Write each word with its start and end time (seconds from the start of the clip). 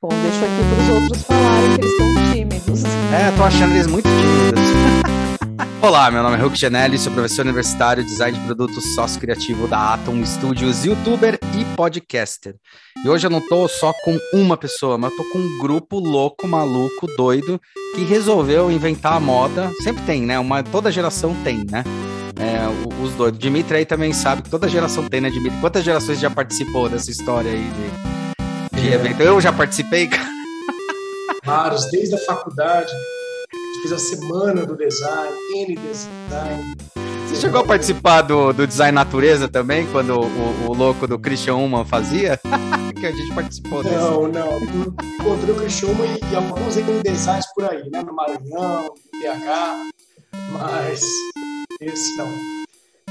Bom, 0.00 0.10
deixo 0.10 0.44
aqui 0.44 0.54
para 0.54 0.82
os 0.84 1.02
outros 1.02 1.22
falarem 1.24 1.70
que 1.70 1.80
eles 1.80 1.90
estão 1.90 2.32
tímidos. 2.32 2.84
É, 3.12 3.36
tô 3.36 3.42
achando 3.42 3.74
eles 3.74 3.88
muito 3.88 4.08
tímidos. 4.08 4.62
Olá, 5.82 6.08
meu 6.08 6.22
nome 6.22 6.36
é 6.36 6.38
Hulk 6.38 6.56
Janelli, 6.56 6.96
sou 6.96 7.12
professor 7.12 7.44
universitário, 7.44 8.04
design 8.04 8.38
de 8.38 8.44
produtos, 8.44 8.94
sócio 8.94 9.20
criativo 9.20 9.66
da 9.66 9.94
Atom 9.94 10.24
Studios, 10.24 10.84
youtuber 10.84 11.36
e 11.58 11.64
podcaster. 11.74 12.54
E 13.04 13.08
hoje 13.08 13.26
eu 13.26 13.30
não 13.30 13.40
tô 13.40 13.66
só 13.66 13.92
com 14.04 14.16
uma 14.32 14.56
pessoa, 14.56 14.96
mas 14.96 15.10
eu 15.10 15.16
tô 15.16 15.24
com 15.32 15.38
um 15.38 15.58
grupo 15.58 15.98
louco, 15.98 16.46
maluco, 16.46 17.08
doido, 17.16 17.60
que 17.96 18.04
resolveu 18.04 18.70
inventar 18.70 19.14
a 19.14 19.20
moda. 19.20 19.68
Sempre 19.82 20.04
tem, 20.04 20.22
né? 20.22 20.38
Uma, 20.38 20.62
toda 20.62 20.92
geração 20.92 21.34
tem, 21.42 21.66
né? 21.68 21.82
É, 22.36 23.02
os 23.02 23.14
doidos. 23.14 23.40
Dimitri 23.40 23.78
aí 23.78 23.84
também 23.84 24.12
sabe 24.12 24.42
que 24.42 24.50
toda 24.50 24.68
geração 24.68 25.08
tem, 25.08 25.20
né, 25.20 25.28
Dimitri? 25.28 25.58
Quantas 25.60 25.82
gerações 25.82 26.20
já 26.20 26.30
participou 26.30 26.88
dessa 26.88 27.10
história 27.10 27.50
aí 27.50 27.64
de, 27.64 28.17
de 28.80 28.92
evento? 28.92 29.20
Eu 29.20 29.40
já 29.40 29.52
participei, 29.52 30.06
cara. 30.06 30.28
Vários, 31.44 31.90
desde 31.90 32.14
a 32.14 32.18
faculdade, 32.18 32.92
fiz 33.82 33.92
a 33.92 33.98
semana 33.98 34.66
do 34.66 34.76
design, 34.76 35.32
N 35.54 35.76
design. 35.76 36.76
Você 37.26 37.36
chegou 37.36 37.60
a 37.60 37.64
participar 37.64 38.22
do, 38.22 38.52
do 38.52 38.66
Design 38.66 38.92
Natureza 38.92 39.48
também, 39.48 39.86
quando 39.92 40.18
o, 40.18 40.70
o 40.70 40.74
louco 40.74 41.06
do 41.06 41.18
Christian 41.18 41.56
Uman 41.56 41.84
fazia? 41.84 42.40
que 42.98 43.06
a 43.06 43.12
gente 43.12 43.34
participou 43.34 43.82
desse. 43.82 43.96
Não, 43.96 44.28
não. 44.28 44.58
Encontrei 44.60 45.54
o 45.54 45.56
Christian 45.56 45.88
Uman 45.90 46.06
e, 46.06 46.32
e 46.32 46.36
alguns 46.36 46.76
N 46.76 47.02
designs 47.02 47.46
por 47.54 47.64
aí, 47.64 47.88
né? 47.90 48.02
No 48.02 48.14
Maranhão, 48.14 48.84
no 48.84 49.20
PH, 49.20 49.88
mas 50.52 51.00
esse 51.80 52.16
não. 52.16 52.28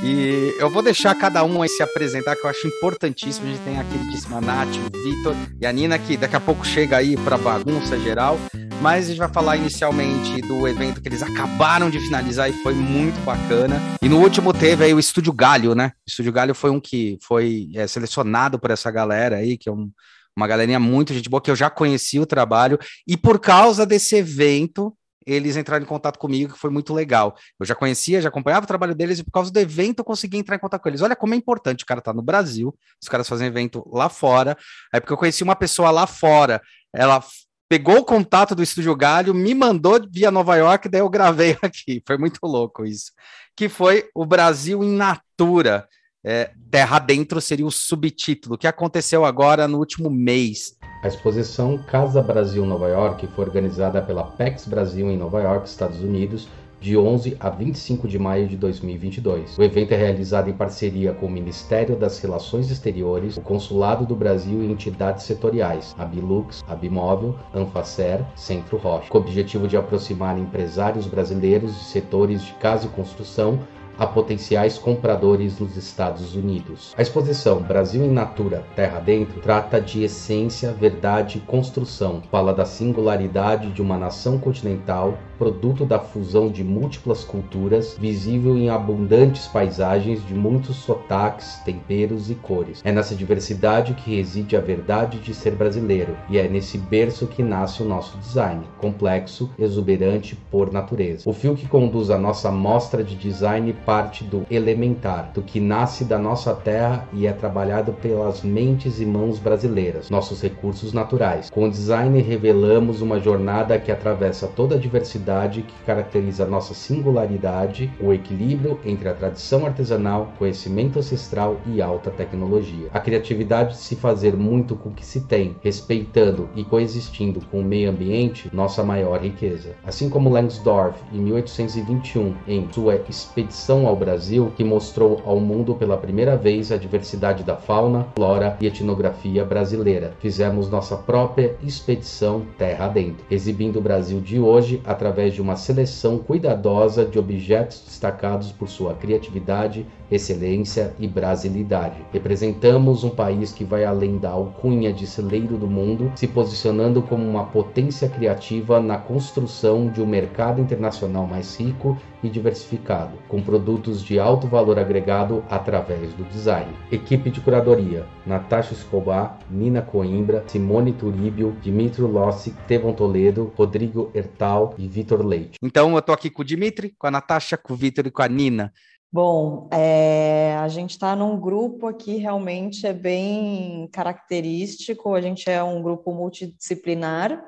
E 0.03 0.55
eu 0.59 0.69
vou 0.69 0.83
deixar 0.83 1.15
cada 1.15 1.43
um 1.43 1.61
aí 1.61 1.69
se 1.69 1.81
apresentar, 1.81 2.35
que 2.35 2.45
eu 2.45 2.49
acho 2.49 2.67
importantíssimo. 2.67 3.47
A 3.47 3.49
gente 3.49 3.61
tem 3.63 3.79
a 3.79 3.83
queridíssima 3.83 4.39
Nath, 4.39 4.69
o 4.69 5.03
Vitor 5.03 5.35
e 5.59 5.65
a 5.65 5.71
Nina, 5.71 5.97
que 5.97 6.15
daqui 6.15 6.35
a 6.35 6.39
pouco 6.39 6.65
chega 6.65 6.97
aí 6.97 7.17
para 7.17 7.37
bagunça 7.37 7.99
geral. 7.99 8.37
Mas 8.79 9.05
a 9.05 9.07
gente 9.09 9.17
vai 9.17 9.29
falar 9.29 9.57
inicialmente 9.57 10.39
do 10.41 10.67
evento 10.67 11.01
que 11.01 11.07
eles 11.07 11.23
acabaram 11.23 11.89
de 11.89 11.99
finalizar 11.99 12.47
e 12.47 12.53
foi 12.61 12.75
muito 12.75 13.19
bacana. 13.25 13.81
E 14.01 14.07
no 14.07 14.19
último 14.19 14.53
teve 14.53 14.83
aí 14.85 14.93
o 14.93 14.99
Estúdio 14.99 15.33
Galho, 15.33 15.73
né? 15.73 15.93
O 16.05 16.09
Estúdio 16.09 16.31
Galho 16.31 16.53
foi 16.53 16.69
um 16.69 16.79
que 16.79 17.17
foi 17.23 17.69
é, 17.73 17.87
selecionado 17.87 18.59
por 18.59 18.69
essa 18.69 18.91
galera 18.91 19.37
aí, 19.37 19.57
que 19.57 19.67
é 19.67 19.71
um, 19.71 19.89
uma 20.35 20.47
galerinha 20.47 20.79
muito 20.79 21.11
gente 21.11 21.27
boa, 21.27 21.41
que 21.41 21.49
eu 21.49 21.55
já 21.55 21.71
conheci 21.71 22.19
o 22.19 22.25
trabalho. 22.25 22.77
E 23.07 23.17
por 23.17 23.39
causa 23.39 23.83
desse 23.83 24.15
evento, 24.15 24.93
eles 25.27 25.57
entraram 25.57 25.83
em 25.83 25.87
contato 25.87 26.17
comigo, 26.17 26.53
que 26.53 26.59
foi 26.59 26.69
muito 26.69 26.93
legal. 26.93 27.35
Eu 27.59 27.65
já 27.65 27.75
conhecia, 27.75 28.21
já 28.21 28.29
acompanhava 28.29 28.63
o 28.63 28.67
trabalho 28.67 28.95
deles 28.95 29.19
e 29.19 29.23
por 29.23 29.31
causa 29.31 29.51
do 29.51 29.59
evento 29.59 29.99
eu 29.99 30.05
consegui 30.05 30.37
entrar 30.37 30.55
em 30.55 30.59
contato 30.59 30.81
com 30.81 30.87
eles. 30.87 31.01
Olha 31.01 31.15
como 31.15 31.33
é 31.33 31.37
importante, 31.37 31.83
o 31.83 31.87
cara 31.87 32.01
tá 32.01 32.13
no 32.13 32.21
Brasil, 32.21 32.73
os 33.01 33.09
caras 33.09 33.27
fazem 33.27 33.47
evento 33.47 33.87
lá 33.91 34.07
fora. 34.07 34.57
Aí 34.91 35.01
porque 35.01 35.11
eu 35.11 35.17
conheci 35.17 35.43
uma 35.43 35.55
pessoa 35.55 35.91
lá 35.91 36.07
fora, 36.07 36.61
ela 36.93 37.21
pegou 37.69 37.97
o 37.97 38.05
contato 38.05 38.55
do 38.55 38.63
Estúdio 38.63 38.95
Galho, 38.95 39.33
me 39.33 39.53
mandou 39.53 39.99
via 40.09 40.31
Nova 40.31 40.55
York, 40.55 40.87
daí 40.87 41.01
eu 41.01 41.09
gravei 41.09 41.57
aqui. 41.61 42.01
Foi 42.07 42.17
muito 42.17 42.39
louco 42.43 42.85
isso. 42.85 43.11
Que 43.55 43.67
foi 43.67 44.09
o 44.15 44.25
Brasil 44.25 44.83
em 44.83 44.91
Natura. 44.91 45.87
É, 46.29 46.51
Terra 46.69 46.99
Dentro 46.99 47.39
seria 47.39 47.65
o 47.65 47.71
subtítulo, 47.71 48.57
que 48.57 48.67
aconteceu 48.67 49.23
agora 49.23 49.65
no 49.65 49.77
último 49.77 50.09
mês. 50.09 50.77
A 51.01 51.07
exposição 51.07 51.77
Casa 51.77 52.21
Brasil 52.21 52.65
Nova 52.65 52.89
York 52.89 53.25
foi 53.27 53.45
organizada 53.45 54.01
pela 54.01 54.25
PEX 54.25 54.67
Brasil 54.67 55.09
em 55.09 55.15
Nova 55.15 55.41
York, 55.41 55.69
Estados 55.69 56.01
Unidos, 56.01 56.49
de 56.81 56.97
11 56.97 57.37
a 57.39 57.49
25 57.49 58.09
de 58.09 58.19
maio 58.19 58.45
de 58.45 58.57
2022. 58.57 59.57
O 59.57 59.63
evento 59.63 59.93
é 59.93 59.95
realizado 59.95 60.49
em 60.49 60.53
parceria 60.53 61.13
com 61.13 61.27
o 61.27 61.31
Ministério 61.31 61.95
das 61.95 62.19
Relações 62.19 62.69
Exteriores, 62.69 63.37
o 63.37 63.41
Consulado 63.41 64.05
do 64.05 64.13
Brasil 64.13 64.61
e 64.61 64.69
entidades 64.69 65.23
setoriais, 65.23 65.95
a 65.97 66.03
Bilux, 66.03 66.61
a 66.67 66.75
Bimóvel, 66.75 67.39
Anfacer, 67.55 68.21
Centro 68.35 68.75
Rocha, 68.75 69.09
com 69.09 69.17
o 69.17 69.21
objetivo 69.21 69.65
de 69.65 69.77
aproximar 69.77 70.37
empresários 70.37 71.07
brasileiros 71.07 71.73
de 71.73 71.85
setores 71.85 72.43
de 72.43 72.51
casa 72.55 72.85
e 72.85 72.89
construção 72.89 73.57
a 73.97 74.05
potenciais 74.05 74.77
compradores 74.77 75.59
nos 75.59 75.75
Estados 75.75 76.35
Unidos. 76.35 76.93
A 76.97 77.01
exposição 77.01 77.61
Brasil 77.61 78.03
em 78.03 78.11
Natura, 78.11 78.63
Terra 78.75 78.99
Dentro 78.99 79.39
trata 79.41 79.81
de 79.81 80.03
essência, 80.03 80.71
verdade 80.71 81.37
e 81.37 81.41
construção. 81.41 82.21
Fala 82.29 82.53
da 82.53 82.65
singularidade 82.65 83.71
de 83.71 83.81
uma 83.81 83.97
nação 83.97 84.37
continental, 84.37 85.17
produto 85.37 85.85
da 85.85 85.99
fusão 85.99 86.49
de 86.49 86.63
múltiplas 86.63 87.23
culturas, 87.23 87.95
visível 87.99 88.57
em 88.57 88.69
abundantes 88.69 89.47
paisagens 89.47 90.25
de 90.25 90.33
muitos 90.33 90.77
sotaques, 90.77 91.59
temperos 91.63 92.29
e 92.29 92.35
cores. 92.35 92.81
É 92.83 92.91
nessa 92.91 93.15
diversidade 93.15 93.93
que 93.93 94.15
reside 94.15 94.55
a 94.55 94.61
verdade 94.61 95.19
de 95.19 95.33
ser 95.33 95.51
brasileiro, 95.51 96.17
e 96.29 96.37
é 96.37 96.47
nesse 96.47 96.77
berço 96.77 97.27
que 97.27 97.43
nasce 97.43 97.83
o 97.83 97.85
nosso 97.85 98.17
design, 98.17 98.63
complexo, 98.79 99.49
exuberante 99.59 100.35
por 100.49 100.71
natureza. 100.71 101.29
O 101.29 101.33
fio 101.33 101.55
que 101.55 101.67
conduz 101.67 102.09
a 102.09 102.17
nossa 102.17 102.51
mostra 102.51 103.03
de 103.03 103.15
design 103.15 103.71
parte 103.85 104.23
do 104.23 104.45
elementar, 104.49 105.31
do 105.33 105.41
que 105.41 105.59
nasce 105.59 106.03
da 106.03 106.17
nossa 106.17 106.53
terra 106.53 107.07
e 107.13 107.27
é 107.27 107.31
trabalhado 107.31 107.93
pelas 107.93 108.41
mentes 108.41 108.99
e 108.99 109.05
mãos 109.05 109.39
brasileiras, 109.39 110.09
nossos 110.09 110.41
recursos 110.41 110.93
naturais. 110.93 111.49
Com 111.49 111.65
o 111.65 111.69
design 111.69 112.19
revelamos 112.21 113.01
uma 113.01 113.19
jornada 113.19 113.77
que 113.77 113.91
atravessa 113.91 114.47
toda 114.47 114.75
a 114.75 114.79
diversidade 114.79 115.26
que 115.27 115.73
caracteriza 115.85 116.45
nossa 116.45 116.73
singularidade, 116.73 117.91
o 117.99 118.13
equilíbrio 118.13 118.79
entre 118.85 119.09
a 119.09 119.13
tradição 119.13 119.65
artesanal, 119.65 120.31
conhecimento 120.39 120.99
ancestral 120.99 121.57
e 121.65 121.81
alta 121.81 122.09
tecnologia. 122.09 122.87
A 122.93 122.99
criatividade 123.01 123.71
de 123.71 123.79
se 123.79 123.97
fazer 123.97 124.37
muito 124.37 124.75
com 124.77 124.87
o 124.87 124.93
que 124.93 125.05
se 125.05 125.21
tem, 125.21 125.57
respeitando 125.61 126.47
e 126.55 126.63
coexistindo 126.63 127.41
com 127.51 127.59
o 127.59 127.63
meio 127.63 127.89
ambiente, 127.89 128.49
nossa 128.53 128.83
maior 128.83 129.21
riqueza. 129.21 129.75
Assim 129.85 130.09
como 130.09 130.29
Langsdorff, 130.29 130.97
em 131.11 131.19
1821, 131.19 132.33
em 132.47 132.67
sua 132.71 132.95
expedição 133.09 133.85
ao 133.85 133.97
Brasil 133.97 134.53
que 134.55 134.63
mostrou 134.63 135.21
ao 135.25 135.41
mundo 135.41 135.75
pela 135.75 135.97
primeira 135.97 136.37
vez 136.37 136.71
a 136.71 136.77
diversidade 136.77 137.43
da 137.43 137.57
fauna, 137.57 138.07
flora 138.15 138.55
e 138.61 138.67
etnografia 138.67 139.43
brasileira. 139.43 140.13
Fizemos 140.19 140.69
nossa 140.69 140.95
própria 140.95 141.57
expedição 141.61 142.43
terra 142.57 142.85
adentro, 142.85 143.25
exibindo 143.29 143.79
o 143.79 143.81
Brasil 143.81 144.21
de 144.21 144.39
hoje 144.39 144.81
através 144.85 145.16
de 145.33 145.41
uma 145.41 145.55
seleção 145.55 146.19
cuidadosa 146.19 147.03
de 147.03 147.17
objetos 147.17 147.83
destacados 147.85 148.51
por 148.51 148.69
sua 148.69 148.93
criatividade, 148.93 149.85
excelência 150.11 150.93
e 150.99 151.07
brasilidade. 151.07 151.97
Representamos 152.11 153.03
um 153.03 153.09
país 153.09 153.51
que 153.51 153.63
vai 153.63 153.83
além 153.83 154.17
da 154.17 154.29
alcunha 154.29 154.91
de 154.93 155.05
celeiro 155.05 155.57
do 155.57 155.67
mundo, 155.67 156.11
se 156.15 156.27
posicionando 156.27 157.01
como 157.01 157.27
uma 157.27 157.45
potência 157.45 158.09
criativa 158.09 158.79
na 158.79 158.97
construção 158.97 159.89
de 159.89 160.01
um 160.01 160.05
mercado 160.05 160.61
internacional 160.61 161.25
mais 161.25 161.55
rico 161.59 161.97
e 162.23 162.29
diversificado, 162.29 163.17
com 163.27 163.41
produtos 163.41 164.03
de 164.03 164.19
alto 164.19 164.47
valor 164.47 164.79
agregado 164.79 165.43
através 165.49 166.13
do 166.13 166.23
design. 166.25 166.71
Equipe 166.91 167.29
de 167.29 167.41
curadoria: 167.41 168.05
Natasha 168.25 168.73
Escobar, 168.73 169.37
Nina 169.49 169.81
Coimbra, 169.81 170.43
Simone 170.47 170.93
Turíbio, 170.93 171.55
Dimitro 171.61 172.07
Lossi, 172.07 172.53
Tevon 172.67 172.93
Toledo, 172.93 173.51
Rodrigo 173.55 174.11
Ertal 174.13 174.73
e 174.77 174.87
Vitor 174.87 175.25
Leite. 175.25 175.57
Então 175.61 175.95
eu 175.95 176.01
tô 176.01 176.11
aqui 176.11 176.29
com 176.29 176.41
o 176.41 176.45
Dimitri, 176.45 176.93
com 176.97 177.07
a 177.07 177.11
Natasha, 177.11 177.57
com 177.57 177.73
o 177.73 177.77
Vitor 177.77 178.07
e 178.07 178.11
com 178.11 178.21
a 178.21 178.27
Nina. 178.27 178.73
Bom, 179.11 179.69
é, 179.71 180.55
a 180.59 180.67
gente 180.67 180.91
está 180.91 181.15
num 181.15 181.39
grupo 181.39 181.87
aqui 181.87 182.17
realmente 182.17 182.85
é 182.85 182.91
bem 182.91 183.87
característico, 183.93 185.15
a 185.15 185.21
gente 185.21 185.49
é 185.49 185.63
um 185.63 185.81
grupo 185.81 186.11
multidisciplinar 186.11 187.41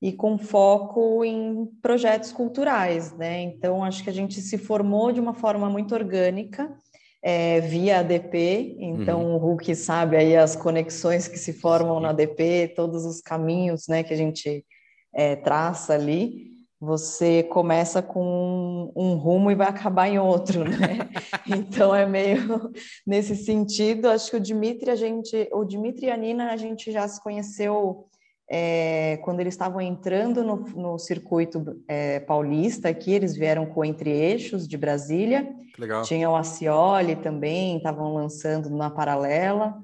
e 0.00 0.12
com 0.12 0.38
foco 0.38 1.22
em 1.22 1.66
projetos 1.82 2.32
culturais, 2.32 3.12
né? 3.18 3.42
Então, 3.42 3.84
acho 3.84 4.02
que 4.02 4.08
a 4.08 4.12
gente 4.12 4.40
se 4.40 4.56
formou 4.56 5.12
de 5.12 5.20
uma 5.20 5.34
forma 5.34 5.68
muito 5.68 5.94
orgânica, 5.94 6.74
é, 7.22 7.60
via 7.60 8.00
ADP, 8.00 8.76
então 8.80 9.24
uhum. 9.24 9.34
o 9.34 9.38
Hulk 9.38 9.74
sabe 9.76 10.16
aí 10.16 10.34
as 10.36 10.56
conexões 10.56 11.28
que 11.28 11.38
se 11.38 11.52
formam 11.52 12.00
na 12.00 12.10
ADP, 12.10 12.72
todos 12.74 13.04
os 13.04 13.20
caminhos 13.20 13.88
né, 13.88 14.02
que 14.02 14.12
a 14.12 14.16
gente 14.16 14.64
é, 15.12 15.36
traça 15.36 15.94
ali 15.94 16.53
você 16.80 17.42
começa 17.42 18.02
com 18.02 18.92
um 18.94 19.14
rumo 19.14 19.50
e 19.50 19.54
vai 19.54 19.68
acabar 19.68 20.08
em 20.08 20.18
outro, 20.18 20.64
né? 20.64 20.98
então 21.46 21.94
é 21.94 22.06
meio 22.06 22.70
nesse 23.06 23.36
sentido. 23.36 24.08
Acho 24.08 24.30
que 24.30 24.36
o 24.36 24.40
Dimitri, 24.40 24.90
a 24.90 24.96
gente, 24.96 25.48
o 25.52 25.64
Dimitri 25.64 26.06
e 26.06 26.10
a 26.10 26.16
Nina, 26.16 26.52
a 26.52 26.56
gente 26.56 26.92
já 26.92 27.06
se 27.08 27.22
conheceu 27.22 28.06
é, 28.50 29.18
quando 29.24 29.40
eles 29.40 29.54
estavam 29.54 29.80
entrando 29.80 30.44
no, 30.44 30.56
no 30.56 30.98
circuito 30.98 31.82
é, 31.88 32.20
paulista 32.20 32.88
aqui, 32.88 33.12
eles 33.12 33.36
vieram 33.36 33.66
com 33.66 33.84
Entre 33.84 34.10
Eixos 34.10 34.68
de 34.68 34.76
Brasília. 34.76 35.48
Legal. 35.78 36.02
Tinha 36.02 36.30
o 36.30 36.36
Acioli 36.36 37.16
também, 37.16 37.76
estavam 37.76 38.14
lançando 38.14 38.70
na 38.70 38.90
paralela. 38.90 39.74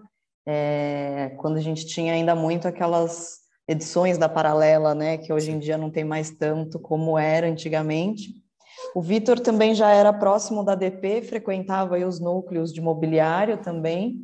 É, 0.46 1.34
quando 1.38 1.56
a 1.56 1.60
gente 1.60 1.86
tinha 1.86 2.12
ainda 2.12 2.34
muito 2.34 2.68
aquelas 2.68 3.39
edições 3.70 4.18
da 4.18 4.28
Paralela, 4.28 4.96
né, 4.96 5.16
que 5.16 5.32
hoje 5.32 5.52
em 5.52 5.58
dia 5.60 5.78
não 5.78 5.90
tem 5.90 6.02
mais 6.02 6.30
tanto 6.30 6.76
como 6.80 7.16
era 7.16 7.46
antigamente. 7.46 8.34
O 8.96 9.00
Vitor 9.00 9.38
também 9.38 9.76
já 9.76 9.90
era 9.90 10.12
próximo 10.12 10.64
da 10.64 10.74
DP, 10.74 11.22
frequentava 11.22 11.96
os 11.98 12.18
núcleos 12.18 12.72
de 12.72 12.80
mobiliário 12.80 13.58
também, 13.58 14.16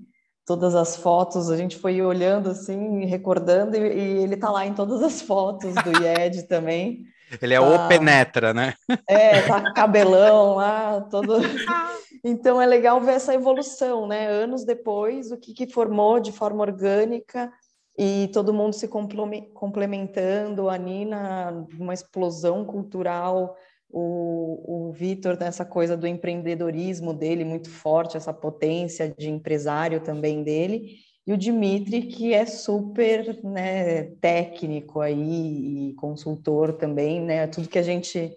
todas 0.45 0.75
as 0.75 0.97
fotos, 0.97 1.49
a 1.49 1.57
gente 1.57 1.77
foi 1.77 2.03
olhando 2.03 2.51
assim, 2.51 3.05
recordando, 3.05 3.77
e, 3.77 3.81
e 3.81 4.23
ele 4.25 4.37
tá 4.37 4.51
lá 4.51 4.67
em 4.67 4.75
todas 4.75 5.01
as 5.01 5.23
fotos 5.23 5.75
do 5.75 6.03
IED 6.03 6.43
também. 6.49 7.05
Ele 7.41 7.55
é 7.55 7.61
tá... 7.61 7.85
o 7.85 7.89
penetra, 7.89 8.53
né? 8.53 8.75
É, 9.09 9.43
tá 9.43 9.61
com 9.61 9.73
cabelão 9.75 10.57
lá, 10.57 11.01
todo. 11.03 11.37
Então 12.25 12.61
é 12.61 12.67
legal 12.67 13.01
ver 13.01 13.13
essa 13.13 13.35
evolução, 13.35 14.09
né? 14.09 14.27
Anos 14.27 14.65
depois, 14.65 15.31
o 15.31 15.37
que, 15.37 15.53
que 15.53 15.73
formou 15.73 16.19
de 16.19 16.33
forma 16.33 16.63
orgânica 16.63 17.53
e 17.99 18.29
todo 18.33 18.53
mundo 18.53 18.75
se 18.75 18.89
complementando, 18.89 20.69
a 20.69 20.77
Nina, 20.77 21.67
uma 21.79 21.95
explosão 21.95 22.65
cultural, 22.65 23.57
o, 23.89 24.89
o 24.89 24.93
Vitor 24.93 25.39
nessa 25.39 25.65
coisa 25.65 25.97
do 25.97 26.07
empreendedorismo 26.07 27.15
dele 27.15 27.45
muito 27.45 27.71
forte, 27.71 28.17
essa 28.17 28.33
potência 28.33 29.15
de 29.17 29.31
empresário 29.31 30.01
também 30.01 30.43
dele, 30.43 30.99
e 31.27 31.33
o 31.33 31.37
Dimitri, 31.37 32.03
que 32.03 32.33
é 32.33 32.47
super 32.47 33.43
né, 33.43 34.05
técnico 34.21 35.01
aí 35.01 35.89
e 35.89 35.95
consultor 35.95 36.75
também, 36.75 37.21
né? 37.21 37.49
Tudo 37.49 37.69
que 37.69 37.79
a 37.81 37.83
gente 37.83 38.33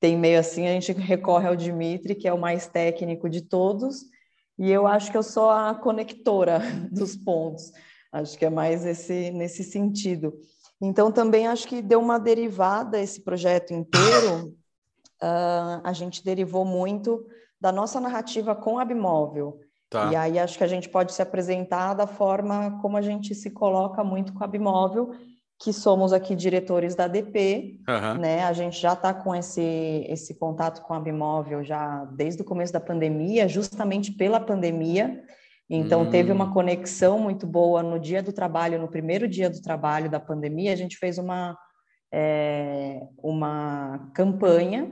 tem 0.00 0.18
meio 0.18 0.40
assim, 0.40 0.66
a 0.66 0.72
gente 0.72 0.92
recorre 0.92 1.46
ao 1.46 1.54
Dimitri, 1.54 2.14
que 2.14 2.26
é 2.26 2.32
o 2.32 2.38
mais 2.38 2.66
técnico 2.66 3.30
de 3.30 3.42
todos, 3.42 4.02
e 4.58 4.70
eu 4.70 4.86
acho 4.86 5.12
que 5.12 5.16
eu 5.16 5.22
sou 5.22 5.48
a 5.48 5.74
conectora 5.74 6.58
dos 6.90 7.14
pontos. 7.16 7.70
Acho 8.14 8.38
que 8.38 8.44
é 8.44 8.50
mais 8.50 8.86
esse, 8.86 9.32
nesse 9.32 9.64
sentido. 9.64 10.32
Então, 10.80 11.10
também 11.10 11.48
acho 11.48 11.66
que 11.66 11.82
deu 11.82 12.00
uma 12.00 12.16
derivada 12.16 13.00
esse 13.00 13.20
projeto 13.20 13.74
inteiro. 13.74 14.54
Uh, 15.20 15.80
a 15.82 15.92
gente 15.92 16.24
derivou 16.24 16.64
muito 16.64 17.26
da 17.60 17.72
nossa 17.72 18.00
narrativa 18.00 18.54
com 18.54 18.78
a 18.78 18.84
Bimóvel. 18.84 19.58
Tá. 19.90 20.12
E 20.12 20.16
aí 20.16 20.38
acho 20.38 20.56
que 20.56 20.62
a 20.62 20.68
gente 20.68 20.88
pode 20.88 21.12
se 21.12 21.22
apresentar 21.22 21.94
da 21.94 22.06
forma 22.06 22.78
como 22.80 22.96
a 22.96 23.02
gente 23.02 23.34
se 23.34 23.50
coloca 23.50 24.04
muito 24.04 24.32
com 24.32 24.44
a 24.44 24.46
Bimóvel, 24.46 25.10
que 25.58 25.72
somos 25.72 26.12
aqui 26.12 26.36
diretores 26.36 26.94
da 26.94 27.08
DP, 27.08 27.80
uhum. 27.88 28.18
né? 28.20 28.44
A 28.44 28.52
gente 28.52 28.80
já 28.80 28.92
está 28.92 29.12
com 29.12 29.34
esse, 29.34 30.06
esse 30.08 30.34
contato 30.34 30.82
com 30.82 30.94
a 30.94 31.00
Bimóvel 31.00 31.64
já 31.64 32.04
desde 32.04 32.42
o 32.42 32.44
começo 32.44 32.72
da 32.72 32.80
pandemia, 32.80 33.48
justamente 33.48 34.12
pela 34.12 34.38
pandemia. 34.38 35.20
Então, 35.76 36.02
hum. 36.02 36.10
teve 36.10 36.30
uma 36.32 36.52
conexão 36.52 37.18
muito 37.18 37.46
boa 37.46 37.82
no 37.82 37.98
dia 37.98 38.22
do 38.22 38.32
trabalho, 38.32 38.78
no 38.78 38.88
primeiro 38.88 39.28
dia 39.28 39.50
do 39.50 39.60
trabalho 39.60 40.10
da 40.10 40.20
pandemia, 40.20 40.72
a 40.72 40.76
gente 40.76 40.96
fez 40.96 41.18
uma, 41.18 41.56
é, 42.12 43.00
uma 43.22 44.10
campanha 44.14 44.90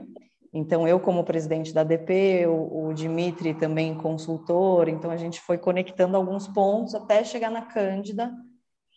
então, 0.53 0.87
eu, 0.87 0.99
como 0.99 1.23
presidente 1.23 1.73
da 1.73 1.83
DP, 1.83 2.45
o, 2.45 2.89
o 2.89 2.93
Dimitri 2.93 3.55
também 3.55 3.95
consultor, 3.95 4.87
então 4.87 5.09
a 5.09 5.17
gente 5.17 5.41
foi 5.41 5.57
conectando 5.57 6.15
alguns 6.15 6.47
pontos 6.47 6.93
até 6.93 7.23
chegar 7.23 7.49
na 7.49 7.63
Cândida, 7.63 8.31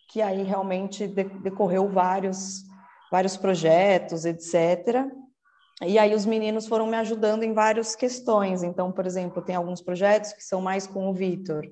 que 0.07 0.21
aí 0.21 0.43
realmente 0.43 1.07
decorreu 1.07 1.89
vários, 1.89 2.63
vários 3.11 3.35
projetos, 3.35 4.23
etc. 4.23 5.03
E 5.85 5.99
aí 5.99 6.15
os 6.15 6.25
meninos 6.25 6.67
foram 6.67 6.87
me 6.87 6.97
ajudando 6.97 7.43
em 7.43 7.53
várias 7.53 7.95
questões. 7.95 8.63
Então, 8.63 8.91
por 8.91 9.05
exemplo, 9.05 9.41
tem 9.41 9.55
alguns 9.55 9.81
projetos 9.81 10.33
que 10.33 10.43
são 10.43 10.61
mais 10.61 10.87
com 10.87 11.09
o 11.09 11.13
Vitor, 11.13 11.63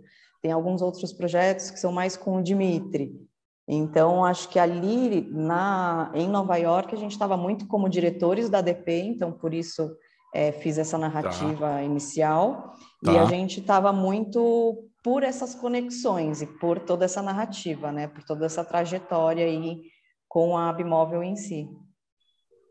tem 0.42 0.52
alguns 0.52 0.82
outros 0.82 1.12
projetos 1.12 1.72
que 1.72 1.80
são 1.80 1.92
mais 1.92 2.16
com 2.16 2.38
o 2.38 2.44
Dimitri. 2.44 3.20
Então, 3.68 4.24
acho 4.24 4.48
que 4.50 4.60
ali 4.60 5.28
na, 5.32 6.12
em 6.14 6.28
Nova 6.28 6.56
York 6.56 6.94
a 6.94 6.98
gente 6.98 7.14
estava 7.14 7.36
muito 7.36 7.66
como 7.68 7.90
diretores 7.90 8.48
da 8.48 8.62
DP, 8.62 8.92
então 9.02 9.32
por 9.32 9.56
isso 9.56 9.92
é, 10.36 10.52
fiz 10.52 10.78
essa 10.78 11.00
narrativa 11.00 11.68
tá. 11.68 11.82
inicial. 11.82 12.76
Tá. 13.04 13.12
E 13.12 13.18
a 13.18 13.26
gente 13.26 13.60
estava 13.60 13.92
muito 13.92 14.88
por 15.04 15.24
essas 15.24 15.56
conexões 15.56 16.44
e 16.44 16.46
por 16.46 16.80
toda 16.80 17.06
essa 17.06 17.24
narrativa, 17.24 17.92
né? 17.92 18.08
Por 18.08 18.24
toda 18.24 18.46
essa 18.46 18.64
trajetória 18.64 19.46
aí 19.46 19.82
com 20.28 20.56
a 20.56 20.70
Abimóvel 20.70 21.24
em 21.24 21.36
si. 21.36 21.68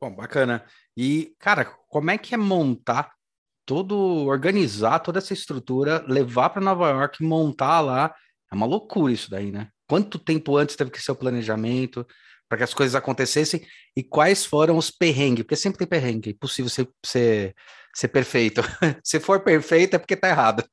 Bom, 0.01 0.15
bacana. 0.15 0.65
E, 0.97 1.35
cara, 1.39 1.65
como 1.89 2.11
é 2.11 2.19
que 2.19 2.35
é 2.35 2.39
montar 2.39 3.13
todo, 3.67 3.97
organizar 4.27 4.99
toda 5.01 5.19
essa 5.19 5.33
estrutura, 5.33 6.05
levar 6.07 6.51
para 6.51 6.63
Nova 6.63 6.91
York, 6.91 7.23
montar 7.23 7.81
lá? 7.81 8.15
É 8.51 8.55
uma 8.55 8.67
loucura 8.67 9.13
isso 9.13 9.31
daí, 9.31 9.51
né? 9.51 9.69
Quanto 9.89 10.19
tempo 10.19 10.57
antes 10.57 10.77
teve 10.77 10.91
que 10.91 11.03
ser 11.03 11.13
o 11.13 11.17
planejamento 11.17 12.07
para 12.49 12.59
que 12.59 12.65
as 12.65 12.75
coisas 12.75 12.95
acontecessem 12.95 13.67
e 13.97 14.03
quais 14.03 14.47
foram 14.47 14.77
os 14.77 14.91
perrengues? 14.91 15.45
Porque 15.45 15.57
sempre 15.57 15.79
tem 15.79 15.87
perrengue, 15.87 16.31
é 16.31 16.33
impossível 16.33 16.71
ser, 16.71 16.89
ser, 17.05 17.55
ser 17.95 18.09
perfeito. 18.09 18.63
Se 19.03 19.19
for 19.19 19.41
perfeito 19.41 19.97
é 19.97 19.99
porque 19.99 20.15
está 20.15 20.29
errado. 20.29 20.65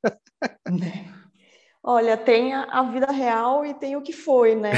Olha, 1.84 2.16
tem 2.16 2.54
a, 2.54 2.84
vida 2.84 3.12
real 3.12 3.66
e 3.66 3.74
tem 3.74 3.96
o 3.96 4.04
que 4.04 4.14
foi, 4.14 4.54
né? 4.54 4.72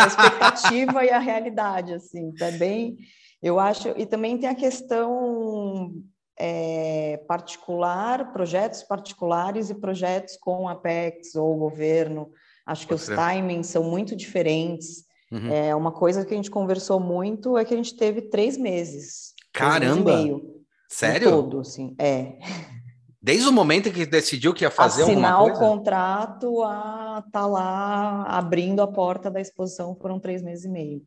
A 0.00 0.06
expectativa 0.06 1.04
e 1.04 1.10
a 1.10 1.18
realidade, 1.20 1.94
assim. 1.94 2.32
É 2.40 2.50
bem, 2.50 2.96
eu 3.42 3.58
acho. 3.58 3.88
E 3.96 4.06
também 4.06 4.38
tem 4.38 4.48
a 4.48 4.54
questão 4.54 5.92
é, 6.38 7.18
particular, 7.28 8.32
projetos 8.32 8.82
particulares 8.82 9.70
e 9.70 9.74
projetos 9.74 10.36
com 10.36 10.68
a 10.68 10.72
Apex 10.72 11.34
ou 11.34 11.54
o 11.54 11.58
governo. 11.58 12.30
Acho 12.66 12.82
que 12.82 12.94
Pode 12.94 13.00
os 13.00 13.06
ser. 13.06 13.16
timings 13.16 13.66
são 13.66 13.84
muito 13.84 14.14
diferentes. 14.14 15.04
Uhum. 15.30 15.52
É, 15.52 15.74
uma 15.74 15.92
coisa 15.92 16.24
que 16.24 16.34
a 16.34 16.36
gente 16.36 16.50
conversou 16.50 16.98
muito 16.98 17.56
é 17.56 17.64
que 17.64 17.74
a 17.74 17.76
gente 17.76 17.96
teve 17.96 18.22
três 18.22 18.56
meses. 18.56 19.32
Caramba! 19.52 20.12
Três 20.12 20.34
meses 20.34 20.60
Sério? 20.90 21.30
Todo, 21.30 21.60
assim, 21.60 21.94
é. 22.00 22.36
Desde 23.22 23.46
o 23.48 23.52
momento 23.52 23.92
que 23.92 24.04
decidiu 24.04 24.52
que 24.52 24.64
ia 24.64 24.70
fazer 24.70 25.02
Assinar 25.02 25.34
alguma 25.34 25.56
coisa? 25.56 25.64
o 25.64 25.68
contrato 25.76 26.62
a 26.64 27.24
tá 27.30 27.46
lá 27.46 28.24
abrindo 28.24 28.80
a 28.82 28.88
porta 28.88 29.30
da 29.30 29.40
exposição 29.40 29.94
foram 29.94 30.18
três 30.18 30.42
meses 30.42 30.64
e 30.64 30.68
meio. 30.68 31.02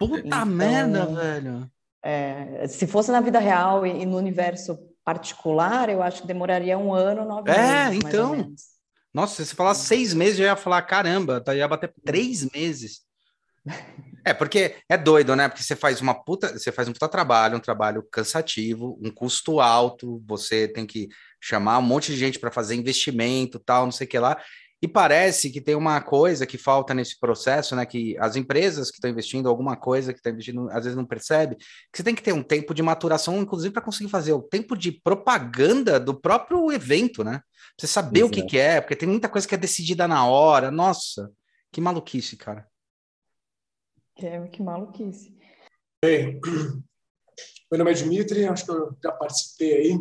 Puta 0.00 0.18
então, 0.26 0.46
merda, 0.46 1.04
velho! 1.04 1.70
É, 2.02 2.66
se 2.66 2.86
fosse 2.86 3.12
na 3.12 3.20
vida 3.20 3.38
real 3.38 3.86
e, 3.86 4.02
e, 4.02 4.06
no 4.06 4.16
universo 4.16 4.78
particular, 5.04 5.90
eu 5.90 6.02
acho 6.02 6.22
que 6.22 6.26
demoraria 6.26 6.78
um 6.78 6.94
ano, 6.94 7.26
nove 7.26 7.50
é, 7.50 7.90
meses. 7.90 8.04
É, 8.04 8.08
então. 8.08 8.54
Nossa, 9.12 9.34
se 9.36 9.50
você 9.50 9.54
falar 9.54 9.74
seis 9.74 10.14
meses, 10.14 10.40
eu 10.40 10.46
ia 10.46 10.56
falar, 10.56 10.80
caramba, 10.82 11.38
tá, 11.38 11.54
ia 11.54 11.68
bater 11.68 11.92
três 12.04 12.50
meses. 12.50 13.02
É, 14.22 14.34
porque 14.34 14.76
é 14.86 14.98
doido, 14.98 15.34
né? 15.34 15.48
Porque 15.48 15.62
você 15.62 15.74
faz 15.74 15.98
uma 16.02 16.12
puta, 16.12 16.52
você 16.52 16.70
faz 16.70 16.86
um 16.86 16.92
puta 16.92 17.08
trabalho, 17.08 17.56
um 17.56 17.60
trabalho 17.60 18.02
cansativo, 18.02 18.98
um 19.02 19.10
custo 19.10 19.60
alto, 19.60 20.22
você 20.26 20.68
tem 20.68 20.84
que 20.84 21.08
chamar 21.40 21.78
um 21.78 21.82
monte 21.82 22.12
de 22.12 22.18
gente 22.18 22.38
para 22.38 22.50
fazer 22.50 22.74
investimento, 22.74 23.58
tal, 23.58 23.86
não 23.86 23.92
sei 23.92 24.06
o 24.06 24.10
que 24.10 24.18
lá. 24.18 24.38
E 24.82 24.88
parece 24.88 25.50
que 25.50 25.60
tem 25.60 25.74
uma 25.74 26.00
coisa 26.00 26.46
que 26.46 26.56
falta 26.56 26.94
nesse 26.94 27.18
processo, 27.20 27.76
né? 27.76 27.84
Que 27.84 28.16
as 28.18 28.34
empresas 28.34 28.90
que 28.90 28.96
estão 28.96 29.10
investindo, 29.10 29.48
alguma 29.48 29.76
coisa 29.76 30.12
que 30.12 30.18
estão 30.18 30.32
investindo, 30.32 30.70
às 30.70 30.84
vezes 30.84 30.96
não 30.96 31.04
percebe, 31.04 31.56
que 31.56 31.66
você 31.96 32.02
tem 32.02 32.14
que 32.14 32.22
ter 32.22 32.32
um 32.32 32.42
tempo 32.42 32.72
de 32.72 32.82
maturação, 32.82 33.38
inclusive 33.38 33.72
para 33.72 33.82
conseguir 33.82 34.08
fazer 34.08 34.32
o 34.32 34.40
tempo 34.40 34.74
de 34.76 34.90
propaganda 34.92 36.00
do 36.00 36.18
próprio 36.18 36.72
evento, 36.72 37.22
né? 37.22 37.42
Você 37.78 37.86
saber 37.86 38.20
Exato. 38.20 38.32
o 38.32 38.34
que, 38.34 38.42
que 38.48 38.58
é, 38.58 38.80
porque 38.80 38.96
tem 38.96 39.08
muita 39.08 39.28
coisa 39.28 39.46
que 39.46 39.54
é 39.54 39.58
decidida 39.58 40.08
na 40.08 40.26
hora. 40.26 40.70
Nossa, 40.70 41.30
que 41.70 41.80
maluquice, 41.80 42.36
cara. 42.36 42.66
É, 44.16 44.40
que 44.48 44.62
maluquice. 44.62 45.36
Bem, 46.02 46.40
meu 47.70 47.78
nome 47.78 47.90
é 47.90 47.94
Dimitri, 47.94 48.46
acho 48.46 48.64
que 48.64 48.70
eu 48.70 48.96
já 49.02 49.12
participei 49.12 49.74
aí 49.74 50.00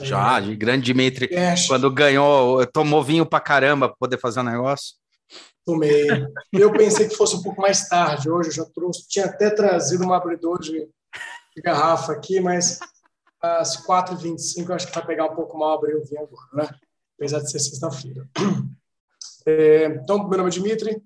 já, 0.00 0.40
de 0.40 0.56
grande 0.56 0.86
Dimitri. 0.86 1.28
Quando 1.68 1.90
ganhou, 1.90 2.66
tomou 2.66 3.02
vinho 3.02 3.26
pra 3.26 3.40
caramba 3.40 3.88
pra 3.88 3.96
poder 3.98 4.18
fazer 4.18 4.40
o 4.40 4.42
um 4.42 4.46
negócio. 4.46 4.94
Tomei. 5.64 6.06
Eu 6.52 6.72
pensei 6.72 7.08
que 7.08 7.16
fosse 7.16 7.36
um 7.36 7.42
pouco 7.42 7.60
mais 7.60 7.88
tarde. 7.88 8.30
Hoje 8.30 8.50
eu 8.50 8.54
já 8.54 8.64
trouxe, 8.64 9.06
tinha 9.08 9.26
até 9.26 9.50
trazido 9.50 10.04
um 10.04 10.12
abridor 10.12 10.58
de, 10.60 10.88
de 11.54 11.62
garrafa 11.62 12.12
aqui, 12.12 12.40
mas 12.40 12.80
às 13.40 13.86
4h25 13.86 14.68
eu 14.68 14.74
acho 14.74 14.86
que 14.86 14.94
vai 14.94 15.06
pegar 15.06 15.26
um 15.26 15.34
pouco 15.34 15.58
mal 15.58 15.78
abrir 15.78 15.96
o 15.96 16.04
vinho 16.04 16.22
agora, 16.22 16.48
né? 16.52 16.78
Apesar 17.16 17.40
de 17.40 17.50
ser 17.50 17.58
sexta-feira. 17.58 18.28
É, 19.44 19.86
então, 19.86 20.28
meu 20.28 20.38
nome 20.38 20.50
é 20.50 20.52
Dimitri, 20.52 21.02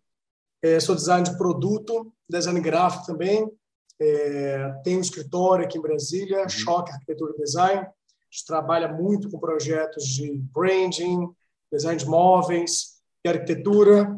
é, 0.62 0.78
sou 0.78 0.94
designer 0.94 1.30
de 1.30 1.38
produto, 1.38 2.12
design 2.28 2.60
gráfico 2.60 3.06
também. 3.06 3.50
É, 3.98 4.74
tenho 4.84 4.98
um 4.98 5.00
escritório 5.00 5.64
aqui 5.64 5.78
em 5.78 5.82
Brasília, 5.82 6.42
uhum. 6.42 6.48
Choque 6.48 6.92
Arquitetura 6.92 7.32
e 7.34 7.42
Design 7.42 7.86
gente 8.30 8.46
trabalha 8.46 8.92
muito 8.92 9.30
com 9.30 9.38
projetos 9.38 10.04
de 10.04 10.38
branding, 10.52 11.28
design 11.72 11.98
de 11.98 12.06
móveis 12.06 13.00
e 13.24 13.28
arquitetura. 13.28 14.08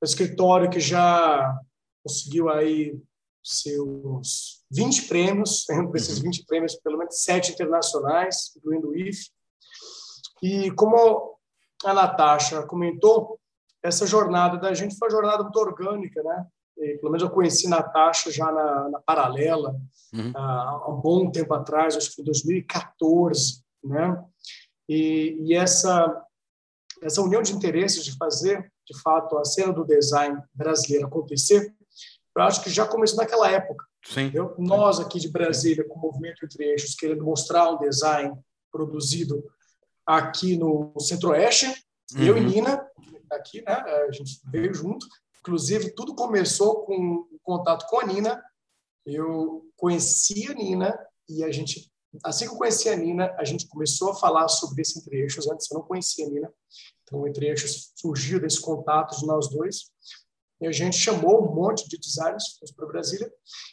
Um 0.00 0.04
escritório 0.04 0.70
que 0.70 0.80
já 0.80 1.56
conseguiu 2.02 2.48
aí 2.48 2.98
seus 3.42 4.64
20 4.70 5.08
prêmios, 5.08 5.64
tendo 5.66 5.94
esses 5.96 6.18
20 6.18 6.38
uhum. 6.38 6.46
prêmios, 6.46 6.76
pelo 6.76 6.98
menos 6.98 7.22
sete 7.22 7.52
internacionais, 7.52 8.52
incluindo 8.56 8.90
o 8.90 8.96
IF. 8.96 9.30
E 10.42 10.70
como 10.72 11.36
a 11.84 11.94
Natasha 11.94 12.66
comentou, 12.66 13.38
essa 13.82 14.06
jornada 14.06 14.58
da 14.58 14.72
gente 14.74 14.96
foi 14.96 15.08
uma 15.08 15.14
jornada 15.14 15.42
muito 15.42 15.58
orgânica, 15.58 16.22
né? 16.22 16.46
E, 16.78 16.98
pelo 16.98 17.12
menos 17.12 17.22
eu 17.22 17.30
conheci 17.30 17.68
Natasha 17.68 18.30
já 18.30 18.50
na, 18.50 18.88
na 18.88 19.00
Paralela, 19.00 19.76
uhum. 20.12 20.32
há, 20.34 20.80
há 20.84 20.88
um 20.90 21.00
bom 21.00 21.30
tempo 21.30 21.52
atrás, 21.54 21.96
acho 21.96 22.10
que 22.10 22.16
foi 22.16 22.24
2014, 22.24 23.62
né? 23.84 24.22
E, 24.88 25.36
e, 25.40 25.54
essa 25.54 26.24
essa 27.02 27.20
união 27.20 27.42
de 27.42 27.52
interesses 27.52 28.04
de 28.04 28.16
fazer 28.16 28.72
de 28.86 29.00
fato, 29.00 29.38
a 29.38 29.44
cena 29.44 29.72
do 29.72 29.84
design 29.84 30.40
brasileiro 30.54 31.06
acontecer, 31.06 31.74
eu 32.36 32.42
acho 32.42 32.62
que 32.62 32.70
já 32.70 32.86
começou 32.86 33.18
naquela 33.18 33.50
época. 33.50 33.84
Sim. 34.04 34.32
Nós 34.58 34.98
aqui 34.98 35.18
de 35.18 35.30
Brasília, 35.30 35.86
com 35.86 35.98
o 35.98 36.02
Movimento 36.02 36.44
Entre 36.44 36.64
Eixos, 36.64 36.94
querendo 36.94 37.24
mostrar 37.24 37.70
um 37.70 37.78
design 37.78 38.34
produzido 38.70 39.44
aqui 40.04 40.56
no 40.56 40.92
Centro-Oeste, 40.98 41.66
uhum. 42.16 42.22
eu 42.22 42.36
e 42.36 42.40
Nina, 42.40 42.84
aqui, 43.30 43.62
né, 43.62 43.72
a 43.72 44.10
gente 44.10 44.40
veio 44.50 44.74
junto, 44.74 45.06
inclusive 45.42 45.90
tudo 45.90 46.14
começou 46.14 46.84
com 46.84 47.26
o 47.30 47.38
contato 47.42 47.86
com 47.88 48.00
a 48.00 48.06
Nina, 48.06 48.42
eu 49.04 49.66
conheci 49.76 50.48
a 50.50 50.54
Nina 50.54 50.98
e 51.28 51.42
a 51.42 51.50
gente, 51.50 51.90
assim 52.24 52.46
que 52.46 52.54
eu 52.54 52.58
conheci 52.58 52.88
a 52.88 52.96
Nina, 52.96 53.34
a 53.36 53.44
gente 53.44 53.66
começou 53.66 54.10
a 54.10 54.14
falar 54.14 54.46
sobre 54.48 54.82
esse 54.82 54.98
Entre 55.00 55.20
Eixos, 55.20 55.50
antes 55.50 55.68
eu 55.70 55.78
não 55.78 55.84
conhecia 55.84 56.26
a 56.26 56.30
Nina, 56.30 56.52
então 57.02 57.20
o 57.20 57.28
Entre 57.28 57.46
Eixos 57.46 57.92
surgiu 57.96 58.40
desse 58.40 58.60
contato 58.60 59.18
de 59.18 59.26
nós 59.26 59.48
dois, 59.48 59.90
e 60.60 60.66
a 60.66 60.70
gente 60.70 60.96
chamou 60.96 61.44
um 61.44 61.52
monte 61.52 61.88
de 61.88 61.98
designers 61.98 62.56
para 62.76 62.86
Brasília. 62.86 63.28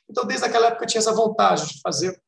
Então, 0.09 0.25
desde 0.25 0.47
aquela 0.47 0.67
época, 0.67 0.85
eu 0.85 0.87
tinha 0.87 0.97
essa 0.97 1.13
vontade 1.13 1.67
de 1.67 1.79
fazer 1.81 2.19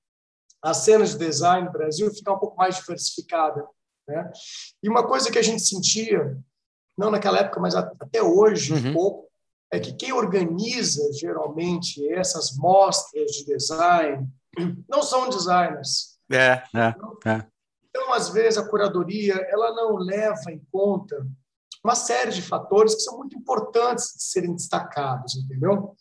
a 0.62 0.71
cena 0.71 1.03
de 1.03 1.17
design 1.17 1.65
no 1.65 1.71
Brasil 1.71 2.13
ficar 2.13 2.33
um 2.33 2.39
pouco 2.39 2.55
mais 2.55 2.75
diversificada. 2.75 3.67
Né? 4.07 4.31
E 4.83 4.88
uma 4.88 5.07
coisa 5.07 5.31
que 5.31 5.39
a 5.39 5.41
gente 5.41 5.63
sentia, 5.63 6.38
não 6.95 7.10
naquela 7.10 7.39
época, 7.39 7.60
mas 7.60 7.74
até 7.74 8.21
hoje, 8.21 8.71
uhum. 8.71 8.91
um 8.91 8.93
pouco, 8.93 9.30
é 9.71 9.79
que 9.79 9.93
quem 9.93 10.11
organiza, 10.11 11.11
geralmente, 11.13 12.05
essas 12.11 12.57
mostras 12.57 13.31
de 13.31 13.45
design 13.45 14.27
não 14.87 15.01
são 15.01 15.29
designers. 15.29 16.19
É, 16.29 16.61
é, 16.75 16.95
é. 17.25 17.45
Então, 17.89 18.13
às 18.13 18.29
vezes, 18.29 18.57
a 18.57 18.67
curadoria 18.67 19.35
ela 19.49 19.73
não 19.73 19.95
leva 19.95 20.51
em 20.51 20.61
conta 20.71 21.25
uma 21.83 21.95
série 21.95 22.31
de 22.31 22.41
fatores 22.41 22.93
que 22.93 23.01
são 23.01 23.17
muito 23.17 23.37
importantes 23.37 24.13
de 24.15 24.23
serem 24.23 24.55
destacados, 24.55 25.35
entendeu? 25.35 25.95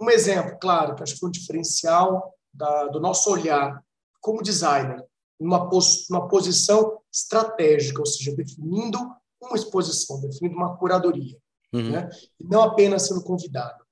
Um 0.00 0.10
exemplo, 0.10 0.58
claro, 0.60 0.94
que 0.94 1.02
acho 1.02 1.14
que 1.14 1.20
foi 1.20 1.28
um 1.28 1.32
diferencial 1.32 2.34
da, 2.52 2.86
do 2.86 2.98
nosso 2.98 3.30
olhar 3.30 3.82
como 4.20 4.42
designer, 4.42 5.04
numa, 5.38 5.68
pos, 5.68 6.08
numa 6.10 6.28
posição 6.28 7.00
estratégica, 7.12 8.00
ou 8.00 8.06
seja, 8.06 8.34
definindo 8.34 8.98
uma 9.40 9.56
exposição, 9.56 10.20
definindo 10.20 10.56
uma 10.56 10.76
curadoria, 10.76 11.36
uhum. 11.72 11.90
né? 11.90 12.08
e 12.38 12.44
não 12.44 12.62
apenas 12.62 13.06
sendo 13.06 13.22
convidado. 13.22 13.82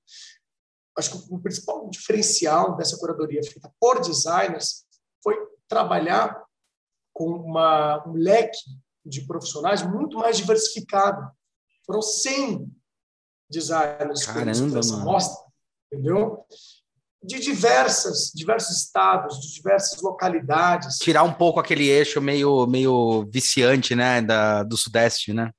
Acho 0.98 1.10
que 1.10 1.34
o 1.34 1.38
principal 1.38 1.88
diferencial 1.88 2.76
dessa 2.76 2.98
curadoria 2.98 3.42
feita 3.42 3.72
por 3.80 4.00
designers 4.00 4.84
foi 5.22 5.36
trabalhar 5.68 6.42
com 7.12 7.26
uma, 7.30 8.06
um 8.06 8.12
leque 8.12 8.58
de 9.04 9.26
profissionais 9.26 9.82
muito 9.82 10.18
mais 10.18 10.36
diversificado. 10.36 11.30
Foram 11.86 12.02
100 12.02 12.70
designers 13.48 14.24
Caramba, 14.26 14.78
essa 14.78 14.96
mostra, 14.98 15.44
entendeu? 15.90 16.44
De 17.22 17.38
diversas, 17.38 18.30
diversos 18.34 18.76
estados, 18.76 19.40
de 19.40 19.54
diversas 19.54 20.00
localidades. 20.00 20.98
Tirar 20.98 21.22
um 21.22 21.34
pouco 21.34 21.60
aquele 21.60 21.88
eixo 21.88 22.20
meio, 22.20 22.66
meio 22.66 23.26
viciante, 23.30 23.94
né, 23.94 24.22
da, 24.22 24.62
do 24.62 24.76
Sudeste, 24.76 25.32
né? 25.32 25.50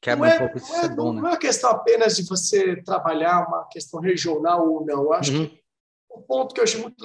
Quebra 0.00 0.28
é, 0.28 0.34
um 0.34 0.38
pouco 0.38 0.58
isso, 0.58 0.74
é, 0.74 0.88
bom, 0.88 1.12
né? 1.12 1.20
Não 1.20 1.28
é 1.28 1.32
uma 1.32 1.38
questão 1.38 1.70
apenas 1.70 2.16
de 2.16 2.22
você 2.28 2.82
trabalhar 2.82 3.46
uma 3.48 3.64
questão 3.68 4.00
regional 4.00 4.68
ou 4.68 4.84
não. 4.84 5.02
Eu 5.04 5.12
acho 5.12 5.32
uhum. 5.32 5.48
que 5.48 5.60
o 6.10 6.20
ponto 6.22 6.54
que 6.54 6.60
eu 6.60 6.64
achei 6.64 6.80
muito 6.80 7.04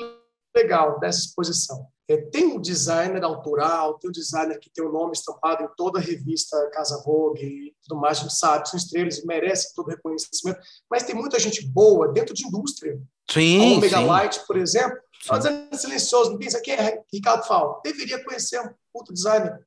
legal 0.56 1.00
dessa 1.00 1.20
exposição 1.20 1.88
é, 2.08 2.18
tem 2.18 2.46
um 2.48 2.60
designer 2.60 3.24
autoral, 3.24 3.98
tem 3.98 4.10
um 4.10 4.14
designer 4.14 4.60
que 4.60 4.70
tem 4.70 4.84
o 4.84 4.90
um 4.90 4.92
nome 4.92 5.14
estampado 5.14 5.64
em 5.64 5.68
toda 5.76 6.00
a 6.00 6.02
revista 6.02 6.70
Casa 6.72 7.02
Vogue 7.04 7.46
e 7.46 7.76
tudo 7.82 8.00
mais, 8.00 8.20
a 8.20 8.22
gente 8.22 8.36
sabe, 8.36 8.70
são 8.70 8.78
estrelas 8.78 9.20
e 9.20 9.26
merecem 9.26 9.72
todo 9.74 9.90
reconhecimento, 9.90 10.60
mas 10.90 11.04
tem 11.04 11.16
muita 11.16 11.40
gente 11.40 11.66
boa 11.66 12.12
dentro 12.12 12.34
de 12.34 12.46
indústria. 12.46 13.00
Sim, 13.30 13.74
a 13.74 13.78
Omega 13.78 13.98
sim. 13.98 14.06
Light, 14.06 14.46
por 14.46 14.58
exemplo, 14.58 14.98
fazendo 15.26 15.76
silencioso, 15.78 16.32
ninguém 16.32 16.50
sabe 16.50 16.64
quem 16.64 16.74
é 16.74 17.02
Ricardo 17.12 17.46
Fal. 17.46 17.82
Deveria 17.84 18.24
conhecer 18.24 18.60
um 18.60 18.70
puto 18.92 19.14
designer. 19.14 19.66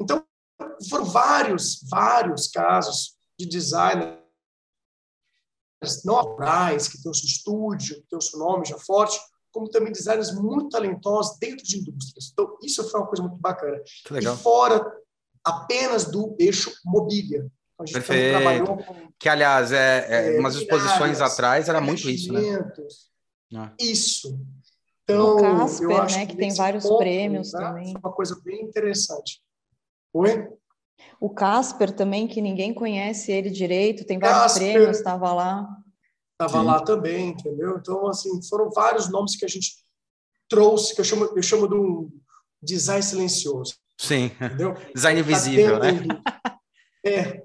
Então, 0.00 0.24
foram 0.88 1.04
vários, 1.04 1.80
vários 1.88 2.48
casos 2.48 3.16
de 3.38 3.46
designers 3.46 4.18
não 6.04 6.16
autorais, 6.16 6.88
que 6.88 7.00
tem 7.00 7.10
o 7.10 7.14
seu 7.14 7.26
estúdio, 7.26 7.96
que 7.96 8.08
tem 8.08 8.18
o 8.18 8.22
seu 8.22 8.38
nome 8.38 8.66
já 8.66 8.78
forte, 8.78 9.18
como 9.52 9.70
também 9.70 9.92
designers 9.92 10.34
muito 10.34 10.70
talentosos 10.70 11.38
dentro 11.38 11.64
de 11.64 11.78
indústrias. 11.78 12.30
Então, 12.32 12.56
isso 12.62 12.88
foi 12.90 13.00
uma 13.00 13.06
coisa 13.06 13.22
muito 13.22 13.40
bacana. 13.40 13.80
Que 14.04 14.12
legal. 14.12 14.34
E 14.34 14.38
fora 14.38 14.84
apenas 15.44 16.04
do 16.04 16.36
eixo 16.38 16.72
mobília. 16.84 17.50
Então, 17.74 17.84
a 17.84 17.86
gente 17.86 17.94
Perfeito. 17.94 18.36
trabalhou 18.36 18.76
com, 18.76 19.12
Que, 19.18 19.28
aliás, 19.28 19.72
é, 19.72 20.06
é, 20.08 20.36
é 20.36 20.40
umas 20.40 20.56
exposições 20.56 21.20
atrás 21.20 21.68
era 21.68 21.80
muito 21.80 22.10
isso, 22.10 22.32
né? 22.32 22.40
Ah. 23.54 23.72
Isso. 23.80 24.38
Então, 25.04 25.36
o 25.36 25.40
Casper, 25.40 25.88
né, 25.88 26.26
que, 26.26 26.32
que 26.32 26.36
tem 26.36 26.54
vários 26.54 26.84
ponto, 26.84 26.98
prêmios 26.98 27.52
né, 27.52 27.60
também. 27.60 27.96
Uma 27.96 28.12
coisa 28.12 28.38
bem 28.44 28.62
interessante. 28.62 29.40
Oi? 30.12 30.48
O 31.20 31.30
Casper 31.30 31.94
também, 31.94 32.26
que 32.26 32.40
ninguém 32.40 32.74
conhece 32.74 33.30
ele 33.30 33.50
direito, 33.50 34.04
tem 34.04 34.18
vários 34.18 34.54
Casper, 34.54 34.72
prêmios, 34.72 34.96
estava 34.98 35.32
lá 35.32 35.68
estava 36.40 36.62
lá 36.62 36.80
também, 36.80 37.30
entendeu? 37.30 37.78
Então, 37.78 38.06
assim, 38.06 38.40
foram 38.48 38.70
vários 38.70 39.10
nomes 39.10 39.36
que 39.36 39.44
a 39.44 39.48
gente 39.48 39.74
trouxe, 40.48 40.94
que 40.94 41.00
eu 41.00 41.04
chamo, 41.04 41.24
eu 41.34 41.42
chamo 41.42 41.68
de 41.68 41.74
um 41.74 42.10
design 42.62 43.02
silencioso. 43.02 43.74
Sim, 43.98 44.26
entendeu? 44.26 44.74
design 44.94 45.20
invisível, 45.20 45.80
tá 45.80 45.92
né? 45.92 46.00
É, 47.04 47.44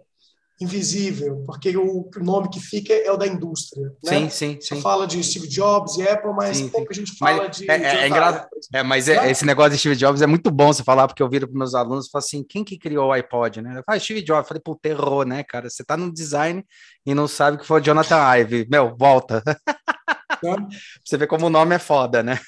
invisível, 0.61 1.43
porque 1.45 1.75
o 1.75 2.09
nome 2.17 2.49
que 2.49 2.59
fica 2.59 2.93
é 2.93 3.11
o 3.11 3.17
da 3.17 3.27
indústria. 3.27 3.91
Né? 4.03 4.29
Sim, 4.29 4.29
sim, 4.29 4.57
sim. 4.61 4.81
fala 4.81 5.07
de 5.07 5.21
Steve 5.23 5.47
Jobs 5.47 5.97
e 5.97 6.07
Apple, 6.07 6.31
mas 6.33 6.57
sim, 6.57 6.69
pouco 6.69 6.93
sim. 6.93 7.01
a 7.01 7.05
gente 7.05 7.17
fala 7.17 7.43
mas 7.43 7.57
de. 7.57 7.69
É, 7.69 7.75
é, 7.75 7.95
é 8.03 8.07
engraçado. 8.07 8.47
É, 8.73 8.83
mas 8.83 9.07
é, 9.07 9.29
esse 9.29 9.45
negócio 9.45 9.71
de 9.71 9.77
Steve 9.77 9.95
Jobs 9.95 10.21
é 10.21 10.27
muito 10.27 10.51
bom 10.51 10.71
você 10.71 10.83
falar, 10.83 11.07
porque 11.07 11.23
eu 11.23 11.29
viro 11.29 11.47
para 11.47 11.57
meus 11.57 11.73
alunos 11.73 12.07
e 12.07 12.11
falo 12.11 12.23
assim: 12.23 12.43
quem 12.43 12.63
que 12.63 12.77
criou 12.77 13.07
o 13.07 13.11
iPod, 13.11 13.61
né? 13.61 13.71
Eu 13.71 13.83
falo, 13.83 13.97
ah, 13.97 13.99
Steve 13.99 14.21
Jobs. 14.21 14.43
Eu 14.43 14.47
falei, 14.47 14.61
pô, 14.63 14.75
terror, 14.75 15.25
né, 15.25 15.43
cara? 15.43 15.69
Você 15.69 15.83
tá 15.83 15.97
no 15.97 16.13
design 16.13 16.63
e 17.05 17.13
não 17.13 17.27
sabe 17.27 17.57
que 17.57 17.65
foi 17.65 17.81
o 17.81 17.83
Jonathan 17.83 18.37
Ive. 18.37 18.67
Meu, 18.69 18.95
volta. 18.95 19.43
você 21.03 21.17
vê 21.17 21.27
como 21.27 21.47
o 21.47 21.49
nome 21.49 21.75
é 21.75 21.79
foda, 21.79 22.21
né? 22.21 22.39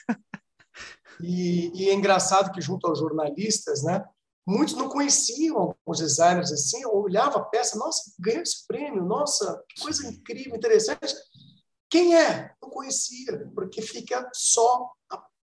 E, 1.21 1.71
e, 1.73 1.89
é 1.89 1.93
engraçado 1.93 2.51
que, 2.51 2.61
junto 2.61 2.87
aos 2.87 2.99
jornalistas, 2.99 3.83
né, 3.83 4.03
Muitos 4.47 4.75
não 4.75 4.87
conheciam 4.87 5.75
os 5.85 5.99
designers 5.99 6.51
assim, 6.51 6.85
olhava 6.85 7.39
a 7.39 7.43
peça, 7.43 7.77
nossa, 7.77 8.11
ganhou 8.19 8.43
esse 8.43 8.67
prêmio, 8.67 9.03
nossa, 9.03 9.63
que 9.67 9.81
coisa 9.81 10.07
incrível, 10.07 10.55
interessante. 10.55 11.15
Quem 11.89 12.15
é? 12.15 12.53
Não 12.61 12.69
conhecia, 12.69 13.49
porque 13.55 13.81
fica 13.81 14.29
só 14.33 14.91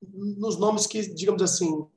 nos 0.02 0.58
nomes 0.58 0.86
que, 0.86 1.14
digamos 1.14 1.42
assim, 1.42 1.88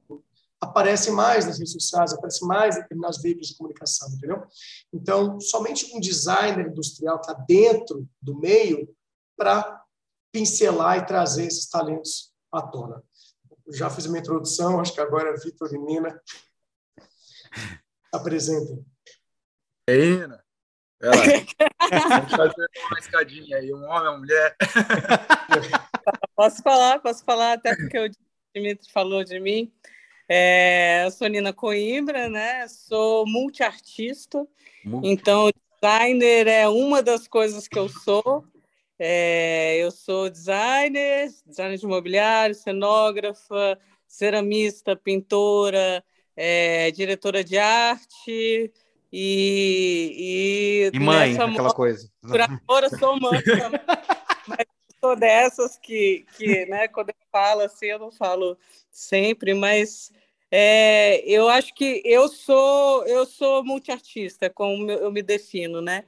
aparecem 0.60 1.12
mais 1.12 1.44
nas 1.44 1.58
redes 1.58 1.72
sociais, 1.72 2.12
aparecem 2.12 2.46
mais 2.46 2.76
em 2.76 2.82
determinados 2.82 3.20
veículos 3.20 3.48
de 3.48 3.56
comunicação, 3.56 4.08
entendeu? 4.10 4.44
Então, 4.92 5.40
somente 5.40 5.92
um 5.94 6.00
designer 6.00 6.68
industrial 6.68 7.16
está 7.16 7.32
dentro 7.32 8.08
do 8.20 8.38
meio 8.38 8.88
para 9.36 9.82
pincelar 10.30 10.98
e 10.98 11.06
trazer 11.06 11.46
esses 11.46 11.68
talentos 11.68 12.32
à 12.52 12.62
tona. 12.62 13.02
Já 13.70 13.90
fiz 13.90 14.06
uma 14.06 14.18
introdução, 14.18 14.80
acho 14.80 14.92
que 14.94 15.00
agora 15.00 15.30
é 15.30 15.36
Vitor 15.36 15.74
e 15.74 15.78
Nina 15.78 16.20
Apresentem. 18.12 18.84
Reina. 19.88 20.42
Ela, 21.00 21.14
vamos 22.08 22.30
fazer 22.30 22.70
uma 22.90 22.98
escadinha 22.98 23.56
aí, 23.56 23.74
um 23.74 23.84
homem, 23.84 24.08
uma 24.08 24.18
mulher. 24.18 24.56
Posso 26.34 26.62
falar, 26.62 26.98
posso 26.98 27.24
falar, 27.24 27.52
até 27.52 27.76
porque 27.76 27.98
o 27.98 28.10
Dimitri 28.54 28.90
falou 28.90 29.22
de 29.22 29.38
mim. 29.38 29.70
É, 30.28 31.04
eu 31.04 31.10
sou 31.10 31.28
Nina 31.28 31.52
Coimbra, 31.52 32.28
né? 32.28 32.66
Sou 32.68 33.26
multiartista, 33.26 34.46
Multi. 34.84 35.08
então 35.08 35.50
designer 35.80 36.46
é 36.46 36.66
uma 36.66 37.02
das 37.02 37.28
coisas 37.28 37.68
que 37.68 37.78
eu 37.78 37.88
sou. 37.88 38.44
É, 38.98 39.76
eu 39.76 39.90
sou 39.90 40.30
designer, 40.30 41.28
designer 41.46 41.76
de 41.76 41.86
mobiliário, 41.86 42.54
cenógrafa, 42.54 43.78
ceramista, 44.06 44.96
pintora, 44.96 46.02
é, 46.36 46.90
diretora 46.90 47.42
de 47.44 47.58
arte 47.58 48.72
e. 49.12 50.90
E, 50.92 50.96
e 50.96 50.98
mãe, 50.98 51.36
aquela 51.36 51.74
coisa. 51.74 52.10
Curadora, 52.22 52.88
sou 52.98 53.20
mãe 53.20 53.42
também. 53.42 53.80
mas 54.48 54.66
sou 55.00 55.16
dessas 55.16 55.78
que, 55.78 56.24
que 56.36 56.66
né, 56.66 56.88
quando 56.88 57.10
eu 57.10 57.14
falo 57.30 57.60
assim, 57.62 57.86
eu 57.86 57.98
não 57.98 58.10
falo 58.10 58.56
sempre, 58.90 59.54
mas. 59.54 60.12
É, 60.54 61.22
eu 61.26 61.48
acho 61.48 61.72
que 61.74 62.02
eu 62.04 62.28
sou 62.28 63.06
eu 63.06 63.24
sou 63.24 63.64
multiartista, 63.64 64.50
como 64.50 64.90
eu 64.90 65.10
me 65.10 65.22
defino, 65.22 65.80
né? 65.80 66.04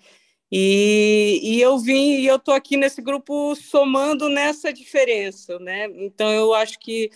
E, 0.52 1.40
e 1.42 1.60
eu 1.60 1.78
vim 1.78 2.18
e 2.20 2.26
eu 2.26 2.38
tô 2.38 2.52
aqui 2.52 2.76
nesse 2.76 3.00
grupo 3.00 3.56
somando 3.56 4.28
nessa 4.28 4.72
diferença, 4.72 5.58
né? 5.58 5.86
Então 5.96 6.30
eu 6.30 6.52
acho 6.52 6.78
que 6.78 7.10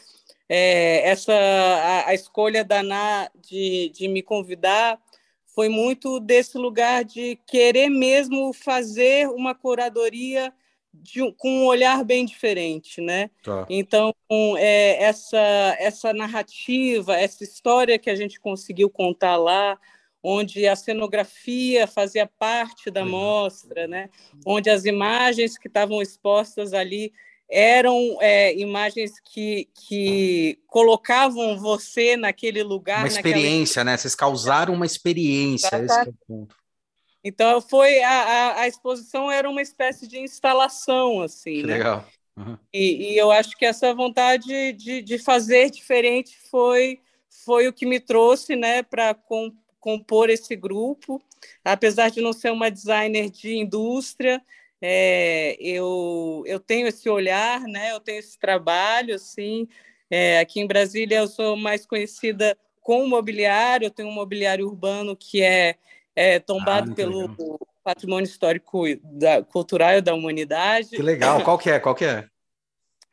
é, 0.49 1.09
essa 1.09 1.33
a, 1.33 2.09
a, 2.09 2.15
escolha 2.15 2.65
da 2.65 2.81
Ana 2.81 3.31
de, 3.41 3.91
de 3.95 4.09
me 4.09 4.23
convidar 4.23 4.99
foi 5.55 5.69
muito 5.69 6.21
desse 6.21 6.57
lugar 6.57 7.05
de 7.05 7.37
querer 7.47 7.89
mesmo 7.89 8.53
fazer 8.53 9.29
uma 9.29 9.55
curadoria 9.55 10.53
de, 10.95 11.33
com 11.33 11.51
um 11.51 11.67
olhar 11.67 12.05
bem 12.05 12.25
diferente, 12.25 13.01
né? 13.01 13.31
Tá. 13.43 13.67
Então, 13.69 14.15
é, 14.57 15.03
essa, 15.03 15.77
essa 15.79 16.13
narrativa, 16.13 17.17
essa 17.17 17.45
história 17.45 17.99
que 17.99 18.09
a 18.09 18.15
gente 18.15 18.41
conseguiu 18.41 18.89
contar 18.89 19.37
lá, 19.37 19.79
onde 20.23 20.67
a 20.67 20.75
cenografia 20.75 21.87
fazia 21.87 22.27
parte 22.27 22.91
da 22.91 23.05
mostra, 23.05 23.87
né? 23.87 24.11
onde 24.45 24.69
as 24.69 24.85
imagens 24.85 25.57
que 25.57 25.69
estavam 25.69 26.03
expostas 26.03 26.73
ali 26.73 27.13
eram 27.51 28.19
é, 28.21 28.55
imagens 28.57 29.13
que, 29.21 29.69
que 29.75 30.59
colocavam 30.67 31.59
você 31.59 32.17
naquele 32.17 32.63
lugar. 32.63 33.01
Uma 33.01 33.09
experiência, 33.09 33.83
naquela... 33.83 33.93
né? 33.93 33.97
Vocês 33.97 34.15
causaram 34.15 34.75
uma 34.75 34.87
experiência, 34.87 35.77
esse 35.83 35.99
é 35.99 36.03
o 36.03 36.15
ponto. 36.27 36.57
Então 37.25 37.61
foi 37.61 38.03
a, 38.03 38.11
a, 38.11 38.61
a, 38.61 38.69
exposição 38.69 39.31
era 39.31 39.49
uma 39.49 39.61
espécie 39.61 40.07
de 40.07 40.19
instalação 40.19 41.21
assim, 41.21 41.63
né? 41.63 41.75
legal. 41.75 42.07
Uhum. 42.37 42.57
E, 42.73 43.13
e, 43.13 43.19
eu 43.19 43.33
acho 43.33 43.57
que 43.57 43.67
essa 43.67 43.93
vontade 43.93 44.73
de, 44.73 45.03
de 45.03 45.19
fazer 45.19 45.71
diferente 45.71 46.39
foi 46.51 47.01
foi 47.45 47.67
o 47.67 47.73
que 47.73 47.87
me 47.87 47.99
trouxe, 47.99 48.55
né, 48.55 48.83
para 48.83 49.15
com, 49.15 49.53
compor 49.81 50.29
esse 50.29 50.55
grupo. 50.55 51.23
Apesar 51.65 52.11
de 52.11 52.21
não 52.21 52.33
ser 52.33 52.53
uma 52.53 52.71
designer 52.71 53.31
de 53.31 53.57
indústria, 53.57 54.43
é, 54.81 55.57
eu 55.61 56.43
eu 56.47 56.61
tenho 56.61 56.87
esse 56.87 57.09
olhar, 57.09 57.61
né? 57.63 57.93
Eu 57.93 58.01
tenho 58.01 58.19
esse 58.19 58.39
trabalho, 58.39 59.15
assim. 59.15 59.69
É, 60.11 60.41
aqui 60.41 60.61
em 60.61 60.67
Brasília 60.67 61.19
eu 61.19 61.29
sou 61.29 61.57
mais 61.57 61.85
conhecida 61.85 62.57
com 62.81 63.05
o 63.05 63.09
mobiliário. 63.09 63.87
Eu 63.87 63.91
tenho 63.91 64.09
um 64.09 64.13
mobiliário 64.13 64.67
urbano 64.67 65.17
que 65.17 65.43
é 65.43 65.77
é, 66.15 66.41
tombado 66.41 66.91
ah, 66.91 66.95
pelo 66.95 67.29
legal. 67.29 67.61
patrimônio 67.85 68.27
histórico 68.27 68.83
da, 69.05 69.43
cultural 69.43 70.03
da 70.03 70.15
humanidade. 70.15 70.91
Que 70.91 71.03
legal, 71.03 71.45
qual 71.45 71.57
que 71.57 71.71
é? 71.71 71.79
Qual 71.79 71.95
que 71.95 72.05
é? 72.05 72.29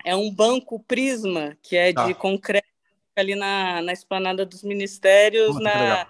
É 0.03 0.15
um 0.15 0.33
banco 0.33 0.79
Prisma, 0.79 1.55
que 1.61 1.75
é 1.75 1.91
de 1.91 1.99
ah. 1.99 2.15
concreto 2.15 2.67
ali 3.15 3.35
na, 3.35 3.81
na 3.81 3.93
esplanada 3.93 4.45
dos 4.45 4.63
ministérios, 4.63 5.55
na, 5.59 6.05
na, 6.05 6.07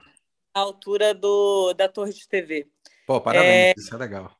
altura 0.53 1.13
do, 1.13 1.74
da 1.74 1.89
torre 1.89 2.13
de 2.13 2.27
TV. 2.27 2.67
Pô, 3.05 3.19
parabéns, 3.21 3.45
é... 3.45 3.74
isso 3.77 3.93
é 3.93 3.97
legal. 3.97 4.31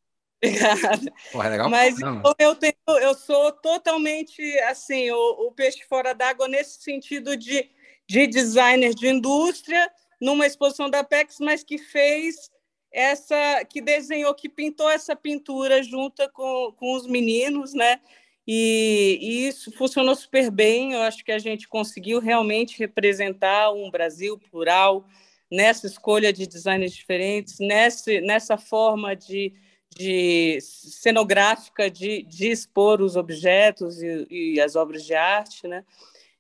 Obrigada. 0.48 1.14
É 1.34 1.50
legal? 1.50 1.70
Mas 1.70 1.96
então, 1.96 2.34
eu, 2.40 2.56
tenho, 2.56 2.74
eu 2.88 3.14
sou 3.14 3.52
totalmente 3.52 4.42
assim, 4.60 5.12
o, 5.12 5.48
o 5.48 5.52
peixe 5.52 5.84
fora 5.88 6.14
d'água 6.14 6.48
nesse 6.48 6.82
sentido 6.82 7.36
de, 7.36 7.70
de 8.08 8.28
designer 8.28 8.94
de 8.94 9.08
indústria, 9.08 9.90
numa 10.22 10.46
exposição 10.46 10.90
da 10.90 11.04
Pex, 11.04 11.38
mas 11.40 11.64
que 11.64 11.78
fez 11.78 12.50
essa, 12.92 13.66
que 13.66 13.82
desenhou, 13.82 14.34
que 14.34 14.48
pintou 14.48 14.90
essa 14.90 15.16
pintura 15.16 15.84
junto 15.84 16.28
com, 16.32 16.74
com 16.78 16.96
os 16.96 17.06
meninos, 17.06 17.74
né? 17.74 18.00
E, 18.48 19.18
e, 19.22 19.48
isso 19.48 19.72
funcionou 19.72 20.16
super 20.16 20.50
bem. 20.52 20.94
Eu 20.94 21.02
acho 21.02 21.24
que 21.24 21.32
a 21.32 21.40
gente 21.40 21.68
conseguiu 21.68 22.20
realmente 22.20 22.78
representar 22.78 23.72
um 23.72 23.90
Brasil 23.90 24.38
plural 24.38 25.06
nessa 25.52 25.88
escolha 25.88 26.32
de 26.32 26.48
designs 26.48 26.94
diferentes, 26.94 27.60
nessa, 27.60 28.20
nessa 28.22 28.58
forma 28.58 29.16
de, 29.16 29.54
de 29.96 30.60
cenográfica 30.62 31.90
de, 31.90 32.24
de 32.24 32.52
expor 32.52 33.02
os 33.02 33.16
objetos 33.16 34.02
e, 34.02 34.28
e 34.30 34.62
as 34.62 34.76
obras 34.76 35.04
de 35.04 35.14
arte, 35.14 35.68
né? 35.68 35.86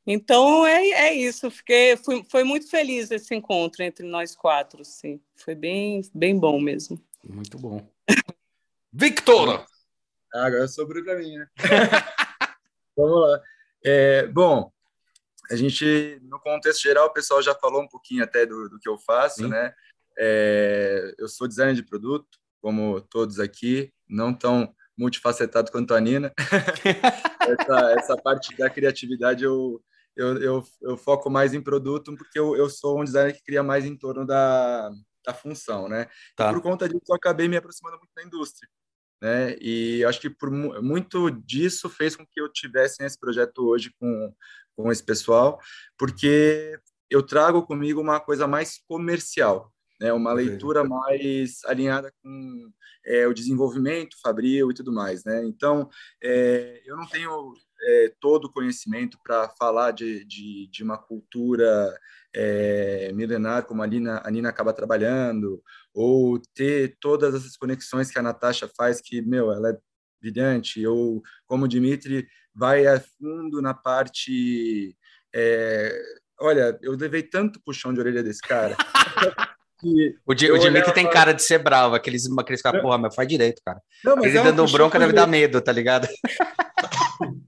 Então 0.05 0.65
é, 0.65 0.89
é 0.89 1.13
isso. 1.13 1.49
Fiquei, 1.49 1.95
fui, 1.95 2.23
foi 2.29 2.43
muito 2.43 2.69
feliz 2.69 3.09
esse 3.09 3.33
encontro 3.33 3.81
entre 3.81 4.05
nós 4.05 4.35
quatro, 4.35 4.83
sim. 4.83 5.19
Foi 5.35 5.55
bem, 5.55 6.01
bem 6.13 6.37
bom 6.37 6.59
mesmo. 6.59 7.01
Muito 7.23 7.57
bom. 7.57 7.81
Victor! 8.91 9.65
Ah, 10.33 10.45
agora 10.45 10.67
sobrou 10.67 11.03
para 11.03 11.17
mim, 11.17 11.37
né? 11.37 11.47
Vamos 12.95 13.21
lá. 13.21 13.41
É, 13.83 14.27
bom, 14.27 14.71
a 15.49 15.55
gente, 15.55 16.19
no 16.23 16.39
contexto 16.39 16.81
geral, 16.81 17.07
o 17.07 17.13
pessoal 17.13 17.41
já 17.41 17.55
falou 17.55 17.81
um 17.81 17.87
pouquinho 17.87 18.23
até 18.23 18.45
do, 18.45 18.67
do 18.67 18.79
que 18.79 18.89
eu 18.89 18.97
faço, 18.97 19.43
sim. 19.43 19.47
né? 19.47 19.73
É, 20.17 21.13
eu 21.17 21.27
sou 21.27 21.47
designer 21.47 21.75
de 21.75 21.83
produto, 21.83 22.39
como 22.65 22.99
todos 22.99 23.39
aqui, 23.39 23.93
não 24.09 24.33
tão 24.33 24.73
multifacetado 24.97 25.71
quanto 25.71 25.93
a 25.93 25.99
Nina. 25.99 26.33
essa, 27.61 27.91
essa 27.91 28.17
parte 28.17 28.57
da 28.57 28.67
criatividade 28.71 29.43
eu, 29.43 29.79
eu, 30.15 30.37
eu, 30.41 30.63
eu, 30.81 30.97
foco 30.97 31.29
mais 31.29 31.53
em 31.53 31.61
produto 31.61 32.15
porque 32.15 32.39
eu, 32.39 32.55
eu 32.55 32.67
sou 32.67 32.99
um 32.99 33.03
designer 33.03 33.35
que 33.35 33.43
cria 33.43 33.61
mais 33.61 33.85
em 33.85 33.95
torno 33.95 34.25
da, 34.25 34.89
da 35.23 35.31
função, 35.31 35.87
né? 35.87 36.07
Tá. 36.35 36.51
por 36.51 36.59
conta 36.59 36.89
disso, 36.89 37.03
eu 37.07 37.15
acabei 37.15 37.47
me 37.47 37.55
aproximando 37.55 37.99
muito 37.99 38.15
da 38.15 38.23
indústria, 38.23 38.67
né? 39.21 39.55
E 39.61 40.03
acho 40.03 40.19
que 40.19 40.31
por 40.31 40.49
muito 40.49 41.29
disso 41.29 41.87
fez 41.87 42.15
com 42.15 42.25
que 42.25 42.41
eu 42.41 42.51
tivesse 42.51 43.03
esse 43.03 43.19
projeto 43.19 43.59
hoje 43.59 43.93
com, 43.99 44.33
com 44.75 44.91
esse 44.91 45.03
pessoal, 45.03 45.59
porque 45.99 46.79
eu 47.11 47.21
trago 47.21 47.61
comigo 47.61 48.01
uma 48.01 48.19
coisa 48.19 48.47
mais 48.47 48.79
comercial, 48.87 49.71
né? 49.99 50.11
Uma 50.13 50.33
leitura 50.33 50.83
mais 50.83 51.63
alinhada 51.65 52.13
com 52.21 52.71
é, 53.05 53.27
o 53.27 53.33
desenvolvimento 53.33 54.17
fabril 54.21 54.71
e 54.71 54.73
tudo 54.73 54.91
mais, 54.91 55.23
né? 55.23 55.43
Então, 55.45 55.89
é, 56.21 56.81
eu 56.85 56.97
não 56.97 57.07
tenho 57.07 57.53
é, 57.81 58.13
todo 58.19 58.45
o 58.45 58.51
conhecimento 58.51 59.17
para 59.23 59.49
falar 59.49 59.91
de, 59.91 60.25
de, 60.25 60.67
de, 60.71 60.83
uma 60.83 60.97
cultura 60.97 61.95
é, 62.33 63.11
milenar 63.13 63.65
como 63.65 63.83
a 63.83 63.87
Nina, 63.87 64.21
a 64.23 64.31
Nina 64.31 64.49
acaba 64.49 64.73
trabalhando, 64.73 65.61
ou 65.93 66.39
ter 66.53 66.97
todas 66.99 67.35
essas 67.35 67.55
conexões 67.55 68.11
que 68.11 68.19
a 68.19 68.23
Natasha 68.23 68.69
faz, 68.75 68.99
que, 69.01 69.21
meu, 69.21 69.51
ela 69.51 69.69
é 69.69 69.77
brilhante, 70.19 70.85
ou 70.87 71.21
como 71.45 71.65
o 71.65 71.67
Dimitri 71.67 72.27
vai 72.53 72.87
a 72.87 72.99
fundo 72.99 73.61
na 73.61 73.73
parte... 73.73 74.97
É, 75.33 76.01
olha, 76.39 76.77
eu 76.81 76.93
levei 76.93 77.21
tanto 77.21 77.61
puxão 77.61 77.93
de 77.93 77.99
orelha 77.99 78.23
desse 78.23 78.41
cara. 78.41 78.75
o, 80.25 80.33
Di, 80.33 80.51
o 80.51 80.57
Dimitri 80.57 80.93
tem 80.93 81.09
cara 81.09 81.33
de 81.33 81.43
ser 81.43 81.59
bravo, 81.59 81.95
aqueles, 81.95 82.25
aqueles 82.37 82.61
caras, 82.61 82.81
porra, 82.81 82.97
mas 82.97 83.13
faz 83.13 83.27
direito, 83.27 83.61
cara. 83.63 83.79
Não, 84.03 84.23
Ele 84.23 84.37
é 84.37 84.43
dando 84.43 84.65
bronca 84.71 84.97
deve 84.97 85.13
dar 85.13 85.27
medo, 85.27 85.61
tá 85.61 85.71
ligado? 85.71 86.07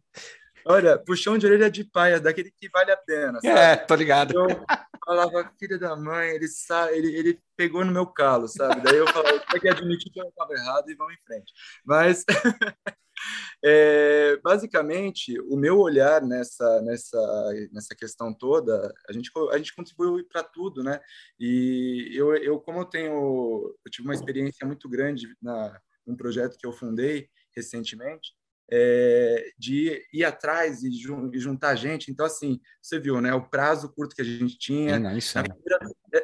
Olha, 0.70 0.98
puxão 0.98 1.38
de 1.38 1.46
orelha 1.46 1.72
de 1.72 1.86
paia, 1.86 2.20
daquele 2.20 2.52
que 2.52 2.70
vale 2.70 2.92
a 2.92 2.98
pena. 2.98 3.40
Sabe? 3.42 3.58
É, 3.58 3.76
tô 3.78 3.96
ligado. 3.96 4.34
Eu 4.34 4.66
falava, 5.06 5.50
filha 5.58 5.80
da 5.80 5.96
mãe, 5.96 6.32
ele, 6.32 6.48
sabe, 6.50 6.98
ele, 6.98 7.16
ele 7.16 7.40
pegou 7.56 7.86
no 7.86 7.94
meu 7.94 8.06
calo, 8.06 8.50
sabe? 8.50 8.82
Daí 8.82 8.98
eu 8.98 9.08
falava, 9.08 9.40
tem 9.50 9.62
que 9.62 9.70
admitir 9.70 10.12
que 10.12 10.20
eu 10.20 10.28
estava 10.28 10.54
errado 10.54 10.90
e 10.90 10.96
vamos 10.96 11.14
em 11.14 11.26
frente. 11.26 11.54
Mas, 11.86 12.26
é, 13.64 14.38
basicamente, 14.44 15.40
o 15.42 15.58
meu 15.58 15.80
olhar 15.80 16.22
nessa, 16.22 16.82
nessa, 16.82 17.70
nessa 17.72 17.96
questão 17.96 18.34
toda, 18.34 18.94
a 19.10 19.14
gente, 19.14 19.32
a 19.52 19.58
gente 19.58 19.76
contribuiu 19.76 20.26
para 20.28 20.44
tudo, 20.44 20.84
né? 20.84 21.00
E 21.40 22.12
eu, 22.14 22.36
eu, 22.36 22.60
como 22.60 22.80
eu 22.80 22.86
tenho, 22.86 23.76
eu 23.86 23.92
tive 23.92 24.08
uma 24.08 24.14
experiência 24.14 24.66
muito 24.66 24.88
grande 24.90 25.28
na, 25.42 25.80
num 26.06 26.16
projeto 26.16 26.58
que 26.58 26.66
eu 26.66 26.72
fundei 26.72 27.30
recentemente, 27.56 28.34
é, 28.70 29.52
de 29.58 30.06
ir 30.14 30.26
atrás 30.26 30.84
e, 30.84 30.92
juntar 31.36 31.76
gente. 31.76 32.12
Então, 32.12 32.26
assim, 32.26 32.60
você 32.82 33.00
viu, 33.00 33.22
né? 33.22 33.34
O 33.34 33.50
prazo 33.50 33.92
curto 33.94 34.16
que 34.16 34.22
a 34.22 34.26
gente 34.26 34.58
tinha. 34.58 34.96
É, 34.96 35.00
não. 35.00 35.12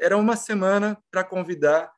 Era 0.02 0.18
uma 0.18 0.36
semana 0.36 0.98
para 1.12 1.24
convidar 1.24 1.92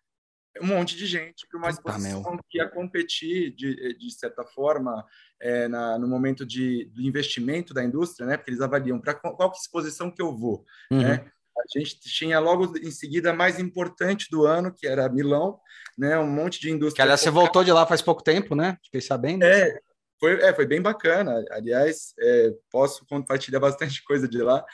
um 0.61 0.67
monte 0.67 0.95
de 0.95 1.05
gente 1.05 1.47
para 1.47 1.57
uma 1.57 1.69
exposição 1.69 2.37
que 2.49 2.57
ia 2.57 2.67
competir, 2.67 3.53
de, 3.55 3.97
de 3.97 4.11
certa 4.11 4.43
forma, 4.43 5.05
é, 5.41 5.67
na, 5.67 5.97
no 5.99 6.07
momento 6.07 6.45
de, 6.45 6.85
do 6.85 7.01
investimento 7.01 7.73
da 7.73 7.83
indústria, 7.83 8.25
né? 8.25 8.37
Porque 8.37 8.51
eles 8.51 8.61
avaliam 8.61 8.99
para 8.99 9.13
qual 9.13 9.51
exposição 9.51 10.09
que 10.09 10.21
eu 10.21 10.35
vou, 10.35 10.65
uhum. 10.91 11.01
né? 11.01 11.25
A 11.57 11.79
gente 11.79 11.99
tinha 12.01 12.37
logo 12.39 12.77
em 12.77 12.91
seguida 12.91 13.31
a 13.31 13.33
mais 13.33 13.59
importante 13.59 14.29
do 14.29 14.45
ano, 14.45 14.73
que 14.73 14.85
era 14.85 15.09
Milão, 15.09 15.59
né? 15.97 16.17
Um 16.19 16.27
monte 16.27 16.59
de 16.59 16.69
indústria. 16.69 16.97
Que 16.97 17.01
aliás, 17.01 17.21
você 17.21 17.29
voltou 17.29 17.63
de 17.63 17.71
lá 17.71 17.85
faz 17.85 18.01
pouco 18.01 18.21
tempo, 18.21 18.55
né? 18.55 18.77
Fiquei 18.83 19.01
sabendo. 19.01 19.43
É, 19.43 19.79
foi, 20.19 20.41
é, 20.41 20.53
foi 20.53 20.65
bem 20.65 20.81
bacana. 20.81 21.43
Aliás, 21.51 22.13
é, 22.19 22.53
posso 22.69 23.05
compartilhar 23.07 23.59
bastante 23.59 24.03
coisa 24.03 24.27
de 24.27 24.41
lá, 24.41 24.65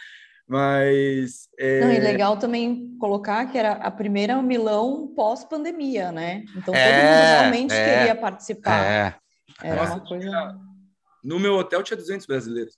mas. 0.52 1.48
É... 1.58 1.80
Não, 1.80 1.94
e 1.94 2.00
legal 2.02 2.36
também 2.36 2.98
colocar 3.00 3.50
que 3.50 3.58
era 3.58 3.72
a 3.72 3.90
primeira 3.90 4.42
Milão 4.42 5.08
pós-pandemia, 5.16 6.12
né? 6.12 6.44
Então 6.50 6.74
todo 6.74 6.76
é, 6.76 6.92
mundo 6.92 7.32
realmente 7.32 7.74
é, 7.74 8.00
queria 8.00 8.16
participar. 8.16 8.84
É. 8.84 9.16
Era 9.64 9.76
Nossa, 9.78 9.94
uma 9.94 10.06
coisa. 10.06 10.28
Tinha, 10.28 10.60
no 11.24 11.40
meu 11.40 11.54
hotel 11.54 11.82
tinha 11.82 11.96
200 11.96 12.28
brasileiros. 12.28 12.78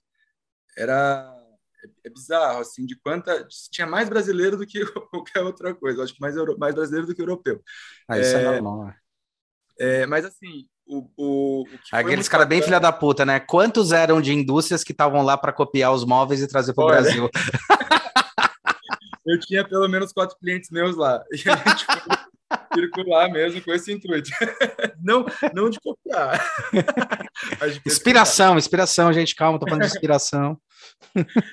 Era. 0.78 1.36
É, 1.84 2.08
é 2.08 2.10
bizarro, 2.12 2.60
assim, 2.60 2.86
de 2.86 2.96
quanta. 2.96 3.44
Tinha 3.72 3.88
mais 3.88 4.08
brasileiro 4.08 4.56
do 4.56 4.68
que 4.68 4.86
qualquer 5.10 5.42
outra 5.42 5.74
coisa. 5.74 6.04
Acho 6.04 6.14
que 6.14 6.22
mais, 6.22 6.36
euro, 6.36 6.56
mais 6.60 6.76
brasileiro 6.76 7.08
do 7.08 7.16
que 7.16 7.24
europeu. 7.24 7.60
Ah, 8.08 8.20
isso 8.20 8.38
é, 8.38 8.44
normal. 8.44 8.86
Né? 8.86 8.96
É, 9.80 10.06
mas 10.06 10.26
assim, 10.26 10.68
o, 10.86 11.10
o, 11.18 11.66
Aqueles 11.92 12.28
caras 12.28 12.48
bem 12.48 12.62
filha 12.62 12.80
da 12.80 12.92
puta, 12.92 13.26
né? 13.26 13.40
Quantos 13.40 13.92
eram 13.92 14.22
de 14.22 14.34
indústrias 14.34 14.84
que 14.84 14.92
estavam 14.92 15.22
lá 15.22 15.38
para 15.38 15.54
copiar 15.54 15.94
os 15.94 16.06
móveis 16.06 16.42
e 16.42 16.48
trazer 16.48 16.74
para 16.74 16.84
o 16.84 16.88
Brasil? 16.88 17.30
eu 19.26 19.40
tinha 19.40 19.68
pelo 19.68 19.88
menos 19.88 20.12
quatro 20.12 20.38
clientes 20.38 20.70
meus 20.70 20.96
lá. 20.96 21.24
E 21.32 21.50
a 21.50 21.56
gente 21.56 21.86
foi 21.86 22.02
circular 22.74 23.30
mesmo 23.30 23.62
com 23.62 23.74
esse 23.74 23.92
intuito. 23.92 24.30
não, 25.02 25.26
não 25.54 25.70
de 25.70 25.80
copiar. 25.80 26.40
Inspiração, 27.86 28.58
inspiração, 28.58 29.12
gente, 29.14 29.36
calma, 29.36 29.60
tô 29.60 29.66
falando 29.66 29.82
de 29.82 29.88
inspiração. 29.88 30.60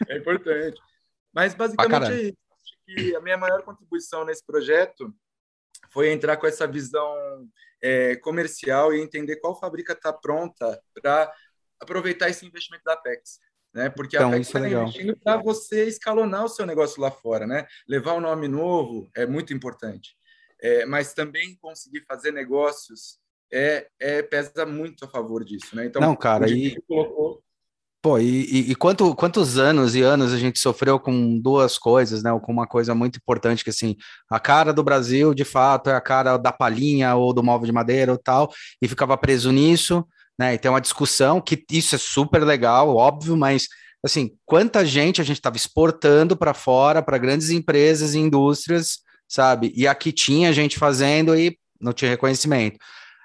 é 0.08 0.18
importante. 0.18 0.80
Mas 1.32 1.54
basicamente 1.54 2.12
é 2.12 2.22
isso. 2.22 2.36
Que 2.86 3.14
a 3.14 3.20
minha 3.20 3.36
maior 3.36 3.62
contribuição 3.62 4.24
nesse 4.24 4.44
projeto 4.44 5.14
foi 5.90 6.12
entrar 6.12 6.36
com 6.36 6.46
essa 6.46 6.66
visão 6.66 7.14
é, 7.82 8.16
comercial 8.16 8.92
e 8.94 9.00
entender 9.00 9.36
qual 9.36 9.58
fábrica 9.58 9.92
está 9.92 10.12
pronta 10.12 10.80
para 10.94 11.32
aproveitar 11.80 12.28
esse 12.28 12.46
investimento 12.46 12.84
da 12.84 12.94
Apex. 12.94 13.40
Né? 13.72 13.88
Porque 13.88 14.16
então, 14.16 14.28
a 14.28 14.32
Apex 14.32 14.48
está 14.48 14.66
é 14.66 14.70
investindo 14.70 15.16
para 15.18 15.36
você 15.42 15.86
escalonar 15.86 16.44
o 16.44 16.48
seu 16.48 16.66
negócio 16.66 17.00
lá 17.00 17.10
fora. 17.10 17.46
Né? 17.46 17.66
Levar 17.88 18.14
um 18.14 18.20
nome 18.20 18.48
novo 18.48 19.10
é 19.14 19.26
muito 19.26 19.54
importante. 19.54 20.16
É, 20.62 20.84
mas 20.84 21.14
também 21.14 21.56
conseguir 21.56 22.04
fazer 22.06 22.32
negócios 22.32 23.18
é, 23.52 23.88
é, 23.98 24.22
pesa 24.22 24.66
muito 24.66 25.04
a 25.04 25.08
favor 25.08 25.44
disso. 25.44 25.74
Né? 25.74 25.86
Então, 25.86 26.00
Não, 26.00 26.14
cara, 26.14 26.48
e... 26.48 26.80
colocou 26.82 27.42
Pô, 28.02 28.18
e, 28.18 28.70
e, 28.70 28.74
quanto, 28.74 29.14
quantos 29.14 29.58
anos 29.58 29.94
e 29.94 30.00
anos 30.00 30.32
a 30.32 30.38
gente 30.38 30.58
sofreu 30.58 30.98
com 30.98 31.38
duas 31.38 31.76
coisas, 31.76 32.22
né? 32.22 32.32
Ou 32.32 32.40
com 32.40 32.50
uma 32.50 32.66
coisa 32.66 32.94
muito 32.94 33.18
importante, 33.18 33.62
que 33.62 33.68
assim, 33.68 33.94
a 34.30 34.40
cara 34.40 34.72
do 34.72 34.82
Brasil, 34.82 35.34
de 35.34 35.44
fato, 35.44 35.90
é 35.90 35.94
a 35.94 36.00
cara 36.00 36.38
da 36.38 36.50
palhinha 36.50 37.14
ou 37.14 37.34
do 37.34 37.42
móvel 37.42 37.66
de 37.66 37.72
madeira 37.72 38.12
ou 38.12 38.16
tal, 38.18 38.50
e 38.80 38.88
ficava 38.88 39.18
preso 39.18 39.52
nisso, 39.52 40.02
né? 40.38 40.54
E 40.54 40.58
tem 40.58 40.70
uma 40.70 40.80
discussão 40.80 41.42
que 41.42 41.62
isso 41.70 41.94
é 41.94 41.98
super 41.98 42.42
legal, 42.42 42.96
óbvio, 42.96 43.36
mas 43.36 43.68
assim, 44.02 44.30
quanta 44.46 44.82
gente 44.82 45.20
a 45.20 45.24
gente 45.24 45.36
estava 45.36 45.56
exportando 45.56 46.34
para 46.34 46.54
fora, 46.54 47.02
para 47.02 47.18
grandes 47.18 47.50
empresas 47.50 48.14
e 48.14 48.18
indústrias, 48.18 49.00
sabe? 49.28 49.74
E 49.76 49.86
aqui 49.86 50.10
tinha 50.10 50.54
gente 50.54 50.78
fazendo 50.78 51.36
e 51.36 51.58
não 51.78 51.92
tinha 51.92 52.10
reconhecimento 52.10 52.78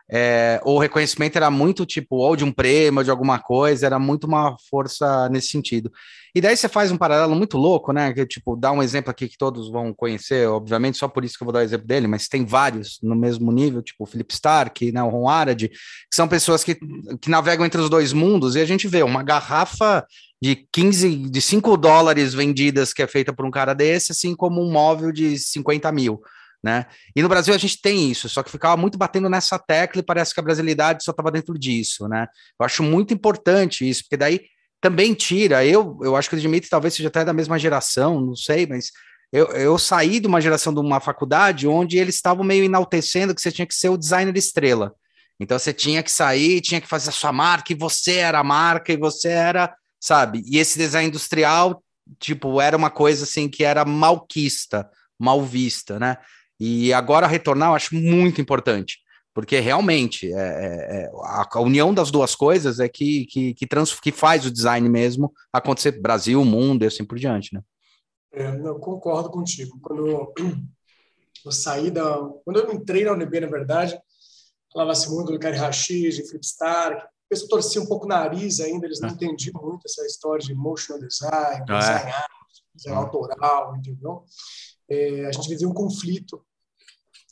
é, 0.09 0.61
o 0.63 0.77
reconhecimento 0.77 1.35
era 1.35 1.49
muito 1.49 1.85
tipo, 1.85 2.17
ou 2.17 2.35
de 2.35 2.43
um 2.43 2.51
prêmio, 2.51 2.99
ou 2.99 3.03
de 3.03 3.09
alguma 3.09 3.39
coisa, 3.39 3.85
era 3.85 3.97
muito 3.97 4.25
uma 4.25 4.55
força 4.69 5.27
nesse 5.29 5.47
sentido. 5.47 5.91
E 6.35 6.41
daí 6.41 6.55
você 6.55 6.67
faz 6.67 6.91
um 6.91 6.97
paralelo 6.97 7.33
muito 7.33 7.57
louco, 7.57 7.93
né? 7.93 8.13
Que, 8.13 8.25
tipo, 8.25 8.57
dá 8.57 8.71
um 8.71 8.83
exemplo 8.83 9.09
aqui 9.09 9.27
que 9.29 9.37
todos 9.37 9.71
vão 9.71 9.93
conhecer, 9.93 10.47
obviamente, 10.49 10.97
só 10.97 11.07
por 11.07 11.23
isso 11.23 11.37
que 11.37 11.43
eu 11.43 11.45
vou 11.45 11.53
dar 11.53 11.59
o 11.59 11.63
exemplo 11.63 11.87
dele, 11.87 12.07
mas 12.07 12.27
tem 12.27 12.45
vários 12.45 12.99
no 13.01 13.15
mesmo 13.15 13.51
nível, 13.53 13.81
tipo 13.81 14.03
o 14.03 14.05
Philip 14.05 14.33
Stark, 14.33 14.91
né, 14.91 15.01
o 15.01 15.09
Ron 15.09 15.29
Arad, 15.29 15.63
que 15.69 15.77
são 16.13 16.27
pessoas 16.27 16.61
que, 16.61 16.75
que 17.21 17.29
navegam 17.29 17.65
entre 17.65 17.79
os 17.79 17.89
dois 17.89 18.11
mundos, 18.11 18.55
e 18.55 18.59
a 18.59 18.65
gente 18.65 18.85
vê 18.85 19.01
uma 19.01 19.23
garrafa 19.23 20.05
de 20.41 20.67
15, 20.73 21.29
de 21.29 21.41
5 21.41 21.77
dólares 21.77 22.33
vendidas 22.33 22.91
que 22.91 23.01
é 23.01 23.07
feita 23.07 23.33
por 23.33 23.45
um 23.45 23.51
cara 23.51 23.73
desse, 23.73 24.11
assim 24.11 24.35
como 24.35 24.61
um 24.61 24.69
móvel 24.69 25.13
de 25.13 25.39
50 25.39 25.89
mil 25.93 26.21
né? 26.65 26.87
E 27.15 27.21
no 27.21 27.29
Brasil 27.29 27.53
a 27.53 27.57
gente 27.59 27.79
tem 27.79 28.09
isso, 28.09 28.27
só 28.27 28.41
que 28.41 28.49
ficava 28.49 28.75
muito 28.75 28.97
batendo 28.97 29.29
nessa 29.29 29.59
tecla 29.59 30.01
e 30.01 30.03
parece 30.03 30.33
que 30.33 30.39
a 30.39 30.43
brasilidade 30.43 31.03
só 31.03 31.11
estava 31.11 31.29
dentro 31.29 31.59
disso, 31.59 32.07
né? 32.07 32.25
Eu 32.59 32.65
acho 32.65 32.81
muito 32.81 33.13
importante 33.13 33.87
isso, 33.87 34.01
porque 34.01 34.17
daí 34.17 34.41
também 34.81 35.13
tira. 35.13 35.63
Eu, 35.63 35.99
eu 36.01 36.15
acho 36.15 36.27
que 36.27 36.35
o 36.35 36.39
Dimitri 36.39 36.67
talvez 36.67 36.95
seja 36.95 37.09
até 37.09 37.23
da 37.23 37.33
mesma 37.33 37.59
geração, 37.59 38.19
não 38.19 38.35
sei, 38.35 38.65
mas 38.65 38.91
eu, 39.31 39.45
eu 39.51 39.77
saí 39.77 40.19
de 40.19 40.25
uma 40.25 40.41
geração 40.41 40.73
de 40.73 40.79
uma 40.79 40.99
faculdade 40.99 41.67
onde 41.67 41.99
eles 41.99 42.15
estavam 42.15 42.43
meio 42.43 42.63
enaltecendo 42.63 43.35
que 43.35 43.41
você 43.41 43.51
tinha 43.51 43.67
que 43.67 43.75
ser 43.75 43.89
o 43.89 43.97
designer 43.97 44.35
estrela. 44.35 44.95
Então 45.39 45.59
você 45.59 45.71
tinha 45.71 46.01
que 46.01 46.11
sair, 46.11 46.61
tinha 46.61 46.81
que 46.81 46.87
fazer 46.87 47.09
a 47.09 47.13
sua 47.13 47.31
marca, 47.31 47.73
e 47.73 47.75
você 47.75 48.15
era 48.15 48.39
a 48.39 48.43
marca, 48.43 48.91
e 48.91 48.97
você 48.97 49.29
era, 49.29 49.71
sabe? 49.99 50.41
E 50.47 50.57
esse 50.57 50.79
design 50.79 51.09
industrial, 51.09 51.83
tipo, 52.19 52.59
era 52.59 52.75
uma 52.75 52.89
coisa 52.89 53.23
assim 53.23 53.47
que 53.47 53.63
era 53.63 53.85
malquista, 53.85 54.89
mal 55.19 55.43
vista, 55.43 55.99
né? 55.99 56.17
E 56.59 56.93
agora 56.93 57.27
retornar 57.27 57.69
eu 57.69 57.75
acho 57.75 57.95
muito 57.95 58.39
importante, 58.39 58.99
porque 59.33 59.59
realmente 59.59 60.31
é, 60.31 60.37
é, 60.37 61.03
é 61.03 61.11
a, 61.23 61.59
união 61.59 61.93
das 61.93 62.09
duas 62.09 62.35
coisas 62.35 62.79
é 62.79 62.87
que, 62.87 63.25
que, 63.25 63.53
que, 63.53 63.67
trans, 63.67 63.99
que 63.99 64.11
faz 64.11 64.45
o 64.45 64.51
design 64.51 64.87
mesmo 64.87 65.33
acontecer 65.51 65.99
Brasil, 65.99 66.43
mundo 66.45 66.83
e 66.83 66.87
assim 66.87 67.03
por 67.03 67.17
diante, 67.17 67.53
né? 67.53 67.61
É, 68.31 68.47
eu 68.47 68.79
concordo 68.79 69.29
contigo. 69.29 69.79
Quando 69.81 70.07
eu, 70.07 70.33
eu 71.45 71.51
saí 71.51 71.89
da. 71.89 72.17
Quando 72.43 72.59
eu 72.59 72.73
entrei 72.73 73.05
na 73.05 73.13
UNB, 73.13 73.39
na 73.39 73.47
verdade, 73.47 73.97
falava-se 74.71 75.09
muito 75.09 75.31
do 75.31 75.39
Gary 75.39 75.57
Rachid, 75.57 76.15
de 76.15 76.29
Flip 76.29 76.45
Stark. 76.45 77.07
Pessoal 77.27 77.49
torcia 77.49 77.81
um 77.81 77.87
pouco 77.87 78.05
o 78.05 78.09
nariz 78.09 78.59
ainda, 78.59 78.85
eles 78.85 78.99
não 78.99 79.09
é. 79.09 79.11
entendiam 79.11 79.59
muito 79.63 79.85
essa 79.85 80.05
história 80.05 80.45
de 80.45 80.53
motion 80.53 80.99
design, 80.99 81.65
ah, 81.67 81.79
design, 81.79 82.11
art, 82.11 82.31
design 82.75 82.97
autoral, 82.99 83.75
entendeu? 83.77 84.23
É, 84.89 85.25
a 85.25 85.31
gente 85.31 85.49
vivia 85.49 85.67
um 85.67 85.73
conflito 85.73 86.43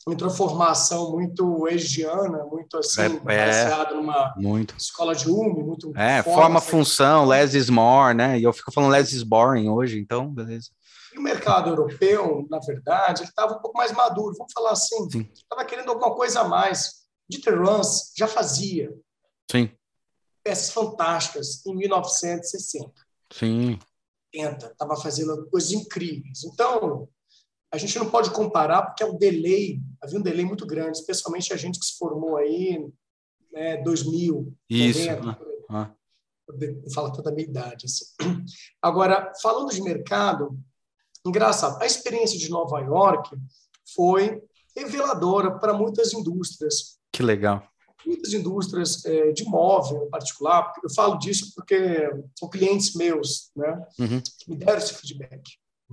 entre 0.08 0.24
uma 0.24 0.34
formação 0.34 1.12
muito 1.12 1.66
egiana, 1.68 2.44
muito 2.44 2.76
assim, 2.76 3.00
é, 3.00 3.08
baseada 3.08 3.94
numa 3.94 4.34
muito. 4.36 4.74
escola 4.76 5.14
de 5.14 5.30
UME, 5.30 5.62
muito 5.64 5.92
É, 5.96 6.22
forma, 6.22 6.58
assim, 6.58 6.70
função, 6.70 7.24
less 7.24 7.56
is 7.56 7.70
more, 7.70 8.14
né? 8.14 8.38
E 8.38 8.42
eu 8.42 8.52
fico 8.52 8.70
falando 8.70 8.90
less 8.90 9.14
is 9.14 9.22
boring 9.22 9.68
hoje, 9.68 9.98
então, 9.98 10.30
beleza. 10.30 10.68
E 11.14 11.18
o 11.18 11.22
mercado 11.22 11.70
europeu, 11.70 12.46
na 12.50 12.58
verdade, 12.58 13.22
ele 13.22 13.30
estava 13.30 13.54
um 13.54 13.60
pouco 13.60 13.78
mais 13.78 13.92
maduro, 13.92 14.34
vamos 14.36 14.52
falar 14.52 14.72
assim, 14.72 15.08
estava 15.32 15.64
querendo 15.64 15.88
alguma 15.88 16.14
coisa 16.14 16.40
a 16.40 16.48
mais. 16.48 17.04
Dieter 17.26 17.58
Rams 17.58 18.12
já 18.16 18.28
fazia 18.28 18.92
Sim. 19.50 19.70
peças 20.42 20.70
fantásticas 20.70 21.64
em 21.64 21.74
1960. 21.74 22.92
Sim. 23.32 23.78
Estava 24.32 24.96
fazendo 24.96 25.48
coisas 25.48 25.72
incríveis. 25.72 26.44
Então, 26.44 27.08
a 27.74 27.78
gente 27.78 27.98
não 27.98 28.08
pode 28.08 28.30
comparar 28.30 28.82
porque 28.82 29.02
é 29.02 29.06
um 29.06 29.18
delay, 29.18 29.80
havia 30.00 30.18
um 30.18 30.22
delay 30.22 30.44
muito 30.44 30.64
grande, 30.64 30.98
especialmente 30.98 31.52
a 31.52 31.56
gente 31.56 31.78
que 31.78 31.84
se 31.84 31.98
formou 31.98 32.36
aí, 32.36 32.86
né, 33.52 33.78
2000, 33.78 34.54
Isso. 34.70 35.10
90, 35.10 35.38
ah. 35.70 35.90
fala 36.94 37.12
toda 37.12 37.30
a 37.30 37.32
minha 37.34 37.48
idade. 37.48 37.86
Assim. 37.86 38.04
Agora, 38.80 39.32
falando 39.42 39.72
de 39.72 39.82
mercado, 39.82 40.56
engraçado, 41.26 41.82
a 41.82 41.86
experiência 41.86 42.38
de 42.38 42.48
Nova 42.48 42.78
York 42.78 43.36
foi 43.92 44.40
reveladora 44.76 45.58
para 45.58 45.74
muitas 45.74 46.12
indústrias. 46.12 46.96
Que 47.12 47.24
legal. 47.24 47.66
Muitas 48.06 48.32
indústrias 48.32 49.04
é, 49.04 49.32
de 49.32 49.44
móvel 49.46 50.04
em 50.06 50.10
particular, 50.10 50.72
eu 50.80 50.90
falo 50.90 51.18
disso 51.18 51.52
porque 51.56 52.08
são 52.38 52.48
clientes 52.48 52.94
meus 52.94 53.50
né, 53.56 53.84
uhum. 53.98 54.20
que 54.20 54.48
me 54.48 54.56
deram 54.56 54.78
esse 54.78 54.94
feedback. 54.94 55.42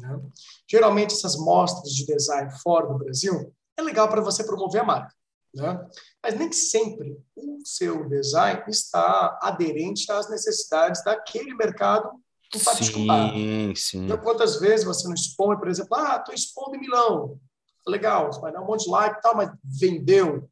Né? 0.01 0.19
Geralmente, 0.67 1.13
essas 1.13 1.37
mostras 1.37 1.93
de 1.93 2.05
design 2.05 2.51
fora 2.61 2.87
do 2.87 2.97
Brasil 2.97 3.53
é 3.77 3.81
legal 3.81 4.09
para 4.09 4.21
você 4.21 4.43
promover 4.43 4.81
a 4.81 4.85
marca. 4.85 5.13
Né? 5.53 5.87
Mas 6.23 6.37
nem 6.37 6.51
sempre 6.51 7.17
o 7.35 7.59
seu 7.65 8.07
design 8.07 8.63
está 8.67 9.37
aderente 9.41 10.11
às 10.11 10.29
necessidades 10.29 11.03
daquele 11.03 11.53
mercado 11.53 12.09
em 12.53 12.59
particular. 12.59 13.31
Sim, 13.31 13.73
sim. 13.75 14.05
Então, 14.05 14.17
quantas 14.17 14.59
vezes 14.59 14.85
você 14.85 15.07
não 15.07 15.13
expõe, 15.13 15.57
por 15.57 15.69
exemplo, 15.69 15.95
ah, 15.95 16.17
estou 16.17 16.33
expondo 16.33 16.75
em 16.75 16.79
Milão. 16.79 17.39
Legal, 17.87 18.29
vai 18.39 18.51
dar 18.51 18.61
um 18.61 18.65
monte 18.65 18.85
de 18.85 18.91
like 18.91 19.17
e 19.17 19.21
tal, 19.21 19.35
mas 19.35 19.51
vendeu. 19.63 20.49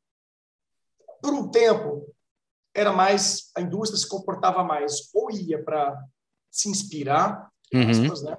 Por 1.22 1.34
um 1.34 1.50
tempo, 1.50 2.14
era 2.74 2.92
mais, 2.92 3.52
a 3.56 3.62
indústria 3.62 4.00
se 4.00 4.08
comportava 4.08 4.64
mais, 4.64 5.10
ou 5.14 5.30
ia 5.32 5.62
para 5.64 6.02
se 6.50 6.70
inspirar, 6.70 7.50
uhum. 7.74 7.90
aspas, 7.90 8.24
né? 8.24 8.38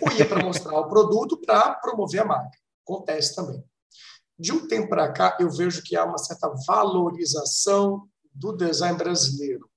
Ou 0.00 0.12
ia 0.12 0.26
para 0.26 0.42
mostrar 0.42 0.78
o 0.78 0.88
produto 0.88 1.40
para 1.40 1.74
promover 1.74 2.22
a 2.22 2.24
marca. 2.24 2.58
Acontece 2.84 3.34
também. 3.34 3.62
De 4.38 4.52
um 4.52 4.66
tempo 4.66 4.88
para 4.88 5.12
cá, 5.12 5.36
eu 5.38 5.50
vejo 5.50 5.82
que 5.82 5.96
há 5.96 6.04
uma 6.04 6.18
certa 6.18 6.52
valorização 6.66 8.08
do 8.34 8.52
design 8.52 8.96
brasileiro. 8.96 9.68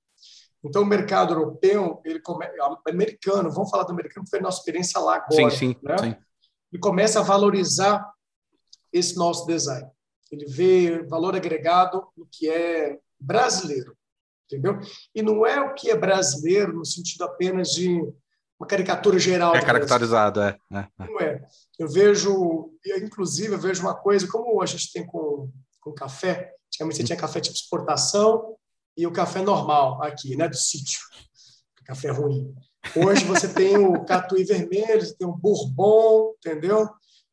Então, 0.64 0.82
o 0.82 0.86
mercado 0.86 1.34
europeu, 1.34 2.00
ele 2.04 2.20
come... 2.20 2.44
americano, 2.88 3.50
vamos 3.50 3.70
falar 3.70 3.84
do 3.84 3.92
americano, 3.92 4.26
foi 4.28 4.40
a 4.40 4.42
nossa 4.42 4.58
experiência 4.58 4.98
lá 5.00 5.16
agora. 5.16 5.50
Sim, 5.50 5.74
sim, 5.74 5.76
né? 5.82 5.98
sim. 5.98 6.16
Ele 6.72 6.80
começa 6.80 7.20
a 7.20 7.22
valorizar 7.22 8.04
esse 8.92 9.16
nosso 9.16 9.46
design. 9.46 9.88
Ele 10.30 10.46
vê 10.46 11.02
valor 11.04 11.36
agregado 11.36 12.08
no 12.16 12.26
que 12.26 12.48
é 12.48 12.98
brasileiro, 13.20 13.96
entendeu? 14.46 14.80
E 15.14 15.22
não 15.22 15.46
é 15.46 15.60
o 15.60 15.74
que 15.74 15.90
é 15.90 15.96
brasileiro 15.96 16.72
no 16.72 16.84
sentido 16.84 17.22
apenas 17.22 17.70
de 17.70 18.02
uma 18.58 18.66
caricatura 18.66 19.18
geral. 19.18 19.54
É 19.54 19.62
caracterizado, 19.62 20.40
é, 20.40 20.56
é, 20.72 20.88
Não 20.98 21.20
é. 21.20 21.44
Eu 21.78 21.88
vejo, 21.88 22.70
inclusive, 23.02 23.54
eu 23.54 23.58
vejo 23.58 23.82
uma 23.82 23.94
coisa, 23.94 24.26
como 24.26 24.60
a 24.62 24.66
gente 24.66 24.92
tem 24.92 25.06
com, 25.06 25.50
com 25.80 25.92
café, 25.92 26.52
antigamente 26.68 26.96
você 26.96 27.04
tinha 27.04 27.18
café 27.18 27.40
tipo 27.40 27.54
exportação 27.54 28.56
e 28.96 29.06
o 29.06 29.12
café 29.12 29.42
normal 29.42 30.02
aqui, 30.02 30.36
né, 30.36 30.48
do 30.48 30.56
sítio, 30.56 31.00
café 31.84 32.10
ruim. 32.10 32.54
Hoje 32.94 33.24
você 33.24 33.48
tem 33.48 33.76
o 33.76 34.04
catuí 34.04 34.44
vermelho, 34.44 35.04
você 35.04 35.14
tem 35.16 35.26
o 35.26 35.36
bourbon, 35.36 36.34
entendeu? 36.38 36.88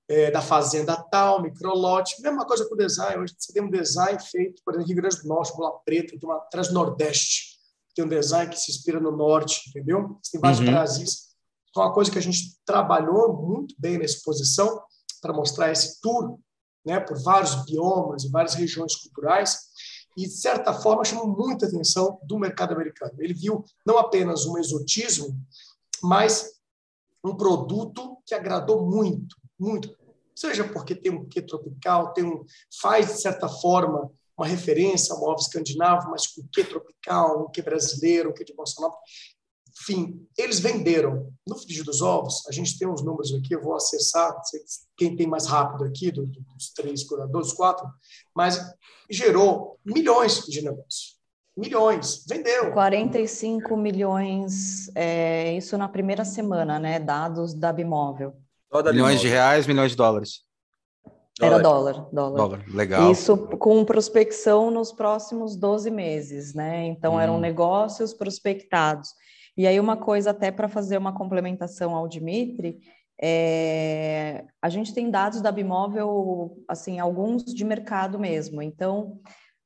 É, 0.10 0.30
da 0.30 0.42
fazenda 0.42 0.98
tal, 0.98 1.42
microlote, 1.42 2.22
mesma 2.22 2.46
coisa 2.46 2.68
com 2.68 2.76
o 2.76 2.78
design. 2.78 3.24
Hoje 3.24 3.34
você 3.38 3.54
tem 3.54 3.64
um 3.64 3.70
design 3.70 4.20
feito, 4.20 4.62
por 4.66 4.74
exemplo, 4.74 4.88
Rio 4.88 4.98
Grande 4.98 5.22
do 5.22 5.28
Norte, 5.30 5.56
Bola 5.56 5.80
Preta, 5.86 6.20
tem 6.20 6.30
uma 6.30 6.40
Transnordeste 6.52 7.53
tem 7.96 8.06
um 8.06 8.10
design 8.10 8.52
que 8.52 8.60
se 8.60 8.72
inspira 8.72 9.00
no 9.00 9.16
norte, 9.16 9.70
entendeu? 9.70 10.20
Tem 10.32 10.40
vários 10.40 10.60
uhum. 10.60 10.66
Brasis. 10.68 11.34
Então, 11.70 11.84
uma 11.84 11.94
coisa 11.94 12.12
que 12.12 12.20
a 12.20 12.22
gente 12.22 12.58
trabalhou 12.66 13.34
muito 13.34 13.76
bem 13.78 13.98
na 13.98 14.06
exposição 14.06 14.82
para 15.22 15.34
mostrar 15.34 15.72
esse 15.72 16.00
tour 16.02 16.38
né, 16.86 17.00
por 17.00 17.18
vários 17.22 17.56
biomas 17.66 18.24
e 18.24 18.30
várias 18.30 18.54
regiões 18.54 18.96
culturais, 18.96 19.58
e, 20.16 20.28
de 20.28 20.34
certa 20.34 20.74
forma, 20.74 21.04
chamou 21.04 21.28
muita 21.28 21.66
atenção 21.66 22.20
do 22.24 22.38
mercado 22.38 22.74
americano. 22.74 23.14
Ele 23.20 23.34
viu 23.34 23.64
não 23.86 23.98
apenas 23.98 24.46
um 24.46 24.58
exotismo, 24.58 25.36
mas 26.04 26.52
um 27.24 27.36
produto 27.36 28.18
que 28.26 28.36
agradou 28.36 28.86
muito, 28.86 29.36
muito. 29.58 29.96
Seja 30.36 30.64
porque 30.64 30.94
tem 30.94 31.12
um 31.12 31.26
quê 31.26 31.42
tropical, 31.42 32.14
tem 32.14 32.24
um, 32.24 32.46
faz, 32.82 33.08
de 33.08 33.22
certa 33.22 33.48
forma, 33.48 34.12
uma 34.38 34.48
referência 34.48 35.14
ao 35.14 35.20
móvel 35.20 35.38
escandinavo, 35.38 36.10
mas 36.10 36.28
com 36.28 36.48
quê 36.52 36.64
tropical, 36.64 37.46
um 37.46 37.52
quê 37.52 37.62
brasileiro, 37.62 38.30
um 38.30 38.34
quê 38.34 38.44
de 38.44 38.54
Bolsonaro. 38.54 38.94
Enfim, 39.82 40.28
eles 40.38 40.60
venderam. 40.60 41.32
No 41.48 41.58
frigir 41.58 41.84
dos 41.84 42.02
ovos, 42.02 42.48
a 42.48 42.52
gente 42.52 42.78
tem 42.78 42.88
uns 42.88 43.04
números 43.04 43.34
aqui, 43.34 43.54
eu 43.54 43.62
vou 43.62 43.76
acessar, 43.76 44.34
quem 44.96 45.16
tem 45.16 45.28
mais 45.28 45.46
rápido 45.46 45.84
aqui, 45.84 46.12
dos 46.12 46.74
três 46.76 47.04
curadores, 47.04 47.52
quatro, 47.54 47.88
mas 48.36 48.60
gerou 49.10 49.80
milhões 49.84 50.46
de 50.46 50.62
negócios. 50.62 51.18
Milhões, 51.56 52.26
vendeu. 52.28 52.72
45 52.72 53.78
milhões, 53.78 54.90
é, 54.96 55.56
isso 55.56 55.78
na 55.78 55.88
primeira 55.88 56.26
semana, 56.26 56.80
né? 56.80 57.00
Dados 57.00 57.54
da 57.54 57.72
Bimóvel. 57.72 58.34
Milhões 58.92 59.22
de 59.22 59.28
reais, 59.28 59.68
milhões 59.68 59.92
de 59.92 59.98
dólares. 59.98 60.42
Era 61.42 61.60
dólar, 61.60 62.08
dólar. 62.12 62.38
Dólar, 62.38 62.64
legal. 62.68 63.12
Isso 63.12 63.36
com 63.58 63.84
prospecção 63.84 64.70
nos 64.70 64.92
próximos 64.92 65.56
12 65.56 65.90
meses, 65.90 66.54
né? 66.54 66.86
Então 66.86 67.16
hum. 67.16 67.20
eram 67.20 67.40
negócios 67.40 68.14
prospectados. 68.14 69.10
E 69.58 69.68
aí 69.68 69.80
uma 69.80 69.98
coisa 69.98 70.32
até 70.32 70.52
para 70.52 70.70
fazer 70.70 70.98
uma 70.98 71.14
complementação 71.14 71.96
ao 71.96 72.08
Dimitri, 72.08 72.80
é, 73.22 74.46
a 74.62 74.70
gente 74.70 74.94
tem 74.94 75.10
dados 75.10 75.42
da 75.42 75.52
Bimóvel, 75.52 76.58
assim, 76.68 77.00
alguns 77.00 77.46
de 77.46 77.64
mercado 77.64 78.20
mesmo. 78.20 78.62
Então, 78.62 79.20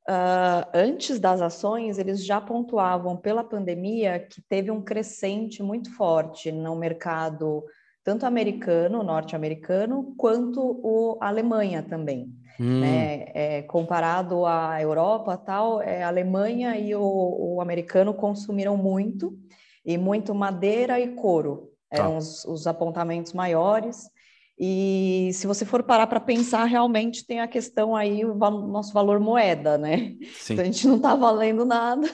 uh, 0.08 0.68
antes 0.74 1.20
das 1.20 1.42
ações, 1.42 1.98
eles 1.98 2.24
já 2.24 2.40
pontuavam 2.40 3.16
pela 3.18 3.44
pandemia 3.44 4.20
que 4.20 4.42
teve 4.48 4.70
um 4.70 4.82
crescente 4.82 5.64
muito 5.64 5.96
forte 5.96 6.52
no 6.52 6.76
mercado, 6.76 7.64
tanto 8.08 8.26
americano, 8.26 9.04
norte-americano, 9.04 10.14
quanto 10.16 10.62
o 10.62 11.18
Alemanha 11.20 11.84
também. 11.84 12.34
Hum. 12.58 12.80
Né? 12.80 13.26
É, 13.34 13.62
comparado 13.64 14.46
à 14.46 14.82
Europa, 14.82 15.36
tal, 15.36 15.82
é, 15.82 16.04
a 16.04 16.08
Alemanha 16.08 16.78
e 16.78 16.96
o, 16.96 17.02
o 17.02 17.60
americano 17.60 18.14
consumiram 18.14 18.78
muito 18.78 19.38
e 19.86 19.98
muito 19.98 20.34
madeira 20.34 20.98
e 21.02 21.16
couro. 21.16 21.70
Eram 21.92 22.12
tá. 22.12 22.18
os, 22.18 22.46
os, 22.46 22.66
apontamentos 22.66 23.34
maiores. 23.34 24.10
E 24.58 25.30
se 25.34 25.46
você 25.46 25.66
for 25.66 25.84
parar 25.84 26.08
para 26.08 26.22
pensar, 26.22 26.64
realmente 26.64 27.28
tem 27.28 27.42
a 27.42 27.48
questão 27.48 27.94
aí, 27.94 28.24
o 28.24 28.34
nosso 28.36 28.94
valor 28.94 29.20
moeda, 29.20 29.78
né? 29.78 30.16
Sim. 30.34 30.54
Então 30.54 30.64
a 30.64 30.66
gente 30.66 30.88
não 30.88 30.96
está 30.96 31.14
valendo 31.14 31.66
nada, 31.66 32.08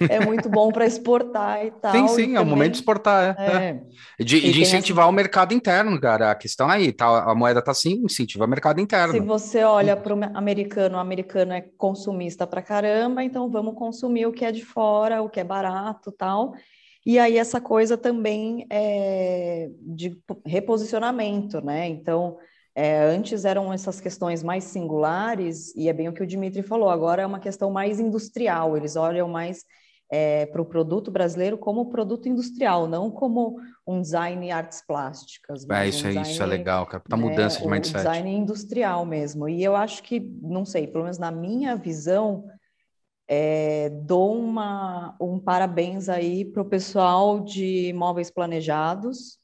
é 0.00 0.24
muito 0.24 0.48
bom 0.48 0.70
para 0.70 0.86
exportar 0.86 1.64
e 1.64 1.70
tal. 1.80 1.92
Sim, 1.92 2.08
sim, 2.08 2.36
é 2.36 2.40
o 2.40 2.46
momento 2.46 2.72
de 2.72 2.78
exportar, 2.78 3.36
é. 3.38 3.80
é. 4.18 4.24
De, 4.24 4.36
e 4.36 4.52
de 4.52 4.62
incentivar 4.62 5.04
essa... 5.04 5.10
o 5.10 5.14
mercado 5.14 5.54
interno, 5.54 6.00
cara. 6.00 6.30
A 6.30 6.34
questão 6.34 6.68
aí, 6.68 6.92
tá, 6.92 7.24
a 7.24 7.34
moeda 7.34 7.60
está 7.60 7.74
sim, 7.74 8.02
incentiva 8.04 8.44
o 8.44 8.48
mercado 8.48 8.80
interno. 8.80 9.12
Se 9.12 9.20
você 9.20 9.64
olha 9.64 9.96
para 9.96 10.14
o 10.14 10.18
americano, 10.34 10.96
o 10.96 11.00
americano 11.00 11.52
é 11.52 11.60
consumista 11.76 12.46
para 12.46 12.62
caramba, 12.62 13.22
então 13.22 13.50
vamos 13.50 13.74
consumir 13.74 14.26
o 14.26 14.32
que 14.32 14.44
é 14.44 14.52
de 14.52 14.64
fora, 14.64 15.22
o 15.22 15.28
que 15.28 15.40
é 15.40 15.44
barato 15.44 16.12
tal. 16.12 16.54
E 17.06 17.18
aí 17.18 17.38
essa 17.38 17.60
coisa 17.60 17.96
também 17.96 18.66
é 18.70 19.70
de 19.80 20.20
reposicionamento, 20.44 21.60
né? 21.64 21.88
Então, 21.88 22.36
é, 22.78 23.00
antes 23.00 23.44
eram 23.44 23.72
essas 23.72 24.00
questões 24.00 24.40
mais 24.40 24.62
singulares, 24.62 25.74
e 25.74 25.88
é 25.88 25.92
bem 25.92 26.08
o 26.08 26.12
que 26.12 26.22
o 26.22 26.26
Dimitri 26.26 26.62
falou, 26.62 26.88
agora 26.88 27.20
é 27.20 27.26
uma 27.26 27.40
questão 27.40 27.72
mais 27.72 27.98
industrial, 27.98 28.76
eles 28.76 28.94
olham 28.94 29.26
mais 29.26 29.64
é, 30.08 30.46
para 30.46 30.62
o 30.62 30.64
produto 30.64 31.10
brasileiro 31.10 31.58
como 31.58 31.90
produto 31.90 32.28
industrial, 32.28 32.86
não 32.86 33.10
como 33.10 33.56
um 33.84 34.00
design 34.00 34.46
em 34.46 34.52
artes 34.52 34.80
plásticas. 34.86 35.68
É, 35.68 35.88
isso, 35.88 36.04
um 36.04 36.10
é, 36.10 36.12
design, 36.12 36.30
isso 36.30 36.40
é 36.40 36.46
legal, 36.46 36.86
cara, 36.86 37.02
tá 37.08 37.16
mudança 37.16 37.58
né, 37.58 37.64
de 37.64 37.68
mindset. 37.68 37.96
Um 37.96 37.98
design 37.98 38.30
industrial 38.30 39.04
mesmo, 39.04 39.48
e 39.48 39.64
eu 39.64 39.74
acho 39.74 40.00
que, 40.04 40.20
não 40.40 40.64
sei, 40.64 40.86
pelo 40.86 41.02
menos 41.02 41.18
na 41.18 41.32
minha 41.32 41.74
visão, 41.74 42.44
é, 43.26 43.90
dou 43.90 44.38
uma, 44.38 45.16
um 45.20 45.40
parabéns 45.40 46.08
aí 46.08 46.44
para 46.44 46.62
o 46.62 46.68
pessoal 46.68 47.40
de 47.40 47.88
imóveis 47.88 48.30
planejados, 48.30 49.36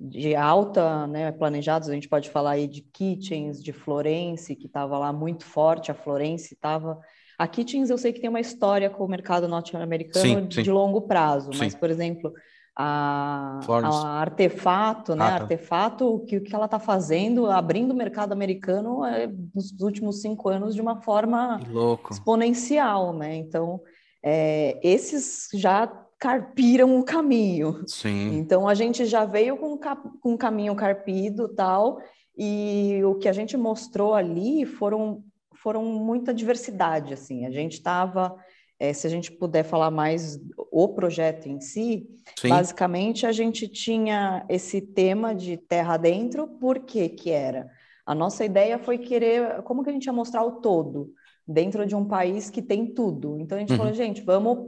de 0.00 0.36
alta, 0.36 1.06
né, 1.06 1.32
planejados, 1.32 1.88
a 1.88 1.94
gente 1.94 2.08
pode 2.08 2.30
falar 2.30 2.52
aí 2.52 2.68
de 2.68 2.82
Kitchens, 2.82 3.62
de 3.62 3.72
Florence, 3.72 4.54
que 4.54 4.66
estava 4.66 4.96
lá 4.98 5.12
muito 5.12 5.44
forte, 5.44 5.90
a 5.90 5.94
Florence 5.94 6.54
estava... 6.54 6.98
A 7.36 7.46
Kitchens 7.46 7.90
eu 7.90 7.98
sei 7.98 8.12
que 8.12 8.20
tem 8.20 8.30
uma 8.30 8.40
história 8.40 8.90
com 8.90 9.04
o 9.04 9.08
mercado 9.08 9.46
norte-americano 9.46 10.46
de 10.46 10.70
longo 10.70 11.02
prazo, 11.02 11.52
sim. 11.52 11.60
mas, 11.60 11.74
por 11.74 11.88
exemplo, 11.88 12.32
a, 12.78 13.58
a 13.66 14.20
Artefato, 14.20 15.16
né? 15.16 15.24
Ah, 15.24 15.28
tá. 15.30 15.34
Artefato, 15.42 16.14
o 16.14 16.20
que, 16.20 16.36
o 16.36 16.42
que 16.42 16.54
ela 16.54 16.66
está 16.66 16.78
fazendo, 16.78 17.50
abrindo 17.50 17.90
o 17.90 17.96
mercado 17.96 18.32
americano 18.32 19.04
é, 19.04 19.28
nos 19.52 19.72
últimos 19.80 20.20
cinco 20.20 20.48
anos 20.48 20.76
de 20.76 20.80
uma 20.80 21.02
forma 21.02 21.60
exponencial, 22.08 23.12
né? 23.12 23.34
Então, 23.34 23.80
é, 24.22 24.78
esses 24.80 25.48
já 25.54 25.86
carpiram 26.18 26.98
o 26.98 27.04
caminho. 27.04 27.82
Sim. 27.86 28.36
Então, 28.38 28.68
a 28.68 28.74
gente 28.74 29.04
já 29.06 29.24
veio 29.24 29.56
com, 29.56 29.78
com 29.78 30.32
um 30.32 30.36
caminho 30.36 30.74
carpido 30.74 31.48
tal, 31.48 32.00
e 32.36 33.00
o 33.04 33.14
que 33.14 33.28
a 33.28 33.32
gente 33.32 33.56
mostrou 33.56 34.14
ali 34.14 34.64
foram, 34.64 35.22
foram 35.54 35.84
muita 35.84 36.34
diversidade, 36.34 37.14
assim. 37.14 37.46
A 37.46 37.50
gente 37.50 37.74
estava 37.74 38.36
é, 38.78 38.92
se 38.92 39.06
a 39.06 39.10
gente 39.10 39.32
puder 39.32 39.64
falar 39.64 39.90
mais 39.90 40.38
o 40.70 40.88
projeto 40.88 41.48
em 41.48 41.60
si, 41.60 42.08
Sim. 42.38 42.48
basicamente 42.48 43.26
a 43.26 43.32
gente 43.32 43.66
tinha 43.66 44.44
esse 44.48 44.80
tema 44.80 45.34
de 45.34 45.56
terra 45.56 45.96
dentro, 45.96 46.46
por 46.46 46.78
que 46.80 47.08
que 47.08 47.30
era? 47.30 47.68
A 48.06 48.14
nossa 48.14 48.44
ideia 48.44 48.78
foi 48.78 48.98
querer, 48.98 49.62
como 49.62 49.82
que 49.82 49.90
a 49.90 49.92
gente 49.92 50.06
ia 50.06 50.12
mostrar 50.12 50.44
o 50.44 50.60
todo 50.60 51.12
dentro 51.48 51.86
de 51.86 51.96
um 51.96 52.04
país 52.04 52.50
que 52.50 52.60
tem 52.60 52.92
tudo? 52.92 53.38
Então 53.40 53.56
a 53.56 53.60
gente 53.60 53.72
uhum. 53.72 53.78
falou, 53.78 53.92
gente, 53.94 54.20
vamos 54.20 54.66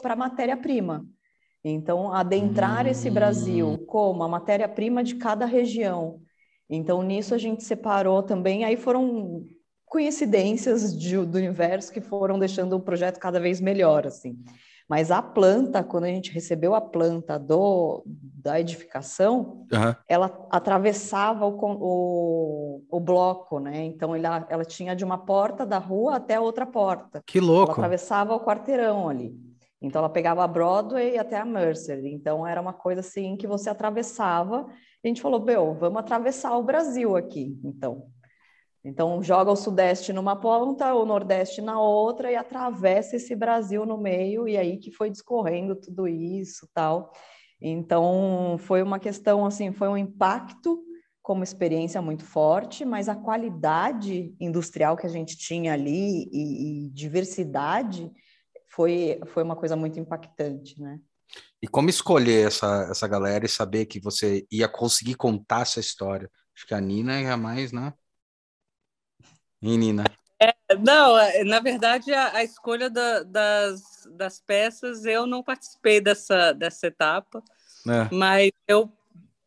para 0.00 0.14
a 0.14 0.16
matéria-prima. 0.16 1.06
Então, 1.64 2.12
adentrar 2.12 2.86
uhum. 2.86 2.90
esse 2.90 3.08
Brasil 3.08 3.68
hum. 3.68 3.86
como 3.86 4.24
a 4.24 4.28
matéria-prima 4.28 5.04
de 5.04 5.14
cada 5.14 5.46
região. 5.46 6.20
Então, 6.68 7.02
nisso 7.02 7.34
a 7.34 7.38
gente 7.38 7.62
separou 7.62 8.22
também, 8.22 8.64
aí 8.64 8.76
foram 8.76 9.44
coincidências 9.86 10.96
de, 10.96 11.16
do 11.18 11.38
universo 11.38 11.92
que 11.92 12.00
foram 12.00 12.38
deixando 12.38 12.74
o 12.74 12.80
projeto 12.80 13.20
cada 13.20 13.38
vez 13.38 13.60
melhor, 13.60 14.06
assim. 14.06 14.42
Mas 14.88 15.10
a 15.10 15.22
planta, 15.22 15.82
quando 15.82 16.04
a 16.04 16.08
gente 16.08 16.32
recebeu 16.32 16.74
a 16.74 16.80
planta 16.80 17.38
do, 17.38 18.02
da 18.06 18.60
edificação, 18.60 19.66
uhum. 19.72 19.94
ela 20.08 20.46
atravessava 20.50 21.46
o, 21.46 21.56
o, 21.60 22.84
o, 22.90 23.00
bloco, 23.00 23.58
né? 23.58 23.84
Então 23.84 24.14
ela, 24.14 24.46
ela 24.48 24.64
tinha 24.64 24.94
de 24.94 25.04
uma 25.04 25.18
porta 25.18 25.64
da 25.64 25.78
rua 25.78 26.16
até 26.16 26.34
a 26.34 26.40
outra 26.40 26.66
porta. 26.66 27.22
Que 27.26 27.40
louco! 27.40 27.72
Ela 27.72 27.72
atravessava 27.72 28.34
o 28.34 28.44
quarteirão 28.44 29.08
ali. 29.08 29.34
Então 29.80 29.98
ela 29.98 30.08
pegava 30.08 30.44
a 30.44 30.48
Broadway 30.48 31.18
até 31.18 31.36
a 31.36 31.44
Mercer. 31.44 32.04
Então 32.04 32.46
era 32.46 32.60
uma 32.60 32.72
coisa 32.72 33.00
assim 33.00 33.36
que 33.36 33.46
você 33.46 33.68
atravessava. 33.68 34.66
E 35.02 35.06
a 35.06 35.08
gente 35.08 35.20
falou, 35.20 35.40
meu, 35.40 35.74
vamos 35.74 35.98
atravessar 35.98 36.56
o 36.56 36.62
Brasil 36.62 37.16
aqui, 37.16 37.58
então. 37.64 38.06
Então, 38.84 39.22
joga 39.22 39.50
o 39.52 39.56
Sudeste 39.56 40.12
numa 40.12 40.34
ponta, 40.34 40.94
o 40.94 41.06
Nordeste 41.06 41.62
na 41.62 41.80
outra 41.80 42.32
e 42.32 42.36
atravessa 42.36 43.16
esse 43.16 43.34
Brasil 43.36 43.86
no 43.86 43.96
meio, 43.96 44.48
e 44.48 44.56
aí 44.56 44.76
que 44.76 44.90
foi 44.90 45.08
discorrendo 45.08 45.76
tudo 45.76 46.08
isso 46.08 46.68
tal. 46.74 47.12
Então, 47.60 48.56
foi 48.58 48.82
uma 48.82 48.98
questão, 48.98 49.46
assim, 49.46 49.72
foi 49.72 49.88
um 49.88 49.96
impacto 49.96 50.82
como 51.22 51.44
experiência 51.44 52.02
muito 52.02 52.24
forte, 52.24 52.84
mas 52.84 53.08
a 53.08 53.14
qualidade 53.14 54.34
industrial 54.40 54.96
que 54.96 55.06
a 55.06 55.10
gente 55.10 55.38
tinha 55.38 55.72
ali 55.72 56.28
e, 56.32 56.86
e 56.86 56.90
diversidade 56.90 58.10
foi, 58.68 59.20
foi 59.26 59.44
uma 59.44 59.54
coisa 59.54 59.76
muito 59.76 60.00
impactante, 60.00 60.80
né? 60.80 60.98
E 61.62 61.68
como 61.68 61.88
escolher 61.88 62.48
essa, 62.48 62.88
essa 62.90 63.06
galera 63.06 63.46
e 63.46 63.48
saber 63.48 63.86
que 63.86 64.00
você 64.00 64.44
ia 64.50 64.68
conseguir 64.68 65.14
contar 65.14 65.62
essa 65.62 65.78
história? 65.78 66.28
Acho 66.56 66.66
que 66.66 66.74
a 66.74 66.80
Nina 66.80 67.20
é 67.20 67.30
a 67.30 67.36
mais, 67.36 67.70
né? 67.70 67.94
Menina. 69.62 70.04
É, 70.40 70.52
não, 70.76 71.16
é, 71.16 71.44
na 71.44 71.60
verdade, 71.60 72.12
a, 72.12 72.38
a 72.38 72.42
escolha 72.42 72.90
da, 72.90 73.22
das, 73.22 74.08
das 74.10 74.40
peças, 74.40 75.04
eu 75.04 75.24
não 75.24 75.40
participei 75.40 76.00
dessa, 76.00 76.52
dessa 76.52 76.88
etapa, 76.88 77.40
é. 77.86 78.12
mas 78.12 78.50
eu 78.66 78.92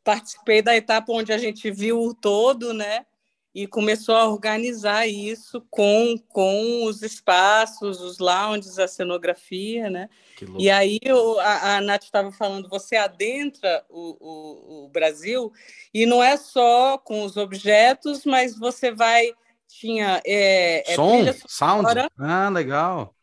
participei 0.06 0.62
da 0.62 0.74
etapa 0.74 1.12
onde 1.12 1.34
a 1.34 1.38
gente 1.38 1.70
viu 1.70 2.02
o 2.02 2.14
todo, 2.14 2.74
né? 2.74 3.06
E 3.54 3.66
começou 3.66 4.16
a 4.16 4.28
organizar 4.28 5.08
isso 5.08 5.66
com, 5.70 6.18
com 6.28 6.86
os 6.86 7.02
espaços, 7.02 8.02
os 8.02 8.20
lounges, 8.20 8.78
a 8.78 8.88
cenografia, 8.88 9.90
né? 9.90 10.10
E 10.58 10.70
aí 10.70 11.00
eu, 11.02 11.40
a, 11.40 11.78
a 11.78 11.82
Nath 11.82 12.04
estava 12.04 12.32
falando, 12.34 12.70
você 12.70 12.98
adentra 12.98 13.84
o, 13.90 14.18
o, 14.20 14.86
o 14.86 14.90
Brasil 14.90 15.52
e 15.94 16.06
não 16.06 16.22
é 16.22 16.36
só 16.36 16.98
com 16.98 17.24
os 17.24 17.38
objetos, 17.38 18.26
mas 18.26 18.58
você 18.58 18.92
vai 18.92 19.34
tinha 19.68 20.22
é, 20.26 20.92
é 20.92 20.96
som, 20.96 21.26
sound, 21.48 21.88
ah, 22.18 22.50
legal. 22.50 23.16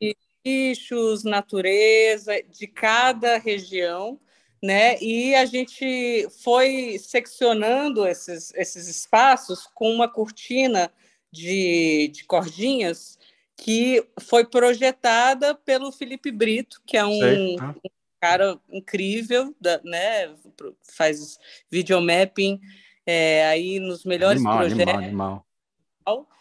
Bichos, 0.45 1.23
natureza 1.25 2.43
de 2.51 2.67
cada 2.67 3.39
região, 3.39 4.19
né? 4.63 5.01
E 5.01 5.35
a 5.35 5.45
gente 5.45 6.29
foi 6.43 6.99
seccionando 6.99 8.07
esses, 8.07 8.53
esses 8.55 8.89
espaços 8.89 9.69
com 9.75 9.91
uma 9.91 10.09
cortina 10.09 10.93
de, 11.31 12.11
de 12.13 12.25
cordinhas 12.25 13.19
que 13.57 14.05
foi 14.21 14.45
projetada 14.45 15.55
pelo 15.55 15.93
Felipe 15.93 16.31
Brito, 16.31 16.83
que 16.85 16.97
é 16.97 17.05
um, 17.05 17.55
um 17.55 17.73
cara 18.21 18.59
incrível, 18.71 19.55
da, 19.61 19.81
né? 19.85 20.35
Faz 20.83 21.39
videomapping 21.71 22.61
é, 23.07 23.47
aí 23.47 23.79
nos 23.79 24.05
melhores 24.05 24.41
animal, 24.41 24.59
projetos. 24.59 24.95
Animal, 24.95 25.05
animal. 25.05 25.47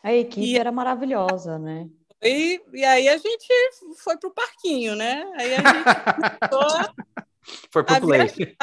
A 0.04 0.14
equipe 0.14 0.54
e, 0.54 0.58
era 0.58 0.72
maravilhosa, 0.72 1.58
né? 1.58 1.88
E, 2.22 2.62
e 2.74 2.86
aí 2.86 3.10
a 3.10 3.18
gente 3.18 3.48
foi 3.98 4.18
para 4.18 4.30
o 4.30 4.34
parquinho, 4.34 4.96
né? 4.96 5.26
Aí 5.36 5.56
a 5.56 5.58
gente 5.58 5.64
foi 7.72 7.84
pro 7.84 8.02
play. 8.02 8.56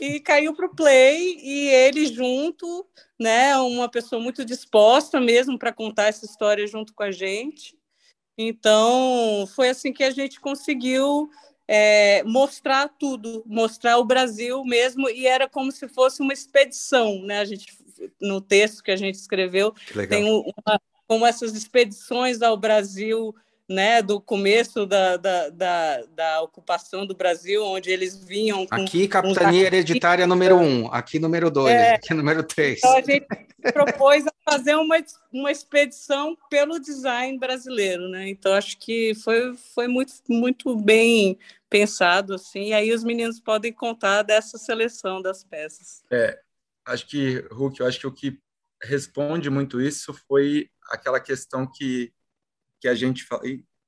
E 0.00 0.20
caiu 0.20 0.54
para 0.54 0.66
o 0.66 0.74
play 0.74 1.36
e 1.38 1.68
ele 1.68 2.06
junto, 2.06 2.86
né? 3.20 3.56
Uma 3.58 3.90
pessoa 3.90 4.20
muito 4.20 4.44
disposta 4.44 5.20
mesmo 5.20 5.58
para 5.58 5.72
contar 5.72 6.04
essa 6.04 6.24
história 6.24 6.66
junto 6.66 6.94
com 6.94 7.02
a 7.02 7.10
gente. 7.10 7.76
Então 8.36 9.46
foi 9.54 9.68
assim 9.68 9.92
que 9.92 10.02
a 10.02 10.10
gente 10.10 10.40
conseguiu 10.40 11.30
é, 11.68 12.22
mostrar 12.24 12.88
tudo, 12.98 13.42
mostrar 13.46 13.98
o 13.98 14.04
Brasil 14.04 14.64
mesmo, 14.64 15.08
e 15.08 15.26
era 15.26 15.48
como 15.48 15.70
se 15.70 15.88
fosse 15.88 16.20
uma 16.20 16.32
expedição, 16.32 17.22
né? 17.22 17.38
A 17.38 17.44
gente, 17.44 17.66
no 18.20 18.40
texto 18.40 18.82
que 18.82 18.90
a 18.90 18.96
gente 18.96 19.14
escreveu, 19.14 19.74
tem 20.08 20.24
uma, 20.24 20.80
como 21.06 21.26
essas 21.26 21.54
expedições 21.54 22.42
ao 22.42 22.56
Brasil 22.56 23.34
né, 23.68 24.02
do 24.02 24.20
começo 24.20 24.84
da, 24.86 25.16
da, 25.16 25.48
da, 25.48 26.02
da, 26.14 26.42
ocupação 26.42 27.06
do 27.06 27.14
Brasil, 27.14 27.64
onde 27.64 27.90
eles 27.90 28.16
vinham. 28.16 28.66
Com, 28.66 28.74
aqui, 28.74 29.08
capitania 29.08 29.66
hereditária 29.66 30.26
número 30.26 30.56
um, 30.56 30.92
aqui 30.92 31.18
número 31.18 31.50
dois, 31.50 31.74
é, 31.74 31.94
aqui 31.94 32.12
número 32.12 32.42
três. 32.42 32.78
Então 32.78 32.96
a 32.96 33.00
gente 33.00 33.26
propôs 33.72 34.24
fazer 34.44 34.74
uma, 34.74 34.96
uma 35.32 35.50
expedição 35.50 36.36
pelo 36.50 36.78
design 36.80 37.38
brasileiro, 37.38 38.08
né? 38.08 38.28
Então 38.28 38.52
acho 38.52 38.78
que 38.78 39.14
foi, 39.14 39.54
foi 39.74 39.88
muito, 39.88 40.12
muito 40.28 40.76
bem 40.76 41.38
pensado, 41.70 42.34
assim, 42.34 42.68
e 42.68 42.74
aí 42.74 42.92
os 42.92 43.02
meninos 43.02 43.40
podem 43.40 43.72
contar 43.72 44.22
dessa 44.22 44.58
seleção 44.58 45.22
das 45.22 45.42
peças. 45.42 46.02
É, 46.10 46.38
acho 46.86 47.06
que, 47.06 47.46
Hulk, 47.50 47.80
eu 47.80 47.86
acho 47.86 48.00
que 48.00 48.06
o 48.06 48.12
que 48.12 48.40
responde 48.82 49.48
muito 49.48 49.80
isso 49.80 50.12
foi 50.26 50.68
aquela 50.90 51.20
questão 51.20 51.66
que 51.70 52.12
que 52.82 52.88
a 52.88 52.94
gente 52.94 53.24
fala. 53.24 53.42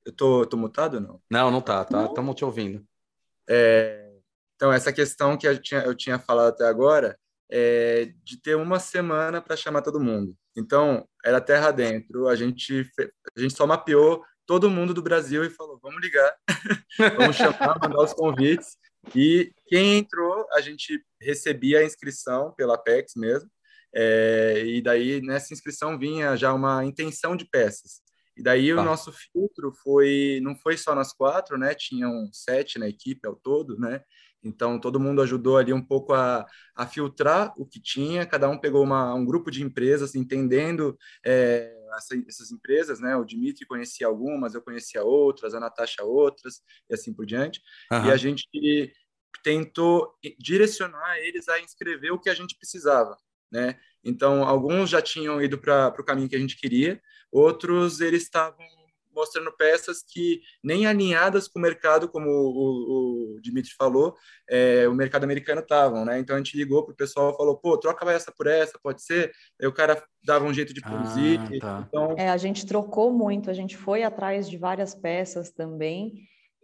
Eu 0.05 0.11
tô, 0.13 0.45
tô 0.45 0.55
mutado 0.55 1.01
não? 1.01 1.21
Não, 1.29 1.51
não 1.51 1.61
tá, 1.61 1.83
tá. 1.83 2.05
Estamos 2.05 2.35
te 2.35 2.45
ouvindo. 2.45 2.87
É, 3.47 4.13
então, 4.55 4.71
essa 4.71 4.93
questão 4.93 5.37
que 5.37 5.45
eu 5.45 5.61
tinha, 5.61 5.81
eu 5.81 5.93
tinha 5.93 6.17
falado 6.17 6.47
até 6.47 6.65
agora 6.65 7.19
é 7.51 8.13
de 8.23 8.41
ter 8.41 8.55
uma 8.55 8.79
semana 8.79 9.41
para 9.41 9.57
chamar 9.57 9.81
todo 9.81 9.99
mundo. 9.99 10.35
Então, 10.55 11.07
era 11.23 11.41
terra 11.41 11.71
dentro, 11.71 12.27
a 12.27 12.35
gente, 12.35 12.89
a 13.37 13.39
gente 13.39 13.55
só 13.55 13.67
mapeou 13.67 14.23
todo 14.45 14.69
mundo 14.69 14.93
do 14.93 15.01
Brasil 15.01 15.43
e 15.43 15.49
falou: 15.49 15.77
vamos 15.83 16.01
ligar, 16.01 16.33
vamos 17.17 17.35
chamar, 17.35 17.77
mandar 17.81 18.01
os 18.01 18.13
convites. 18.13 18.77
E 19.13 19.51
quem 19.67 19.97
entrou, 19.97 20.47
a 20.53 20.61
gente 20.61 21.03
recebia 21.21 21.79
a 21.79 21.83
inscrição 21.83 22.53
pela 22.55 22.77
PEX 22.77 23.13
mesmo. 23.15 23.49
É, 23.93 24.63
e 24.65 24.81
daí 24.81 25.21
nessa 25.21 25.53
inscrição 25.53 25.97
vinha 25.97 26.35
já 26.35 26.53
uma 26.53 26.83
intenção 26.83 27.35
de 27.35 27.45
peças. 27.45 28.01
E 28.37 28.43
daí 28.43 28.73
tá. 28.73 28.81
o 28.81 28.83
nosso 28.83 29.13
filtro 29.13 29.71
foi, 29.81 30.39
não 30.43 30.55
foi 30.55 30.77
só 30.77 30.93
nós 30.93 31.13
quatro, 31.13 31.57
né? 31.57 31.73
Tinham 31.73 32.29
sete 32.33 32.77
na 32.77 32.87
equipe 32.87 33.25
ao 33.25 33.35
todo, 33.35 33.79
né? 33.79 34.01
Então 34.45 34.79
todo 34.79 34.99
mundo 34.99 35.21
ajudou 35.21 35.57
ali 35.57 35.73
um 35.73 35.81
pouco 35.81 36.13
a, 36.13 36.45
a 36.75 36.85
filtrar 36.85 37.53
o 37.57 37.65
que 37.65 37.79
tinha. 37.79 38.25
Cada 38.25 38.47
um 38.47 38.57
pegou 38.57 38.83
uma, 38.83 39.13
um 39.13 39.25
grupo 39.25 39.49
de 39.49 39.63
empresas, 39.63 40.15
entendendo 40.15 40.97
é, 41.25 41.75
essa, 41.97 42.15
essas 42.27 42.51
empresas, 42.51 42.99
né? 42.99 43.15
O 43.15 43.25
Dimitri 43.25 43.65
conhecia 43.65 44.07
algumas, 44.07 44.53
eu 44.53 44.61
conhecia 44.61 45.03
outras, 45.03 45.53
a 45.53 45.59
Natasha 45.59 46.03
outras 46.03 46.61
e 46.89 46.93
assim 46.93 47.13
por 47.13 47.25
diante. 47.25 47.61
Uhum. 47.91 48.05
E 48.05 48.11
a 48.11 48.17
gente 48.17 48.93
tentou 49.43 50.15
direcionar 50.39 51.17
eles 51.19 51.49
a 51.49 51.59
inscrever 51.59 52.11
o 52.11 52.19
que 52.19 52.29
a 52.29 52.33
gente 52.33 52.55
precisava, 52.55 53.17
né? 53.51 53.77
Então 54.03 54.43
alguns 54.43 54.89
já 54.89 55.01
tinham 55.01 55.41
ido 55.41 55.57
para 55.57 55.93
o 55.99 56.05
caminho 56.05 56.29
que 56.29 56.35
a 56.35 56.39
gente 56.39 56.57
queria 56.57 57.01
Outros, 57.35 57.99
eles 57.99 58.23
estavam 58.23 58.65
mostrando 59.15 59.55
peças 59.57 60.03
que 60.07 60.41
nem 60.63 60.85
alinhadas 60.85 61.47
com 61.47 61.57
o 61.57 61.61
mercado, 61.61 62.09
como 62.09 62.29
o, 62.29 63.35
o 63.35 63.41
Dimitri 63.41 63.71
falou, 63.77 64.15
é, 64.49 64.87
o 64.87 64.93
mercado 64.93 65.23
americano 65.23 65.61
estavam, 65.61 66.03
né? 66.03 66.19
Então 66.19 66.35
a 66.35 66.39
gente 66.39 66.57
ligou 66.57 66.83
para 66.83 66.93
o 66.93 66.97
pessoal 66.97 67.31
e 67.31 67.37
falou, 67.37 67.57
pô, 67.57 67.77
troca 67.77 68.11
essa 68.11 68.31
por 68.31 68.47
essa, 68.47 68.79
pode 68.81 69.01
ser? 69.01 69.31
Aí 69.61 69.67
o 69.67 69.73
cara 69.73 70.03
dava 70.23 70.45
um 70.45 70.53
jeito 70.53 70.73
de 70.73 70.81
produzir. 70.81 71.39
Ah, 71.39 71.59
tá. 71.59 71.85
então... 71.87 72.15
É, 72.17 72.29
a 72.29 72.37
gente 72.37 72.65
trocou 72.65 73.11
muito, 73.11 73.49
a 73.49 73.53
gente 73.53 73.77
foi 73.77 74.03
atrás 74.03 74.49
de 74.49 74.57
várias 74.57 74.93
peças 74.93 75.51
também, 75.51 76.13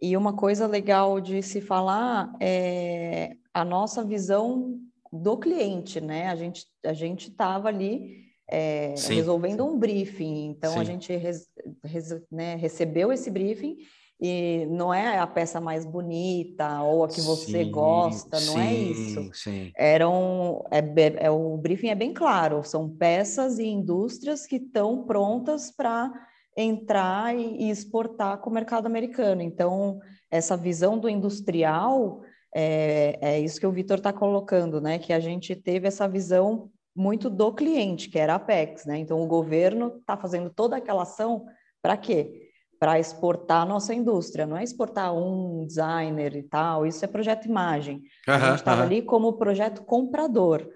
e 0.00 0.16
uma 0.16 0.34
coisa 0.34 0.66
legal 0.66 1.20
de 1.20 1.42
se 1.42 1.60
falar 1.60 2.32
é 2.40 3.36
a 3.54 3.64
nossa 3.64 4.04
visão 4.04 4.80
do 5.12 5.36
cliente, 5.36 6.00
né? 6.00 6.28
A 6.28 6.34
gente 6.34 6.66
a 6.84 6.92
gente 6.92 7.28
estava 7.28 7.68
ali 7.68 8.31
é, 8.52 8.94
resolvendo 9.08 9.64
um 9.64 9.78
briefing. 9.78 10.50
Então, 10.50 10.74
Sim. 10.74 10.80
a 10.80 10.84
gente 10.84 11.16
res, 11.16 11.48
res, 11.82 12.14
né, 12.30 12.54
recebeu 12.56 13.10
esse 13.10 13.30
briefing 13.30 13.78
e 14.20 14.66
não 14.66 14.92
é 14.92 15.18
a 15.18 15.26
peça 15.26 15.58
mais 15.58 15.86
bonita 15.86 16.82
ou 16.82 17.02
a 17.02 17.08
que 17.08 17.22
você 17.22 17.64
sim, 17.64 17.70
gosta, 17.70 18.38
não 18.40 18.60
é 18.60 18.66
sim, 18.66 18.68
é 18.68 18.74
isso. 18.74 19.30
Sim. 19.32 19.72
Eram, 19.74 20.64
é, 20.70 21.24
é, 21.24 21.30
o 21.30 21.56
briefing 21.56 21.88
é 21.88 21.94
bem 21.94 22.12
claro, 22.12 22.62
são 22.62 22.88
peças 22.90 23.58
e 23.58 23.66
indústrias 23.66 24.46
que 24.46 24.56
estão 24.56 25.02
prontas 25.04 25.70
para 25.70 26.12
entrar 26.54 27.34
e, 27.34 27.64
e, 27.64 27.70
exportar 27.70 28.36
com 28.38 28.50
o 28.50 28.52
mercado 28.52 28.84
americano. 28.84 29.40
Então, 29.40 29.98
essa 30.30 30.58
visão 30.58 30.98
do 30.98 31.08
industrial 31.08 32.20
é, 32.54 33.18
é 33.22 33.40
isso 33.40 33.58
que 33.58 33.66
o 33.66 33.72
Vitor 33.72 33.96
está 33.96 34.12
colocando, 34.12 34.78
né? 34.78 34.98
Que 34.98 35.14
a 35.14 35.18
gente 35.18 35.56
teve 35.56 35.88
essa 35.88 36.06
visão 36.06 36.70
muito 36.94 37.30
do 37.30 37.52
cliente, 37.52 38.08
que 38.08 38.18
era 38.18 38.34
a 38.34 38.36
Apex, 38.36 38.84
né? 38.84 38.98
Então 38.98 39.20
o 39.20 39.26
governo 39.26 39.96
está 39.98 40.16
fazendo 40.16 40.50
toda 40.50 40.76
aquela 40.76 41.02
ação 41.02 41.46
para 41.80 41.96
quê? 41.96 42.50
Para 42.78 42.98
exportar 42.98 43.62
a 43.62 43.66
nossa 43.66 43.94
indústria, 43.94 44.46
não 44.46 44.56
é 44.56 44.64
exportar 44.64 45.14
um 45.14 45.64
designer 45.66 46.36
e 46.36 46.42
tal, 46.42 46.86
isso 46.86 47.04
é 47.04 47.08
projeto 47.08 47.46
imagem. 47.46 48.02
a 48.26 48.38
gente 48.38 48.56
estava 48.56 48.82
ali 48.82 49.02
como 49.02 49.32
projeto 49.34 49.82
comprador. 49.82 50.68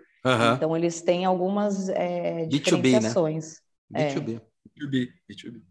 Então 0.57 0.76
eles 0.76 1.00
têm 1.02 1.24
algumas 1.24 1.88
é, 1.88 2.46
diferenciações. 2.46 3.61
B2B, 3.92 3.98
né? 3.98 4.14
B2B. 4.14 4.37
É. 4.37 4.81
B2B, 4.81 5.09
B2B. 5.31 5.62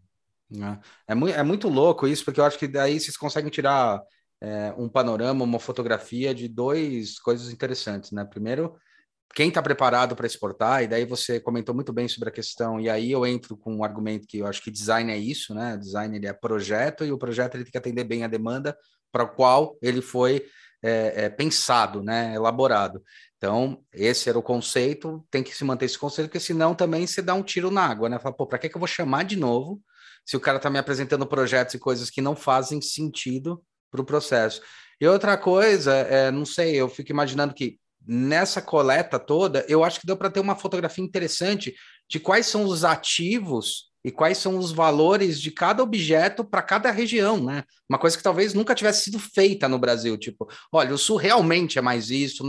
É, 1.08 1.14
muito, 1.14 1.34
é 1.34 1.42
muito 1.42 1.68
louco 1.68 2.06
isso, 2.06 2.24
porque 2.24 2.40
eu 2.40 2.44
acho 2.44 2.58
que 2.58 2.68
daí 2.68 2.98
vocês 2.98 3.16
conseguem 3.16 3.50
tirar 3.50 4.00
é, 4.40 4.72
um 4.78 4.88
panorama, 4.88 5.44
uma 5.44 5.58
fotografia 5.58 6.34
de 6.34 6.48
duas 6.48 7.18
coisas 7.18 7.50
interessantes, 7.50 8.12
né? 8.12 8.24
Primeiro, 8.24 8.76
quem 9.34 9.48
está 9.48 9.60
preparado 9.60 10.16
para 10.16 10.26
exportar, 10.26 10.82
e 10.82 10.86
daí 10.86 11.04
você 11.04 11.38
comentou 11.38 11.74
muito 11.74 11.92
bem 11.92 12.08
sobre 12.08 12.28
a 12.28 12.32
questão, 12.32 12.80
e 12.80 12.88
aí 12.88 13.12
eu 13.12 13.26
entro 13.26 13.56
com 13.56 13.76
um 13.76 13.84
argumento 13.84 14.26
que 14.26 14.38
eu 14.38 14.46
acho 14.46 14.62
que 14.62 14.70
design 14.70 15.12
é 15.12 15.18
isso, 15.18 15.54
né? 15.54 15.76
Design 15.76 16.16
ele 16.16 16.26
é 16.26 16.32
projeto, 16.32 17.04
e 17.04 17.12
o 17.12 17.18
projeto 17.18 17.54
ele 17.54 17.64
tem 17.64 17.72
que 17.72 17.78
atender 17.78 18.04
bem 18.04 18.24
a 18.24 18.28
demanda 18.28 18.76
para 19.12 19.24
o 19.24 19.28
qual 19.28 19.76
ele 19.82 20.00
foi 20.00 20.46
é, 20.82 21.24
é, 21.24 21.28
pensado, 21.28 22.02
né? 22.02 22.34
Elaborado. 22.34 23.02
Então, 23.36 23.82
esse 23.92 24.28
era 24.28 24.38
o 24.38 24.42
conceito, 24.42 25.26
tem 25.30 25.42
que 25.42 25.54
se 25.54 25.64
manter 25.64 25.84
esse 25.84 25.98
conceito, 25.98 26.28
porque 26.28 26.40
senão 26.40 26.74
também 26.74 27.06
você 27.06 27.20
dá 27.20 27.34
um 27.34 27.42
tiro 27.42 27.70
na 27.70 27.82
água, 27.82 28.08
né? 28.08 28.18
Fala, 28.18 28.34
pô, 28.34 28.46
para 28.46 28.58
que, 28.58 28.68
que 28.68 28.76
eu 28.76 28.80
vou 28.80 28.88
chamar 28.88 29.24
de 29.24 29.36
novo 29.36 29.82
se 30.24 30.36
o 30.36 30.40
cara 30.40 30.56
está 30.56 30.70
me 30.70 30.78
apresentando 30.78 31.26
projetos 31.26 31.74
e 31.74 31.78
coisas 31.78 32.10
que 32.10 32.20
não 32.20 32.34
fazem 32.34 32.80
sentido 32.80 33.62
para 33.90 34.00
o 34.00 34.04
processo? 34.04 34.62
E 34.98 35.06
outra 35.06 35.36
coisa, 35.36 35.92
é, 35.92 36.30
não 36.30 36.46
sei, 36.46 36.74
eu 36.76 36.88
fico 36.88 37.12
imaginando 37.12 37.52
que 37.52 37.78
nessa 38.06 38.62
coleta 38.62 39.18
toda, 39.18 39.64
eu 39.68 39.82
acho 39.82 40.00
que 40.00 40.06
deu 40.06 40.16
para 40.16 40.30
ter 40.30 40.40
uma 40.40 40.54
fotografia 40.56 41.04
interessante 41.04 41.74
de 42.08 42.20
quais 42.20 42.46
são 42.46 42.64
os 42.64 42.84
ativos 42.84 43.86
e 44.06 44.12
quais 44.12 44.38
são 44.38 44.56
os 44.56 44.70
valores 44.70 45.40
de 45.40 45.50
cada 45.50 45.82
objeto 45.82 46.44
para 46.44 46.62
cada 46.62 46.92
região, 46.92 47.42
né? 47.42 47.64
Uma 47.90 47.98
coisa 47.98 48.16
que 48.16 48.22
talvez 48.22 48.54
nunca 48.54 48.72
tivesse 48.72 49.02
sido 49.02 49.18
feita 49.18 49.68
no 49.68 49.80
Brasil, 49.80 50.16
tipo, 50.16 50.46
olha, 50.70 50.94
o 50.94 50.98
sul 50.98 51.16
realmente 51.16 51.76
é 51.76 51.82
mais 51.82 52.08
isso, 52.08 52.44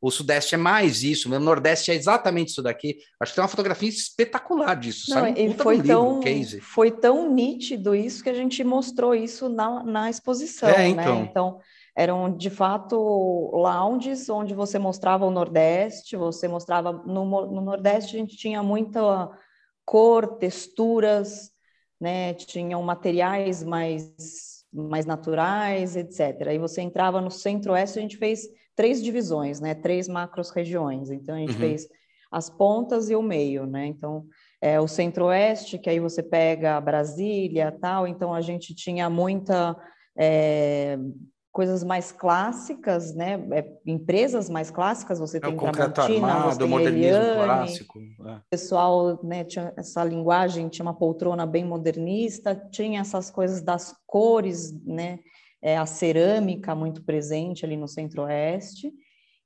o 0.00 0.10
sudeste 0.10 0.54
é 0.54 0.58
mais 0.58 1.02
isso, 1.02 1.30
o 1.30 1.38
nordeste 1.38 1.90
é 1.90 1.94
exatamente 1.94 2.48
isso 2.48 2.62
daqui. 2.62 2.96
Acho 3.20 3.32
que 3.32 3.36
tem 3.36 3.42
uma 3.42 3.48
fotografia 3.48 3.90
espetacular 3.90 4.74
disso. 4.74 5.10
Não, 5.10 5.28
e 5.28 5.52
foi 5.52 5.82
tão, 5.82 6.18
livro, 6.22 6.62
foi 6.62 6.90
tão 6.90 7.30
nítido 7.30 7.94
isso 7.94 8.22
que 8.22 8.30
a 8.30 8.34
gente 8.34 8.64
mostrou 8.64 9.14
isso 9.14 9.50
na, 9.50 9.84
na 9.84 10.08
exposição, 10.08 10.70
é, 10.70 10.88
então. 10.88 11.20
né? 11.20 11.28
Então, 11.30 11.60
eram 11.96 12.34
de 12.34 12.50
fato 12.50 12.96
lounges 13.52 14.28
onde 14.28 14.54
você 14.54 14.78
mostrava 14.78 15.26
o 15.26 15.30
Nordeste, 15.30 16.16
você 16.16 16.48
mostrava 16.48 16.92
no, 16.92 17.24
no 17.24 17.60
Nordeste 17.60 18.16
a 18.16 18.18
gente 18.18 18.36
tinha 18.36 18.62
muita 18.62 19.30
cor, 19.84 20.38
texturas, 20.38 21.50
né? 22.00 22.34
Tinham 22.34 22.82
materiais 22.82 23.62
mais 23.62 24.60
mais 24.72 25.04
naturais, 25.04 25.96
etc. 25.96 26.46
Aí 26.46 26.58
você 26.58 26.80
entrava 26.80 27.20
no 27.20 27.30
Centro-Oeste, 27.30 27.98
a 27.98 28.02
gente 28.02 28.16
fez 28.16 28.48
três 28.76 29.02
divisões, 29.02 29.60
né? 29.60 29.74
Três 29.74 30.06
macros 30.06 30.50
regiões. 30.50 31.10
Então 31.10 31.34
a 31.34 31.38
gente 31.38 31.54
uhum. 31.54 31.58
fez 31.58 31.88
as 32.30 32.48
pontas 32.48 33.10
e 33.10 33.16
o 33.16 33.22
meio, 33.22 33.66
né? 33.66 33.86
Então 33.86 34.24
é 34.60 34.80
o 34.80 34.86
Centro-Oeste, 34.86 35.78
que 35.78 35.90
aí 35.90 35.98
você 35.98 36.22
pega 36.22 36.80
Brasília, 36.80 37.76
tal. 37.80 38.06
Então 38.06 38.32
a 38.32 38.40
gente 38.40 38.74
tinha 38.74 39.10
muita 39.10 39.76
é, 40.16 40.96
coisas 41.52 41.82
mais 41.82 42.12
clássicas, 42.12 43.14
né? 43.14 43.34
É, 43.52 43.66
empresas 43.84 44.48
mais 44.48 44.70
clássicas, 44.70 45.18
você 45.18 45.38
é 45.38 45.40
tem 45.40 45.54
o 45.54 45.56
concreto 45.56 46.00
armado, 46.00 46.54
você 46.54 46.64
modernismo 46.64 47.16
Eliane, 47.16 47.44
clássico. 47.44 47.98
É. 47.98 48.34
O 48.36 48.42
pessoal 48.48 49.20
né, 49.24 49.44
tinha 49.44 49.72
essa 49.76 50.04
linguagem, 50.04 50.68
tinha 50.68 50.84
uma 50.84 50.94
poltrona 50.94 51.44
bem 51.46 51.64
modernista, 51.64 52.54
tinha 52.54 53.00
essas 53.00 53.30
coisas 53.30 53.62
das 53.62 53.94
cores, 54.06 54.72
né? 54.84 55.18
É, 55.62 55.76
a 55.76 55.84
cerâmica 55.84 56.74
muito 56.74 57.02
presente 57.02 57.66
ali 57.66 57.76
no 57.76 57.86
centro-oeste. 57.86 58.92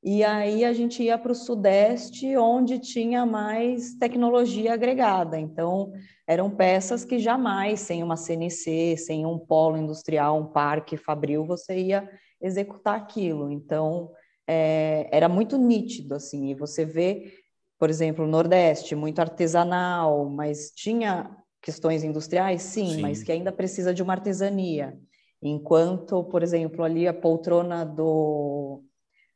E 0.06 0.22
aí 0.22 0.66
a 0.66 0.72
gente 0.74 1.02
ia 1.02 1.16
para 1.16 1.32
o 1.32 1.34
sudeste, 1.34 2.36
onde 2.36 2.78
tinha 2.78 3.24
mais 3.24 3.94
tecnologia 3.94 4.74
agregada. 4.74 5.40
Então, 5.40 5.94
eram 6.26 6.50
peças 6.50 7.06
que 7.06 7.18
jamais, 7.18 7.80
sem 7.80 8.02
uma 8.02 8.14
CNC, 8.14 8.98
sem 8.98 9.24
um 9.24 9.38
polo 9.38 9.78
industrial, 9.78 10.38
um 10.38 10.44
parque 10.44 10.98
fabril, 10.98 11.46
você 11.46 11.78
ia 11.78 12.06
executar 12.38 12.96
aquilo. 12.96 13.50
Então, 13.50 14.10
é, 14.46 15.08
era 15.10 15.26
muito 15.26 15.56
nítido, 15.56 16.14
assim, 16.14 16.50
e 16.50 16.54
você 16.54 16.84
vê, 16.84 17.32
por 17.78 17.88
exemplo, 17.88 18.26
o 18.26 18.28
Nordeste, 18.28 18.94
muito 18.94 19.20
artesanal, 19.20 20.28
mas 20.28 20.70
tinha 20.76 21.34
questões 21.62 22.04
industriais, 22.04 22.60
sim, 22.60 22.96
sim, 22.96 23.00
mas 23.00 23.22
que 23.22 23.32
ainda 23.32 23.50
precisa 23.50 23.94
de 23.94 24.02
uma 24.02 24.12
artesania. 24.12 24.98
Enquanto, 25.42 26.24
por 26.24 26.42
exemplo, 26.42 26.84
ali 26.84 27.08
a 27.08 27.14
poltrona 27.14 27.86
do, 27.86 28.82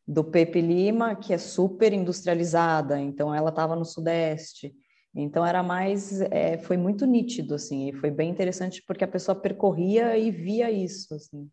do 0.08 0.24
Pepe 0.24 0.62
Lima, 0.62 1.14
que 1.14 1.34
é 1.34 1.38
super 1.38 1.92
industrializada, 1.92 2.98
então 2.98 3.34
ela 3.34 3.50
estava 3.50 3.76
no 3.76 3.84
Sudeste. 3.84 4.74
Então 5.14 5.44
era 5.44 5.62
mais, 5.62 6.22
é, 6.22 6.56
foi 6.56 6.78
muito 6.78 7.04
nítido 7.04 7.54
assim, 7.54 7.90
e 7.90 7.92
foi 7.92 8.10
bem 8.10 8.30
interessante 8.30 8.82
porque 8.86 9.04
a 9.04 9.08
pessoa 9.08 9.38
percorria 9.38 10.16
e 10.16 10.30
via 10.30 10.70
isso 10.70 11.14
assim. 11.14 11.50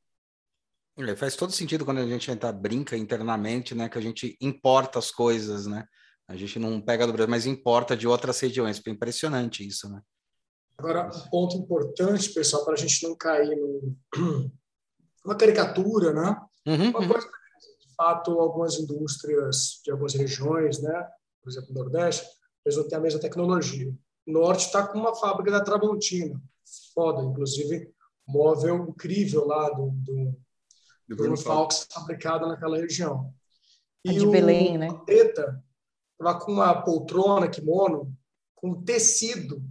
É, 0.98 1.16
faz 1.18 1.36
todo 1.36 1.52
sentido 1.52 1.84
quando 1.84 1.98
a 1.98 2.08
gente 2.08 2.32
entra, 2.32 2.54
brinca 2.54 2.96
internamente, 2.96 3.76
né, 3.76 3.90
que 3.90 3.98
a 3.98 4.02
gente 4.02 4.38
importa 4.40 5.00
as 5.00 5.12
coisas, 5.12 5.66
né? 5.66 5.86
A 6.26 6.38
gente 6.38 6.58
não 6.58 6.82
pega 6.82 7.06
do 7.06 7.12
Brasil, 7.12 7.30
mas 7.30 7.46
importa 7.46 7.96
de 7.96 8.08
outras 8.08 8.40
regiões. 8.40 8.80
Foi 8.80 8.94
impressionante 8.94 9.68
isso, 9.68 9.90
né? 9.90 10.02
Agora, 10.78 11.08
um 11.08 11.30
ponto 11.30 11.58
importante, 11.58 12.34
pessoal, 12.34 12.64
para 12.64 12.74
a 12.74 12.78
gente 12.78 13.04
não 13.08 13.16
cair 13.16 13.56
numa 15.24 15.38
caricatura, 15.38 16.14
né? 16.14 16.36
Uhum, 16.66 16.90
Uma 16.90 17.00
uhum. 17.00 17.08
coisa, 17.10 17.28
de 17.28 17.45
fato, 17.96 18.40
algumas 18.40 18.80
indústrias 18.80 19.82
de 19.84 19.92
algumas 19.92 20.14
regiões, 20.14 20.82
né? 20.82 21.08
Por 21.42 21.50
exemplo, 21.50 21.74
no 21.74 21.82
Nordeste, 21.82 22.26
eles 22.66 22.78
não 22.78 22.88
têm 22.88 22.98
a 22.98 23.02
mesma 23.02 23.20
tecnologia. 23.20 23.94
O 24.28 24.32
Norte 24.32 24.66
está 24.66 24.88
com 24.88 24.98
uma 24.98 25.16
fábrica 25.16 25.52
da 25.52 25.62
Tramontina, 25.62 26.42
foda, 26.94 27.24
inclusive 27.24 27.94
móvel 28.28 28.88
incrível 28.90 29.46
lá 29.46 29.70
do, 29.70 29.92
do, 29.92 30.36
do 31.08 31.16
Bruno 31.16 31.38
Falks, 31.38 31.88
fabricado 31.92 32.48
naquela 32.48 32.78
região. 32.78 33.32
E 34.04 34.10
a 34.10 34.14
de 34.14 34.26
o, 34.26 34.32
Belém, 34.32 34.78
né? 34.78 34.88
Preta 35.06 35.64
estava 36.12 36.40
com 36.40 36.54
uma 36.54 36.82
poltrona, 36.82 37.48
kimono, 37.48 38.16
com 38.56 38.82
tecido 38.84 39.64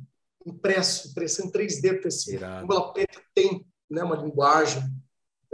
impresso, 0.46 1.08
impressão 1.08 1.46
em 1.46 1.50
3D 1.50 2.02
tecido. 2.02 2.44
A 2.44 2.92
Preta 2.92 3.20
tem 3.34 3.66
né, 3.90 4.02
uma 4.02 4.16
linguagem, 4.16 4.82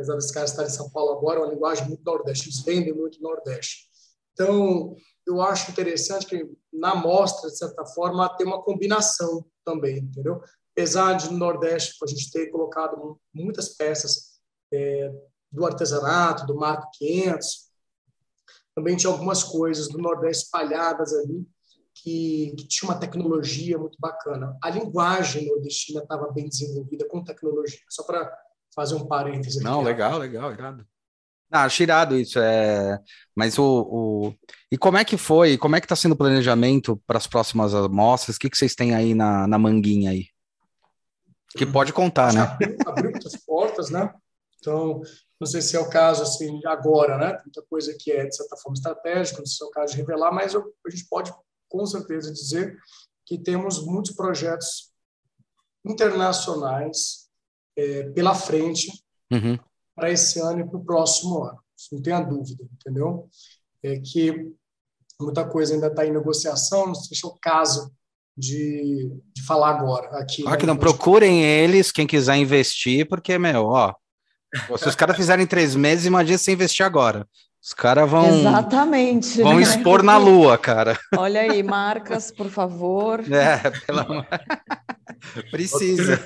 apesar 0.01 0.15
desse 0.15 0.33
cara 0.33 0.47
estar 0.47 0.65
em 0.65 0.71
São 0.71 0.89
Paulo 0.91 1.13
agora, 1.13 1.41
uma 1.41 1.53
linguagem 1.53 1.87
muito 1.87 2.03
nordeste, 2.03 2.49
eles 2.49 2.61
vendem 2.61 2.95
muito 2.95 3.21
no 3.21 3.29
Nordeste. 3.29 3.89
Então, 4.33 4.97
eu 5.27 5.43
acho 5.43 5.71
interessante 5.71 6.27
que 6.27 6.51
na 6.73 6.95
mostra, 6.95 7.51
de 7.51 7.59
certa 7.59 7.85
forma, 7.85 8.29
tem 8.37 8.47
uma 8.47 8.63
combinação 8.63 9.45
também, 9.63 9.99
entendeu? 9.99 10.41
Apesar 10.73 11.15
de 11.15 11.31
no 11.31 11.37
Nordeste 11.37 11.99
a 12.03 12.07
gente 12.07 12.31
ter 12.31 12.47
colocado 12.47 13.21
muitas 13.35 13.77
peças 13.77 14.41
é, 14.73 15.13
do 15.53 15.67
artesanato, 15.67 16.47
do 16.47 16.57
Marco 16.57 16.89
500, 16.95 17.71
também 18.75 18.97
tinha 18.97 19.13
algumas 19.13 19.43
coisas 19.43 19.89
do 19.89 19.99
Nordeste 19.99 20.45
espalhadas 20.45 21.13
ali 21.13 21.47
que, 21.95 22.55
que 22.57 22.67
tinha 22.67 22.91
uma 22.91 22.99
tecnologia 22.99 23.77
muito 23.77 23.99
bacana. 24.01 24.57
A 24.63 24.71
linguagem 24.71 25.47
nordestina 25.49 26.01
estava 26.01 26.33
bem 26.33 26.49
desenvolvida 26.49 27.07
com 27.07 27.23
tecnologia. 27.23 27.81
Só 27.91 28.05
para 28.05 28.33
fazer 28.75 28.95
um 28.95 29.07
parênteses. 29.07 29.63
Não, 29.63 29.83
legal, 29.83 30.19
legal, 30.19 30.53
irado. 30.53 30.87
Ah, 31.51 31.69
tirado 31.69 32.17
isso, 32.17 32.39
é. 32.39 33.01
Mas 33.35 33.59
o, 33.59 33.65
o, 33.65 34.35
E 34.71 34.79
como 34.79 34.97
é 34.97 35.05
que 35.05 35.17
foi? 35.17 35.59
Como 35.59 35.75
é 35.75 35.81
que 35.81 35.85
está 35.85 35.97
sendo 35.97 36.13
o 36.13 36.17
planejamento 36.17 36.97
para 37.07 37.19
as 37.19 37.27
próximas 37.27 37.75
amostras? 37.75 38.37
O 38.37 38.39
que, 38.39 38.49
que 38.49 38.57
vocês 38.57 38.75
têm 38.75 38.95
aí 38.95 39.15
na, 39.15 39.49
na 39.49 39.59
manguinha 39.59 40.13
aí? 40.13 40.27
Que 41.57 41.67
pode 41.67 41.93
contar, 41.93 42.33
né? 42.33 42.43
Abriu, 42.43 42.77
abriu 42.87 43.11
muitas 43.11 43.35
portas, 43.45 43.91
né? 43.91 44.15
Então, 44.61 45.01
não 45.41 45.47
sei 45.47 45.61
se 45.61 45.75
é 45.75 45.81
o 45.81 45.91
caso 45.91 46.23
assim 46.23 46.61
agora, 46.67 47.19
né? 47.19 47.39
Muita 47.45 47.63
coisa 47.63 47.97
que 47.99 48.13
é 48.13 48.27
de 48.27 48.37
certa 48.37 48.57
forma 48.57 48.77
estratégica, 48.77 49.39
não 49.39 49.47
sei 49.47 49.57
se 49.57 49.65
é 49.65 49.67
o 49.67 49.71
caso 49.71 49.93
de 49.93 49.99
revelar, 49.99 50.31
mas 50.33 50.55
eu, 50.55 50.73
a 50.87 50.91
gente 50.91 51.07
pode 51.09 51.35
com 51.69 51.85
certeza 51.87 52.33
dizer 52.33 52.79
que 53.27 53.39
temos 53.39 53.85
muitos 53.85 54.13
projetos 54.13 54.93
internacionais 55.85 57.30
é, 57.77 58.05
pela 58.11 58.35
frente. 58.35 58.91
Uhum 59.33 59.59
para 60.01 60.11
esse 60.11 60.41
ano 60.41 60.61
e 60.61 60.67
para 60.67 60.79
o 60.79 60.85
próximo 60.85 61.45
ano. 61.45 61.59
Isso 61.77 61.95
não 61.95 62.03
tenha 62.03 62.21
dúvida, 62.21 62.65
entendeu? 62.73 63.29
É 63.83 63.99
que 63.99 64.51
muita 65.21 65.45
coisa 65.45 65.75
ainda 65.75 65.89
está 65.89 66.07
em 66.07 66.13
negociação, 66.13 66.87
não 66.87 66.95
sei 66.95 67.17
se 67.17 67.27
é 67.27 67.29
o 67.29 67.37
caso 67.39 67.93
de, 68.37 69.13
de 69.37 69.43
falar 69.47 69.71
agora 69.71 70.19
aqui. 70.19 70.43
Ah, 70.47 70.53
né? 70.53 70.57
que 70.57 70.67
não 70.67 70.77
procurem 70.77 71.45
eles, 71.45 71.93
quem 71.93 72.07
quiser 72.07 72.37
investir, 72.37 73.07
porque, 73.07 73.39
meu, 73.39 73.67
ó, 73.67 73.95
se 74.79 74.89
os 74.89 74.95
caras 74.95 75.17
fizerem 75.17 75.47
três 75.47 75.77
meses, 75.77 76.07
imagina 76.07 76.39
se 76.39 76.51
investir 76.51 76.85
agora. 76.85 77.29
Os 77.63 77.75
caras 77.75 78.11
vão. 78.11 78.27
Exatamente. 78.27 79.43
Vão 79.43 79.57
né? 79.57 79.63
expor 79.63 80.03
na 80.03 80.17
lua, 80.17 80.57
cara. 80.57 80.99
Olha 81.17 81.43
aí, 81.43 81.63
marcas, 81.63 82.31
por 82.31 82.49
favor. 82.49 83.21
É, 83.31 83.71
pelo 83.87 84.01
amor. 84.01 84.27
Precisa. 85.51 86.19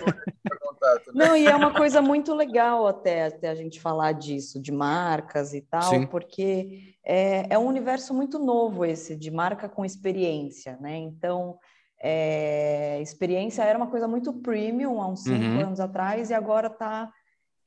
Não, 1.13 1.37
e 1.37 1.47
é 1.47 1.57
uma 1.57 1.73
coisa 1.73 2.01
muito 2.01 2.35
legal 2.35 2.87
até, 2.87 3.27
até 3.27 3.49
a 3.49 3.55
gente 3.55 3.81
falar 3.81 4.13
disso, 4.13 4.61
de 4.61 4.71
marcas 4.71 5.55
e 5.55 5.61
tal, 5.61 5.83
Sim. 5.91 6.07
porque 6.07 6.95
é, 7.05 7.47
é 7.51 7.59
um 7.59 7.67
universo 7.67 8.15
muito 8.15 8.39
novo 8.39 8.85
esse, 8.85 9.17
de 9.17 9.31
marca 9.31 9.69
com 9.69 9.85
experiência, 9.85 10.77
né? 10.81 10.97
Então, 10.97 11.59
é, 12.01 13.01
experiência 13.01 13.63
era 13.63 13.79
uma 13.79 13.87
coisa 13.87 14.07
muito 14.07 14.33
premium 14.35 15.01
há 15.01 15.09
uns 15.09 15.23
cinco 15.23 15.45
uhum. 15.45 15.61
anos 15.61 15.81
atrás 15.81 16.31
e 16.31 16.35
agora 16.35 16.67
está 16.67 17.11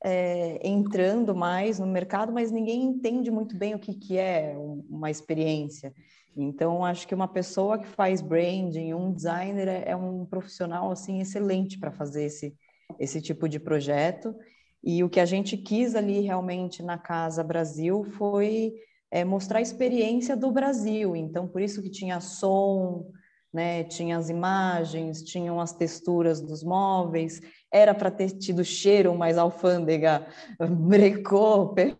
é, 0.04 0.60
entrando 0.68 1.36
mais 1.36 1.80
no 1.80 1.88
mercado, 1.88 2.32
mas 2.32 2.52
ninguém 2.52 2.84
entende 2.84 3.32
muito 3.32 3.58
bem 3.58 3.76
o 3.76 3.80
que, 3.80 3.93
que 3.93 4.18
é 4.18 4.56
uma 4.89 5.10
experiência. 5.10 5.93
Então, 6.36 6.86
acho 6.86 7.08
que 7.08 7.16
uma 7.16 7.28
pessoa 7.28 7.80
que 7.80 7.88
faz 7.88 8.22
branding, 8.22 8.93
um 8.93 9.12
designer, 9.12 9.68
é, 9.68 9.84
é 9.88 9.95
um 9.95 10.26
profissional 10.26 10.91
assim 10.91 11.20
excelente 11.20 11.80
para 11.80 11.91
fazer 11.91 12.26
esse, 12.26 12.56
esse 13.00 13.22
tipo 13.22 13.50
de 13.50 13.60
projeto. 13.60 14.36
E 14.84 15.04
o 15.04 15.10
que 15.10 15.20
a 15.20 15.26
gente 15.26 15.58
quis 15.58 15.95
ali 15.95 16.22
realmente 16.22 16.84
na 16.84 16.98
Casa 16.98 17.43
Brasil 17.43 18.04
foi 18.04 18.74
é, 19.10 19.26
mostrar 19.26 19.60
a 19.60 19.64
experiência 19.64 20.38
do 20.38 20.52
Brasil. 20.52 21.16
Então, 21.16 21.48
por 21.48 21.62
isso 21.62 21.82
que 21.82 21.89
tinha 21.89 22.20
som, 22.20 23.12
né? 23.54 23.84
Tinha 23.84 24.18
as 24.18 24.30
imagens, 24.30 25.24
tinham 25.24 25.60
as 25.60 25.74
texturas 25.74 26.41
dos 26.41 26.64
móveis, 26.64 27.41
era 27.72 27.93
para 27.93 28.12
ter 28.12 28.32
tido 28.32 28.64
cheiro, 28.64 29.16
mas 29.16 29.38
a 29.38 29.41
alfândega 29.41 30.26
brecou, 30.70 31.74
né? 31.76 31.95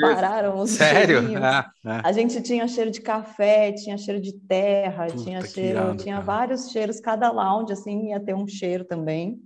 pararam 0.00 0.58
os 0.58 0.70
Sério? 0.70 1.20
Ah, 1.42 1.70
ah. 1.84 2.02
A 2.04 2.12
gente 2.12 2.40
tinha 2.42 2.66
cheiro 2.66 2.90
de 2.90 3.00
café, 3.00 3.72
tinha 3.72 3.96
cheiro 3.98 4.20
de 4.20 4.32
terra, 4.32 5.06
Puta 5.06 5.22
tinha 5.22 5.42
cheiro, 5.42 5.78
irado, 5.78 5.96
tinha 5.96 6.16
cara. 6.16 6.26
vários 6.26 6.70
cheiros, 6.70 7.00
cada 7.00 7.30
lounge 7.30 7.72
assim 7.72 8.10
ia 8.10 8.20
ter 8.20 8.34
um 8.34 8.46
cheiro 8.46 8.84
também. 8.84 9.40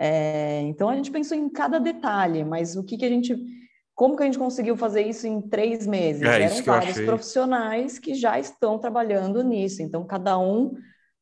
É, 0.00 0.60
então 0.62 0.88
a 0.88 0.96
gente 0.96 1.10
pensou 1.10 1.36
em 1.36 1.48
cada 1.48 1.78
detalhe, 1.78 2.44
mas 2.44 2.76
o 2.76 2.84
que, 2.84 2.96
que 2.96 3.04
a 3.04 3.08
gente 3.08 3.36
como 3.98 4.16
que 4.16 4.22
a 4.22 4.26
gente 4.26 4.38
conseguiu 4.38 4.76
fazer 4.76 5.02
isso 5.02 5.26
em 5.26 5.40
três 5.40 5.84
meses? 5.84 6.22
É, 6.22 6.42
Eram 6.42 6.62
vários 6.62 7.00
profissionais 7.00 7.98
que 7.98 8.14
já 8.14 8.38
estão 8.38 8.78
trabalhando 8.78 9.42
nisso. 9.42 9.82
Então, 9.82 10.06
cada 10.06 10.38
um 10.38 10.72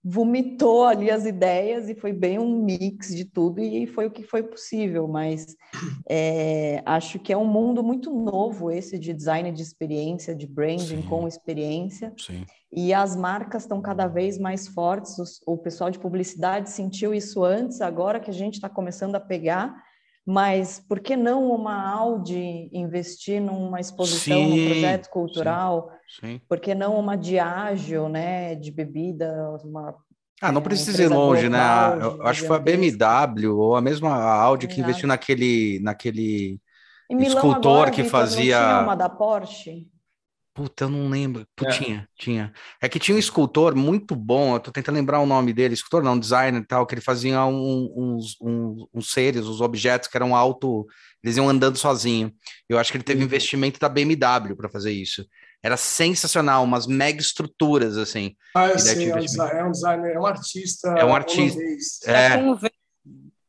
vomitou 0.05 0.85
ali 0.85 1.11
as 1.11 1.25
ideias 1.25 1.89
e 1.89 1.95
foi 1.95 2.13
bem 2.13 2.39
um 2.39 2.63
mix 2.63 3.17
de 3.17 3.25
tudo 3.25 3.61
e 3.61 3.87
foi 3.87 4.07
o 4.07 4.11
que 4.11 4.23
foi 4.23 4.43
possível, 4.43 5.09
mas 5.09 5.57
é, 6.07 6.83
acho 6.85 7.19
que 7.19 7.33
é 7.33 7.37
um 7.37 7.47
mundo 7.47 7.83
muito 7.83 8.13
novo 8.15 8.71
esse 8.71 8.99
de 8.99 9.15
design 9.15 9.51
de 9.51 9.63
experiência, 9.63 10.35
de 10.35 10.47
branding 10.47 11.01
Sim. 11.01 11.09
com 11.09 11.27
experiência. 11.27 12.13
Sim. 12.19 12.45
E 12.71 12.93
as 12.93 13.17
marcas 13.17 13.63
estão 13.63 13.81
cada 13.81 14.07
vez 14.07 14.39
mais 14.39 14.69
fortes. 14.69 15.17
O, 15.47 15.55
o 15.55 15.57
pessoal 15.57 15.91
de 15.91 15.99
publicidade 15.99 16.69
sentiu 16.69 17.15
isso 17.15 17.43
antes, 17.43 17.81
agora 17.81 18.21
que 18.21 18.31
a 18.31 18.35
gente 18.35 18.57
está 18.57 18.69
começando 18.69 19.15
a 19.15 19.21
pegar. 19.21 19.86
Mas 20.27 20.81
por 20.81 20.99
que 20.99 21.17
não 21.17 21.53
uma 21.53 21.89
Audi 21.89 22.69
investir 22.73 23.41
numa 23.41 23.79
exposição, 23.79 24.43
sim, 24.43 24.49
num 24.49 24.67
projeto 24.67 25.09
cultural? 25.09 25.93
Sim, 26.09 26.27
sim. 26.27 26.41
Por 26.49 26.59
que 26.59 26.75
não 26.75 26.99
uma 26.99 27.17
Diageo, 27.17 28.09
né, 28.09 28.57
de 28.57 28.73
bebida, 28.73 29.33
uma 29.63 29.95
ah, 30.41 30.53
não 30.53 30.61
é, 30.61 30.65
precisa 30.65 31.03
ir 31.03 31.09
longe, 31.09 31.49
né? 31.49 31.59
Eu 32.01 32.27
acho 32.27 32.43
que 32.43 32.47
foi 32.49 32.57
a 32.57 32.61
BMW 32.61 33.57
ou 33.57 33.75
a 33.77 33.81
mesma 33.81 34.15
Audi 34.15 34.69
que 34.69 34.81
investiu 34.81 35.09
naquele, 35.09 35.81
naquele 35.81 36.61
escultor 37.09 37.55
agora, 37.55 37.91
que 37.91 38.05
fazia. 38.05 38.61
Não 38.61 38.67
tinha 38.69 38.83
uma 38.83 38.95
da 38.95 39.09
Porsche? 39.09 39.89
Puta, 40.57 40.85
eu 40.85 40.89
não 40.89 41.11
lembro. 41.11 41.47
É. 41.63 41.69
Tinha, 41.69 42.09
tinha. 42.19 42.51
É 42.81 42.89
que 42.89 42.99
tinha 42.99 43.15
um 43.15 43.19
escultor 43.19 43.75
muito 43.75 44.17
bom, 44.17 44.55
eu 44.55 44.61
tô 44.61 44.73
tentando 44.73 44.95
lembrar 44.95 45.21
o 45.21 45.27
nome 45.27 45.53
dele, 45.53 45.75
escultor 45.75 46.03
não, 46.03 46.19
designer 46.19 46.63
e 46.63 46.67
tal, 46.67 46.87
que 46.87 46.95
ele 46.95 47.03
fazia 47.03 47.45
um, 47.45 47.93
uns, 47.95 48.37
uns, 48.41 48.89
uns, 48.95 49.13
seres, 49.13 49.45
os 49.45 49.61
objetos 49.61 50.09
que 50.09 50.17
eram 50.17 50.35
auto, 50.35 50.87
eles 51.23 51.37
iam 51.37 51.47
andando 51.47 51.77
sozinho. 51.77 52.33
Eu 52.67 52.79
acho 52.79 52.91
que 52.91 52.97
ele 52.97 53.05
teve 53.05 53.21
uhum. 53.21 53.27
investimento 53.27 53.79
da 53.79 53.87
BMW 53.87 54.57
para 54.57 54.71
fazer 54.71 54.93
isso. 54.93 55.27
Era 55.63 55.77
sensacional, 55.77 56.65
umas 56.65 56.87
mega 56.87 57.21
estruturas, 57.21 57.99
assim. 57.99 58.35
Ah, 58.55 58.69
eu 58.69 58.79
sei, 58.79 59.11
é 59.11 59.15
um, 59.15 59.19
designer, 59.19 59.57
é 59.57 59.65
um 59.65 59.71
designer, 59.73 60.13
é 60.15 60.19
um 60.19 60.27
artista. 60.27 60.89
É 60.97 61.05
um 61.05 61.15
artista. 61.15 61.61
É. 62.07 62.29
é 62.33 62.43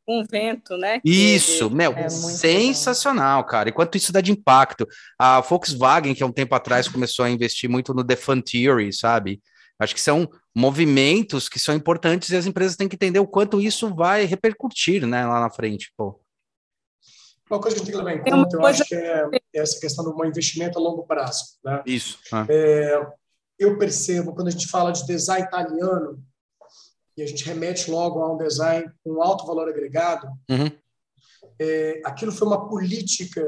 um 0.08 0.24
vento, 0.24 0.78
né? 0.78 1.02
Isso, 1.04 1.70
meu, 1.70 1.92
é 1.94 2.08
sensacional, 2.10 3.44
bom. 3.44 3.50
cara. 3.50 3.70
Enquanto 3.70 3.98
isso 3.98 4.14
dá 4.14 4.22
de 4.22 4.32
impacto. 4.32 4.88
A 5.20 5.42
Volkswagen, 5.42 6.16
que 6.16 6.24
há 6.24 6.26
um 6.26 6.32
tempo 6.32 6.56
atrás 6.56 6.88
começou 6.88 7.26
a 7.26 7.30
investir 7.30 7.70
muito 7.70 7.94
no 7.94 8.04
The 8.06 8.16
Fun 8.16 8.42
Theory, 8.42 8.94
sabe? 8.94 9.42
Acho 9.80 9.94
que 9.94 10.02
são 10.02 10.28
movimentos 10.56 11.48
que 11.48 11.60
são 11.60 11.76
importantes 11.76 12.30
e 12.30 12.36
as 12.36 12.48
empresas 12.48 12.76
têm 12.76 12.88
que 12.88 12.96
entender 12.96 13.20
o 13.20 13.28
quanto 13.28 13.62
isso 13.62 13.94
vai 13.94 14.26
repercutir, 14.26 15.06
né, 15.06 15.26
lá 15.26 15.40
na 15.40 15.52
frente, 15.52 15.94
pô. 15.96 16.20
Uma 17.50 17.62
coisa 17.62 17.76
que 17.76 17.82
a 17.82 17.86
gente 17.86 17.94
tem 17.94 18.00
que 18.00 18.06
levar 18.06 18.20
em 18.20 18.24
conta, 18.24 18.58
eu 18.58 18.66
acho 18.66 18.84
que 18.84 18.96
é 18.96 19.30
essa 19.54 19.80
questão 19.80 20.04
do 20.04 20.26
investimento 20.26 20.78
a 20.78 20.82
longo 20.82 21.04
prazo. 21.04 21.44
Né? 21.64 21.82
Isso. 21.86 22.20
Ah. 22.34 22.46
É, 22.50 23.08
eu 23.58 23.78
percebo, 23.78 24.34
quando 24.34 24.48
a 24.48 24.52
gente 24.52 24.68
fala 24.68 24.92
de 24.92 25.06
design 25.06 25.46
italiano, 25.46 26.22
e 27.18 27.24
a 27.24 27.26
gente 27.26 27.44
remete 27.44 27.90
logo 27.90 28.22
a 28.22 28.32
um 28.32 28.38
design 28.38 28.90
com 29.04 29.22
alto 29.22 29.46
valor 29.46 29.68
agregado, 29.68 30.28
uhum. 30.50 30.72
é, 31.60 32.00
aquilo 32.06 32.32
foi 32.32 32.48
uma 32.48 32.70
política 32.70 33.44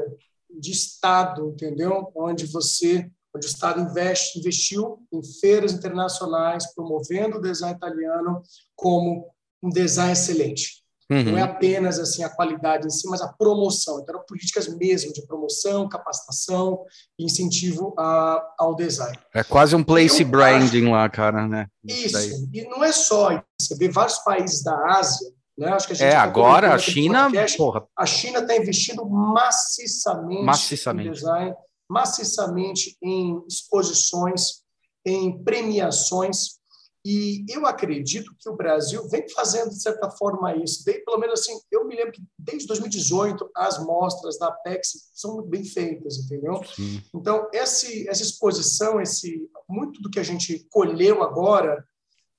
de 0.50 0.72
Estado, 0.72 1.50
entendeu? 1.50 2.10
Onde 2.14 2.46
você, 2.46 3.08
onde 3.32 3.46
o 3.46 3.48
Estado 3.48 3.80
investe, 3.80 4.40
investiu 4.40 4.98
em 5.12 5.22
feiras 5.22 5.72
internacionais, 5.72 6.74
promovendo 6.74 7.38
o 7.38 7.40
design 7.40 7.76
italiano 7.76 8.42
como 8.74 9.32
um 9.62 9.70
design 9.70 10.12
excelente. 10.12 10.79
Uhum. 11.10 11.32
Não 11.32 11.38
é 11.38 11.42
apenas 11.42 11.98
assim 11.98 12.22
a 12.22 12.28
qualidade 12.28 12.86
em 12.86 12.90
si, 12.90 13.08
mas 13.08 13.20
a 13.20 13.26
promoção. 13.26 14.00
Então, 14.00 14.14
eram 14.14 14.24
políticas 14.26 14.68
mesmo 14.68 15.12
de 15.12 15.26
promoção, 15.26 15.88
capacitação 15.88 16.84
e 17.18 17.24
incentivo 17.24 17.92
a, 17.98 18.40
ao 18.56 18.76
design. 18.76 19.18
É 19.34 19.42
quase 19.42 19.74
um 19.74 19.82
place 19.82 20.22
então, 20.22 20.30
branding 20.30 20.84
acho, 20.84 20.90
lá, 20.92 21.08
cara, 21.08 21.48
né? 21.48 21.66
Isso. 21.84 22.16
Isso. 22.16 22.48
E 22.52 22.62
não 22.68 22.84
é 22.84 22.92
só 22.92 23.32
isso. 23.32 23.42
Você 23.60 23.76
vê 23.76 23.88
vários 23.88 24.18
países 24.18 24.62
da 24.62 24.76
Ásia, 24.96 25.28
né? 25.58 25.72
Acho 25.72 25.88
que 25.88 25.94
a 25.94 25.96
gente 25.96 26.06
é, 26.06 26.12
tá 26.12 26.22
agora 26.22 26.72
a 26.72 26.78
China, 26.78 27.24
podcast, 27.24 27.58
porra. 27.58 27.84
A 27.98 28.06
China 28.06 28.38
está 28.38 28.56
investindo 28.56 29.04
maciçamente, 29.04 30.44
maciçamente 30.44 31.08
em 31.08 31.12
design, 31.12 31.54
maciçamente 31.88 32.96
em 33.02 33.42
exposições, 33.48 34.60
em 35.04 35.42
premiações 35.42 36.59
e 37.04 37.46
eu 37.48 37.64
acredito 37.64 38.34
que 38.38 38.48
o 38.48 38.56
Brasil 38.56 39.08
vem 39.08 39.26
fazendo, 39.30 39.70
de 39.70 39.80
certa 39.80 40.10
forma, 40.10 40.54
isso. 40.56 40.84
Desde, 40.84 41.02
pelo 41.02 41.18
menos 41.18 41.40
assim, 41.40 41.58
eu 41.70 41.86
me 41.86 41.96
lembro 41.96 42.12
que 42.12 42.22
desde 42.38 42.66
2018 42.66 43.50
as 43.56 43.82
mostras 43.82 44.38
da 44.38 44.48
Apex 44.48 45.10
são 45.14 45.34
muito 45.34 45.48
bem 45.48 45.64
feitas, 45.64 46.18
entendeu? 46.18 46.62
Sim. 46.64 47.02
Então, 47.14 47.48
esse, 47.54 48.06
essa 48.06 48.22
exposição, 48.22 49.00
esse 49.00 49.48
muito 49.66 50.02
do 50.02 50.10
que 50.10 50.20
a 50.20 50.22
gente 50.22 50.66
colheu 50.70 51.22
agora 51.22 51.82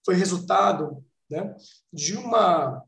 foi 0.05 0.13
resultado 0.13 1.03
né, 1.27 1.55
de, 1.91 2.15
uma, 2.15 2.83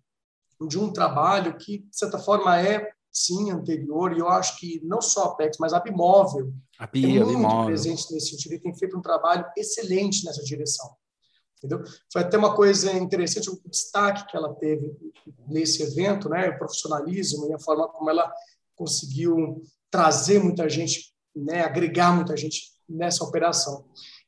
de 0.67 0.77
um 0.77 0.93
trabalho 0.93 1.57
que, 1.57 1.79
de 1.79 1.97
certa 1.97 2.19
forma, 2.19 2.61
é, 2.61 2.91
sim, 3.11 3.49
anterior. 3.49 4.13
E 4.13 4.19
eu 4.19 4.29
acho 4.29 4.59
que 4.59 4.79
não 4.83 5.01
só 5.01 5.23
a 5.23 5.27
Apex, 5.29 5.57
mas 5.59 5.73
a 5.73 5.79
Bimóvel 5.79 6.53
a 6.77 6.85
Pia, 6.85 7.21
é 7.21 7.23
muito 7.23 7.37
Bimóvel. 7.37 7.65
presente 7.65 8.13
nesse 8.13 8.29
sentido 8.29 8.53
e 8.53 8.59
tem 8.59 8.77
feito 8.77 8.95
um 8.95 9.01
trabalho 9.01 9.43
excelente 9.57 10.23
nessa 10.23 10.43
direção 10.43 10.95
entendeu? 11.63 11.83
Foi 12.11 12.21
até 12.21 12.37
uma 12.37 12.55
coisa 12.55 12.91
interessante 12.93 13.49
o 13.49 13.61
destaque 13.69 14.29
que 14.29 14.35
ela 14.35 14.53
teve 14.55 14.93
nesse 15.47 15.81
evento, 15.81 16.27
né? 16.27 16.49
O 16.49 16.57
profissionalismo 16.57 17.47
e 17.49 17.53
a 17.53 17.59
forma 17.59 17.87
como 17.87 18.09
ela 18.09 18.31
conseguiu 18.75 19.61
trazer 19.89 20.43
muita 20.43 20.67
gente, 20.67 21.13
né? 21.33 21.61
Agregar 21.61 22.13
muita 22.13 22.35
gente 22.35 22.73
nessa 22.87 23.23
operação. 23.23 23.85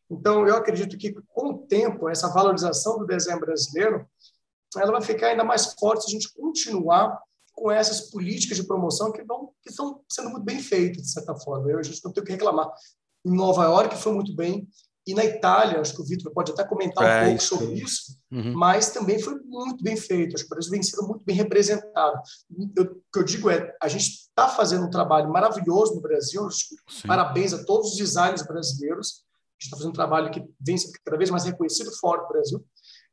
Então, 0.09 0.47
eu 0.47 0.55
acredito 0.55 0.97
que 0.97 1.13
com 1.33 1.49
o 1.49 1.57
tempo 1.57 2.07
essa 2.07 2.31
valorização 2.31 2.97
do 2.97 3.05
desenho 3.05 3.39
brasileiro 3.39 4.07
ela 4.77 4.91
vai 4.91 5.01
ficar 5.01 5.27
ainda 5.27 5.43
mais 5.43 5.73
forte 5.73 6.03
se 6.03 6.09
a 6.09 6.11
gente 6.11 6.33
continuar 6.33 7.19
com 7.53 7.71
essas 7.71 8.09
políticas 8.09 8.57
de 8.57 8.67
promoção 8.67 9.11
que, 9.11 9.23
vão, 9.23 9.51
que 9.63 9.69
estão 9.69 10.01
sendo 10.09 10.29
muito 10.29 10.43
bem 10.43 10.59
feitas, 10.59 11.03
de 11.03 11.11
certa 11.11 11.33
forma. 11.35 11.71
Eu, 11.71 11.79
a 11.79 11.83
gente 11.83 12.03
não 12.03 12.11
tem 12.11 12.21
o 12.21 12.25
que 12.25 12.33
reclamar. 12.33 12.69
Em 13.25 13.33
Nova 13.33 13.63
York 13.63 13.95
foi 13.95 14.13
muito 14.13 14.35
bem, 14.35 14.67
e 15.07 15.13
na 15.13 15.23
Itália, 15.23 15.79
acho 15.79 15.95
que 15.95 16.01
o 16.01 16.05
Vitor 16.05 16.33
pode 16.33 16.51
até 16.51 16.63
comentar 16.63 17.03
é, 17.03 17.21
um 17.21 17.27
pouco 17.27 17.43
sobre 17.43 17.73
isso, 17.75 18.17
uhum. 18.31 18.53
mas 18.53 18.89
também 18.89 19.19
foi 19.19 19.35
muito 19.43 19.83
bem 19.83 19.95
feito. 19.95 20.35
Acho 20.35 20.43
que 20.43 20.51
o 20.51 20.55
Brasil 20.55 20.71
vem 20.71 20.81
sendo 20.81 21.07
muito 21.07 21.23
bem 21.23 21.35
representado. 21.35 22.19
Eu, 22.75 22.83
o 22.85 23.01
que 23.13 23.19
eu 23.19 23.23
digo 23.23 23.49
é, 23.51 23.75
a 23.81 23.87
gente 23.87 24.05
está 24.05 24.49
fazendo 24.49 24.85
um 24.85 24.89
trabalho 24.89 25.31
maravilhoso 25.31 25.93
no 25.93 26.01
Brasil. 26.01 26.49
Sim. 26.49 27.07
Parabéns 27.07 27.53
a 27.53 27.63
todos 27.63 27.91
os 27.91 27.97
designers 27.97 28.41
brasileiros. 28.41 29.23
A 29.23 29.61
gente 29.61 29.65
está 29.65 29.77
fazendo 29.77 29.91
um 29.91 29.93
trabalho 29.93 30.31
que 30.31 30.43
vem 30.59 30.75
sendo 30.75 30.93
cada 31.03 31.17
vez 31.17 31.29
mais 31.29 31.43
reconhecido 31.43 31.91
fora 31.99 32.23
do 32.23 32.27
Brasil. 32.27 32.65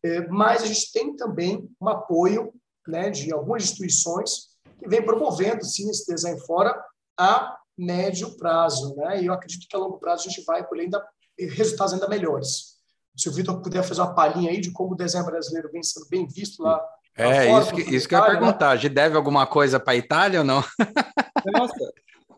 É, 0.02 0.26
mas 0.28 0.62
a 0.62 0.66
gente 0.66 0.90
tem 0.92 1.14
também 1.14 1.68
um 1.78 1.88
apoio 1.88 2.54
né, 2.88 3.10
de 3.10 3.32
algumas 3.32 3.64
instituições 3.64 4.52
que 4.78 4.88
vem 4.88 5.04
promovendo, 5.04 5.62
sim, 5.64 5.88
esse 5.90 6.12
design 6.12 6.40
fora 6.46 6.74
a 7.18 7.56
médio 7.76 8.34
prazo. 8.38 8.96
Né? 8.96 9.22
E 9.22 9.26
eu 9.26 9.34
acredito 9.34 9.68
que 9.68 9.76
a 9.76 9.78
longo 9.78 9.98
prazo 9.98 10.26
a 10.26 10.30
gente 10.30 10.44
vai 10.44 10.66
colher 10.66 10.84
ainda 10.84 11.06
resultados 11.46 11.92
ainda 11.92 12.08
melhores. 12.08 12.72
Se 13.16 13.28
o 13.28 13.32
Vitor 13.32 13.60
puder 13.60 13.82
fazer 13.82 14.00
uma 14.00 14.14
palhinha 14.14 14.50
aí 14.50 14.60
de 14.60 14.70
como 14.72 14.92
o 14.92 14.96
desenho 14.96 15.24
brasileiro 15.24 15.70
vem 15.70 15.82
sendo 15.82 16.08
bem 16.08 16.26
visto 16.26 16.62
lá. 16.62 16.80
É, 17.14 17.46
fora, 17.46 17.62
isso, 17.62 17.74
que, 17.74 17.94
isso 17.94 18.08
que 18.08 18.14
eu 18.14 18.18
ia 18.20 18.26
perguntar. 18.26 18.68
Né? 18.68 18.72
A 18.72 18.76
gente 18.76 18.94
deve 18.94 19.16
alguma 19.16 19.46
coisa 19.46 19.78
para 19.78 19.92
a 19.92 19.96
Itália 19.96 20.40
ou 20.40 20.44
não? 20.44 20.64
Nossa, 21.52 21.92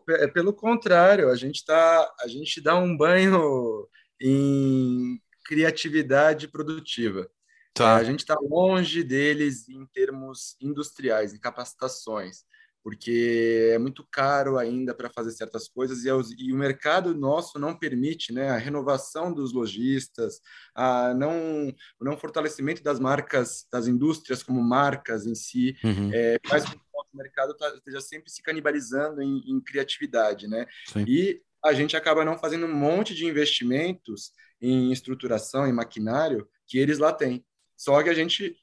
é, 0.09 0.27
pelo 0.27 0.53
contrário, 0.53 1.29
a 1.29 1.35
gente, 1.35 1.63
tá, 1.65 2.13
a 2.19 2.27
gente 2.27 2.61
dá 2.61 2.75
um 2.75 2.95
banho 2.95 3.87
em 4.21 5.19
criatividade 5.45 6.47
produtiva. 6.47 7.29
Tá. 7.73 7.95
A 7.95 8.03
gente 8.03 8.19
está 8.19 8.35
longe 8.41 9.03
deles 9.03 9.67
em 9.69 9.85
termos 9.87 10.55
industriais, 10.61 11.33
em 11.33 11.39
capacitações 11.39 12.43
porque 12.85 13.71
é 13.73 13.79
muito 13.79 14.07
caro 14.11 14.59
ainda 14.59 14.93
para 14.93 15.09
fazer 15.09 15.31
certas 15.31 15.67
coisas 15.67 16.05
e, 16.05 16.07
é 16.07 16.13
e, 16.37 16.53
o 16.53 16.55
mercado 16.55 17.15
nosso 17.15 17.57
não 17.57 17.75
permite 17.75 18.31
né, 18.31 18.49
a 18.49 18.57
renovação 18.57 19.33
dos 19.33 19.51
lojistas, 19.51 20.39
a 20.75 21.11
não, 21.15 21.73
o 21.99 22.05
não 22.05 22.15
fortalecimento 22.15 22.83
das 22.83 22.99
marcas, 22.99 23.65
das 23.71 23.87
indústrias 23.87 24.43
como 24.43 24.61
marcas 24.61 25.25
em 25.25 25.33
si, 25.33 25.75
uhum. 25.83 26.11
é, 26.13 26.37
faz 26.45 26.63
com 26.63 26.73
que 26.73 26.77
o 26.77 27.17
mercado 27.17 27.55
tá, 27.57 27.69
esteja 27.69 27.99
sempre 28.01 28.29
se 28.29 28.43
canibalizando 28.43 29.19
em, 29.19 29.39
em 29.47 29.59
criatividade. 29.59 30.47
Né? 30.47 30.67
E 31.07 31.41
a 31.63 31.73
gente 31.73 31.97
acaba 31.97 32.23
não 32.23 32.37
fazendo 32.37 32.67
um 32.67 32.75
monte 32.75 33.15
de 33.15 33.25
investimentos 33.25 34.31
em 34.61 34.91
estruturação, 34.91 35.65
em 35.65 35.73
maquinário, 35.73 36.47
que 36.67 36.77
eles 36.77 36.99
lá 36.99 37.11
têm. 37.11 37.43
Só 37.75 38.03
que 38.03 38.09
a 38.09 38.13
gente, 38.13 38.55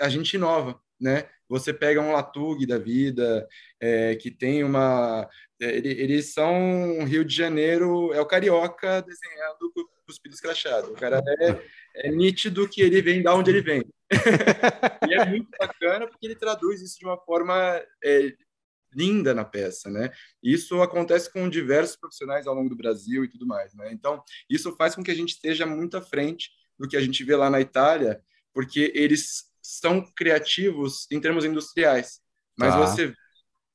a 0.00 0.08
gente 0.08 0.34
inova, 0.34 0.80
né? 1.00 1.28
Você 1.48 1.72
pega 1.72 2.00
um 2.00 2.12
Latug 2.12 2.66
da 2.66 2.78
vida, 2.78 3.46
é, 3.80 4.16
que 4.16 4.30
tem 4.30 4.64
uma. 4.64 5.28
É, 5.60 5.76
eles 5.76 6.32
são 6.32 7.04
Rio 7.04 7.24
de 7.24 7.34
Janeiro, 7.34 8.12
é 8.12 8.20
o 8.20 8.26
carioca 8.26 9.02
desenhando 9.02 9.72
com 9.74 9.84
cuspido 10.06 10.34
escrachado. 10.34 10.92
O 10.92 10.94
cara 10.94 11.22
é, 11.40 12.08
é 12.08 12.10
nítido 12.10 12.68
que 12.68 12.80
ele 12.80 13.00
vem 13.00 13.22
da 13.22 13.34
onde 13.34 13.50
ele 13.50 13.62
vem. 13.62 13.82
e 15.08 15.14
é 15.14 15.24
muito 15.24 15.48
bacana 15.58 16.06
porque 16.06 16.26
ele 16.26 16.36
traduz 16.36 16.80
isso 16.80 16.98
de 16.98 17.04
uma 17.04 17.18
forma 17.18 17.82
é, 18.02 18.34
linda 18.94 19.34
na 19.34 19.44
peça, 19.44 19.90
né? 19.90 20.10
Isso 20.42 20.80
acontece 20.82 21.32
com 21.32 21.48
diversos 21.48 21.96
profissionais 21.96 22.46
ao 22.46 22.54
longo 22.54 22.68
do 22.68 22.76
Brasil 22.76 23.24
e 23.24 23.28
tudo 23.28 23.46
mais, 23.46 23.74
né? 23.74 23.90
Então, 23.92 24.22
isso 24.48 24.74
faz 24.76 24.94
com 24.94 25.02
que 25.02 25.10
a 25.10 25.14
gente 25.14 25.30
esteja 25.30 25.66
muito 25.66 25.96
à 25.96 26.02
frente 26.02 26.50
do 26.78 26.88
que 26.88 26.96
a 26.96 27.00
gente 27.00 27.24
vê 27.24 27.36
lá 27.36 27.50
na 27.50 27.60
Itália, 27.60 28.20
porque 28.52 28.92
eles 28.94 29.44
são 29.64 30.04
criativos 30.14 31.06
em 31.10 31.18
termos 31.18 31.42
industriais, 31.42 32.20
mas 32.56 32.74
tá. 32.74 32.80
você 32.80 33.14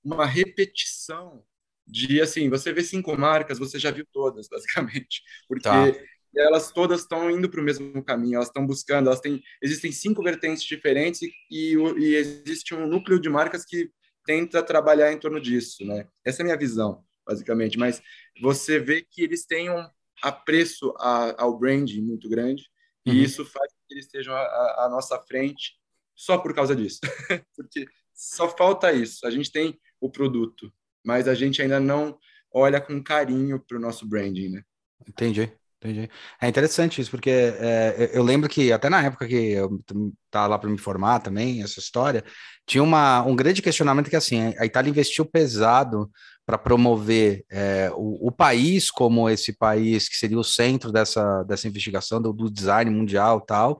uma 0.04 0.26
repetição 0.26 1.44
de 1.86 2.22
assim, 2.22 2.48
você 2.48 2.72
vê 2.72 2.84
cinco 2.84 3.18
marcas, 3.18 3.58
você 3.58 3.80
já 3.80 3.90
viu 3.90 4.06
todas, 4.14 4.48
basicamente, 4.50 5.24
porque 5.48 5.64
tá. 5.64 5.92
elas 6.36 6.72
todas 6.72 7.02
estão 7.02 7.32
indo 7.32 7.50
para 7.50 7.60
o 7.60 7.64
mesmo 7.64 8.04
caminho, 8.04 8.36
elas 8.36 8.50
estão 8.50 8.66
buscando, 8.66 9.08
elas 9.08 9.20
têm, 9.20 9.42
existem 9.62 9.92
cinco 9.92 10.22
vertentes 10.22 10.64
diferentes 10.64 11.22
e, 11.50 11.74
e 11.98 12.16
existe 12.16 12.76
um 12.76 12.88
núcleo 12.88 13.20
de 13.20 13.30
marcas 13.30 13.66
que 13.66 13.92
tenta 14.26 14.62
trabalhar 14.62 15.12
em 15.12 15.20
torno 15.20 15.42
disso, 15.42 15.84
né? 15.84 16.08
Essa 16.24 16.42
é 16.42 16.44
a 16.44 16.46
minha 16.46 16.58
visão, 16.58 17.04
basicamente, 17.26 17.80
mas 17.80 18.00
você 18.40 18.78
vê 18.78 19.02
que 19.02 19.24
eles 19.24 19.44
têm 19.44 19.72
um 19.72 19.84
apreço 20.22 20.94
a, 21.00 21.44
ao 21.44 21.58
branding 21.58 22.02
muito 22.02 22.30
grande 22.30 22.70
uhum. 23.08 23.14
e 23.14 23.24
isso 23.24 23.44
faz 23.44 23.72
que 23.88 23.96
eles 23.96 24.06
estejam 24.06 24.36
à, 24.36 24.86
à 24.86 24.90
nossa 24.90 25.18
frente 25.20 25.79
só 26.20 26.38
por 26.38 26.54
causa 26.54 26.76
disso, 26.76 27.00
porque 27.56 27.88
só 28.14 28.50
falta 28.50 28.92
isso. 28.92 29.26
A 29.26 29.32
gente 29.32 29.50
tem 29.50 29.80
o 30.02 30.10
produto, 30.12 30.70
mas 31.02 31.30
a 31.30 31.34
gente 31.34 31.62
ainda 31.62 31.80
não 31.80 32.20
olha 32.54 32.82
com 32.82 33.02
carinho 33.02 33.58
para 33.66 33.78
o 33.78 33.80
nosso 33.80 34.06
branding, 34.06 34.50
né? 34.50 34.64
Entendi. 35.08 35.50
Entendi. 35.82 36.10
É 36.42 36.50
interessante 36.50 37.00
isso, 37.00 37.10
porque 37.10 37.30
é, 37.30 38.12
eu 38.12 38.22
lembro 38.22 38.50
que 38.50 38.70
até 38.70 38.90
na 38.90 39.02
época 39.02 39.26
que 39.26 39.52
eu 39.54 39.80
estava 40.26 40.48
lá 40.48 40.60
para 40.60 40.70
me 40.70 40.78
formar 40.78 41.22
também, 41.22 41.64
essa 41.64 41.80
história, 41.80 42.22
tinha 42.68 42.84
uma, 42.84 43.22
um 43.24 43.34
grande 43.34 43.62
questionamento 43.62 44.10
que 44.10 44.16
assim, 44.18 44.54
a 44.60 44.66
Itália 44.66 44.90
investiu 44.90 45.26
pesado 45.26 46.12
para 46.50 46.58
promover 46.58 47.46
é, 47.48 47.92
o, 47.94 48.30
o, 48.30 48.32
país 48.32 48.90
como 48.90 49.30
esse 49.30 49.54
país 49.54 50.10
que 50.10 50.18
seria 50.18 50.40
o 50.40 50.44
centro 50.44 50.92
dessa, 50.92 51.44
dessa 51.44 51.68
investigação 51.68 52.20
do, 52.20 52.34
do 52.34 52.50
design 52.50 52.90
mundial 52.90 53.40
tal. 53.40 53.78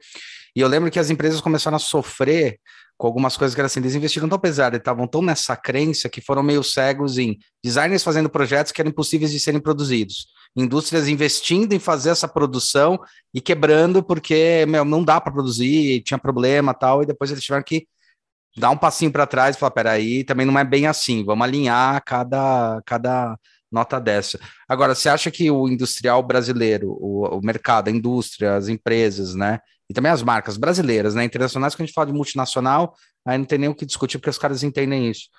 E 0.56 0.62
eu 0.62 0.68
lembro 0.68 0.92
que 0.92 1.00
as 1.00 1.10
empresas 1.10 1.42
começaram 1.42 1.78
a 1.78 1.80
sofrer 1.80 2.60
com 2.96 3.08
algumas 3.08 3.36
coisas 3.36 3.56
que 3.56 3.60
eram 3.60 3.66
assim, 3.66 3.80
eles 3.80 3.96
investiram 3.96 4.30
tão 4.30 4.38
pesado, 4.38 4.78
estavam 4.78 5.08
tão 5.08 5.24
nessa 5.24 5.58
crença 5.58 6.08
que 6.08 6.22
foram 6.22 6.44
meio 6.44 6.64
cegos 6.64 7.18
em 7.18 7.40
designers 7.64 8.04
fazendo 8.04 8.30
projetos 8.30 8.72
que 8.72 8.80
eram 8.80 8.92
impossíveis 8.92 9.32
de 9.32 9.40
serem 9.40 9.60
produzidos, 9.60 10.28
indústrias 10.56 11.08
investindo 11.08 11.74
em 11.74 11.80
fazer 11.80 12.12
essa 12.12 12.28
produção 12.28 13.00
e 13.34 13.42
quebrando 13.42 14.04
porque 14.04 14.64
meu, 14.68 14.86
não 14.86 15.04
dá 15.04 15.20
para 15.20 15.34
produzir, 15.34 16.04
tinha 16.04 16.20
problema 16.20 16.72
tal, 16.76 17.02
e 17.02 17.08
depois 17.08 17.32
eles 17.32 17.44
tiveram 17.44 17.64
que 17.64 17.88
dar 18.58 18.72
um 18.72 18.78
passinho 18.78 19.12
para 19.12 19.28
trás 19.28 19.56
e 19.56 19.60
falar, 19.60 19.72
peraí, 19.72 20.24
também 20.24 20.46
não 20.46 20.58
é 20.58 20.64
bem 20.64 20.88
assim, 20.88 21.24
vamos 21.24 21.46
alinhar 21.46 22.04
cada, 22.06 22.82
cada 22.86 23.38
nota 23.72 24.00
dessa. 24.00 24.40
Agora, 24.68 24.96
você 24.96 25.10
acha 25.10 25.30
que 25.32 25.50
o 25.50 25.68
industrial 25.68 26.22
brasileiro, 26.24 26.92
o, 27.00 27.38
o 27.38 27.42
mercado, 27.42 27.88
a 27.88 27.92
indústria, 27.92 28.56
as 28.56 28.68
empresas, 28.68 29.36
né, 29.36 29.60
e 29.90 29.94
também 29.94 30.12
as 30.12 30.22
marcas 30.22 30.56
brasileiras, 30.56 31.16
né? 31.16 31.24
Internacionais, 31.24 31.74
quando 31.74 31.82
a 31.82 31.86
gente 31.88 31.96
fala 31.96 32.08
de 32.08 32.14
multinacional, 32.14 32.94
aí 33.26 33.38
não 33.38 33.46
tem 33.46 33.58
nem 33.58 33.70
o 33.70 33.76
que 33.76 33.86
discutir, 33.86 34.20
porque 34.20 34.30
os 34.30 34.38
caras 34.38 34.62
entendem 34.62 35.10
isso. 35.10 35.30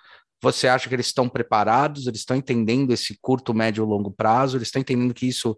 Você 0.42 0.66
acha 0.66 0.88
que 0.88 0.94
eles 0.94 1.06
estão 1.06 1.28
preparados, 1.28 2.06
eles 2.06 2.20
estão 2.20 2.36
entendendo 2.36 2.92
esse 2.92 3.16
curto, 3.20 3.54
médio 3.54 3.84
ou 3.84 3.90
longo 3.90 4.10
prazo, 4.10 4.56
eles 4.56 4.68
estão 4.68 4.80
entendendo 4.80 5.14
que 5.14 5.26
isso 5.26 5.56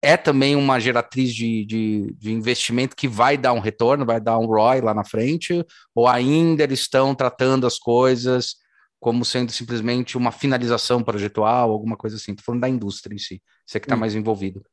é 0.00 0.16
também 0.16 0.54
uma 0.54 0.78
geratriz 0.78 1.34
de, 1.34 1.64
de, 1.64 2.14
de, 2.16 2.32
investimento 2.32 2.94
que 2.94 3.08
vai 3.08 3.36
dar 3.36 3.52
um 3.52 3.58
retorno, 3.58 4.06
vai 4.06 4.20
dar 4.20 4.38
um 4.38 4.46
ROI 4.46 4.80
lá 4.80 4.94
na 4.94 5.04
frente, 5.04 5.64
ou 5.94 6.06
ainda 6.06 6.62
eles 6.62 6.80
estão 6.80 7.14
tratando 7.14 7.66
as 7.66 7.78
coisas 7.78 8.56
como 9.00 9.24
sendo 9.24 9.52
simplesmente 9.52 10.16
uma 10.16 10.32
finalização 10.32 11.02
projetual, 11.02 11.70
alguma 11.70 11.96
coisa 11.96 12.16
assim? 12.16 12.32
Estou 12.32 12.44
falando 12.44 12.62
da 12.62 12.68
indústria 12.68 13.14
em 13.14 13.18
si, 13.18 13.42
você 13.64 13.78
que 13.78 13.86
está 13.86 13.96
mais 13.96 14.14
envolvido. 14.14 14.64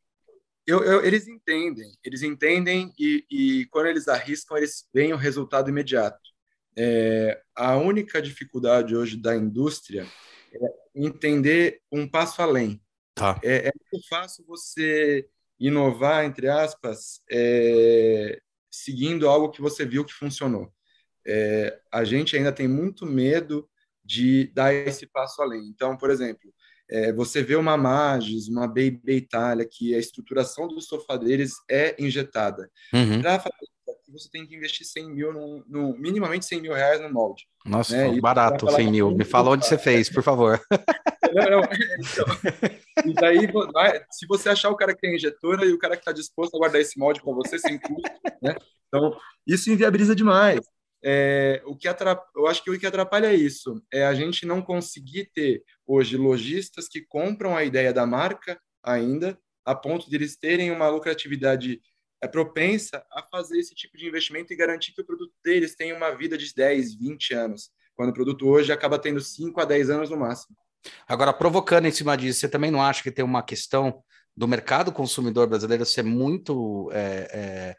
Eu, 0.65 0.83
eu, 0.83 1.05
eles 1.05 1.27
entendem, 1.27 1.91
eles 2.03 2.23
entendem 2.23 2.91
e, 2.97 3.23
e, 3.29 3.65
quando 3.67 3.85
eles 3.85 4.07
arriscam, 4.07 4.57
eles 4.57 4.87
veem 4.91 5.13
o 5.13 5.17
resultado 5.17 5.69
imediato. 5.69 6.19
É, 6.75 7.39
a 7.55 7.77
única 7.77 8.19
dificuldade 8.19 8.95
hoje 8.95 9.15
da 9.15 9.35
indústria 9.35 10.07
é 10.51 10.67
entender 10.95 11.81
um 11.91 12.09
passo 12.09 12.41
além. 12.41 12.81
Tá. 13.15 13.39
É, 13.41 13.69
é 13.69 13.71
muito 13.91 14.07
fácil 14.09 14.45
você 14.45 15.25
inovar, 15.57 16.25
entre 16.25 16.49
aspas, 16.49 17.21
é, 17.31 18.39
seguindo 18.69 19.29
algo 19.29 19.49
que 19.49 19.61
você 19.61 19.85
viu 19.85 20.03
que 20.03 20.13
funcionou. 20.13 20.69
É, 21.25 21.79
a 21.91 22.03
gente 22.03 22.35
ainda 22.35 22.51
tem 22.51 22.67
muito 22.67 23.05
medo 23.05 23.67
de 24.03 24.51
dar 24.53 24.73
esse 24.73 25.07
passo 25.07 25.41
além. 25.41 25.63
Então, 25.69 25.97
por 25.97 26.09
exemplo, 26.09 26.53
é, 26.89 27.11
você 27.13 27.41
vê 27.41 27.55
uma 27.55 27.77
Magis, 27.77 28.47
uma 28.47 28.67
Baby 28.67 29.01
Itália, 29.07 29.67
que 29.69 29.95
a 29.95 29.97
estruturação 29.97 30.67
do 30.67 30.79
sofá 30.81 31.17
deles 31.17 31.53
é 31.71 31.95
injetada. 31.97 32.69
Uhum. 32.93 33.21
Para 33.21 33.39
fazer 33.39 33.55
isso, 33.61 34.11
você 34.11 34.29
tem 34.29 34.45
que 34.45 34.55
investir 34.55 34.85
100 34.85 35.09
mil, 35.09 35.33
no, 35.33 35.63
no, 35.67 35.97
minimamente 35.97 36.45
100 36.45 36.61
mil 36.61 36.73
reais 36.73 37.01
no 37.01 37.11
molde. 37.11 37.47
Nossa, 37.65 37.95
né? 37.95 38.19
barato 38.19 38.69
100 38.69 38.91
mil. 38.91 39.11
Me 39.11 39.23
fala 39.23 39.51
onde 39.51 39.65
você 39.65 39.77
fez, 39.77 40.09
por 40.09 40.21
favor. 40.21 40.61
Não, 41.35 41.49
não. 41.49 41.61
Então, 41.99 42.25
e 43.05 43.13
daí, 43.13 43.39
se 44.09 44.25
você 44.25 44.47
achar 44.47 44.69
o 44.69 44.75
cara 44.77 44.95
que 44.95 45.01
tem 45.01 45.15
injetora 45.15 45.65
e 45.65 45.73
o 45.73 45.77
cara 45.77 45.95
que 45.97 46.01
está 46.01 46.13
disposto 46.13 46.55
a 46.55 46.59
guardar 46.59 46.79
esse 46.79 46.97
molde 46.97 47.19
com 47.19 47.35
você 47.35 47.59
sem 47.59 47.77
custo, 47.77 48.09
né? 48.41 48.55
Então, 48.87 49.17
isso 49.45 49.69
inviabiliza 49.69 50.15
demais. 50.15 50.61
É, 51.03 51.61
o 51.65 51.75
que 51.75 51.89
atrapalha, 51.89 52.25
eu 52.35 52.47
acho 52.47 52.63
que 52.63 52.71
o 52.71 52.79
que 52.79 52.85
atrapalha 52.85 53.27
é 53.27 53.35
isso, 53.35 53.83
é 53.91 54.05
a 54.05 54.13
gente 54.13 54.45
não 54.45 54.61
conseguir 54.61 55.29
ter 55.33 55.61
hoje 55.85 56.15
lojistas 56.15 56.87
que 56.87 57.01
compram 57.01 57.55
a 57.55 57.63
ideia 57.63 57.91
da 57.91 58.05
marca 58.05 58.59
ainda, 58.81 59.37
a 59.65 59.75
ponto 59.75 60.09
de 60.09 60.15
eles 60.15 60.37
terem 60.37 60.71
uma 60.71 60.87
lucratividade 60.87 61.81
é, 62.23 62.27
propensa 62.27 63.05
a 63.11 63.21
fazer 63.21 63.59
esse 63.59 63.75
tipo 63.75 63.97
de 63.97 64.07
investimento 64.07 64.53
e 64.53 64.55
garantir 64.55 64.93
que 64.93 65.01
o 65.01 65.05
produto 65.05 65.33
deles 65.43 65.75
tenha 65.75 65.95
uma 65.95 66.11
vida 66.11 66.37
de 66.37 66.53
10, 66.55 66.95
20 66.95 67.33
anos, 67.33 67.71
quando 67.93 68.09
o 68.11 68.13
produto 68.13 68.47
hoje 68.47 68.71
acaba 68.71 68.97
tendo 68.97 69.19
5 69.19 69.59
a 69.59 69.65
10 69.65 69.89
anos 69.89 70.09
no 70.09 70.17
máximo. 70.17 70.55
Agora, 71.07 71.33
provocando 71.33 71.85
em 71.85 71.91
cima 71.91 72.15
disso, 72.17 72.39
você 72.39 72.49
também 72.49 72.71
não 72.71 72.81
acha 72.81 73.03
que 73.03 73.11
tem 73.11 73.23
uma 73.23 73.43
questão 73.43 74.03
do 74.35 74.47
mercado 74.47 74.91
consumidor 74.91 75.47
brasileiro 75.47 75.85
ser 75.85 76.03
muito, 76.03 76.89
é, 76.91 77.29
é, 77.33 77.75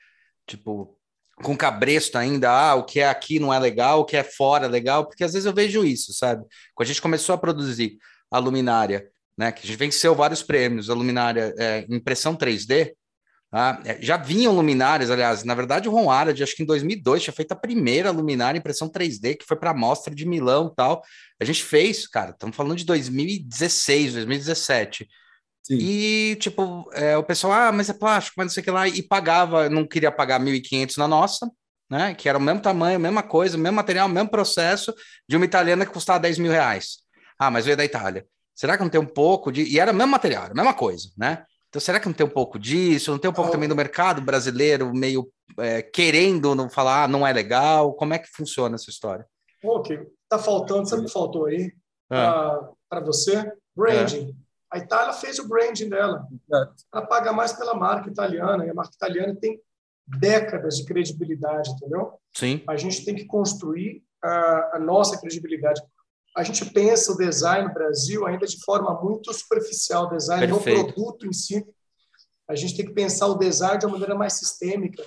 tipo, 0.47 0.97
com 1.43 1.57
cabresto 1.57 2.17
ainda, 2.17 2.51
ah, 2.51 2.75
o 2.75 2.85
que 2.85 3.01
é 3.01 3.09
aqui 3.09 3.39
não 3.39 3.53
é 3.53 3.59
legal, 3.59 4.01
o 4.01 4.05
que 4.05 4.17
é 4.17 4.25
fora 4.25 4.67
é 4.67 4.69
legal, 4.69 5.07
porque 5.07 5.23
às 5.23 5.33
vezes 5.33 5.47
eu 5.47 5.53
vejo 5.53 5.85
isso, 5.85 6.15
sabe? 6.15 6.45
Quando 6.75 6.87
a 6.87 6.89
gente 6.89 7.03
começou 7.03 7.35
a 7.35 7.39
produzir 7.39 7.99
a 8.31 8.39
luminária, 8.39 9.07
né, 9.37 9.53
que 9.53 9.65
a 9.65 9.67
gente 9.67 9.79
venceu 9.79 10.15
vários 10.15 10.43
prêmios, 10.43 10.89
a 10.89 10.95
luminária 10.95 11.55
é, 11.59 11.85
impressão 11.91 12.35
3D, 12.35 12.95
é, 13.85 13.99
já 14.01 14.17
vinham 14.17 14.55
luminárias, 14.55 15.11
aliás, 15.11 15.45
na 15.45 15.55
verdade 15.55 15.89
o 15.89 15.93
Ron 15.93 16.11
Arad, 16.11 16.43
acho 16.43 16.57
que 16.57 16.63
em 16.63 16.67
2002, 16.67 17.23
tinha 17.23 17.35
feito 17.35 17.53
a 17.53 17.57
primeira 17.57 18.11
luminária 18.11 18.59
impressão 18.59 18.89
3D, 18.89 19.37
que 19.39 19.47
foi 19.47 19.57
para 19.57 19.71
a 19.71 19.75
mostra 19.75 20.15
de 20.15 20.27
Milão 20.27 20.73
tal, 20.75 21.03
a 21.41 21.45
gente 21.45 21.63
fez, 21.63 22.07
cara, 22.07 22.31
estamos 22.31 22.57
falando 22.57 22.77
de 22.77 22.85
2016, 22.85 24.15
2017, 24.15 25.07
Sim. 25.67 25.79
E, 25.81 26.37
tipo, 26.37 26.89
é, 26.93 27.17
o 27.17 27.25
pessoal, 27.25 27.53
ah, 27.53 27.73
mas 27.73 27.91
é 27.91 27.93
plástico, 27.93 28.35
mas 28.37 28.47
não 28.47 28.55
sei 28.55 28.61
o 28.61 28.65
que 28.65 28.71
lá, 28.71 28.87
e 28.87 29.03
pagava, 29.03 29.69
não 29.69 29.85
queria 29.85 30.13
pagar 30.13 30.39
1.500 30.39 30.97
na 30.97 31.09
nossa, 31.09 31.51
né? 31.91 32.15
Que 32.15 32.29
era 32.29 32.39
o 32.39 32.41
mesmo 32.41 32.61
tamanho, 32.61 33.01
mesma 33.01 33.23
coisa, 33.25 33.59
mesmo 33.59 33.75
material, 33.75 34.09
mesmo 34.09 34.29
processo 34.29 34.95
de 35.29 35.37
uma 35.37 35.45
italiana 35.45 35.85
que 35.85 35.93
custava 35.93 36.21
10 36.21 36.39
mil 36.39 36.53
reais. 36.53 36.99
Ah, 37.37 37.51
mas 37.51 37.65
veio 37.65 37.77
da 37.77 37.85
Itália. 37.85 38.25
Será 38.55 38.77
que 38.77 38.83
não 38.85 38.91
tem 38.91 39.01
um 39.01 39.07
pouco 39.07 39.51
de. 39.51 39.63
E 39.65 39.81
era 39.81 39.91
o 39.91 39.95
mesmo 39.95 40.13
material, 40.13 40.45
a 40.45 40.55
mesma 40.55 40.73
coisa, 40.73 41.11
né? 41.17 41.45
Então, 41.77 41.85
será 41.85 42.01
que 42.01 42.07
não 42.07 42.15
tem 42.15 42.25
um 42.25 42.31
pouco 42.31 42.59
disso? 42.59 43.11
Não 43.11 43.19
tem 43.19 43.31
um 43.31 43.35
pouco 43.35 43.51
oh. 43.51 43.53
também 43.53 43.69
do 43.69 43.77
mercado 43.77 44.23
brasileiro 44.23 44.95
meio 44.95 45.31
é, 45.59 45.83
querendo 45.83 46.55
não 46.55 46.71
falar, 46.71 47.05
ah, 47.05 47.09
não 47.09 47.27
é 47.27 47.35
legal? 47.35 47.93
Como 47.93 48.15
é 48.15 48.19
que 48.19 48.31
funciona 48.31 48.77
essa 48.77 48.89
história? 48.89 49.27
Ok, 49.63 50.01
tá 50.27 50.39
faltando, 50.39 50.89
sabe 50.89 51.03
o 51.03 51.05
que 51.05 51.13
faltou 51.13 51.45
aí? 51.45 51.71
Ah. 52.11 52.67
Para 52.89 53.01
você? 53.01 53.53
Branding. 53.77 54.31
É. 54.31 54.77
A 54.77 54.79
Itália 54.79 55.13
fez 55.13 55.39
o 55.39 55.47
branding 55.47 55.91
dela. 55.91 56.27
Ela 56.51 57.07
paga 57.07 57.31
mais 57.31 57.53
pela 57.53 57.75
marca 57.75 58.09
italiana, 58.09 58.65
e 58.65 58.71
a 58.71 58.75
marca 58.75 58.95
italiana 58.95 59.37
tem 59.39 59.61
décadas 60.07 60.79
de 60.79 60.87
credibilidade, 60.87 61.73
entendeu? 61.73 62.15
Sim. 62.35 62.65
A 62.67 62.77
gente 62.79 63.05
tem 63.05 63.15
que 63.15 63.27
construir 63.27 64.03
a, 64.25 64.77
a 64.77 64.79
nossa 64.79 65.21
credibilidade. 65.21 65.83
A 66.37 66.43
gente 66.43 66.65
pensa 66.67 67.13
o 67.13 67.17
design 67.17 67.69
no 67.69 67.75
Brasil 67.75 68.27
ainda 68.27 68.47
de 68.47 68.63
forma 68.63 68.93
muito 69.03 69.33
superficial, 69.33 70.05
o 70.05 70.11
design 70.11 70.47
no 70.47 70.61
produto 70.61 71.27
em 71.27 71.33
si. 71.33 71.67
A 72.47 72.55
gente 72.55 72.77
tem 72.77 72.85
que 72.85 72.93
pensar 72.93 73.27
o 73.27 73.39
design 73.39 73.79
de 73.79 73.87
uma 73.87 73.93
maneira 73.93 74.15
mais 74.15 74.35
sistêmica. 74.35 75.03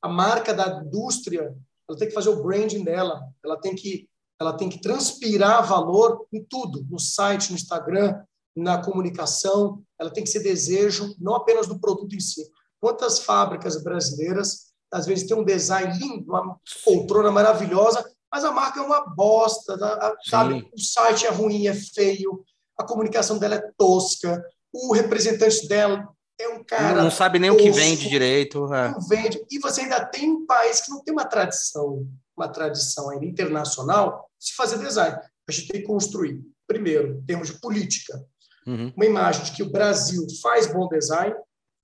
A 0.00 0.08
marca 0.08 0.54
da 0.54 0.82
indústria, 0.82 1.54
ela 1.88 1.98
tem 1.98 2.08
que 2.08 2.14
fazer 2.14 2.30
o 2.30 2.42
branding 2.42 2.82
dela, 2.82 3.20
ela 3.44 3.60
tem 3.60 3.74
que 3.74 4.08
ela 4.40 4.56
tem 4.56 4.70
que 4.70 4.80
transpirar 4.80 5.68
valor 5.68 6.26
em 6.32 6.42
tudo, 6.42 6.86
no 6.88 6.98
site, 6.98 7.50
no 7.50 7.56
Instagram, 7.56 8.24
na 8.56 8.82
comunicação, 8.82 9.82
ela 9.98 10.10
tem 10.10 10.24
que 10.24 10.30
ser 10.30 10.40
desejo 10.40 11.14
não 11.18 11.34
apenas 11.34 11.66
do 11.66 11.78
produto 11.78 12.14
em 12.16 12.20
si. 12.20 12.42
Quantas 12.80 13.18
fábricas 13.18 13.82
brasileiras, 13.82 14.72
às 14.90 15.04
vezes, 15.04 15.26
tem 15.26 15.36
um 15.36 15.44
design 15.44 15.92
lindo, 15.98 16.32
uma 16.32 16.58
poltrona 16.82 17.30
maravilhosa, 17.30 18.02
mas 18.32 18.44
a 18.44 18.52
marca 18.52 18.80
é 18.80 18.82
uma 18.82 19.06
bosta, 19.06 19.78
sabe? 20.24 20.68
O 20.72 20.80
site 20.80 21.26
é 21.26 21.30
ruim, 21.30 21.66
é 21.66 21.74
feio, 21.74 22.44
a 22.78 22.84
comunicação 22.84 23.38
dela 23.38 23.56
é 23.56 23.70
tosca, 23.76 24.42
o 24.72 24.92
representante 24.92 25.66
dela 25.66 26.08
é 26.38 26.48
um 26.48 26.64
cara. 26.64 27.02
Não 27.02 27.10
sabe 27.10 27.38
nem 27.38 27.50
o 27.50 27.56
que 27.56 27.70
vende 27.70 28.08
direito. 28.08 28.72
É. 28.72 28.90
Não 28.90 29.00
vende. 29.00 29.44
E 29.50 29.58
você 29.58 29.82
ainda 29.82 30.04
tem 30.04 30.30
um 30.30 30.46
país 30.46 30.80
que 30.80 30.90
não 30.90 31.02
tem 31.02 31.12
uma 31.12 31.24
tradição, 31.24 32.06
uma 32.36 32.48
tradição 32.48 33.10
ainda 33.10 33.26
internacional 33.26 34.30
de 34.38 34.46
se 34.46 34.54
fazer 34.54 34.78
design. 34.78 35.18
A 35.48 35.52
gente 35.52 35.68
tem 35.68 35.80
que 35.80 35.86
construir, 35.86 36.40
primeiro, 36.66 37.18
em 37.18 37.22
termos 37.26 37.48
de 37.48 37.60
política, 37.60 38.24
uhum. 38.66 38.92
uma 38.96 39.04
imagem 39.04 39.44
de 39.44 39.52
que 39.52 39.62
o 39.62 39.70
Brasil 39.70 40.24
faz 40.40 40.66
bom 40.66 40.88
design. 40.88 41.34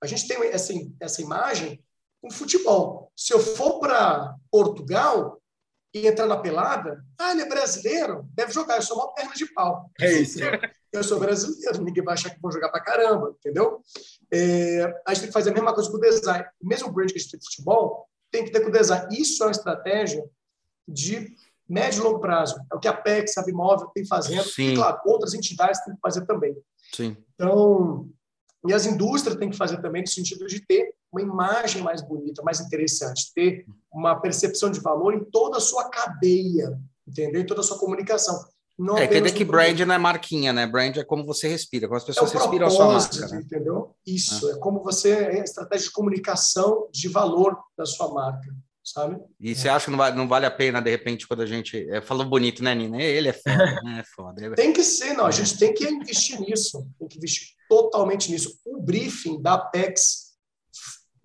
A 0.01 0.07
gente 0.07 0.27
tem 0.27 0.37
essa, 0.47 0.73
essa 0.99 1.21
imagem 1.21 1.83
com 2.21 2.31
futebol. 2.31 3.11
Se 3.15 3.33
eu 3.33 3.39
for 3.39 3.79
para 3.79 4.35
Portugal, 4.49 5.39
e 6.01 6.07
entrar 6.07 6.25
na 6.25 6.37
pelada, 6.37 7.03
ah, 7.19 7.31
ele 7.31 7.41
é 7.41 7.49
brasileiro, 7.49 8.27
deve 8.33 8.51
jogar, 8.51 8.77
eu 8.77 8.81
sou 8.81 8.97
uma 8.97 9.13
perna 9.13 9.33
de 9.33 9.45
pau. 9.53 9.89
É 9.99 10.11
isso. 10.19 10.39
Eu 10.91 11.03
sou 11.03 11.19
brasileiro, 11.19 11.83
ninguém 11.83 12.03
vai 12.03 12.13
achar 12.13 12.29
que 12.29 12.41
vou 12.41 12.51
jogar 12.51 12.69
pra 12.69 12.79
caramba, 12.79 13.35
entendeu? 13.37 13.81
É, 14.31 15.01
a 15.05 15.13
gente 15.13 15.21
tem 15.21 15.27
que 15.29 15.33
fazer 15.33 15.49
a 15.49 15.53
mesma 15.53 15.73
coisa 15.73 15.89
com 15.89 15.97
o 15.97 15.99
design. 15.99 16.45
O 16.61 16.67
mesmo 16.67 16.91
brand 16.91 17.09
que 17.09 17.15
a 17.15 17.19
gente 17.19 17.31
tem 17.31 17.39
de 17.39 17.45
futebol, 17.45 18.07
tem 18.31 18.45
que 18.45 18.51
ter 18.51 18.61
com 18.61 18.69
o 18.69 18.71
design. 18.71 19.07
Isso 19.11 19.43
é 19.43 19.47
uma 19.47 19.51
estratégia 19.51 20.23
de 20.87 21.35
médio 21.67 22.01
e 22.01 22.03
longo 22.03 22.19
prazo. 22.19 22.55
É 22.71 22.75
o 22.75 22.79
que 22.79 22.87
a 22.87 22.93
PEC, 22.93 23.29
a 23.37 23.43
Bimóvel 23.43 23.87
tem 23.93 24.05
fazendo. 24.05 24.43
Sim. 24.43 24.73
E, 24.73 24.75
claro, 24.75 25.01
outras 25.05 25.33
entidades 25.33 25.83
têm 25.83 25.93
que 25.93 26.01
fazer 26.01 26.25
também. 26.25 26.55
Sim. 26.93 27.17
Então, 27.35 28.09
e 28.65 28.73
as 28.73 28.85
indústrias 28.85 29.37
têm 29.37 29.49
que 29.49 29.57
fazer 29.57 29.81
também 29.81 30.01
no 30.01 30.07
sentido 30.07 30.47
de 30.47 30.65
ter 30.65 30.93
uma 31.11 31.21
imagem 31.21 31.81
mais 31.81 32.01
bonita, 32.01 32.43
mais 32.43 32.59
interessante, 32.59 33.31
ter 33.33 33.65
uma 33.91 34.19
percepção 34.19 34.69
de 34.69 34.79
valor 34.79 35.13
em 35.13 35.23
toda 35.25 35.57
a 35.57 35.61
sua 35.61 35.89
cadeia, 35.89 36.77
entendeu? 37.07 37.41
Em 37.41 37.45
toda 37.45 37.61
a 37.61 37.63
sua 37.63 37.79
comunicação. 37.79 38.45
Não 38.77 38.95
é 38.95 39.05
entender 39.05 39.31
que 39.31 39.43
brand 39.43 39.79
não 39.79 39.95
é 39.95 39.97
marquinha, 39.97 40.53
né? 40.53 40.67
Brand 40.67 40.97
é 40.97 41.03
como 41.03 41.25
você 41.25 41.47
respira, 41.47 41.87
como 41.87 41.97
as 41.97 42.03
pessoas 42.03 42.33
é 42.33 42.37
respiram 42.37 42.67
a 42.67 42.69
sua 42.69 42.93
marca. 42.93 43.27
Né? 43.27 43.41
Entendeu? 43.43 43.95
Isso, 44.05 44.49
é. 44.49 44.51
é 44.53 44.57
como 44.57 44.83
você 44.83 45.11
é 45.11 45.41
a 45.41 45.43
estratégia 45.43 45.87
de 45.87 45.91
comunicação 45.91 46.87
de 46.91 47.07
valor 47.07 47.57
da 47.75 47.85
sua 47.85 48.13
marca. 48.13 48.53
Sabe? 48.83 49.19
E 49.41 49.53
você 49.53 49.67
acha 49.67 49.85
que 49.85 49.91
não 49.91 49.97
vale, 49.97 50.15
não 50.15 50.27
vale 50.29 50.45
a 50.45 50.51
pena, 50.51 50.79
de 50.79 50.89
repente, 50.89 51.27
quando 51.27 51.41
a 51.41 51.45
gente. 51.45 51.89
É, 51.89 51.99
falou 51.99 52.25
bonito, 52.25 52.63
né, 52.63 52.73
Nina? 52.73 53.01
Ele 53.01 53.27
é 53.27 53.33
foda, 53.33 53.81
né? 53.83 53.99
É 53.99 54.03
foda. 54.15 54.55
Tem 54.55 54.71
que 54.71 54.83
ser, 54.83 55.13
não. 55.13 55.25
A 55.25 55.31
gente 55.31 55.57
tem 55.57 55.73
que 55.73 55.83
investir 55.89 56.39
nisso. 56.39 56.87
Tem 56.97 57.07
que 57.07 57.17
investir 57.17 57.49
totalmente 57.67 58.31
nisso. 58.31 58.57
O 58.65 58.79
briefing 58.79 59.41
da 59.41 59.55
Apex 59.55 60.26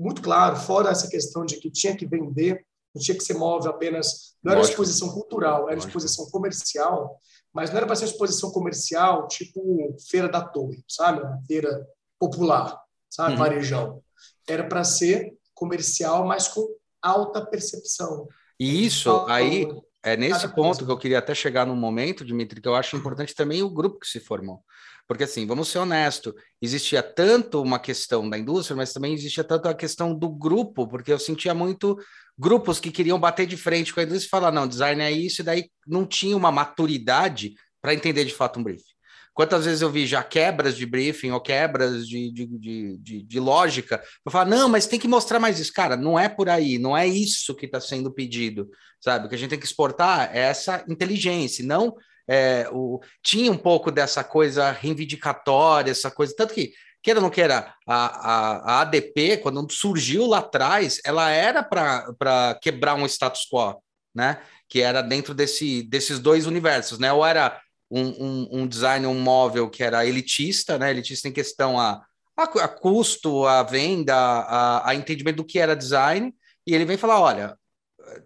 muito 0.03 0.21
claro, 0.21 0.57
fora 0.57 0.91
essa 0.91 1.09
questão 1.09 1.45
de 1.45 1.57
que 1.57 1.71
tinha 1.71 1.97
que 1.97 2.05
vender, 2.05 2.67
não 2.95 3.01
tinha 3.01 3.17
que 3.17 3.23
ser 3.23 3.35
móvel 3.35 3.71
apenas, 3.71 4.35
não 4.43 4.51
era 4.53 4.61
Lógico. 4.61 4.83
exposição 4.83 5.13
cultural, 5.13 5.69
era 5.69 5.77
Lógico. 5.77 5.87
exposição 5.87 6.31
comercial, 6.31 7.17
mas 7.53 7.71
não 7.71 7.77
era 7.77 7.87
para 7.87 7.97
ser 7.97 8.07
exposição 8.07 8.51
comercial 8.51 9.29
tipo 9.29 9.97
feira 10.11 10.29
da 10.29 10.43
torre, 10.43 10.83
sabe? 10.89 11.21
Uma 11.23 11.41
feira 11.47 11.87
popular, 12.19 12.79
sabe? 13.09 13.33
Uhum. 13.33 13.39
Varejão. 13.39 14.03
Era 14.49 14.67
para 14.67 14.83
ser 14.83 15.33
comercial, 15.55 16.27
mas 16.27 16.49
com 16.49 16.67
alta 17.01 17.45
percepção. 17.45 18.27
E 18.59 18.85
isso 18.85 19.25
aí 19.29 19.69
é 20.03 20.17
nesse 20.17 20.49
ponto 20.49 20.85
que 20.85 20.91
eu 20.91 20.99
queria 20.99 21.21
até 21.21 21.35
chegar 21.35 21.65
num 21.65 21.77
momento, 21.77 22.25
Dimitri, 22.25 22.61
que 22.61 22.69
eu 22.69 22.75
acho 22.75 22.97
importante 22.97 23.35
também 23.35 23.63
o 23.63 23.71
grupo 23.71 24.01
que 24.01 24.07
se 24.09 24.19
formou. 24.19 24.65
Porque, 25.07 25.25
assim, 25.25 25.47
vamos 25.47 25.69
ser 25.69 25.79
honestos, 25.79 26.33
existia 26.61 27.03
tanto 27.03 27.61
uma 27.61 27.79
questão 27.79 28.29
da 28.29 28.39
indústria, 28.39 28.77
mas 28.77 28.93
também 28.93 29.13
existia 29.13 29.45
tanto 29.45 29.69
a 29.69 29.75
questão 29.75 30.15
do 30.15 30.29
grupo, 30.29 30.87
porque 30.87 31.13
eu 31.13 31.19
sentia 31.19 31.53
muito 31.53 31.99
grupos 32.39 32.81
que 32.81 32.91
queriam 32.91 33.19
bater 33.19 33.47
de 33.47 33.57
frente 33.57 33.93
com 33.93 34.01
a 34.01 34.05
indústria 34.05 34.27
e 34.27 34.31
falar, 34.31 34.53
não, 34.53 34.67
design 34.67 35.03
é 35.03 35.11
isso, 35.11 35.43
e 35.43 35.45
daí 35.45 35.71
não 35.87 36.07
tinha 36.07 36.37
uma 36.37 36.51
maturidade 36.51 37.55
para 37.81 37.95
entender 37.95 38.25
de 38.25 38.33
fato 38.33 38.59
um 38.59 38.63
briefing. 38.63 38.93
Quantas 39.35 39.65
vezes 39.65 39.81
eu 39.81 39.91
vi 39.91 40.07
já 40.07 40.23
quebras 40.23 40.77
de 40.77 40.85
briefing 40.85 41.31
ou 41.31 41.41
quebras 41.41 42.07
de, 42.07 42.31
de, 42.31 42.47
de, 42.47 42.99
de, 42.99 43.23
de 43.23 43.41
lógica 43.41 44.03
para 44.23 44.31
falar, 44.31 44.45
não, 44.45 44.69
mas 44.69 44.87
tem 44.87 45.01
que 45.01 45.09
mostrar 45.09 45.39
mais 45.39 45.59
isso. 45.59 45.73
Cara, 45.73 45.97
não 45.97 46.19
é 46.19 46.29
por 46.29 46.51
aí, 46.51 46.79
não 46.79 46.97
é 46.97 47.07
isso 47.07 47.55
que 47.55 47.65
está 47.65 47.81
sendo 47.81 48.13
pedido, 48.13 48.69
sabe? 49.01 49.27
O 49.27 49.29
que 49.29 49.35
a 49.35 49.39
gente 49.39 49.51
tem 49.51 49.59
que 49.59 49.65
exportar 49.65 50.31
é 50.35 50.41
essa 50.41 50.85
inteligência, 50.87 51.65
não 51.65 51.95
é, 52.29 52.69
o, 52.71 53.01
tinha 53.23 53.51
um 53.51 53.57
pouco 53.57 53.91
dessa 53.91 54.23
coisa 54.23 54.71
reivindicatória, 54.71 55.91
essa 55.91 56.11
coisa, 56.11 56.35
tanto 56.37 56.55
que, 56.55 56.73
queira 57.03 57.19
ou 57.19 57.23
não 57.23 57.31
queira, 57.31 57.75
a, 57.87 57.95
a, 57.95 58.57
a 58.57 58.81
ADP, 58.83 59.39
quando 59.39 59.71
surgiu 59.71 60.27
lá 60.27 60.39
atrás, 60.39 61.01
ela 61.05 61.31
era 61.31 61.63
para 61.63 62.59
quebrar 62.63 62.95
um 62.95 63.07
status 63.07 63.47
quo, 63.51 63.83
né? 64.15 64.41
Que 64.69 64.81
era 64.81 65.03
dentro 65.03 65.35
desse, 65.35 65.83
desses 65.83 66.19
dois 66.19 66.47
universos, 66.47 66.99
né? 66.99 67.13
Ou 67.13 67.27
era 67.27 67.61
um, 67.91 68.03
um, 68.03 68.49
um 68.53 68.67
design, 68.67 69.07
um 69.07 69.19
móvel 69.19 69.69
que 69.69 69.83
era 69.83 70.07
elitista, 70.07 70.79
né? 70.79 70.91
Elitista 70.91 71.29
em 71.29 71.33
questão 71.33 71.79
a, 71.79 72.01
a, 72.37 72.45
a 72.45 72.69
custo, 72.69 73.45
a 73.47 73.63
venda, 73.65 74.15
a, 74.15 74.91
a 74.91 74.95
entendimento 74.95 75.37
do 75.37 75.45
que 75.45 75.59
era 75.59 75.77
design, 75.77 76.33
e 76.67 76.75
ele 76.75 76.85
vem 76.85 76.97
falar: 76.97 77.21
olha, 77.21 77.59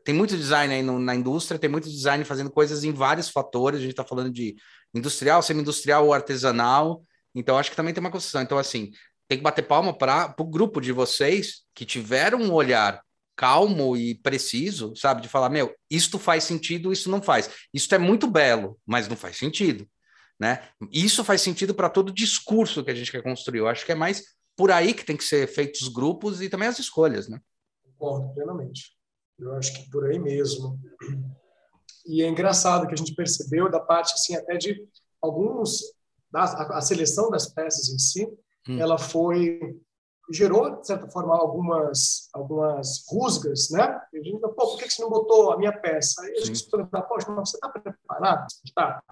tem 0.05 0.14
muito 0.14 0.37
design 0.37 0.72
aí 0.72 0.83
no, 0.83 0.99
na 0.99 1.14
indústria, 1.14 1.59
tem 1.59 1.70
muito 1.70 1.89
design 1.89 2.24
fazendo 2.24 2.51
coisas 2.51 2.85
em 2.85 2.93
vários 2.93 3.29
fatores. 3.29 3.79
A 3.79 3.83
gente 3.83 3.91
está 3.91 4.05
falando 4.05 4.31
de 4.31 4.57
industrial, 4.95 5.43
semi-industrial 5.43 6.07
ou 6.07 6.12
artesanal. 6.12 7.05
Então, 7.35 7.59
acho 7.59 7.70
que 7.70 7.77
também 7.77 7.93
tem 7.93 8.01
uma 8.01 8.11
construção. 8.11 8.43
Então, 8.43 8.59
assim, 8.59 8.93
tem 9.29 9.39
que 9.39 9.45
bater 9.45 9.62
palma 9.62 9.93
para 9.93 10.35
o 10.39 10.45
grupo 10.45 10.81
de 10.81 10.93
vocês 10.93 11.64
que 11.74 11.85
tiveram 11.85 12.41
um 12.41 12.53
olhar 12.53 13.03
calmo 13.37 13.97
e 13.97 14.14
preciso, 14.14 14.95
sabe? 14.97 15.20
De 15.20 15.29
falar, 15.29 15.51
meu, 15.51 15.74
isto 15.91 16.18
faz 16.18 16.45
sentido, 16.45 16.93
isso 16.93 17.11
não 17.11 17.20
faz. 17.20 17.51
Isso 17.72 17.95
é 17.95 17.99
muito 17.99 18.27
belo, 18.27 18.79
mas 18.87 19.09
não 19.09 19.16
faz 19.16 19.37
sentido, 19.37 19.87
né? 20.41 20.66
Isso 20.91 21.22
faz 21.22 21.43
sentido 21.43 21.74
para 21.74 21.91
todo 21.91 22.09
o 22.09 22.14
discurso 22.14 22.83
que 22.83 22.91
a 22.91 22.95
gente 22.95 23.12
quer 23.12 23.22
construir. 23.22 23.59
Eu 23.59 23.68
acho 23.68 23.85
que 23.85 23.93
é 23.93 23.95
mais 23.95 24.24
por 24.57 24.70
aí 24.70 24.95
que 24.95 25.05
tem 25.05 25.16
que 25.16 25.24
ser 25.24 25.47
feitos 25.47 25.83
os 25.83 25.89
grupos 25.89 26.41
e 26.41 26.49
também 26.49 26.66
as 26.66 26.79
escolhas, 26.79 27.29
né? 27.29 27.39
Concordo 27.99 28.33
plenamente. 28.33 28.95
Eu 29.39 29.55
acho 29.55 29.74
que 29.74 29.91
por 29.91 30.07
aí 30.07 30.18
mesmo. 30.18 30.78
E 32.07 32.22
é 32.22 32.28
engraçado 32.28 32.87
que 32.87 32.95
a 32.95 32.97
gente 32.97 33.14
percebeu 33.14 33.70
da 33.70 33.80
parte 33.80 34.14
assim 34.14 34.34
até 34.37 34.57
de 34.57 34.89
alguns 35.20 35.80
a, 36.34 36.78
a 36.78 36.80
seleção 36.80 37.30
das 37.30 37.47
peças 37.47 37.89
em 37.89 37.99
si, 37.99 38.26
hum. 38.68 38.78
ela 38.78 38.99
foi 38.99 39.80
gerou 40.30 40.80
de 40.80 40.87
certa 40.87 41.09
forma 41.09 41.37
algumas 41.37 42.28
algumas 42.32 43.05
rusgas, 43.09 43.70
né? 43.70 43.82
A 43.82 44.22
gente, 44.22 44.41
pô, 44.41 44.51
por 44.51 44.78
que 44.78 44.91
você 44.91 45.01
não 45.01 45.09
botou 45.09 45.53
a 45.53 45.59
minha 45.59 45.72
peça? 45.72 46.20
Aí 46.22 46.32
a 46.39 46.45
gente 46.45 46.59
se 46.59 46.70
pergunta, 46.70 47.01
poxa, 47.03 47.30
mas 47.30 47.51
você 47.51 47.57
está 47.57 47.68
preparado? 47.68 48.47
Tá. 48.74 49.03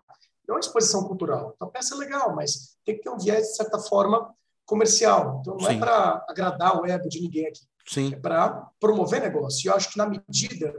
É 0.47 0.53
uma 0.53 0.61
exposição 0.61 1.07
cultural. 1.07 1.53
Então, 1.55 1.69
a 1.69 1.71
peça 1.71 1.95
é 1.95 1.99
legal, 1.99 2.35
mas 2.35 2.77
tem 2.85 2.97
que 2.97 3.03
ter 3.03 3.11
um 3.11 3.17
viés 3.17 3.49
de 3.49 3.57
certa 3.57 3.79
forma 3.79 4.35
comercial. 4.67 5.39
Então, 5.41 5.57
não 5.57 5.67
é 5.67 5.71
Sim. 5.71 5.77
é 5.77 5.81
para 5.81 6.27
agradar 6.29 6.81
o 6.81 6.87
ego 6.87 7.09
de 7.09 7.21
ninguém 7.21 7.47
aqui. 7.47 7.63
Sim. 7.87 8.13
É 8.15 8.17
para 8.17 8.71
promover 8.81 9.21
negócio. 9.21 9.67
E 9.67 9.69
eu 9.69 9.75
acho 9.75 9.91
que 9.91 9.99
na 9.99 10.07
medida 10.07 10.73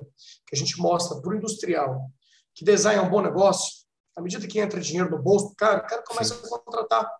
que 0.47 0.55
a 0.55 0.57
gente 0.57 0.79
mostra 0.79 1.19
para 1.21 1.31
o 1.31 1.35
industrial 1.35 2.09
que 2.53 2.63
design 2.63 2.99
é 2.99 3.03
um 3.03 3.09
bom 3.09 3.21
negócio, 3.21 3.85
à 4.15 4.21
medida 4.21 4.47
que 4.47 4.59
entra 4.59 4.79
dinheiro 4.79 5.11
no 5.11 5.21
bolso 5.21 5.49
do 5.49 5.55
cara, 5.55 5.79
o 5.79 5.87
cara 5.87 6.01
começa 6.03 6.33
Sim. 6.35 6.41
a 6.45 6.49
contratar 6.49 7.11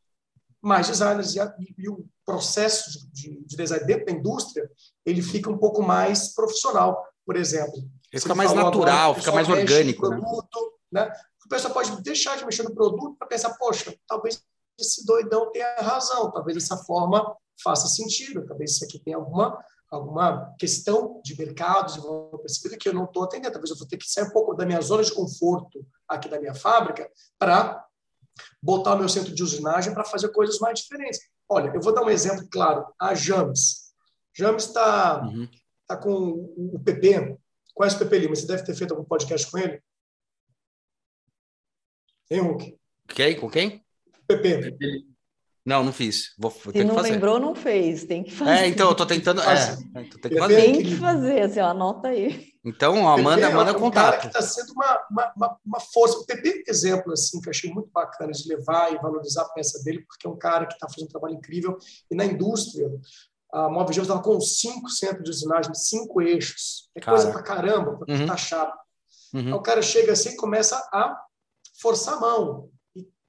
mais 0.62 0.88
designers 0.88 1.36
e, 1.36 1.40
e, 1.40 1.76
e 1.78 1.90
o 1.90 2.06
processo 2.26 2.90
de, 3.12 3.44
de, 3.46 3.56
design 3.56 3.86
dentro 3.86 4.06
da 4.06 4.12
indústria 4.14 4.70
ele 5.06 5.22
fica 5.22 5.50
um 5.50 5.58
pouco 5.58 5.84
mais 5.84 6.34
profissional, 6.34 7.06
por 7.26 7.36
exemplo. 7.36 7.76
Ele 8.12 8.22
fica 8.22 8.34
mais 8.34 8.54
natural, 8.54 9.12
agora, 9.12 9.20
fica 9.20 9.32
mais 9.32 9.50
orgânico. 9.50 10.10
Né? 10.10 10.18
Produto, 10.18 10.74
né? 10.92 11.06
né? 11.06 11.14
O 11.46 11.50
pessoal 11.50 11.74
pode 11.74 12.02
deixar 12.02 12.38
de 12.38 12.46
mexer 12.46 12.64
no 12.64 12.74
produto 12.74 13.16
para 13.20 13.28
pensar, 13.28 13.54
poxa, 13.56 13.96
talvez 14.08 14.42
esse 14.80 15.06
doidão 15.06 15.52
tenha 15.52 15.76
razão, 15.76 16.32
talvez 16.32 16.58
dessa 16.58 16.78
forma 16.78 17.36
faça 17.64 17.88
sentido, 17.88 18.46
talvez 18.46 18.72
isso 18.72 18.84
aqui 18.84 19.00
tenha 19.00 19.18
alguma 19.18 19.64
alguma 19.90 20.54
questão 20.60 21.22
de 21.24 21.34
vou 22.02 22.40
perceber 22.40 22.78
que 22.78 22.90
eu 22.90 22.94
não 22.94 23.06
estou 23.06 23.24
atendendo, 23.24 23.54
talvez 23.54 23.70
eu 23.70 23.78
vou 23.78 23.88
ter 23.88 23.98
que 23.98 24.10
sair 24.10 24.26
um 24.26 24.32
pouco 24.32 24.54
da 24.54 24.66
minha 24.66 24.82
zona 24.82 25.04
de 25.04 25.14
conforto 25.14 25.86
aqui 26.08 26.28
da 26.30 26.40
minha 26.40 26.54
fábrica 26.54 27.10
para 27.38 27.86
botar 28.62 28.96
o 28.96 29.00
meu 29.00 29.10
centro 29.10 29.34
de 29.34 29.44
usinagem 29.44 29.94
para 29.94 30.04
fazer 30.04 30.30
coisas 30.30 30.60
mais 30.60 30.80
diferentes. 30.80 31.20
Olha, 31.48 31.72
eu 31.74 31.82
vou 31.82 31.94
dar 31.94 32.04
um 32.04 32.10
exemplo 32.10 32.48
claro. 32.50 32.86
A 33.00 33.14
James. 33.14 33.94
James 34.34 34.66
está 34.66 35.24
uhum. 35.24 35.48
tá 35.88 35.96
com 35.96 36.54
o 36.58 36.80
PP. 36.84 37.38
Conhece 37.74 37.96
o 37.96 38.00
PP 38.00 38.20
Lima? 38.20 38.36
Você 38.36 38.48
deve 38.48 38.64
ter 38.64 38.76
feito 38.76 38.94
algum 38.94 39.06
podcast 39.06 39.50
com 39.50 39.58
ele? 39.58 39.82
Hein, 42.30 42.42
Hulk? 42.42 42.78
Quem? 43.08 43.40
Com 43.40 43.50
quem? 43.50 43.86
PP. 44.28 45.15
Não, 45.66 45.84
não 45.84 45.92
fiz. 45.92 46.36
Vou, 46.38 46.52
vou 46.52 46.72
Se 46.72 46.84
não 46.84 46.94
fazer. 46.94 47.12
lembrou, 47.14 47.40
não 47.40 47.56
fez. 47.56 48.04
Tem 48.04 48.24
que 48.24 48.32
fazer. 48.32 48.52
É, 48.52 48.68
então, 48.68 48.88
eu 48.88 48.96
tô 48.96 49.04
tentando. 49.04 49.42
É, 49.42 49.76
tô 50.12 50.20
tentando 50.20 50.40
fazer. 50.40 50.62
Tem 50.62 50.84
que 50.84 50.96
fazer, 50.96 51.42
assim, 51.42 51.60
ó, 51.60 51.70
anota 51.70 52.10
aí. 52.10 52.54
Então, 52.64 53.04
ó, 53.04 53.18
manda, 53.18 53.50
manda 53.50 53.72
é 53.72 53.76
um 53.76 53.80
contato. 53.80 54.12
cara 54.12 54.18
que 54.18 54.28
está 54.28 54.44
sendo 54.44 54.74
uma, 54.74 55.34
uma, 55.36 55.58
uma, 55.66 55.80
força. 55.80 56.20
O 56.20 56.26
PP 56.26 56.66
exemplo, 56.68 57.14
assim, 57.14 57.42
que 57.42 57.48
eu 57.48 57.52
achei 57.52 57.72
muito 57.72 57.90
bacana 57.92 58.32
de 58.32 58.48
levar 58.48 58.94
e 58.94 58.98
valorizar 58.98 59.42
a 59.42 59.50
peça 59.50 59.84
dele, 59.84 60.06
porque 60.08 60.28
é 60.28 60.30
um 60.30 60.38
cara 60.38 60.68
que 60.68 60.74
está 60.74 60.88
fazendo 60.88 61.06
um 61.06 61.12
trabalho 61.12 61.34
incrível. 61.34 61.78
E 62.12 62.16
na 62.16 62.26
indústria, 62.26 62.88
a 63.52 63.68
Móvel 63.68 63.94
Geo 63.94 64.02
estava 64.04 64.22
com 64.22 64.40
cinco 64.40 64.88
centros 64.90 65.24
de 65.24 65.32
usinagem, 65.32 65.74
cinco 65.74 66.22
eixos. 66.22 66.90
É 66.96 67.00
cara. 67.00 67.18
coisa 67.18 67.32
pra 67.32 67.42
caramba, 67.42 67.98
para 67.98 68.14
uhum. 68.14 68.28
taxar. 68.28 68.72
Uhum. 69.34 69.42
Então, 69.42 69.58
o 69.58 69.64
cara 69.64 69.82
chega 69.82 70.12
assim 70.12 70.30
e 70.30 70.36
começa 70.36 70.78
a 70.94 71.20
forçar 71.82 72.16
a 72.16 72.20
mão 72.20 72.70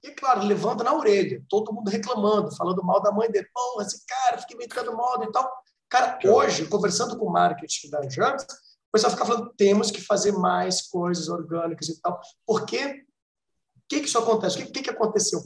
E, 0.06 0.12
claro, 0.12 0.44
levanta 0.44 0.84
na 0.84 0.94
orelha, 0.94 1.42
todo 1.48 1.72
mundo 1.72 1.88
reclamando, 1.90 2.54
falando 2.54 2.82
mal 2.84 3.02
da 3.02 3.10
mãe 3.10 3.28
dele. 3.28 3.48
Pô, 3.52 3.82
esse 3.82 4.06
cara 4.06 4.38
fica 4.38 4.54
inventando 4.54 4.96
moda 4.96 5.24
e 5.24 5.32
tal. 5.32 5.50
Cara, 5.88 6.18
hoje, 6.24 6.66
conversando 6.66 7.18
com 7.18 7.26
o 7.26 7.32
marketing 7.32 7.90
da 7.90 8.08
Jams, 8.08 8.44
o 8.44 8.92
pessoal 8.92 9.10
fica 9.10 9.26
falando 9.26 9.52
temos 9.56 9.90
que 9.90 10.00
fazer 10.00 10.32
mais 10.32 10.82
coisas 10.82 11.28
orgânicas 11.28 11.88
e 11.88 12.00
tal. 12.00 12.20
Porque 12.46 12.86
o 12.86 13.88
que, 13.88 14.00
que 14.00 14.06
isso 14.06 14.18
acontece? 14.18 14.58
O 14.58 14.66
que, 14.66 14.72
que, 14.72 14.82
que 14.82 14.90
aconteceu? 14.90 15.40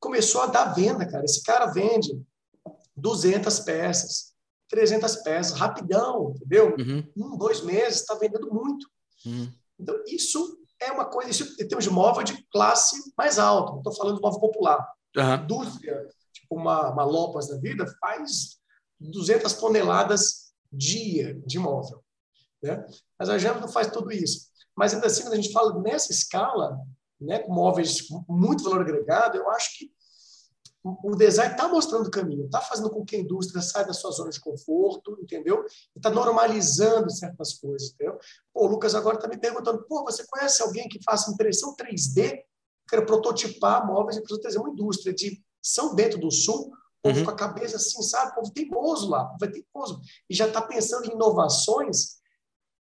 Começou 0.00 0.40
a 0.40 0.46
dar 0.46 0.74
venda, 0.74 1.06
cara. 1.06 1.24
Esse 1.24 1.42
cara 1.42 1.66
vende 1.66 2.22
200 2.96 3.60
peças, 3.60 4.32
300 4.70 5.16
peças, 5.16 5.58
rapidão, 5.58 6.32
entendeu? 6.34 6.74
Uhum. 6.78 7.06
Um, 7.16 7.36
dois 7.36 7.60
meses, 7.62 8.00
está 8.00 8.14
vendendo 8.14 8.50
muito. 8.50 8.88
Uhum. 9.26 9.52
Então, 9.78 10.02
isso 10.06 10.58
é 10.80 10.92
uma 10.92 11.04
coisa, 11.06 11.30
isso 11.30 11.54
em 11.60 11.68
termos 11.68 11.84
de 11.84 11.90
móvel 11.90 12.22
de 12.22 12.42
classe 12.50 13.12
mais 13.16 13.38
alta, 13.38 13.72
não 13.72 13.78
estou 13.78 13.94
falando 13.94 14.16
de 14.16 14.22
móvel 14.22 14.40
popular. 14.40 14.86
Uhum. 15.16 15.34
Indústria, 15.34 16.08
tipo 16.32 16.56
uma, 16.56 16.90
uma 16.90 17.04
Lopas 17.04 17.48
da 17.48 17.56
vida, 17.56 17.86
faz 18.00 18.58
200 19.00 19.52
toneladas 19.54 20.52
dia 20.72 21.40
de 21.46 21.58
móvel. 21.58 22.02
Né? 22.62 22.84
Mas 23.18 23.28
a 23.28 23.38
Jamba 23.38 23.60
não 23.60 23.68
faz 23.68 23.90
tudo 23.90 24.10
isso. 24.12 24.48
Mas 24.76 24.92
ainda 24.92 25.06
assim, 25.06 25.22
quando 25.22 25.34
a 25.34 25.36
gente 25.36 25.52
fala 25.52 25.80
nessa 25.80 26.10
escala, 26.10 26.78
né, 27.20 27.38
com 27.38 27.52
móveis 27.52 28.02
com 28.02 28.24
muito 28.28 28.64
valor 28.64 28.80
agregado, 28.80 29.36
eu 29.36 29.48
acho 29.50 29.78
que 29.78 29.92
o 30.84 31.16
design 31.16 31.52
está 31.52 31.66
mostrando 31.66 32.06
o 32.06 32.10
caminho, 32.10 32.44
está 32.44 32.60
fazendo 32.60 32.90
com 32.90 33.04
que 33.04 33.16
a 33.16 33.18
indústria 33.18 33.62
saia 33.62 33.86
da 33.86 33.94
sua 33.94 34.10
zona 34.10 34.28
de 34.28 34.38
conforto, 34.38 35.18
entendeu? 35.22 35.64
E 35.94 35.98
está 35.98 36.10
normalizando 36.10 37.10
certas 37.10 37.54
coisas, 37.54 37.92
entendeu? 37.92 38.18
Pô, 38.52 38.66
o 38.66 38.68
Lucas 38.68 38.94
agora 38.94 39.16
está 39.16 39.26
me 39.26 39.38
perguntando, 39.38 39.82
pô, 39.84 40.04
você 40.04 40.26
conhece 40.26 40.62
alguém 40.62 40.86
que 40.86 41.02
faça 41.02 41.30
impressão 41.30 41.74
3D? 41.74 42.42
Quero 42.86 43.06
prototipar 43.06 43.86
móveis 43.86 44.18
em 44.18 44.20
impressão 44.20 44.42
3D, 44.42 44.60
uma 44.60 44.70
indústria 44.70 45.14
de 45.14 45.42
São 45.62 45.94
Bento 45.94 46.18
do 46.18 46.30
Sul, 46.30 46.70
povo 47.02 47.18
uhum. 47.18 47.24
com 47.24 47.30
a 47.30 47.36
cabeça 47.36 47.76
assim, 47.76 48.02
sabe? 48.02 48.34
Povo 48.34 48.52
teimoso 48.52 49.08
lá, 49.08 49.24
povo 49.24 49.44
é 49.46 49.48
teimoso. 49.48 50.02
E 50.28 50.34
já 50.34 50.46
está 50.46 50.60
pensando 50.60 51.06
em 51.06 51.14
inovações 51.14 52.18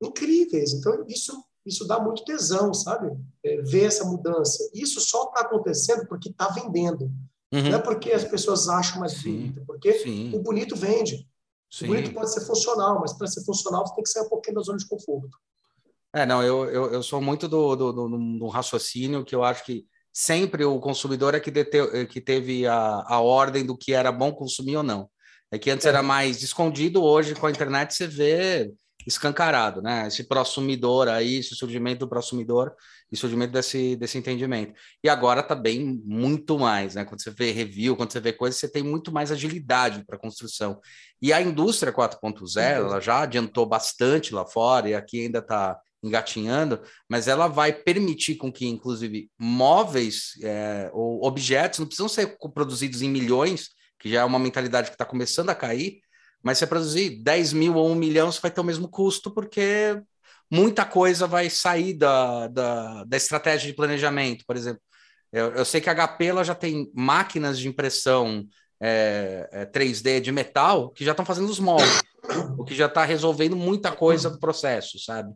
incríveis. 0.02 0.72
Então, 0.72 1.04
isso 1.06 1.40
isso 1.64 1.86
dá 1.86 2.00
muito 2.00 2.24
tesão, 2.24 2.74
sabe? 2.74 3.16
É, 3.44 3.62
ver 3.62 3.84
essa 3.84 4.04
mudança. 4.04 4.68
Isso 4.74 5.00
só 5.00 5.26
está 5.26 5.42
acontecendo 5.42 6.06
porque 6.08 6.28
está 6.28 6.48
vendendo. 6.48 7.08
Uhum. 7.52 7.70
Não 7.70 7.78
é 7.78 7.82
porque 7.82 8.10
as 8.12 8.24
pessoas 8.24 8.68
acham 8.68 9.00
mais 9.00 9.22
bonito, 9.22 9.62
porque 9.66 9.92
Sim. 9.94 10.30
o 10.34 10.38
bonito 10.38 10.74
vende. 10.74 11.28
Sim. 11.70 11.84
O 11.84 11.88
bonito 11.88 12.12
pode 12.12 12.32
ser 12.32 12.40
funcional, 12.46 13.00
mas 13.00 13.12
para 13.12 13.26
ser 13.26 13.44
funcional 13.44 13.86
você 13.86 13.94
tem 13.94 14.04
que 14.04 14.10
sair 14.10 14.24
um 14.24 14.28
pouquinho 14.28 14.56
da 14.56 14.62
zona 14.62 14.78
de 14.78 14.88
conforto. 14.88 15.36
É, 16.14 16.26
não, 16.26 16.42
eu, 16.42 16.64
eu, 16.66 16.92
eu 16.92 17.02
sou 17.02 17.20
muito 17.20 17.48
do, 17.48 17.74
do, 17.74 17.92
do, 17.92 18.38
do, 18.38 18.46
raciocínio 18.48 19.24
que 19.24 19.34
eu 19.34 19.42
acho 19.42 19.64
que 19.64 19.86
sempre 20.12 20.64
o 20.64 20.78
consumidor 20.78 21.34
é 21.34 21.40
que, 21.40 21.50
dete, 21.50 22.06
que 22.06 22.20
teve 22.20 22.66
a, 22.66 23.02
a 23.06 23.20
ordem 23.20 23.64
do 23.64 23.76
que 23.76 23.94
era 23.94 24.12
bom 24.12 24.32
consumir 24.32 24.76
ou 24.76 24.82
não. 24.82 25.08
É 25.50 25.58
que 25.58 25.70
antes 25.70 25.86
é. 25.86 25.88
era 25.90 26.02
mais 26.02 26.42
escondido, 26.42 27.02
hoje 27.02 27.34
com 27.34 27.46
a 27.46 27.50
internet 27.50 27.94
você 27.94 28.06
vê 28.06 28.72
escancarado, 29.06 29.82
né? 29.82 30.06
Esse 30.06 30.24
prosumidor 30.24 31.08
aí, 31.08 31.36
esse 31.36 31.54
surgimento 31.54 32.00
do 32.00 32.08
prosumidor 32.08 32.72
e 33.10 33.16
surgimento 33.16 33.52
desse, 33.52 33.96
desse 33.96 34.16
entendimento. 34.18 34.74
E 35.02 35.08
agora 35.08 35.42
tá 35.42 35.54
bem 35.54 36.00
muito 36.04 36.58
mais, 36.58 36.94
né? 36.94 37.04
Quando 37.04 37.22
você 37.22 37.30
vê 37.30 37.50
review, 37.50 37.96
quando 37.96 38.12
você 38.12 38.20
vê 38.20 38.32
coisas, 38.32 38.58
você 38.58 38.68
tem 38.68 38.82
muito 38.82 39.12
mais 39.12 39.30
agilidade 39.30 40.04
para 40.06 40.18
construção. 40.18 40.80
E 41.20 41.32
a 41.32 41.40
indústria 41.40 41.92
4.0, 41.92 42.58
ela 42.58 43.00
já 43.00 43.22
adiantou 43.22 43.66
bastante 43.66 44.34
lá 44.34 44.46
fora 44.46 44.88
e 44.88 44.94
aqui 44.94 45.22
ainda 45.22 45.40
está 45.40 45.78
engatinhando, 46.02 46.80
mas 47.08 47.28
ela 47.28 47.46
vai 47.46 47.72
permitir 47.72 48.34
com 48.34 48.52
que, 48.52 48.66
inclusive, 48.66 49.30
móveis 49.38 50.32
é, 50.42 50.90
ou 50.92 51.24
objetos 51.24 51.78
não 51.78 51.86
precisam 51.86 52.08
ser 52.08 52.36
produzidos 52.52 53.02
em 53.02 53.08
milhões, 53.08 53.68
que 54.00 54.10
já 54.10 54.22
é 54.22 54.24
uma 54.24 54.38
mentalidade 54.38 54.88
que 54.88 54.96
está 54.96 55.04
começando 55.04 55.50
a 55.50 55.54
cair, 55.54 56.00
mas 56.42 56.58
se 56.58 56.66
produzir 56.66 57.22
10 57.22 57.52
mil 57.52 57.74
ou 57.74 57.90
1 57.90 57.94
milhão, 57.94 58.32
você 58.32 58.40
vai 58.40 58.50
ter 58.50 58.60
o 58.60 58.64
mesmo 58.64 58.88
custo, 58.88 59.30
porque 59.30 60.00
muita 60.50 60.84
coisa 60.84 61.26
vai 61.26 61.48
sair 61.48 61.94
da, 61.94 62.48
da, 62.48 63.04
da 63.04 63.16
estratégia 63.16 63.68
de 63.68 63.76
planejamento, 63.76 64.44
por 64.46 64.56
exemplo. 64.56 64.80
Eu, 65.32 65.52
eu 65.52 65.64
sei 65.64 65.80
que 65.80 65.88
a 65.88 65.94
HP 65.94 66.44
já 66.44 66.54
tem 66.54 66.90
máquinas 66.94 67.58
de 67.58 67.68
impressão 67.68 68.44
é, 68.78 69.48
é, 69.52 69.66
3D 69.66 70.20
de 70.20 70.30
metal 70.32 70.90
que 70.90 71.04
já 71.04 71.12
estão 71.12 71.24
fazendo 71.24 71.48
os 71.48 71.58
moldes, 71.58 72.02
o 72.58 72.64
que 72.64 72.74
já 72.74 72.86
está 72.86 73.04
resolvendo 73.04 73.56
muita 73.56 73.92
coisa 73.92 74.28
do 74.28 74.38
processo, 74.38 74.98
sabe? 74.98 75.32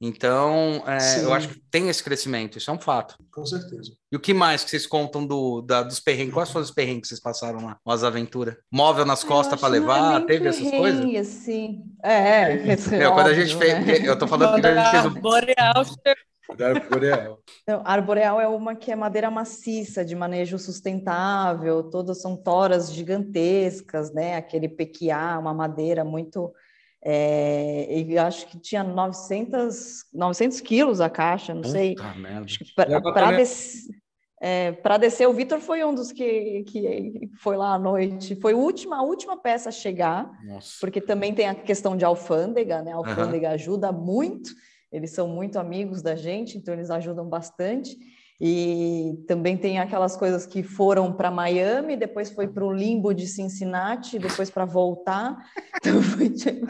Então, 0.00 0.84
é, 0.86 1.24
eu 1.24 1.32
acho 1.32 1.48
que 1.48 1.60
tem 1.70 1.88
esse 1.88 2.04
crescimento, 2.04 2.58
isso 2.58 2.70
é 2.70 2.72
um 2.74 2.78
fato. 2.78 3.16
Com 3.32 3.46
certeza. 3.46 3.92
E 4.12 4.16
o 4.16 4.20
que 4.20 4.34
mais 4.34 4.62
que 4.62 4.70
vocês 4.70 4.86
contam 4.86 5.26
do, 5.26 5.62
da, 5.62 5.82
dos 5.82 6.00
perrengues? 6.00 6.34
Quais 6.34 6.50
foram 6.50 6.64
os 6.64 6.70
perrengues 6.70 7.02
que 7.02 7.08
vocês 7.08 7.20
passaram 7.20 7.64
lá? 7.64 7.78
As 7.86 8.04
aventuras? 8.04 8.56
Móvel 8.70 9.06
nas 9.06 9.24
costas 9.24 9.58
para 9.58 9.68
levar? 9.68 10.20
É 10.20 10.26
teve 10.26 10.48
essas 10.48 10.70
coisas? 10.70 11.04
Assim. 11.16 11.82
É, 12.02 12.52
é 12.52 12.76
Meu, 12.98 13.14
quando 13.14 13.28
a 13.28 13.34
gente 13.34 13.56
fez. 13.56 13.86
Né? 13.86 14.08
Eu 14.08 14.18
tô 14.18 14.26
falando 14.26 14.60
que 14.60 14.66
a 14.66 14.74
gente 14.74 14.90
fez 14.90 15.04
o. 15.06 15.10
Boreal 15.20 15.84
Arboreal. 16.48 17.40
Então, 17.62 17.82
arboreal 17.84 18.40
é 18.40 18.46
uma 18.46 18.76
que 18.76 18.92
é 18.92 18.96
madeira 18.96 19.30
maciça, 19.30 20.04
de 20.04 20.14
manejo 20.14 20.58
sustentável, 20.58 21.82
todas 21.90 22.20
são 22.20 22.36
toras 22.36 22.92
gigantescas, 22.92 24.12
né? 24.12 24.36
Aquele 24.36 24.68
pequiá, 24.68 25.38
uma 25.38 25.52
madeira 25.52 26.04
muito 26.04 26.54
é, 27.04 28.00
e 28.00 28.18
acho 28.18 28.46
que 28.46 28.58
tinha 28.58 28.82
900, 28.82 30.06
900 30.12 30.60
quilos 30.60 31.00
a 31.00 31.08
caixa, 31.08 31.54
não 31.54 31.62
Puta 31.62 31.72
sei. 31.72 31.94
Para 33.14 33.32
des, 33.32 33.86
é, 34.40 34.72
descer, 34.98 35.26
o 35.28 35.32
Vitor 35.32 35.60
foi 35.60 35.84
um 35.84 35.94
dos 35.94 36.12
que, 36.12 36.64
que 36.64 37.30
foi 37.40 37.56
lá 37.56 37.74
à 37.74 37.78
noite. 37.78 38.36
Foi 38.36 38.52
a 38.52 38.56
última, 38.56 38.98
a 38.98 39.02
última 39.02 39.36
peça 39.36 39.68
a 39.68 39.72
chegar, 39.72 40.30
Nossa. 40.44 40.76
porque 40.80 41.00
também 41.00 41.32
tem 41.32 41.48
a 41.48 41.54
questão 41.54 41.96
de 41.96 42.04
alfândega, 42.04 42.82
né? 42.82 42.92
A 42.92 42.96
alfândega 42.96 43.48
uhum. 43.48 43.54
ajuda 43.54 43.92
muito, 43.92 44.50
eles 44.90 45.10
são 45.10 45.28
muito 45.28 45.58
amigos 45.58 46.02
da 46.02 46.14
gente, 46.14 46.58
então 46.58 46.74
eles 46.74 46.90
ajudam 46.90 47.28
bastante. 47.28 47.96
E 48.40 49.24
também 49.26 49.56
tem 49.56 49.78
aquelas 49.78 50.14
coisas 50.14 50.46
que 50.46 50.62
foram 50.62 51.10
para 51.12 51.30
Miami, 51.30 51.96
depois 51.96 52.30
foi 52.30 52.46
para 52.46 52.64
o 52.64 52.72
limbo 52.72 53.14
de 53.14 53.26
Cincinnati, 53.26 54.18
depois 54.18 54.50
para 54.50 54.64
voltar. 54.64 55.36
Então 55.78 56.02
foi, 56.02 56.30
tipo, 56.30 56.66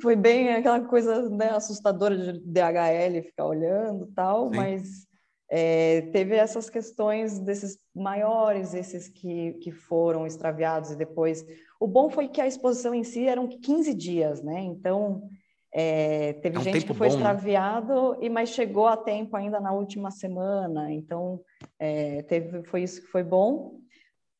foi, 0.00 0.16
bem 0.16 0.50
aquela 0.50 0.80
coisa 0.80 1.28
né, 1.28 1.50
assustadora 1.50 2.16
de 2.16 2.40
DHL 2.40 3.22
ficar 3.22 3.44
olhando 3.44 4.06
tal, 4.14 4.48
Sim. 4.48 4.56
mas 4.56 5.06
é, 5.50 6.02
teve 6.12 6.36
essas 6.36 6.70
questões 6.70 7.38
desses 7.40 7.76
maiores, 7.94 8.72
esses 8.72 9.08
que, 9.08 9.54
que 9.54 9.72
foram 9.72 10.26
extraviados 10.26 10.92
e 10.92 10.96
depois. 10.96 11.44
O 11.78 11.88
bom 11.88 12.08
foi 12.08 12.28
que 12.28 12.40
a 12.40 12.46
exposição 12.46 12.94
em 12.94 13.02
si 13.02 13.26
eram 13.26 13.48
15 13.48 13.92
dias, 13.92 14.42
né? 14.42 14.60
Então 14.60 15.28
é, 15.72 16.32
teve 16.34 16.56
é 16.56 16.60
um 16.60 16.62
gente 16.62 16.84
que 16.84 16.94
foi 16.94 17.08
bom, 17.08 17.14
né? 17.14 17.20
extraviado, 17.20 18.16
e 18.20 18.28
mas 18.28 18.50
chegou 18.50 18.86
a 18.86 18.96
tempo 18.96 19.36
ainda 19.36 19.60
na 19.60 19.72
última 19.72 20.10
semana, 20.10 20.92
então 20.92 21.40
é, 21.78 22.22
teve, 22.22 22.64
foi 22.64 22.82
isso 22.82 23.00
que 23.02 23.06
foi 23.08 23.22
bom. 23.22 23.80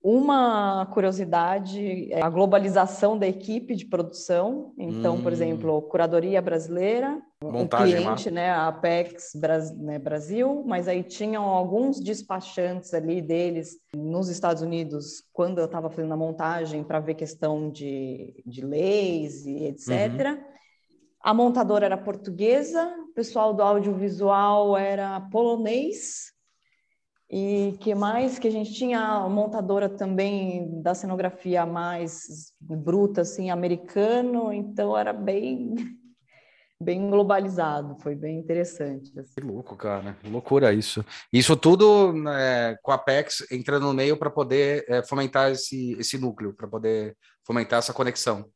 Uma 0.02 0.86
curiosidade 0.86 2.10
é 2.10 2.22
a 2.22 2.30
globalização 2.30 3.18
da 3.18 3.28
equipe 3.28 3.76
de 3.76 3.84
produção. 3.84 4.72
Então, 4.78 5.16
hum. 5.16 5.22
por 5.22 5.30
exemplo, 5.30 5.82
curadoria 5.82 6.40
brasileira, 6.40 7.20
Montagem, 7.42 7.98
o 7.98 8.02
cliente, 8.02 8.30
né, 8.30 8.50
a 8.50 8.68
Apex 8.68 9.32
né, 9.76 9.98
Brasil, 9.98 10.62
mas 10.66 10.88
aí 10.88 11.02
tinham 11.02 11.44
alguns 11.44 12.00
despachantes 12.00 12.94
ali 12.94 13.20
deles 13.20 13.76
nos 13.94 14.30
Estados 14.30 14.62
Unidos, 14.62 15.22
quando 15.34 15.58
eu 15.58 15.66
estava 15.66 15.90
fazendo 15.90 16.14
a 16.14 16.16
montagem, 16.16 16.82
para 16.82 17.00
ver 17.00 17.14
questão 17.14 17.70
de, 17.70 18.42
de 18.46 18.64
leis 18.64 19.44
e 19.44 19.64
etc. 19.64 19.88
Uhum. 19.90 20.49
A 21.22 21.34
montadora 21.34 21.84
era 21.84 21.98
portuguesa, 21.98 22.96
o 23.10 23.12
pessoal 23.12 23.52
do 23.52 23.62
audiovisual 23.62 24.76
era 24.76 25.20
polonês. 25.20 26.32
E 27.30 27.76
que 27.80 27.94
mais 27.94 28.38
que 28.38 28.48
a 28.48 28.50
gente 28.50 28.72
tinha 28.72 29.00
a 29.00 29.28
montadora 29.28 29.88
também 29.88 30.82
da 30.82 30.94
cenografia 30.94 31.64
mais 31.64 32.52
bruta 32.58 33.20
assim, 33.20 33.50
americano, 33.50 34.52
então 34.52 34.96
era 34.96 35.12
bem 35.12 35.74
bem 36.82 37.10
globalizado, 37.10 37.96
foi 38.00 38.14
bem 38.14 38.38
interessante. 38.38 39.16
Assim. 39.20 39.34
Que 39.34 39.40
louco, 39.42 39.76
cara, 39.76 40.16
loucura 40.24 40.72
isso. 40.72 41.04
Isso 41.30 41.54
tudo 41.54 42.12
né, 42.14 42.74
com 42.82 42.90
a 42.90 42.94
Apex 42.94 43.46
entrando 43.52 43.86
no 43.86 43.92
meio 43.92 44.16
para 44.16 44.30
poder 44.30 44.84
é, 44.88 45.02
fomentar 45.02 45.52
esse, 45.52 45.92
esse 46.00 46.16
núcleo, 46.16 46.54
para 46.54 46.66
poder 46.66 47.14
fomentar 47.44 47.78
essa 47.78 47.92
conexão 47.92 48.50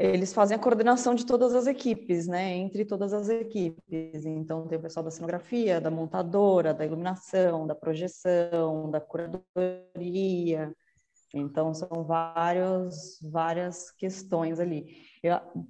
eles 0.00 0.32
fazem 0.32 0.56
a 0.56 0.58
coordenação 0.58 1.14
de 1.14 1.26
todas 1.26 1.54
as 1.54 1.66
equipes, 1.66 2.26
né? 2.26 2.54
Entre 2.54 2.86
todas 2.86 3.12
as 3.12 3.28
equipes. 3.28 4.24
Então, 4.24 4.66
tem 4.66 4.78
o 4.78 4.82
pessoal 4.82 5.04
da 5.04 5.10
cenografia, 5.10 5.78
da 5.78 5.90
montadora, 5.90 6.72
da 6.72 6.86
iluminação, 6.86 7.66
da 7.66 7.74
projeção, 7.74 8.90
da 8.90 8.98
curadoria. 8.98 10.74
Então, 11.34 11.74
são 11.74 12.02
vários, 12.02 13.18
várias 13.22 13.90
questões 13.90 14.58
ali. 14.58 14.86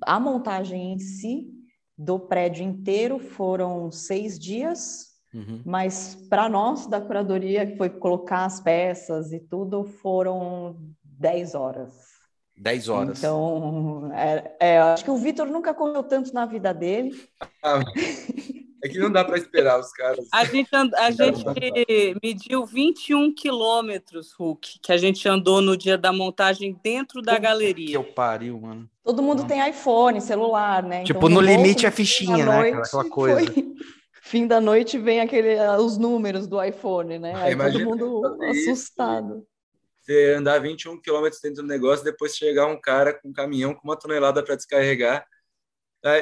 A 0.02 0.20
montagem 0.20 0.92
em 0.92 0.98
si, 1.00 1.50
do 1.98 2.18
prédio 2.20 2.64
inteiro, 2.64 3.18
foram 3.18 3.90
seis 3.90 4.38
dias, 4.38 5.10
Uhum. 5.32 5.62
Mas 5.64 6.16
para 6.28 6.48
nós 6.48 6.88
da 6.88 7.00
curadoria, 7.00 7.64
que 7.64 7.76
foi 7.76 7.88
colocar 7.88 8.44
as 8.44 8.60
peças 8.60 9.32
e 9.32 9.38
tudo, 9.38 9.84
foram 9.84 10.76
10 11.04 11.54
horas. 11.54 12.09
10 12.60 12.88
horas. 12.90 13.18
Então, 13.18 14.10
é, 14.14 14.56
é, 14.60 14.78
acho 14.78 15.02
que 15.02 15.10
o 15.10 15.16
Vitor 15.16 15.46
nunca 15.46 15.72
correu 15.72 16.02
tanto 16.02 16.34
na 16.34 16.44
vida 16.44 16.74
dele. 16.74 17.18
Ah, 17.64 17.80
é 18.84 18.88
que 18.88 18.98
não 18.98 19.10
dá 19.10 19.24
para 19.24 19.38
esperar 19.38 19.80
os 19.80 19.90
caras. 19.92 20.28
A 20.30 20.44
gente, 20.44 20.68
a 20.74 21.10
gente 21.10 21.42
mediu 22.22 22.66
21 22.66 23.34
quilômetros, 23.34 24.32
Hulk, 24.38 24.78
que 24.82 24.92
a 24.92 24.98
gente 24.98 25.26
andou 25.26 25.62
no 25.62 25.74
dia 25.74 25.96
da 25.96 26.12
montagem 26.12 26.78
dentro 26.82 27.22
da 27.22 27.38
galeria. 27.38 27.88
Que 27.88 27.96
eu 27.96 28.04
pariu, 28.04 28.60
mano. 28.60 28.88
Todo 29.02 29.22
mundo 29.22 29.46
tem 29.46 29.66
iPhone, 29.66 30.20
celular, 30.20 30.82
né? 30.82 31.02
Tipo, 31.04 31.30
então, 31.30 31.30
no, 31.30 31.40
limite 31.40 31.86
é 31.86 31.90
fichinha, 31.90 32.44
né? 32.44 32.70
Aquela 32.72 33.08
coisa. 33.08 33.52
Foi... 33.52 33.74
Fim 34.22 34.46
da 34.46 34.60
noite 34.60 34.98
vem 34.98 35.20
aquele, 35.20 35.58
os 35.78 35.98
números 35.98 36.46
do 36.46 36.62
iPhone, 36.62 37.18
né? 37.18 37.34
Aí 37.34 37.56
todo 37.56 37.80
mundo 37.80 38.38
assustado. 38.50 39.44
Você 40.10 40.34
andar 40.36 40.58
21 40.58 41.00
quilômetros 41.00 41.40
dentro 41.40 41.62
do 41.62 41.68
negócio, 41.68 42.04
depois 42.04 42.34
chegar 42.34 42.66
um 42.66 42.80
cara 42.80 43.14
com 43.14 43.28
um 43.28 43.32
caminhão 43.32 43.72
com 43.72 43.86
uma 43.86 43.96
tonelada 43.96 44.42
para 44.42 44.56
descarregar. 44.56 45.24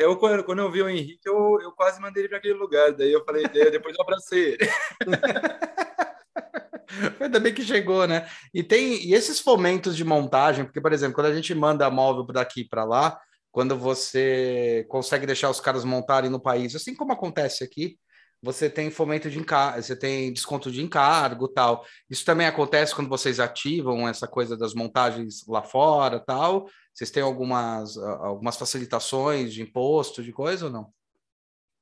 Eu, 0.03 0.15
quando 0.19 0.59
eu 0.59 0.71
vi 0.71 0.83
o 0.83 0.89
Henrique, 0.91 1.27
eu, 1.27 1.59
eu 1.63 1.73
quase 1.73 1.99
mandei 1.99 2.21
ele 2.21 2.29
para 2.29 2.37
aquele 2.37 2.53
lugar. 2.53 2.93
Daí 2.93 3.11
eu 3.11 3.25
falei, 3.25 3.49
depois 3.49 3.97
eu 3.97 4.03
abracei 4.03 4.53
ele. 4.53 4.59
Ainda 7.19 7.41
bem 7.41 7.55
que 7.55 7.63
chegou, 7.63 8.07
né? 8.07 8.29
E 8.53 8.63
tem 8.63 9.07
e 9.07 9.15
esses 9.15 9.41
fomentos 9.41 9.97
de 9.97 10.05
montagem, 10.05 10.67
porque, 10.67 10.83
por 10.83 10.93
exemplo, 10.93 11.15
quando 11.15 11.29
a 11.29 11.35
gente 11.35 11.55
manda 11.55 11.91
móvel 11.91 12.27
daqui 12.27 12.69
para 12.69 12.85
lá, 12.85 13.19
quando 13.51 13.75
você 13.75 14.85
consegue 14.91 15.25
deixar 15.25 15.49
os 15.49 15.61
caras 15.61 15.83
montarem 15.83 16.29
no 16.29 16.41
país, 16.41 16.77
assim 16.77 16.95
como 16.95 17.15
acontece 17.15 17.65
aqui, 17.65 17.99
você 18.41 18.71
tem 18.71 18.91
fomento 18.91 19.29
de 19.29 19.39
encargo, 19.39 19.83
você 19.83 19.97
tem 19.97 20.33
desconto 20.33 20.71
de 20.71 20.81
encargo 20.81 21.49
tal. 21.49 21.85
Isso 22.09 22.25
também 22.25 22.47
acontece 22.47 22.95
quando 22.95 23.09
vocês 23.09 23.41
ativam 23.41 24.09
essa 24.09 24.29
coisa 24.29 24.57
das 24.57 24.75
montagens 24.75 25.45
lá 25.47 25.63
fora 25.63 26.21
tal. 26.21 26.69
Vocês 26.95 27.11
têm 27.11 27.23
algumas, 27.23 27.97
algumas 27.97 28.57
facilitações 28.57 29.53
de 29.53 29.63
imposto, 29.63 30.23
de 30.23 30.33
coisa 30.33 30.67
ou 30.67 30.73
não? 30.73 30.93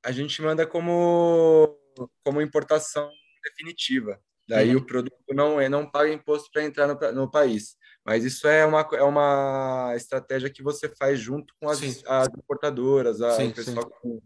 A 0.03 0.11
gente 0.11 0.41
manda 0.41 0.65
como, 0.65 1.77
como 2.23 2.41
importação 2.41 3.09
definitiva. 3.43 4.19
Daí 4.47 4.75
uhum. 4.75 4.81
o 4.81 4.85
produto 4.85 5.33
não, 5.33 5.59
é, 5.59 5.67
não 5.67 5.89
paga 5.89 6.11
imposto 6.11 6.49
para 6.51 6.63
entrar 6.63 6.87
no, 6.87 6.95
no 7.11 7.29
país. 7.29 7.75
Mas 8.03 8.23
isso 8.23 8.47
é 8.47 8.65
uma, 8.65 8.87
é 8.93 9.03
uma 9.03 9.93
estratégia 9.95 10.49
que 10.49 10.63
você 10.63 10.89
faz 10.97 11.19
junto 11.19 11.53
com 11.59 11.69
as, 11.69 11.81
as 12.07 12.27
importadoras, 12.29 13.21
a, 13.21 13.31
sim, 13.31 13.49
o 13.49 13.53
pessoal 13.53 13.89
que, 14.01 14.19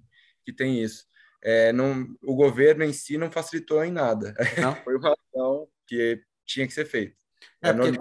que 0.46 0.54
tem 0.54 0.82
isso 0.82 1.12
é, 1.44 1.72
não, 1.72 2.08
o 2.24 2.36
governo 2.36 2.84
em 2.84 2.94
si 2.94 3.18
não 3.18 3.32
facilitou 3.32 3.84
em 3.84 3.92
nada. 3.92 4.34
Foi 4.84 4.96
uma 4.96 5.14
ação 5.14 5.68
que 5.88 6.22
tinha 6.46 6.68
que 6.68 6.74
ser 6.74 6.86
feita. 6.86 7.16
É, 7.62 7.70
é 7.70 7.74
porque... 7.74 8.00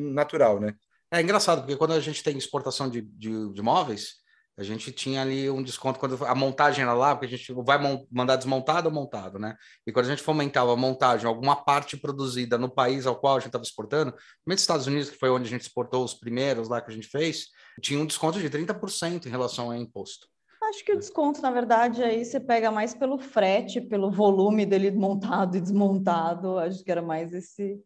natural, 0.00 0.60
né? 0.60 0.74
É 1.12 1.20
engraçado, 1.20 1.62
porque 1.62 1.76
quando 1.76 1.92
a 1.92 2.00
gente 2.00 2.22
tem 2.22 2.38
exportação 2.38 2.88
de, 2.88 3.00
de, 3.02 3.52
de 3.52 3.62
móveis, 3.62 4.20
a 4.56 4.62
gente 4.62 4.92
tinha 4.92 5.22
ali 5.22 5.48
um 5.50 5.62
desconto 5.62 5.98
quando 5.98 6.22
a 6.24 6.34
montagem 6.34 6.82
era 6.82 6.92
lá, 6.92 7.16
porque 7.16 7.34
a 7.34 7.38
gente 7.38 7.52
vai 7.64 7.78
mandar 8.10 8.36
desmontado 8.36 8.88
ou 8.88 8.94
montado, 8.94 9.38
né? 9.38 9.56
E 9.86 9.90
quando 9.90 10.06
a 10.06 10.10
gente 10.10 10.22
fomentava 10.22 10.72
a 10.72 10.76
montagem, 10.76 11.26
alguma 11.26 11.56
parte 11.56 11.96
produzida 11.96 12.58
no 12.58 12.68
país 12.68 13.06
ao 13.06 13.18
qual 13.18 13.36
a 13.36 13.40
gente 13.40 13.48
estava 13.48 13.64
exportando, 13.64 14.12
principalmente 14.12 14.46
nos 14.46 14.60
Estados 14.60 14.86
Unidos, 14.86 15.10
que 15.10 15.18
foi 15.18 15.30
onde 15.30 15.46
a 15.46 15.50
gente 15.50 15.62
exportou 15.62 16.04
os 16.04 16.14
primeiros 16.14 16.68
lá 16.68 16.80
que 16.80 16.90
a 16.90 16.94
gente 16.94 17.08
fez, 17.08 17.46
tinha 17.80 17.98
um 17.98 18.06
desconto 18.06 18.38
de 18.38 18.50
30% 18.50 19.26
em 19.26 19.30
relação 19.30 19.70
ao 19.70 19.76
imposto. 19.76 20.28
Acho 20.70 20.84
que 20.84 20.92
o 20.92 20.98
desconto, 20.98 21.42
na 21.42 21.50
verdade, 21.50 22.00
aí 22.00 22.24
você 22.24 22.38
pega 22.38 22.70
mais 22.70 22.94
pelo 22.94 23.18
frete, 23.18 23.80
pelo 23.80 24.08
volume 24.08 24.64
dele 24.64 24.92
montado 24.92 25.56
e 25.56 25.60
desmontado. 25.60 26.60
Acho 26.60 26.84
que 26.84 26.92
era 26.92 27.02
mais 27.02 27.32
esse. 27.32 27.82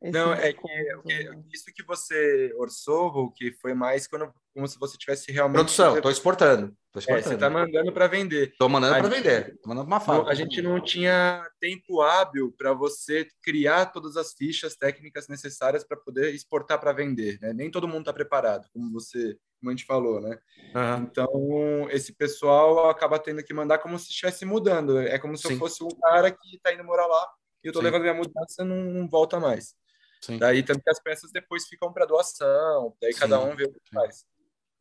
Esse 0.00 0.12
Não, 0.12 0.32
é 0.32 0.52
que, 0.52 0.70
é, 1.10 1.30
isso 1.52 1.64
que 1.74 1.82
você 1.82 2.52
orçou, 2.56 3.32
que 3.32 3.52
foi 3.52 3.74
mais 3.74 4.06
quando, 4.06 4.32
como 4.54 4.68
se 4.68 4.78
você 4.78 4.96
tivesse 4.96 5.32
realmente. 5.32 5.56
Produção, 5.56 5.96
estou 5.96 6.10
exportando. 6.10 6.72
Tô 6.92 7.00
exportando. 7.00 7.26
É, 7.26 7.28
você 7.28 7.34
está 7.34 7.50
mandando 7.50 7.92
para 7.92 8.06
vender. 8.06 8.50
Estou 8.50 8.68
mandando 8.68 8.96
para 8.96 9.08
vender. 9.08 9.54
Estou 9.54 9.68
mandando 9.68 9.88
uma 9.88 9.98
fábrica. 9.98 10.30
A 10.30 10.34
gente 10.34 10.62
não 10.62 10.80
tinha 10.80 11.44
tempo 11.60 12.00
hábil 12.00 12.54
para 12.56 12.72
você 12.72 13.26
criar 13.42 13.86
todas 13.86 14.16
as 14.16 14.32
fichas 14.32 14.76
técnicas 14.76 15.26
necessárias 15.26 15.82
para 15.82 15.96
poder 15.96 16.32
exportar 16.32 16.78
para 16.78 16.92
vender. 16.92 17.38
Né? 17.40 17.52
Nem 17.52 17.70
todo 17.70 17.88
mundo 17.88 18.00
está 18.00 18.12
preparado, 18.12 18.68
como 18.72 18.92
você 18.92 19.36
como 19.60 19.70
a 19.70 19.72
gente 19.72 19.86
falou, 19.86 20.20
né? 20.20 20.38
Uhum. 20.72 21.02
Então, 21.02 21.88
esse 21.90 22.12
pessoal 22.12 22.88
acaba 22.88 23.18
tendo 23.18 23.42
que 23.42 23.52
mandar 23.52 23.78
como 23.78 23.98
se 23.98 24.08
estivesse 24.08 24.44
mudando. 24.44 25.00
É 25.00 25.18
como 25.18 25.36
se 25.36 25.48
Sim. 25.48 25.54
eu 25.54 25.58
fosse 25.58 25.82
um 25.82 25.88
cara 25.88 26.30
que 26.30 26.54
está 26.54 26.72
indo 26.72 26.84
morar 26.84 27.08
lá 27.08 27.28
e 27.64 27.66
eu 27.66 27.70
estou 27.70 27.82
levando 27.82 28.02
minha 28.02 28.14
mudança 28.14 28.64
não, 28.64 28.76
não 28.76 29.08
volta 29.08 29.40
mais. 29.40 29.74
Sim. 30.20 30.38
Daí 30.38 30.62
tanto 30.62 30.82
que 30.82 30.90
as 30.90 31.00
peças 31.00 31.30
depois 31.30 31.66
ficam 31.66 31.92
para 31.92 32.06
doação, 32.06 32.94
daí 33.00 33.12
Sim. 33.12 33.20
cada 33.20 33.40
um 33.40 33.54
vê 33.54 33.64
o 33.64 33.72
que 33.72 33.80
faz. 33.92 34.24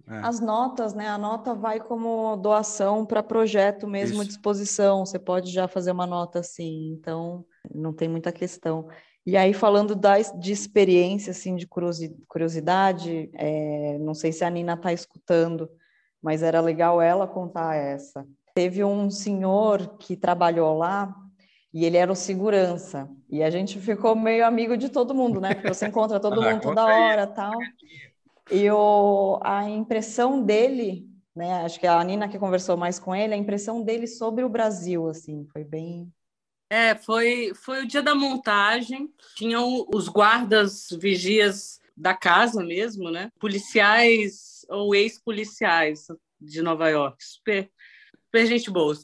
É. 0.07 0.19
As 0.19 0.39
notas, 0.39 0.93
né? 0.93 1.07
A 1.09 1.17
nota 1.17 1.53
vai 1.53 1.79
como 1.79 2.37
doação 2.37 3.05
para 3.05 3.21
projeto 3.21 3.85
mesmo 3.85 4.21
Isso. 4.21 4.29
disposição. 4.29 5.05
Você 5.05 5.19
pode 5.19 5.51
já 5.51 5.67
fazer 5.67 5.91
uma 5.91 6.07
nota 6.07 6.39
assim, 6.39 6.93
então 6.97 7.45
não 7.73 7.91
tem 7.91 8.07
muita 8.07 8.31
questão. 8.31 8.87
E 9.25 9.35
aí, 9.35 9.53
falando 9.53 9.93
da, 9.93 10.17
de 10.19 10.53
experiência, 10.53 11.31
assim, 11.31 11.57
de 11.57 11.67
curiosidade, 11.67 13.29
é, 13.33 13.97
não 13.99 14.13
sei 14.13 14.31
se 14.31 14.45
a 14.45 14.49
Nina 14.49 14.75
está 14.75 14.93
escutando, 14.93 15.69
mas 16.23 16.41
era 16.41 16.61
legal 16.61 17.01
ela 17.01 17.27
contar 17.27 17.75
essa. 17.75 18.25
Teve 18.55 18.85
um 18.85 19.09
senhor 19.09 19.97
que 19.97 20.15
trabalhou 20.15 20.77
lá 20.77 21.13
e 21.73 21.85
ele 21.85 21.97
era 21.97 22.11
o 22.11 22.15
segurança. 22.15 23.09
E 23.29 23.43
a 23.43 23.49
gente 23.49 23.79
ficou 23.79 24.15
meio 24.15 24.45
amigo 24.45 24.77
de 24.77 24.89
todo 24.89 25.13
mundo, 25.13 25.39
né? 25.41 25.53
Porque 25.53 25.73
você 25.73 25.87
encontra 25.87 26.19
todo 26.19 26.41
ah, 26.41 26.51
mundo 26.51 26.61
toda 26.61 26.85
hora 26.85 27.27
tal. 27.27 27.53
E 28.49 28.69
o, 28.71 29.39
a 29.43 29.69
impressão 29.69 30.41
dele, 30.41 31.05
né? 31.35 31.65
Acho 31.65 31.79
que 31.79 31.87
a 31.87 32.03
Nina 32.03 32.29
que 32.29 32.39
conversou 32.39 32.77
mais 32.77 32.99
com 32.99 33.15
ele, 33.15 33.33
a 33.33 33.37
impressão 33.37 33.81
dele 33.81 34.07
sobre 34.07 34.43
o 34.43 34.49
Brasil, 34.49 35.07
assim, 35.07 35.45
foi 35.51 35.63
bem 35.63 36.11
é, 36.69 36.95
foi, 36.95 37.53
foi 37.55 37.83
o 37.83 37.87
dia 37.87 38.01
da 38.01 38.13
montagem. 38.13 39.09
Tinham 39.35 39.85
os 39.93 40.07
guardas, 40.09 40.87
vigias 40.99 41.79
da 41.95 42.13
casa 42.13 42.63
mesmo, 42.63 43.09
né? 43.09 43.31
Policiais 43.39 44.65
ou 44.69 44.93
ex-policiais 44.93 46.07
de 46.39 46.61
Nova 46.61 46.89
York. 46.89 47.23
Super, 47.23 47.71
super 48.25 48.45
gente 48.45 48.69
boa. 48.69 48.95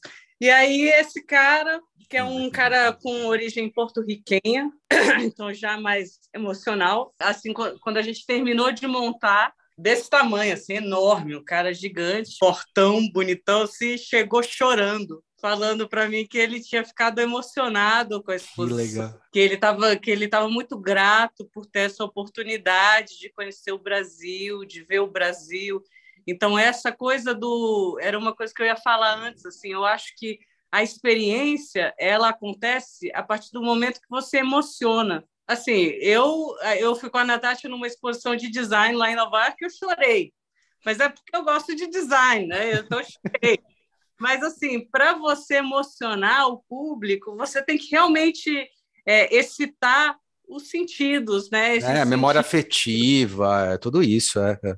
E 0.41 0.49
aí 0.49 0.89
esse 0.89 1.23
cara, 1.23 1.81
que 2.13 2.17
é 2.17 2.23
um 2.23 2.47
cara 2.47 2.93
com 2.93 3.25
origem 3.25 3.67
porto-riquenha, 3.67 4.71
então 5.25 5.51
já 5.51 5.81
mais 5.81 6.19
emocional, 6.31 7.11
assim, 7.17 7.51
quando 7.51 7.97
a 7.97 8.03
gente 8.03 8.23
terminou 8.23 8.71
de 8.71 8.85
montar, 8.85 9.51
desse 9.75 10.11
tamanho, 10.11 10.53
assim, 10.53 10.73
enorme, 10.73 11.35
um 11.35 11.43
cara 11.43 11.73
gigante, 11.73 12.37
portão, 12.39 13.09
bonitão, 13.11 13.63
assim, 13.63 13.97
chegou 13.97 14.43
chorando 14.43 15.23
falando 15.41 15.89
para 15.89 16.07
mim 16.07 16.25
que 16.25 16.37
ele 16.37 16.61
tinha 16.61 16.85
ficado 16.85 17.19
emocionado 17.19 18.23
com 18.23 18.31
a 18.31 18.35
exposição, 18.35 19.11
que, 19.11 19.19
que 19.33 19.39
ele 19.39 19.55
estava 19.55 19.95
que 19.97 20.09
ele 20.09 20.23
estava 20.23 20.47
muito 20.47 20.77
grato 20.77 21.49
por 21.51 21.65
ter 21.65 21.79
essa 21.79 22.03
oportunidade 22.05 23.19
de 23.19 23.29
conhecer 23.29 23.73
o 23.73 23.77
Brasil, 23.77 24.63
de 24.63 24.85
ver 24.85 24.99
o 24.99 25.11
Brasil. 25.11 25.83
Então 26.25 26.57
essa 26.57 26.93
coisa 26.93 27.33
do 27.35 27.97
era 27.99 28.17
uma 28.17 28.33
coisa 28.33 28.53
que 28.55 28.61
eu 28.61 28.67
ia 28.67 28.77
falar 28.77 29.15
antes, 29.15 29.45
assim, 29.45 29.73
eu 29.73 29.83
acho 29.83 30.13
que 30.15 30.39
a 30.73 30.81
experiência 30.81 31.93
ela 31.99 32.29
acontece 32.29 33.11
a 33.13 33.21
partir 33.21 33.51
do 33.51 33.61
momento 33.61 34.01
que 34.01 34.09
você 34.09 34.37
emociona. 34.39 35.23
Assim, 35.47 35.91
eu 36.01 36.55
eu 36.79 36.95
fui 36.95 37.11
com 37.11 37.19
a 37.19 37.23
Natasha 37.23 37.69
numa 37.69 37.85
exposição 37.85 38.35
de 38.35 38.49
design 38.49 38.95
lá 38.97 39.11
em 39.11 39.15
Nova 39.15 39.43
York 39.43 39.57
e 39.61 39.65
eu 39.65 39.69
chorei. 39.69 40.33
Mas 40.83 40.99
é 40.99 41.09
porque 41.09 41.35
eu 41.35 41.43
gosto 41.43 41.75
de 41.75 41.85
design, 41.85 42.47
né? 42.47 42.79
Eu 42.79 42.85
chorei. 42.87 43.59
Mas, 44.19 44.41
assim, 44.41 44.79
para 44.79 45.13
você 45.13 45.57
emocionar 45.57 46.47
o 46.47 46.63
público, 46.67 47.35
você 47.35 47.61
tem 47.61 47.77
que 47.77 47.91
realmente 47.91 48.67
é, 49.05 49.35
excitar 49.35 50.17
os 50.47 50.69
sentidos, 50.69 51.51
né? 51.51 51.77
É, 51.77 52.01
a 52.01 52.05
memória 52.05 52.41
afetiva, 52.41 53.73
é 53.73 53.77
tudo 53.77 54.01
isso, 54.01 54.39
é, 54.39 54.59
é. 54.63 54.75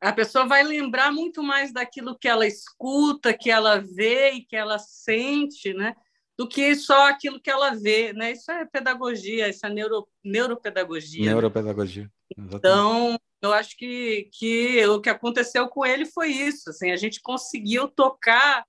A 0.00 0.12
pessoa 0.12 0.46
vai 0.46 0.62
lembrar 0.62 1.12
muito 1.12 1.42
mais 1.42 1.72
daquilo 1.72 2.18
que 2.18 2.28
ela 2.28 2.46
escuta, 2.46 3.36
que 3.36 3.50
ela 3.50 3.78
vê 3.78 4.30
e 4.32 4.42
que 4.42 4.56
ela 4.56 4.78
sente, 4.78 5.74
né? 5.74 5.94
Do 6.38 6.48
que 6.48 6.74
só 6.74 7.08
aquilo 7.08 7.38
que 7.38 7.50
ela 7.50 7.74
vê, 7.74 8.12
né? 8.14 8.32
Isso 8.32 8.50
é 8.50 8.64
pedagogia, 8.64 9.48
isso 9.48 9.66
é 9.66 9.68
neuro, 9.68 10.08
neuropedagogia. 10.24 11.26
Né? 11.26 11.32
Neuropedagogia. 11.32 12.10
Então, 12.36 13.18
eu 13.42 13.52
acho 13.52 13.76
que, 13.76 14.30
que 14.32 14.86
o 14.86 15.00
que 15.00 15.10
aconteceu 15.10 15.68
com 15.68 15.84
ele 15.84 16.06
foi 16.06 16.28
isso. 16.28 16.70
Assim, 16.70 16.90
a 16.90 16.96
gente 16.96 17.20
conseguiu 17.20 17.88
tocar 17.88 18.64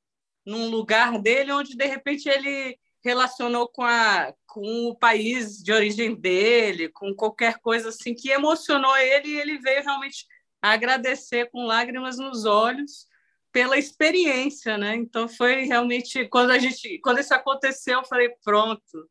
num 0.46 0.70
lugar 0.70 1.18
dele 1.20 1.52
onde, 1.54 1.78
de 1.78 1.86
repente, 1.86 2.28
ele 2.28 2.78
relacionou 3.04 3.68
com, 3.68 3.84
a, 3.84 4.34
com 4.46 4.90
o 4.90 4.96
país 4.96 5.58
de 5.64 5.72
origem 5.72 6.16
dele, 6.16 6.90
com 6.90 7.14
qualquer 7.16 7.58
coisa 7.60 7.90
assim 7.90 8.14
que 8.14 8.30
emocionou 8.30 8.96
ele 8.98 9.30
e 9.30 9.40
ele 9.40 9.58
veio 9.58 9.84
realmente 9.84 10.26
agradecer 10.62 11.49
com 11.51 11.66
lágrimas 11.66 12.18
nos 12.18 12.45
olhos 12.45 13.07
pela 13.51 13.78
experiência, 13.78 14.78
né? 14.78 14.95
Então 14.95 15.28
foi 15.28 15.64
realmente 15.66 16.28
quando 16.28 16.51
a 16.51 16.59
gente, 16.59 16.99
quando 16.99 17.20
isso 17.20 17.34
aconteceu, 17.34 17.99
eu 17.99 18.05
falei 18.05 18.30
pronto, 18.43 19.09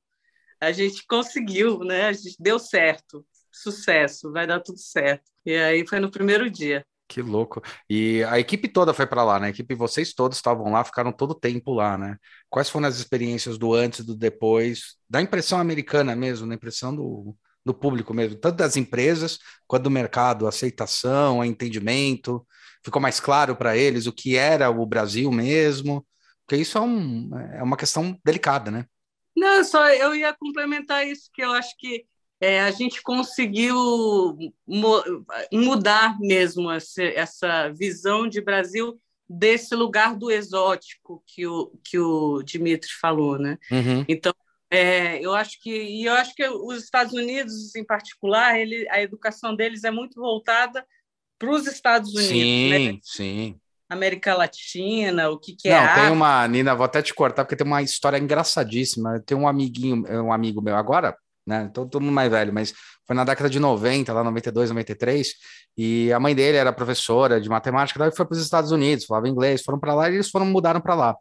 a 0.61 0.72
gente 0.72 1.07
conseguiu, 1.07 1.80
né? 1.80 2.07
A 2.07 2.12
gente 2.12 2.36
deu 2.38 2.59
certo, 2.59 3.26
sucesso, 3.53 4.32
vai 4.32 4.46
dar 4.46 4.61
tudo 4.61 4.78
certo. 4.78 5.30
E 5.44 5.55
aí 5.55 5.86
foi 5.86 6.01
no 6.01 6.11
primeiro 6.11 6.51
dia. 6.51 6.84
Que 7.09 7.20
louco. 7.20 7.61
E 7.88 8.22
a 8.24 8.38
equipe 8.38 8.68
toda 8.68 8.94
foi 8.94 9.05
para 9.05 9.24
lá, 9.24 9.40
né? 9.40 9.48
A 9.48 9.51
equipe, 9.51 9.74
vocês 9.74 10.14
todos 10.14 10.38
estavam 10.38 10.70
lá, 10.70 10.84
ficaram 10.84 11.11
todo 11.11 11.34
tempo 11.34 11.74
lá, 11.74 11.98
né? 11.98 12.16
Quais 12.48 12.70
foram 12.70 12.86
as 12.86 12.98
experiências 12.98 13.59
do 13.59 13.74
antes, 13.74 14.05
do 14.05 14.14
depois, 14.14 14.94
da 15.09 15.20
impressão 15.20 15.59
americana 15.59 16.14
mesmo, 16.14 16.48
da 16.48 16.55
impressão 16.55 16.94
do, 16.94 17.36
do 17.65 17.75
público 17.75 18.15
mesmo, 18.15 18.39
tanto 18.39 18.57
das 18.57 18.77
empresas 18.77 19.39
quanto 19.67 19.85
do 19.85 19.91
mercado, 19.91 20.47
aceitação, 20.47 21.45
entendimento, 21.45 22.47
ficou 22.85 23.01
mais 23.01 23.21
claro 23.21 23.55
para 23.55 23.77
eles 23.77 24.07
o 24.07 24.13
que 24.13 24.37
era 24.37 24.71
o 24.71 24.87
Brasil 24.87 25.31
mesmo, 25.31 26.07
porque 26.47 26.63
isso 26.63 26.79
é, 26.79 26.81
um, 26.81 27.31
é 27.55 27.63
uma 27.63 27.77
questão 27.77 28.19
delicada, 28.25 28.71
né? 28.71 28.87
Não, 29.37 29.63
só 29.63 29.89
eu 29.91 30.15
ia 30.15 30.35
complementar 30.35 31.07
isso, 31.07 31.31
que 31.33 31.43
eu 31.43 31.53
acho 31.53 31.77
que 31.79 32.05
é, 32.41 32.61
a 32.63 32.71
gente 32.71 33.03
conseguiu 33.03 33.77
mudar 35.53 36.19
mesmo 36.19 36.71
essa, 36.71 37.03
essa 37.03 37.69
visão 37.69 38.27
de 38.27 38.41
Brasil 38.41 38.99
desse 39.29 39.77
lugar 39.77 40.17
do 40.17 40.31
exótico 40.31 41.23
que 41.27 41.47
o, 41.47 41.71
que 41.85 41.99
o 41.99 42.43
Dimitri 42.43 42.91
falou, 43.01 43.39
né? 43.39 43.59
Uhum. 43.71 44.05
Então, 44.09 44.35
é, 44.71 45.25
eu 45.25 45.35
acho 45.35 45.61
que 45.61 45.71
e 45.71 46.05
eu 46.05 46.12
acho 46.14 46.35
que 46.35 46.47
os 46.49 46.85
Estados 46.85 47.12
Unidos, 47.12 47.75
em 47.75 47.85
particular, 47.85 48.59
ele, 48.59 48.89
a 48.91 49.03
educação 49.03 49.55
deles 49.55 49.83
é 49.83 49.91
muito 49.91 50.21
voltada 50.21 50.87
para 51.39 51.51
os 51.51 51.66
Estados 51.66 52.14
Unidos. 52.14 52.29
Sim, 52.29 52.93
né? 52.93 52.99
sim. 53.03 53.61
América 53.89 54.35
Latina, 54.35 55.31
o 55.31 55.39
que, 55.39 55.57
que 55.57 55.68
é. 55.68 55.73
Não, 55.73 55.95
tem 55.95 56.12
uma 56.12 56.47
Nina, 56.47 56.77
vou 56.77 56.85
até 56.85 57.03
te 57.03 57.12
cortar 57.12 57.45
porque 57.45 57.57
tem 57.57 57.66
uma 57.66 57.83
história 57.83 58.18
engraçadíssima. 58.18 59.21
Tem 59.27 59.37
um 59.37 59.49
amiguinho, 59.49 60.05
um 60.23 60.33
amigo 60.33 60.62
meu 60.62 60.77
agora, 60.77 61.16
né? 61.45 61.68
Todo, 61.75 61.91
todo 61.91 62.03
mundo 62.03 62.14
mais 62.14 62.31
velho, 62.31 62.55
mas 62.55 62.73
foi 63.05 63.16
na 63.16 63.25
década 63.25 63.51
de 63.51 63.59
90, 63.59 64.12
lá 64.12 64.23
92, 64.23 64.71
93, 64.71 65.35
e 65.77 66.12
a 66.12 66.21
mãe 66.21 66.33
dele 66.33 66.57
era 66.57 66.73
professora 66.73 67.41
de 67.41 67.49
matemática, 67.49 67.99
daí 67.99 68.14
foi 68.14 68.25
para 68.25 68.37
os 68.37 68.43
Estados 68.43 68.71
Unidos, 68.71 69.07
falava 69.07 69.29
inglês, 69.29 69.62
foram 69.62 69.81
para 69.81 69.95
lá 69.95 70.09
e 70.09 70.14
eles 70.14 70.31
foram 70.31 70.47
mudaram 70.47 70.81
para 70.81 70.95
lá. 70.95 71.16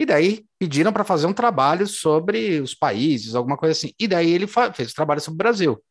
E 0.00 0.06
daí 0.06 0.44
pediram 0.58 0.92
para 0.92 1.04
fazer 1.04 1.26
um 1.26 1.32
trabalho 1.32 1.86
sobre 1.86 2.60
os 2.60 2.74
países, 2.74 3.34
alguma 3.34 3.56
coisa 3.56 3.72
assim. 3.72 3.92
E 3.98 4.06
daí 4.06 4.30
ele 4.30 4.46
fez 4.46 4.92
o 4.92 4.94
trabalho 4.94 5.20
sobre 5.20 5.34
o 5.34 5.38
Brasil. 5.38 5.82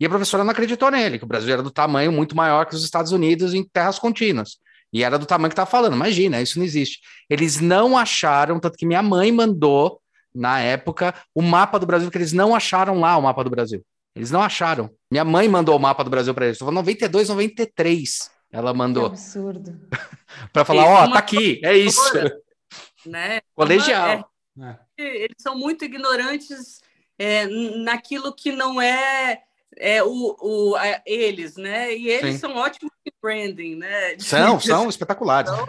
E 0.00 0.06
a 0.06 0.08
professora 0.08 0.44
não 0.44 0.52
acreditou 0.52 0.90
nele, 0.90 1.18
que 1.18 1.24
o 1.24 1.28
Brasil 1.28 1.52
era 1.52 1.62
do 1.62 1.70
tamanho 1.70 2.12
muito 2.12 2.36
maior 2.36 2.66
que 2.66 2.74
os 2.74 2.84
Estados 2.84 3.10
Unidos 3.10 3.52
em 3.52 3.64
terras 3.64 3.98
contínuas. 3.98 4.58
E 4.92 5.02
era 5.02 5.18
do 5.18 5.26
tamanho 5.26 5.50
que 5.50 5.54
estava 5.54 5.68
falando. 5.68 5.94
Imagina, 5.94 6.40
isso 6.40 6.58
não 6.58 6.64
existe. 6.64 7.00
Eles 7.28 7.60
não 7.60 7.98
acharam, 7.98 8.60
tanto 8.60 8.78
que 8.78 8.86
minha 8.86 9.02
mãe 9.02 9.32
mandou 9.32 10.00
na 10.34 10.60
época, 10.60 11.14
o 11.34 11.42
mapa 11.42 11.78
do 11.78 11.86
Brasil, 11.86 12.10
que 12.10 12.16
eles 12.16 12.32
não 12.32 12.54
acharam 12.54 13.00
lá 13.00 13.16
o 13.16 13.22
mapa 13.22 13.42
do 13.42 13.50
Brasil. 13.50 13.84
Eles 14.14 14.30
não 14.30 14.42
acharam. 14.42 14.90
Minha 15.10 15.24
mãe 15.24 15.48
mandou 15.48 15.76
o 15.76 15.80
mapa 15.80 16.04
do 16.04 16.10
Brasil 16.10 16.32
para 16.32 16.46
eles. 16.46 16.54
Estou 16.54 16.66
falando 16.66 16.84
92, 16.84 17.28
93. 17.28 18.30
Ela 18.52 18.72
mandou. 18.72 19.04
Que 19.04 19.16
absurdo. 19.16 19.80
para 20.52 20.64
falar, 20.64 20.84
ó, 20.84 21.04
oh, 21.04 21.12
tá 21.12 21.18
aqui, 21.18 21.60
é 21.64 21.76
isso. 21.76 22.00
Né? 23.08 23.40
Colegial. 23.54 24.30
É, 24.58 24.62
é. 24.62 24.76
Eles 24.98 25.36
são 25.38 25.56
muito 25.56 25.84
ignorantes 25.84 26.80
é, 27.18 27.46
naquilo 27.82 28.34
que 28.34 28.52
não 28.52 28.80
é, 28.80 29.42
é 29.76 30.02
o, 30.02 30.36
o 30.40 30.76
a, 30.76 31.00
eles, 31.04 31.56
né? 31.56 31.94
E 31.94 32.08
eles 32.08 32.34
Sim. 32.34 32.40
são 32.40 32.56
ótimos 32.56 32.92
de 33.04 33.12
branding, 33.22 33.76
né? 33.76 34.16
São, 34.20 34.60
são 34.60 34.88
espetaculares. 34.88 35.50
Então, 35.50 35.66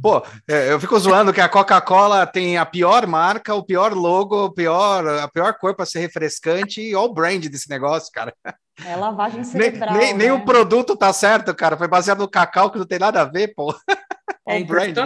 Pô, 0.00 0.22
é, 0.48 0.72
eu 0.72 0.80
fico 0.80 0.98
zoando 0.98 1.32
que 1.32 1.40
a 1.40 1.48
Coca-Cola 1.48 2.26
tem 2.26 2.56
a 2.56 2.64
pior 2.64 3.06
marca, 3.06 3.54
o 3.54 3.62
pior 3.62 3.92
logo, 3.92 4.46
o 4.46 4.52
pior, 4.52 5.06
a 5.06 5.28
pior 5.28 5.52
cor 5.58 5.74
para 5.74 5.84
ser 5.84 6.00
refrescante 6.00 6.80
e 6.80 6.94
olha 6.94 7.10
o 7.10 7.12
brand 7.12 7.44
desse 7.46 7.68
negócio, 7.68 8.10
cara. 8.12 8.34
É 8.84 8.96
lavagem 8.96 9.44
cerebral. 9.44 9.92
Nem, 9.92 10.00
nem, 10.00 10.12
né? 10.12 10.18
nem, 10.24 10.30
o 10.32 10.44
produto 10.44 10.96
tá 10.96 11.12
certo, 11.12 11.54
cara. 11.54 11.76
Foi 11.76 11.88
baseado 11.88 12.20
no 12.20 12.28
cacau 12.28 12.70
que 12.70 12.78
não 12.78 12.86
tem 12.86 12.98
nada 12.98 13.20
a 13.20 13.24
ver, 13.24 13.54
pô. 13.54 13.74
É, 14.46 14.62
brand. 14.62 14.96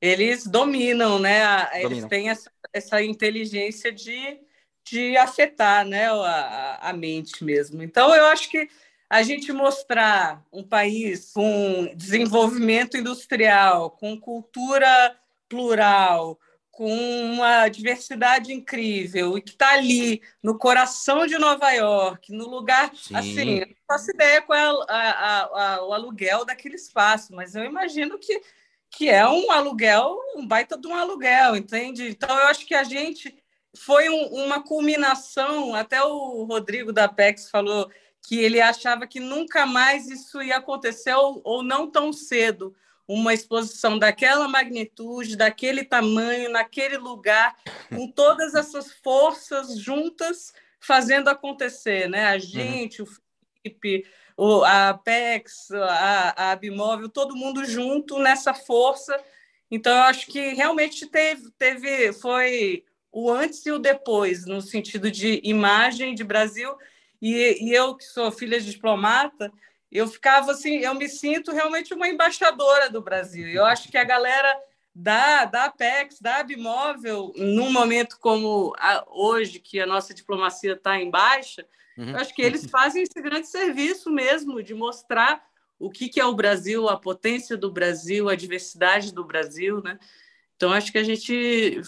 Eles 0.00 0.46
dominam, 0.46 1.18
né? 1.18 1.42
Eles 1.74 1.82
dominam. 1.82 2.08
têm 2.08 2.28
essa, 2.28 2.50
essa 2.72 3.02
inteligência 3.02 3.90
de, 3.90 4.38
de 4.84 5.16
afetar 5.16 5.86
né? 5.86 6.06
a, 6.08 6.78
a 6.82 6.92
mente 6.92 7.42
mesmo. 7.42 7.82
Então, 7.82 8.14
eu 8.14 8.26
acho 8.26 8.50
que 8.50 8.68
a 9.08 9.22
gente 9.22 9.52
mostrar 9.52 10.44
um 10.52 10.62
país 10.62 11.32
com 11.32 11.92
desenvolvimento 11.94 12.96
industrial, 12.96 13.90
com 13.90 14.18
cultura 14.18 15.16
plural, 15.48 16.38
com 16.76 16.92
uma 17.32 17.68
diversidade 17.68 18.52
incrível 18.52 19.38
e 19.38 19.40
que 19.40 19.50
está 19.50 19.74
ali 19.74 20.20
no 20.42 20.58
coração 20.58 21.26
de 21.26 21.38
Nova 21.38 21.70
York, 21.70 22.32
no 22.32 22.48
lugar 22.48 22.90
Sim. 22.96 23.14
assim, 23.14 23.58
eu 23.60 23.66
não 23.68 23.74
faço 23.86 24.10
ideia 24.10 24.42
qual 24.42 24.58
é 24.58 24.92
a, 24.92 25.10
a, 25.10 25.74
a, 25.74 25.86
o 25.86 25.92
aluguel 25.92 26.44
daquele 26.44 26.74
espaço, 26.74 27.32
mas 27.32 27.54
eu 27.54 27.64
imagino 27.64 28.18
que, 28.18 28.40
que 28.96 29.08
é 29.08 29.26
um 29.28 29.50
aluguel, 29.50 30.18
um 30.36 30.46
baita 30.46 30.78
de 30.78 30.86
um 30.86 30.94
aluguel, 30.94 31.56
entende? 31.56 32.08
Então 32.08 32.28
eu 32.28 32.46
acho 32.46 32.66
que 32.66 32.74
a 32.74 32.84
gente 32.84 33.34
foi 33.76 34.08
um, 34.08 34.26
uma 34.44 34.62
culminação, 34.62 35.74
até 35.74 36.02
o 36.02 36.44
Rodrigo 36.44 36.92
da 36.92 37.08
PEX 37.08 37.50
falou 37.50 37.90
que 38.26 38.38
ele 38.38 38.60
achava 38.60 39.06
que 39.06 39.20
nunca 39.20 39.66
mais 39.66 40.08
isso 40.08 40.40
ia 40.42 40.56
acontecer 40.56 41.14
ou, 41.14 41.40
ou 41.44 41.62
não 41.62 41.90
tão 41.90 42.12
cedo 42.12 42.74
uma 43.06 43.34
exposição 43.34 43.98
daquela 43.98 44.48
magnitude, 44.48 45.36
daquele 45.36 45.84
tamanho, 45.84 46.50
naquele 46.50 46.96
lugar, 46.96 47.54
com 47.90 48.10
todas 48.10 48.54
essas 48.54 48.92
forças 48.92 49.78
juntas 49.78 50.54
fazendo 50.80 51.28
acontecer, 51.28 52.08
né? 52.08 52.30
A 52.30 52.34
uhum. 52.34 52.40
gente, 52.40 53.02
uhum. 53.02 53.08
o 53.08 53.10
Felipe, 53.62 54.06
o, 54.36 54.64
a 54.64 54.90
Apex, 54.90 55.70
a, 55.70 56.34
a 56.36 56.50
Abimóvel, 56.52 57.08
todo 57.08 57.36
mundo 57.36 57.64
junto 57.64 58.18
nessa 58.18 58.52
força. 58.52 59.18
Então, 59.70 59.96
eu 59.96 60.02
acho 60.04 60.26
que 60.26 60.54
realmente 60.54 61.06
teve, 61.06 61.50
teve 61.58 62.12
foi 62.12 62.84
o 63.12 63.30
antes 63.30 63.64
e 63.64 63.70
o 63.70 63.78
depois, 63.78 64.44
no 64.44 64.60
sentido 64.60 65.10
de 65.10 65.40
imagem 65.44 66.14
de 66.14 66.24
Brasil 66.24 66.76
e, 67.22 67.68
e 67.68 67.72
eu, 67.72 67.94
que 67.94 68.04
sou 68.04 68.30
filha 68.30 68.60
de 68.60 68.70
diplomata, 68.70 69.50
eu 69.90 70.06
ficava 70.06 70.52
assim, 70.52 70.78
eu 70.78 70.94
me 70.94 71.08
sinto 71.08 71.52
realmente 71.52 71.94
uma 71.94 72.08
embaixadora 72.08 72.90
do 72.90 73.00
Brasil. 73.00 73.48
Eu 73.48 73.64
acho 73.64 73.88
que 73.88 73.96
a 73.96 74.04
galera 74.04 74.54
da, 74.94 75.44
da 75.44 75.64
Apex, 75.64 76.20
da 76.20 76.36
Abimóvel, 76.36 77.32
num 77.36 77.72
momento 77.72 78.18
como 78.20 78.74
a, 78.78 79.04
hoje, 79.08 79.58
que 79.58 79.80
a 79.80 79.86
nossa 79.86 80.12
diplomacia 80.12 80.74
está 80.74 81.00
em 81.00 81.10
baixa, 81.10 81.66
uhum. 81.96 82.10
eu 82.10 82.16
acho 82.16 82.34
que 82.34 82.42
eles 82.42 82.66
fazem 82.66 83.02
esse 83.02 83.20
grande 83.22 83.48
serviço 83.48 84.10
mesmo 84.10 84.62
de 84.62 84.74
mostrar 84.74 85.42
o 85.78 85.90
que, 85.90 86.08
que 86.08 86.20
é 86.20 86.24
o 86.24 86.34
Brasil, 86.34 86.88
a 86.88 86.98
potência 86.98 87.56
do 87.56 87.70
Brasil, 87.70 88.28
a 88.28 88.34
diversidade 88.34 89.12
do 89.12 89.24
Brasil, 89.24 89.82
né? 89.82 89.98
Então, 90.56 90.72
acho 90.72 90.92
que 90.92 90.98
a 90.98 91.02
gente 91.02 91.80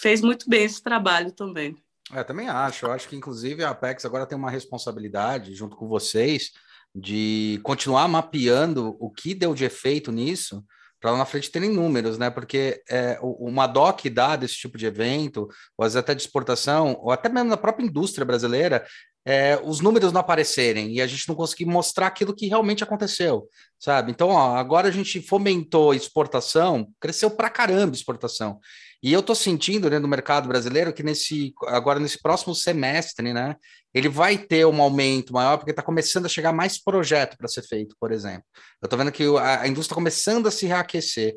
fez 0.00 0.20
muito 0.20 0.48
bem 0.48 0.64
esse 0.64 0.82
trabalho 0.82 1.32
também. 1.32 1.76
É, 2.12 2.22
também 2.22 2.48
acho. 2.48 2.86
Eu 2.86 2.92
acho 2.92 3.08
que, 3.08 3.16
inclusive, 3.16 3.64
a 3.64 3.70
Apex 3.70 4.04
agora 4.04 4.26
tem 4.26 4.38
uma 4.38 4.50
responsabilidade, 4.50 5.54
junto 5.54 5.76
com 5.76 5.88
vocês, 5.88 6.52
de 6.94 7.60
continuar 7.62 8.06
mapeando 8.08 8.96
o 9.00 9.10
que 9.10 9.34
deu 9.34 9.54
de 9.54 9.64
efeito 9.64 10.12
nisso, 10.12 10.64
para 11.00 11.10
lá 11.10 11.18
na 11.18 11.26
frente 11.26 11.50
terem 11.50 11.70
números, 11.70 12.16
né? 12.16 12.30
Porque 12.30 12.82
é, 12.88 13.18
uma 13.20 13.66
DOC 13.66 14.08
dá 14.08 14.36
desse 14.36 14.54
tipo 14.54 14.78
de 14.78 14.86
evento, 14.86 15.48
ou 15.76 15.84
às 15.84 15.92
vezes 15.92 15.96
até 15.96 16.14
de 16.14 16.22
exportação, 16.22 16.96
ou 17.00 17.10
até 17.10 17.28
mesmo 17.28 17.50
na 17.50 17.56
própria 17.56 17.84
indústria 17.84 18.24
brasileira, 18.24 18.86
é, 19.26 19.60
os 19.64 19.80
números 19.80 20.12
não 20.12 20.20
aparecerem 20.20 20.92
e 20.92 21.02
a 21.02 21.06
gente 21.06 21.28
não 21.28 21.34
conseguir 21.34 21.64
mostrar 21.64 22.06
aquilo 22.06 22.32
que 22.32 22.46
realmente 22.46 22.84
aconteceu, 22.84 23.48
sabe? 23.76 24.12
Então, 24.12 24.28
ó, 24.28 24.54
agora 24.54 24.86
a 24.86 24.92
gente 24.92 25.20
fomentou 25.20 25.92
exportação, 25.92 26.86
cresceu 27.00 27.28
pra 27.28 27.50
caramba 27.50 27.96
exportação. 27.96 28.60
E 29.02 29.12
eu 29.12 29.18
estou 29.18 29.34
sentindo 29.34 29.90
né, 29.90 29.98
no 29.98 30.06
mercado 30.06 30.46
brasileiro 30.46 30.92
que 30.92 31.02
nesse 31.02 31.52
agora 31.66 31.98
nesse 31.98 32.22
próximo 32.22 32.54
semestre, 32.54 33.32
né, 33.32 33.56
ele 33.92 34.08
vai 34.08 34.38
ter 34.38 34.64
um 34.64 34.80
aumento 34.80 35.32
maior, 35.32 35.56
porque 35.56 35.72
está 35.72 35.82
começando 35.82 36.26
a 36.26 36.28
chegar 36.28 36.52
mais 36.52 36.80
projeto 36.80 37.36
para 37.36 37.48
ser 37.48 37.62
feito, 37.62 37.96
por 37.98 38.12
exemplo. 38.12 38.44
Eu 38.80 38.86
estou 38.86 38.96
vendo 38.96 39.10
que 39.10 39.24
a, 39.38 39.62
a 39.62 39.68
indústria 39.68 39.86
está 39.86 39.94
começando 39.96 40.46
a 40.46 40.52
se 40.52 40.66
reaquecer. 40.66 41.34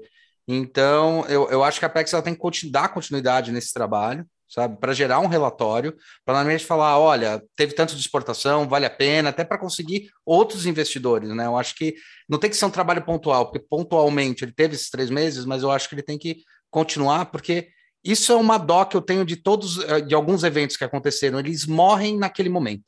Então, 0.48 1.26
eu, 1.28 1.50
eu 1.50 1.64
acho 1.64 1.80
que 1.80 1.86
a 1.86 1.88
Apex 1.88 2.14
ela 2.14 2.22
tem 2.22 2.36
que 2.36 2.70
dar 2.70 2.90
continuidade 2.90 3.52
nesse 3.52 3.74
trabalho, 3.74 4.26
sabe, 4.50 4.78
para 4.80 4.94
gerar 4.94 5.20
um 5.20 5.28
relatório, 5.28 5.96
para 6.26 6.34
normalmente 6.34 6.66
falar, 6.66 6.98
olha, 6.98 7.42
teve 7.56 7.74
tanto 7.74 7.96
de 7.96 8.02
exportação, 8.02 8.68
vale 8.68 8.86
a 8.86 8.90
pena, 8.90 9.30
até 9.30 9.46
para 9.46 9.60
conseguir 9.60 10.10
outros 10.26 10.66
investidores, 10.66 11.30
né? 11.30 11.46
Eu 11.46 11.56
acho 11.56 11.76
que 11.76 11.96
não 12.28 12.40
tem 12.40 12.50
que 12.50 12.58
ser 12.58 12.66
um 12.66 12.72
trabalho 12.72 13.06
pontual, 13.06 13.46
porque 13.46 13.66
pontualmente 13.70 14.44
ele 14.44 14.52
teve 14.52 14.76
esses 14.76 14.90
três 14.90 15.10
meses, 15.10 15.46
mas 15.46 15.62
eu 15.62 15.70
acho 15.70 15.88
que 15.88 15.96
ele 15.96 16.02
tem 16.02 16.18
que 16.18 16.44
continuar, 16.72 17.26
porque 17.26 17.70
isso 18.04 18.32
é 18.32 18.36
uma 18.36 18.58
dó 18.58 18.86
que 18.86 18.98
eu 18.98 19.02
tenho 19.02 19.24
de 19.24 19.36
todos, 19.36 19.80
eh, 19.84 20.02
de 20.02 20.16
alguns 20.16 20.44
eventos 20.44 20.78
que 20.78 20.84
aconteceram, 20.84 21.40
eles 21.40 21.66
morrem 21.66 22.18
naquele 22.18 22.50
momento, 22.50 22.86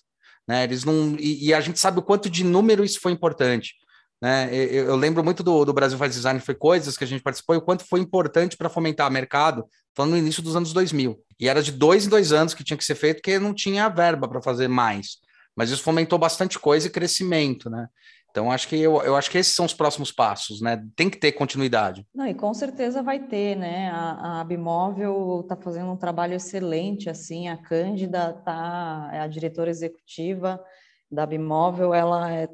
né? 0.48 0.64
Eles 0.64 0.84
não, 0.84 1.16
e, 1.20 1.48
e 1.48 1.54
a 1.54 1.62
gente 1.62 1.80
sabe 1.80 2.00
o 2.00 2.04
quanto 2.04 2.30
de 2.30 2.44
número 2.44 2.84
isso 2.84 3.00
foi 3.00 3.12
importante, 3.12 3.76
né? 4.22 4.50
Eu, 4.54 4.86
eu 4.86 4.96
lembro 4.96 5.24
muito 5.24 5.42
do, 5.42 5.66
do, 5.66 5.74
Brasil 5.74 5.98
Faz 5.98 6.14
Design, 6.14 6.40
foi 6.40 6.54
coisas 6.54 6.96
que 6.96 7.04
a 7.04 7.08
gente 7.08 7.24
participou 7.24 7.56
e 7.56 7.58
o 7.58 7.62
quanto 7.62 7.84
foi 7.84 8.00
importante 8.00 8.56
para 8.56 8.70
fomentar 8.70 9.10
o 9.10 9.12
mercado, 9.12 9.66
falando 9.96 10.12
no 10.12 10.18
início 10.18 10.44
dos 10.44 10.56
anos 10.56 10.72
2000. 10.72 11.20
E 11.40 11.50
era 11.50 11.64
de 11.64 11.72
dois 11.72 12.06
em 12.06 12.10
dois 12.10 12.32
anos 12.32 12.54
que 12.54 12.64
tinha 12.64 12.78
que 12.78 12.86
ser 12.86 12.96
feito, 12.96 13.18
porque 13.18 13.40
não 13.40 13.54
tinha 13.54 13.90
verba 13.90 14.28
para 14.28 14.42
fazer 14.42 14.68
mais. 14.68 15.18
Mas 15.56 15.72
isso 15.72 15.82
fomentou 15.82 16.20
bastante 16.20 16.60
coisa 16.60 16.88
e 16.88 16.92
crescimento, 16.92 17.70
né? 17.70 17.88
Então, 18.30 18.50
acho 18.50 18.70
que 18.70 18.80
eu, 18.80 19.02
eu 19.02 19.18
acho 19.18 19.30
que 19.30 19.38
esses 19.38 19.54
são 19.54 19.66
os 19.66 19.74
próximos 19.74 20.10
passos, 20.10 20.62
né? 20.62 20.82
Tem 20.96 21.10
que 21.10 21.18
ter 21.18 21.34
continuidade. 21.34 22.08
Não, 22.16 22.26
e 22.26 22.34
com 22.34 22.54
certeza 22.54 23.04
vai 23.04 23.20
ter, 23.20 23.58
né? 23.58 23.90
A, 23.90 24.12
a 24.12 24.42
Abimóvel 24.42 25.42
está 25.42 25.58
fazendo 25.58 25.92
um 25.92 25.98
trabalho 25.98 26.36
excelente, 26.36 27.10
assim, 27.10 27.50
a 27.50 27.58
Cândida 27.58 28.32
tá, 28.46 29.10
é 29.12 29.20
a 29.20 29.28
diretora 29.28 29.70
executiva 29.70 30.64
da 31.12 31.24
Abimóvel, 31.24 31.94
ela 31.94 32.32
é, 32.32 32.48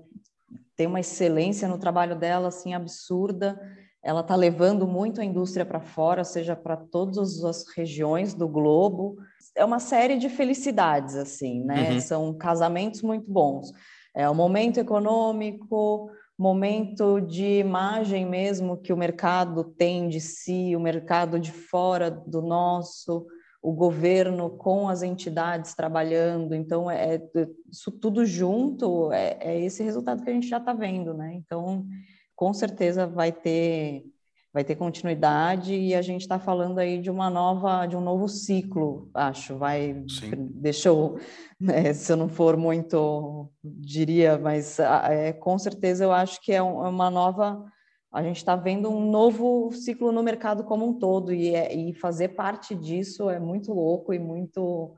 tem 0.77 0.87
uma 0.87 1.01
excelência 1.01 1.67
no 1.67 1.77
trabalho 1.77 2.15
dela, 2.15 2.47
assim, 2.47 2.73
absurda. 2.73 3.59
Ela 4.01 4.21
está 4.21 4.35
levando 4.35 4.87
muito 4.87 5.19
a 5.19 5.25
indústria 5.25 5.65
para 5.65 5.81
fora, 5.81 6.23
seja 6.23 6.55
para 6.55 6.77
todas 6.77 7.43
as 7.43 7.65
regiões 7.75 8.33
do 8.33 8.47
globo. 8.47 9.17
É 9.55 9.65
uma 9.65 9.79
série 9.79 10.17
de 10.17 10.29
felicidades, 10.29 11.15
assim, 11.15 11.63
né? 11.65 11.91
Uhum. 11.91 11.99
São 11.99 12.33
casamentos 12.33 13.01
muito 13.01 13.29
bons 13.29 13.73
é 14.17 14.27
o 14.27 14.33
momento 14.33 14.79
econômico, 14.79 16.09
momento 16.35 17.21
de 17.21 17.59
imagem 17.59 18.25
mesmo 18.25 18.75
que 18.75 18.91
o 18.91 18.97
mercado 18.97 19.63
tem 19.63 20.09
de 20.09 20.19
si, 20.19 20.75
o 20.75 20.79
mercado 20.79 21.39
de 21.39 21.51
fora 21.51 22.09
do 22.09 22.41
nosso, 22.41 23.27
o 23.67 23.73
governo 23.73 24.49
com 24.49 24.87
as 24.87 25.03
entidades 25.03 25.75
trabalhando. 25.75 26.55
Então, 26.55 26.89
é, 26.89 27.15
é 27.15 27.47
isso 27.69 27.91
tudo 27.91 28.25
junto, 28.25 29.11
é, 29.11 29.37
é 29.41 29.59
esse 29.59 29.83
resultado 29.83 30.23
que 30.23 30.29
a 30.29 30.33
gente 30.33 30.47
já 30.47 30.55
está 30.57 30.71
vendo, 30.71 31.13
né? 31.13 31.33
Então, 31.33 31.85
com 32.33 32.53
certeza 32.53 33.05
vai 33.05 33.29
ter 33.29 34.05
vai 34.53 34.63
ter 34.63 34.75
continuidade 34.75 35.75
e 35.75 35.93
a 35.93 36.01
gente 36.01 36.21
está 36.21 36.39
falando 36.39 36.79
aí 36.79 36.97
de 36.99 37.11
uma 37.11 37.29
nova, 37.29 37.85
de 37.85 37.95
um 37.97 38.01
novo 38.01 38.29
ciclo, 38.29 39.09
acho. 39.13 39.57
Vai, 39.57 40.01
Sim. 40.07 40.31
deixa 40.49 40.87
eu, 40.87 41.19
né, 41.59 41.93
se 41.93 42.09
eu 42.11 42.15
não 42.15 42.29
for 42.29 42.55
muito, 42.55 43.51
diria, 43.61 44.37
mas 44.37 44.79
é, 44.79 45.33
com 45.33 45.59
certeza 45.59 46.05
eu 46.05 46.13
acho 46.13 46.41
que 46.41 46.53
é, 46.53 46.55
é 46.55 46.61
uma 46.61 47.11
nova. 47.11 47.65
A 48.11 48.23
gente 48.23 48.37
está 48.37 48.55
vendo 48.55 48.89
um 48.89 49.11
novo 49.11 49.71
ciclo 49.71 50.11
no 50.11 50.23
mercado 50.23 50.63
como 50.63 50.87
um 50.87 50.97
todo 50.97 51.33
e, 51.33 51.53
é, 51.53 51.75
e 51.75 51.93
fazer 51.93 52.29
parte 52.29 52.73
disso 52.73 53.29
é 53.29 53.39
muito 53.39 53.73
louco 53.73 54.13
e 54.13 54.19
muito 54.19 54.95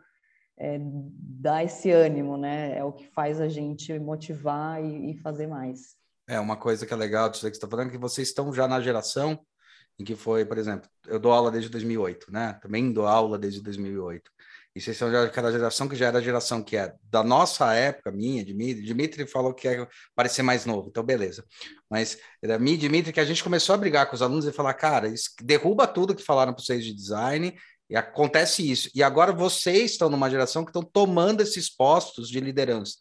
é, 0.57 0.77
dá 0.79 1.63
esse 1.63 1.89
ânimo, 1.89 2.37
né? 2.37 2.77
É 2.77 2.83
o 2.83 2.91
que 2.91 3.07
faz 3.07 3.41
a 3.41 3.47
gente 3.47 3.97
motivar 3.97 4.83
e, 4.83 5.11
e 5.11 5.17
fazer 5.17 5.47
mais. 5.47 5.95
É, 6.27 6.39
uma 6.39 6.57
coisa 6.57 6.85
que 6.85 6.93
é 6.93 6.97
legal 6.97 7.29
disso 7.29 7.41
que 7.41 7.47
você 7.47 7.57
está 7.57 7.67
falando, 7.67 7.87
é 7.87 7.91
que 7.91 7.97
vocês 7.97 8.27
estão 8.27 8.53
já 8.53 8.67
na 8.67 8.79
geração 8.79 9.39
em 9.97 10.03
que 10.03 10.15
foi, 10.15 10.45
por 10.45 10.57
exemplo, 10.57 10.89
eu 11.07 11.19
dou 11.19 11.31
aula 11.31 11.51
desde 11.51 11.69
2008, 11.69 12.31
né? 12.31 12.57
Também 12.61 12.93
dou 12.93 13.07
aula 13.07 13.37
desde 13.37 13.61
2008. 13.61 14.31
E 14.75 14.81
vocês 14.81 14.95
são 14.95 15.11
já 15.11 15.23
aquela 15.23 15.51
geração 15.51 15.87
que 15.87 15.95
já 15.95 16.07
era 16.07 16.19
a 16.19 16.21
geração 16.21 16.61
que 16.61 16.77
é 16.77 16.93
da 17.03 17.23
nossa 17.23 17.73
época, 17.73 18.11
minha, 18.11 18.45
Dimitri. 18.45 18.83
Dimitri 18.83 19.27
falou 19.27 19.53
que 19.53 19.67
é 19.67 19.87
parecer 20.15 20.43
mais 20.43 20.65
novo, 20.65 20.89
então 20.89 21.03
beleza. 21.03 21.43
Mas 21.89 22.17
da 22.43 22.59
minha 22.59 22.77
Dimitri 22.77 23.11
que 23.11 23.19
a 23.19 23.25
gente 23.25 23.43
começou 23.43 23.73
a 23.73 23.77
brigar 23.77 24.07
com 24.07 24.15
os 24.15 24.21
alunos 24.21 24.45
e 24.45 24.51
falar, 24.51 24.73
cara, 24.75 25.11
derruba 25.41 25.87
tudo 25.87 26.15
que 26.15 26.23
falaram 26.23 26.53
para 26.53 26.63
vocês 26.63 26.85
de 26.85 26.93
design 26.93 27.57
e 27.89 27.95
acontece 27.95 28.69
isso. 28.69 28.89
E 28.93 29.01
agora 29.01 29.33
vocês 29.33 29.91
estão 29.91 30.09
numa 30.09 30.29
geração 30.29 30.63
que 30.63 30.69
estão 30.69 30.83
tomando 30.83 31.41
esses 31.41 31.69
postos 31.69 32.29
de 32.29 32.39
liderança. 32.39 32.97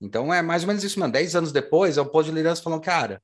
Então 0.00 0.34
é 0.34 0.42
mais 0.42 0.62
ou 0.64 0.68
menos 0.68 0.82
isso, 0.82 0.98
mano. 0.98 1.12
Dez 1.12 1.36
anos 1.36 1.52
depois, 1.52 1.96
é 1.96 2.00
o 2.00 2.06
posto 2.06 2.26
de 2.26 2.34
liderança 2.36 2.62
falando, 2.62 2.82
cara, 2.82 3.22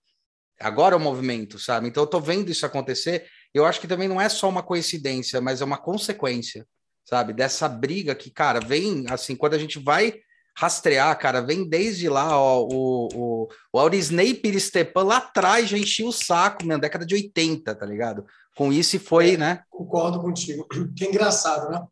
agora 0.61 0.95
é 0.95 0.97
o 0.99 1.01
movimento, 1.01 1.59
sabe? 1.59 1.89
Então 1.89 2.05
eu 2.05 2.07
tô 2.07 2.21
vendo 2.21 2.51
isso 2.51 2.65
acontecer. 2.65 3.27
Eu 3.53 3.67
acho 3.67 3.81
que 3.81 3.89
também 3.89 4.09
não 4.09 4.21
é 4.21 4.29
só 4.29 4.49
uma 4.49 4.63
coincidência, 4.63 5.41
mas 5.41 5.61
é 5.61 5.65
uma 5.65 5.79
consequência, 5.79 6.65
sabe? 7.11 7.33
Dessa 7.33 7.69
briga 7.69 8.15
que, 8.15 8.31
cara, 8.31 8.61
vem 8.61 9.05
assim, 9.11 9.35
quando 9.35 9.55
a 9.55 9.59
gente 9.59 9.79
vai 9.81 10.15
rastrear, 10.57 11.19
cara, 11.19 11.41
vem 11.41 11.69
desde 11.69 12.09
lá, 12.09 12.39
ó, 12.39 12.63
o, 12.63 13.09
o, 13.13 13.49
o 13.73 13.79
Aurisney 13.79 14.35
Piristepan 14.35 15.05
lá 15.05 15.17
atrás 15.17 15.69
já 15.69 15.77
enchia 15.77 16.07
o 16.07 16.13
saco, 16.13 16.65
na 16.65 16.77
década 16.77 17.05
de 17.05 17.15
80, 17.15 17.75
tá 17.75 17.85
ligado? 17.85 18.25
Com 18.57 18.73
isso 18.73 18.95
e 18.95 18.99
foi, 18.99 19.35
é, 19.35 19.37
né? 19.37 19.63
Concordo 19.69 20.21
contigo. 20.21 20.67
Que 20.97 21.05
é 21.05 21.09
engraçado, 21.09 21.71
né? 21.71 21.85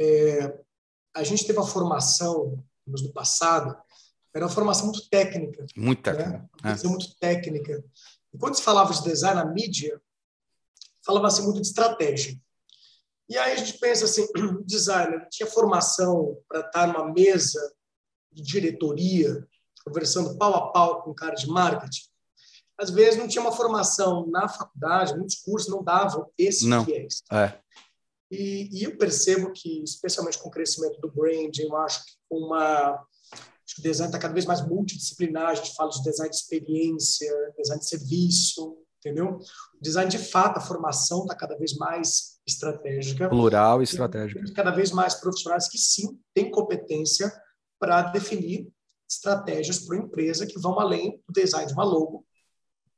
É, 0.00 0.58
a 1.14 1.22
gente 1.22 1.46
teve 1.46 1.58
a 1.58 1.62
formação 1.62 2.62
no 2.86 3.12
passado 3.12 3.76
era 4.34 4.44
uma 4.44 4.50
formação 4.50 4.86
muito 4.86 5.08
técnica. 5.08 5.64
Muito 5.76 6.02
técnica. 6.02 6.48
Né? 6.62 6.76
É. 6.82 6.88
Muito 6.88 7.14
técnica. 7.20 7.84
E 8.32 8.38
quando 8.38 8.56
se 8.56 8.62
falava 8.62 8.92
de 8.92 9.04
design 9.04 9.40
na 9.40 9.46
mídia, 9.48 10.00
falava-se 11.06 11.40
muito 11.42 11.60
de 11.60 11.68
estratégia. 11.68 12.36
E 13.28 13.38
aí 13.38 13.52
a 13.52 13.56
gente 13.56 13.78
pensa 13.78 14.04
assim, 14.04 14.26
designer 14.64 15.26
tinha 15.30 15.46
formação 15.46 16.38
para 16.48 16.60
estar 16.60 16.86
numa 16.86 17.12
mesa 17.12 17.60
de 18.30 18.42
diretoria, 18.42 19.46
conversando 19.84 20.36
pau 20.36 20.54
a 20.54 20.72
pau 20.72 21.02
com 21.02 21.10
um 21.10 21.14
cara 21.14 21.34
de 21.34 21.46
marketing. 21.46 22.08
Às 22.76 22.90
vezes 22.90 23.18
não 23.18 23.28
tinha 23.28 23.42
uma 23.42 23.52
formação 23.52 24.26
na 24.26 24.48
faculdade, 24.48 25.16
muitos 25.16 25.36
cursos 25.36 25.70
não 25.70 25.82
davam 25.82 26.28
esse 26.36 26.66
não. 26.66 26.84
viés. 26.84 27.22
É. 27.30 27.58
E, 28.30 28.68
e, 28.72 28.82
eu 28.82 28.96
percebo 28.96 29.52
que, 29.52 29.84
especialmente 29.84 30.38
com 30.38 30.48
o 30.48 30.52
crescimento 30.52 31.00
do 31.00 31.12
branding, 31.12 31.62
eu 31.62 31.76
acho 31.76 32.04
que 32.04 32.12
uma 32.28 33.00
Acho 33.66 33.76
que 33.76 33.80
o 33.80 33.82
design 33.82 34.08
está 34.10 34.18
cada 34.18 34.34
vez 34.34 34.44
mais 34.44 34.66
multidisciplinar, 34.66 35.48
a 35.48 35.54
gente 35.54 35.74
fala 35.74 35.90
de 35.90 36.02
design 36.02 36.30
de 36.30 36.36
experiência, 36.36 37.52
design 37.56 37.80
de 37.80 37.88
serviço, 37.88 38.76
entendeu? 38.98 39.38
O 39.38 39.82
design, 39.82 40.10
de 40.10 40.18
fato, 40.18 40.58
a 40.58 40.60
formação 40.60 41.22
está 41.22 41.34
cada 41.34 41.56
vez 41.56 41.74
mais 41.76 42.33
estratégica. 42.46 43.28
Plural 43.28 43.80
e 43.80 43.84
estratégica. 43.84 44.44
Cada 44.54 44.70
vez 44.70 44.90
mais 44.90 45.14
profissionais 45.14 45.68
que, 45.68 45.78
sim, 45.78 46.18
têm 46.34 46.50
competência 46.50 47.32
para 47.78 48.02
definir 48.02 48.68
estratégias 49.08 49.78
para 49.80 49.96
uma 49.96 50.04
empresa 50.04 50.46
que 50.46 50.58
vão 50.58 50.78
além 50.78 51.22
do 51.26 51.32
design 51.32 51.66
de 51.66 51.72
uma 51.72 51.84
logo, 51.84 52.24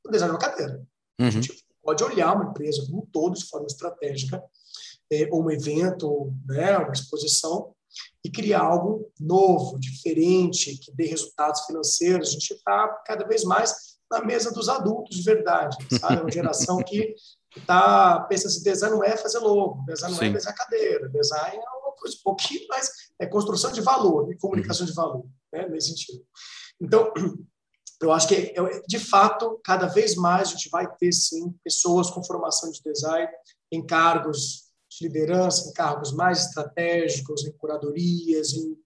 do 0.05 0.11
design 0.11 0.33
de 0.33 0.39
uma 0.39 0.51
cadeira. 0.51 0.83
Uhum. 1.21 1.27
A 1.27 1.31
gente 1.31 1.65
pode 1.83 2.03
olhar 2.03 2.35
uma 2.35 2.51
empresa 2.51 2.85
como 2.87 3.03
um 3.03 3.07
todo 3.07 3.37
de 3.37 3.47
forma 3.47 3.67
estratégica, 3.67 4.43
é, 5.11 5.29
ou 5.31 5.45
um 5.45 5.51
evento, 5.51 6.33
né, 6.47 6.77
uma 6.79 6.93
exposição, 6.93 7.75
e 8.25 8.31
criar 8.31 8.63
algo 8.63 9.11
novo, 9.19 9.79
diferente, 9.79 10.77
que 10.79 10.93
dê 10.93 11.07
resultados 11.07 11.63
financeiros. 11.63 12.29
A 12.29 12.33
gente 12.33 12.53
está 12.53 12.89
cada 13.07 13.27
vez 13.27 13.45
mais 13.45 13.97
na 14.11 14.25
mesa 14.25 14.53
dos 14.53 14.69
adultos 14.69 15.17
de 15.17 15.23
verdade, 15.23 15.77
sabe? 15.99 16.21
Uma 16.21 16.31
geração 16.31 16.79
que 16.79 17.15
está 17.59 18.21
pensa 18.21 18.49
assim, 18.49 18.63
design 18.63 18.97
não 18.97 19.05
é 19.05 19.17
fazer 19.17 19.39
logo, 19.39 19.85
design 19.87 20.15
não 20.15 20.23
é 20.23 20.27
Sim. 20.27 20.31
é 20.31 20.35
desenhar 20.35 20.57
cadeira, 20.57 21.09
design 21.09 21.57
é 21.57 21.71
uma 21.79 21.93
coisa 21.93 22.17
um 22.17 22.23
pouquinho 22.23 22.67
mais, 22.69 22.91
é 23.19 23.27
construção 23.27 23.73
de 23.73 23.81
valor 23.81 24.31
e 24.33 24.37
comunicação 24.37 24.85
uhum. 24.85 24.91
de 24.91 24.97
valor, 24.97 25.27
né? 25.53 25.69
nesse 25.69 25.89
sentido. 25.89 26.25
Então, 26.81 27.13
eu 28.03 28.13
acho 28.13 28.29
que, 28.29 28.55
de 28.87 28.99
fato, 28.99 29.61
cada 29.65 29.87
vez 29.87 30.15
mais 30.15 30.49
a 30.49 30.51
gente 30.53 30.69
vai 30.69 30.87
ter, 30.97 31.13
sim, 31.13 31.55
pessoas 31.65 32.11
com 32.11 32.23
formação 32.23 32.71
de 32.71 32.83
design 32.83 33.29
em 33.73 33.85
cargos 33.85 34.67
de 34.91 35.07
liderança, 35.07 35.69
em 35.69 35.73
cargos 35.73 36.13
mais 36.13 36.47
estratégicos, 36.47 37.45
em 37.45 37.53
curadorias, 37.53 38.53
em, 38.53 38.77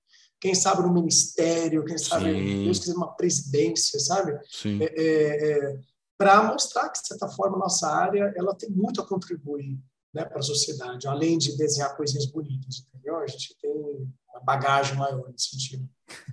quem 0.41 0.55
sabe 0.55 0.83
no 0.83 0.93
ministério, 0.93 1.85
quem 1.85 1.99
sabe, 1.99 2.33
Sim. 2.33 2.65
Deus 2.65 2.79
quiser, 2.79 2.95
uma 2.95 3.15
presidência, 3.15 4.01
sabe? 4.01 4.33
É, 4.65 4.85
é, 4.85 5.51
é, 5.51 5.79
Para 6.21 6.43
mostrar 6.43 6.91
que, 6.91 7.01
de 7.01 7.09
certa 7.09 7.29
forma, 7.29 7.57
a 7.57 7.61
nossa 7.61 7.89
área 7.89 8.31
ela 8.37 8.55
tem 8.55 8.69
muito 8.69 9.01
a 9.01 9.07
contribuir 9.07 9.79
né, 10.13 10.23
para 10.23 10.39
a 10.39 10.43
sociedade, 10.43 11.09
além 11.09 11.39
de 11.39 11.57
desenhar 11.57 11.97
coisinhas 11.97 12.27
bonitas, 12.27 12.87
entendeu? 12.87 13.17
A 13.21 13.27
gente 13.27 13.57
tem 13.59 13.71
uma 13.71 14.41
bagagem 14.45 14.99
maior 14.99 15.31
nesse 15.31 15.49
sentido. 15.49 15.89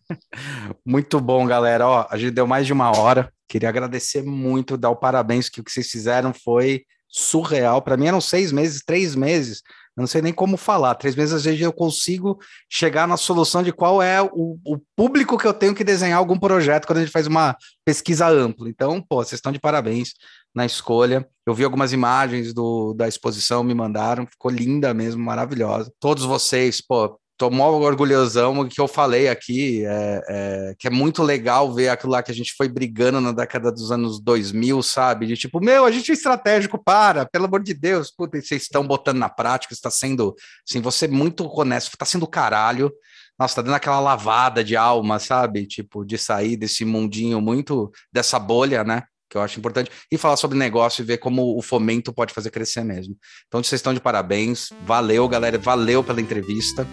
Muito 0.85 1.21
bom, 1.21 1.47
galera. 1.47 1.87
Ó, 1.87 2.05
a 2.09 2.17
gente 2.17 2.31
deu 2.33 2.45
mais 2.45 2.67
de 2.67 2.73
uma 2.73 2.91
hora. 2.97 3.31
Queria 3.47 3.69
agradecer 3.69 4.21
muito, 4.21 4.75
dar 4.75 4.89
o 4.89 4.95
parabéns 4.97 5.47
que 5.47 5.61
o 5.61 5.63
que 5.63 5.71
vocês 5.71 5.89
fizeram 5.89 6.33
foi 6.33 6.83
surreal. 7.07 7.81
Para 7.81 7.95
mim 7.95 8.07
eram 8.07 8.19
seis 8.19 8.51
meses, 8.51 8.83
três 8.85 9.15
meses. 9.15 9.63
Eu 9.97 10.01
não 10.01 10.07
sei 10.07 10.21
nem 10.21 10.31
como 10.31 10.57
falar. 10.57 10.93
Três 10.93 11.15
meses, 11.15 11.33
às 11.33 11.43
vezes, 11.43 11.59
eu 11.59 11.73
consigo 11.73 12.37
chegar 12.69 13.07
na 13.07 13.17
solução 13.17 13.63
de 13.63 13.73
qual 13.73 13.99
é 14.01 14.21
o, 14.21 14.59
o, 14.63 14.77
público 14.95 15.39
que 15.39 15.47
eu 15.47 15.53
tenho 15.53 15.73
que 15.73 15.83
desenhar 15.83 16.19
algum 16.19 16.37
projeto 16.37 16.85
quando 16.85 16.99
a 16.99 17.01
gente 17.01 17.11
faz 17.11 17.25
uma 17.25 17.57
pesquisa 17.83 18.27
ampla. 18.27 18.69
Então, 18.69 19.01
pô, 19.01 19.23
vocês 19.23 19.33
estão 19.39 19.51
de 19.51 19.59
parabéns 19.59 20.13
na 20.53 20.67
escolha. 20.67 21.27
Eu 21.47 21.53
vi 21.55 21.63
algumas 21.63 21.93
imagens 21.93 22.53
do, 22.53 22.93
da 22.93 23.07
exposição, 23.07 23.63
me 23.63 23.73
mandaram, 23.73 24.27
ficou 24.27 24.51
linda 24.51 24.93
mesmo, 24.93 25.23
maravilhosa. 25.23 25.91
Todos 25.99 26.23
vocês, 26.23 26.79
pô, 26.79 27.19
tô 27.37 27.51
mó 27.51 27.69
orgulhosão 27.69 28.67
que 28.67 28.81
eu 28.81 28.87
falei 28.87 29.29
aqui, 29.29 29.85
é, 29.85 30.21
é, 30.27 30.75
que 30.77 30.87
é 30.87 30.89
muito 30.89 31.21
legal 31.21 31.71
ver 31.73 31.89
aquilo 31.89 32.11
lá 32.11 32.23
que 32.23 32.31
a 32.31 32.35
gente 32.35 32.53
foi 32.57 32.67
brigando 32.67 33.21
na 33.21 33.31
década 33.31 33.71
dos 33.71 33.91
anos 33.91 34.19
2000, 34.19 34.81
sabe? 34.81 35.27
De 35.27 35.37
tipo, 35.37 35.59
meu, 35.61 35.85
a 35.85 35.91
gente 35.91 36.11
é 36.11 36.13
estratégico, 36.13 36.83
para, 36.83 37.25
pelo 37.25 37.45
amor 37.45 37.61
de 37.61 37.73
Deus, 37.73 38.11
puta, 38.11 38.41
vocês 38.41 38.63
estão 38.63 38.85
botando 38.85 39.19
na 39.19 39.29
prática, 39.29 39.73
está 39.73 39.91
sendo, 39.91 40.35
assim, 40.67 40.81
você 40.81 41.05
é 41.05 41.09
muito 41.09 41.47
honesto, 41.47 41.93
está 41.93 42.05
sendo 42.05 42.25
caralho, 42.27 42.91
nossa, 43.39 43.57
tá 43.57 43.61
dando 43.61 43.75
aquela 43.75 43.99
lavada 43.99 44.63
de 44.63 44.75
alma, 44.75 45.19
sabe? 45.19 45.67
Tipo, 45.67 46.03
de 46.03 46.17
sair 46.17 46.57
desse 46.57 46.83
mundinho 46.83 47.39
muito, 47.39 47.91
dessa 48.11 48.39
bolha, 48.39 48.83
né? 48.83 49.03
Que 49.29 49.37
eu 49.37 49.41
acho 49.41 49.59
importante, 49.59 49.91
e 50.11 50.17
falar 50.17 50.37
sobre 50.37 50.57
negócio 50.57 51.01
e 51.01 51.05
ver 51.05 51.17
como 51.17 51.57
o 51.57 51.61
fomento 51.61 52.13
pode 52.13 52.33
fazer 52.33 52.49
crescer 52.49 52.83
mesmo. 52.83 53.15
Então, 53.47 53.61
vocês 53.61 53.79
estão 53.79 53.93
de 53.93 53.99
parabéns. 53.99 54.69
Valeu, 54.85 55.27
galera. 55.27 55.57
Valeu 55.57 56.03
pela 56.03 56.21
entrevista. 56.21 56.87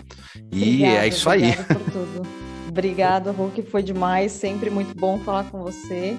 E 0.52 0.82
obrigado, 0.82 0.96
é 0.96 1.08
isso 1.08 1.30
aí. 1.30 1.56
Por 1.56 1.92
tudo. 1.92 2.22
Obrigada, 2.68 3.30
Hulk. 3.30 3.62
Foi 3.70 3.82
demais. 3.82 4.32
Sempre 4.32 4.68
muito 4.68 4.94
bom 4.96 5.18
falar 5.20 5.44
com 5.44 5.62
você. 5.62 6.18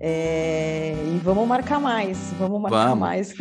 É... 0.00 0.94
E 1.12 1.20
vamos 1.24 1.46
marcar 1.46 1.80
mais, 1.80 2.16
vamos 2.38 2.60
marcar 2.60 2.84
vamos. 2.90 2.98
mais. 3.00 3.34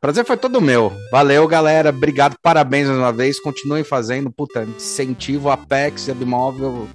Prazer 0.00 0.24
foi 0.24 0.36
todo 0.36 0.60
meu. 0.60 0.92
Valeu, 1.12 1.46
galera. 1.46 1.90
Obrigado, 1.90 2.36
parabéns 2.42 2.88
mais 2.88 2.98
uma 2.98 3.12
vez. 3.12 3.38
Continuem 3.38 3.84
fazendo, 3.84 4.30
puta, 4.30 4.64
incentivo 4.64 5.50
Apex 5.50 6.08
e 6.08 6.10
Abimóvel. 6.10 6.88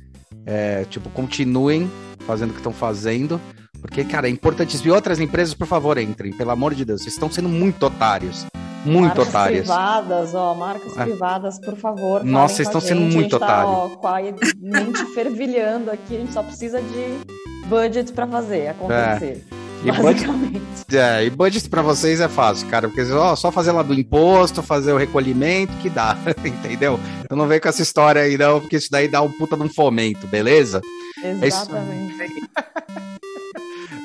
É, 0.46 0.86
tipo, 0.86 1.10
continuem 1.10 1.90
fazendo 2.26 2.50
o 2.50 2.54
que 2.54 2.60
estão 2.60 2.74
fazendo. 2.74 3.40
Porque, 3.86 4.04
cara, 4.04 4.28
é 4.28 4.32
importantíssimo. 4.32 4.90
E 4.90 4.92
outras 4.92 5.20
empresas, 5.20 5.54
por 5.54 5.68
favor, 5.68 5.98
entrem, 5.98 6.34
pelo 6.34 6.52
amor 6.52 6.74
de 6.74 6.84
Deus. 6.84 7.02
Vocês 7.02 7.14
estão 7.14 7.32
sendo 7.32 7.50
muito 7.50 7.86
otários. 7.86 8.46
Muito 8.84 9.18
marcas 9.18 9.48
privadas, 9.48 10.36
ó, 10.36 10.54
marcas 10.54 10.96
é. 10.96 11.04
privadas, 11.04 11.60
por 11.60 11.76
favor. 11.76 12.24
Nossa, 12.24 12.56
vocês 12.56 12.68
estão 12.68 12.80
sendo 12.80 13.02
muito 13.02 13.36
otários. 13.36 13.72
Tá, 13.72 13.78
ó, 13.78 13.90
com 13.90 14.08
a 14.08 14.22
mente 14.22 15.06
fervilhando 15.16 15.90
aqui, 15.90 16.16
a 16.16 16.20
gente 16.20 16.32
só 16.32 16.44
precisa 16.44 16.80
de 16.80 17.68
budget 17.68 18.14
para 18.14 18.28
fazer 18.28 18.68
acontecer. 18.68 19.44
É. 19.52 19.66
E 19.84 19.92
basicamente. 19.92 20.60
Budget, 20.60 20.98
é, 20.98 21.26
e 21.26 21.30
budget 21.32 21.68
para 21.68 21.82
vocês 21.82 22.20
é 22.22 22.28
fácil, 22.28 22.68
cara, 22.68 22.88
porque 22.88 23.12
ó, 23.12 23.36
só 23.36 23.52
fazer 23.52 23.72
lá 23.72 23.82
do 23.82 23.94
imposto, 23.94 24.62
fazer 24.62 24.94
o 24.94 24.98
recolhimento 24.98 25.74
que 25.78 25.90
dá, 25.90 26.16
entendeu? 26.46 27.00
Eu 27.28 27.36
não 27.36 27.48
venho 27.48 27.62
com 27.62 27.70
essa 27.70 27.82
história 27.82 28.22
aí, 28.22 28.38
não, 28.38 28.62
porque 28.62 28.76
isso 28.76 28.90
daí 28.92 29.08
dá 29.08 29.22
um 29.22 29.32
puta 29.32 29.58
de 29.58 29.64
um 29.64 29.70
fomento, 29.70 30.28
beleza? 30.28 30.80
Exatamente. 31.24 32.22
É 32.22 33.06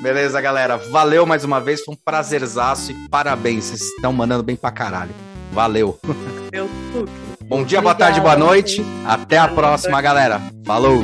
Beleza, 0.01 0.41
galera. 0.41 0.79
Valeu 0.79 1.27
mais 1.27 1.45
uma 1.45 1.61
vez. 1.61 1.85
Foi 1.85 1.95
um 1.95 1.99
prazerzaço 2.03 2.91
e 2.93 3.09
parabéns. 3.09 3.65
Vocês 3.65 3.83
estão 3.83 4.13
mandando 4.13 4.43
bem 4.43 4.57
pra 4.57 4.71
caralho. 4.71 5.15
Valeu. 5.53 5.99
Bom 7.43 7.65
dia, 7.65 7.83
boa 7.83 7.95
tarde, 7.95 8.21
boa 8.21 8.37
noite. 8.37 8.85
Até 9.05 9.37
a 9.37 9.49
próxima, 9.49 10.01
galera. 10.01 10.41
Falou. 10.65 11.03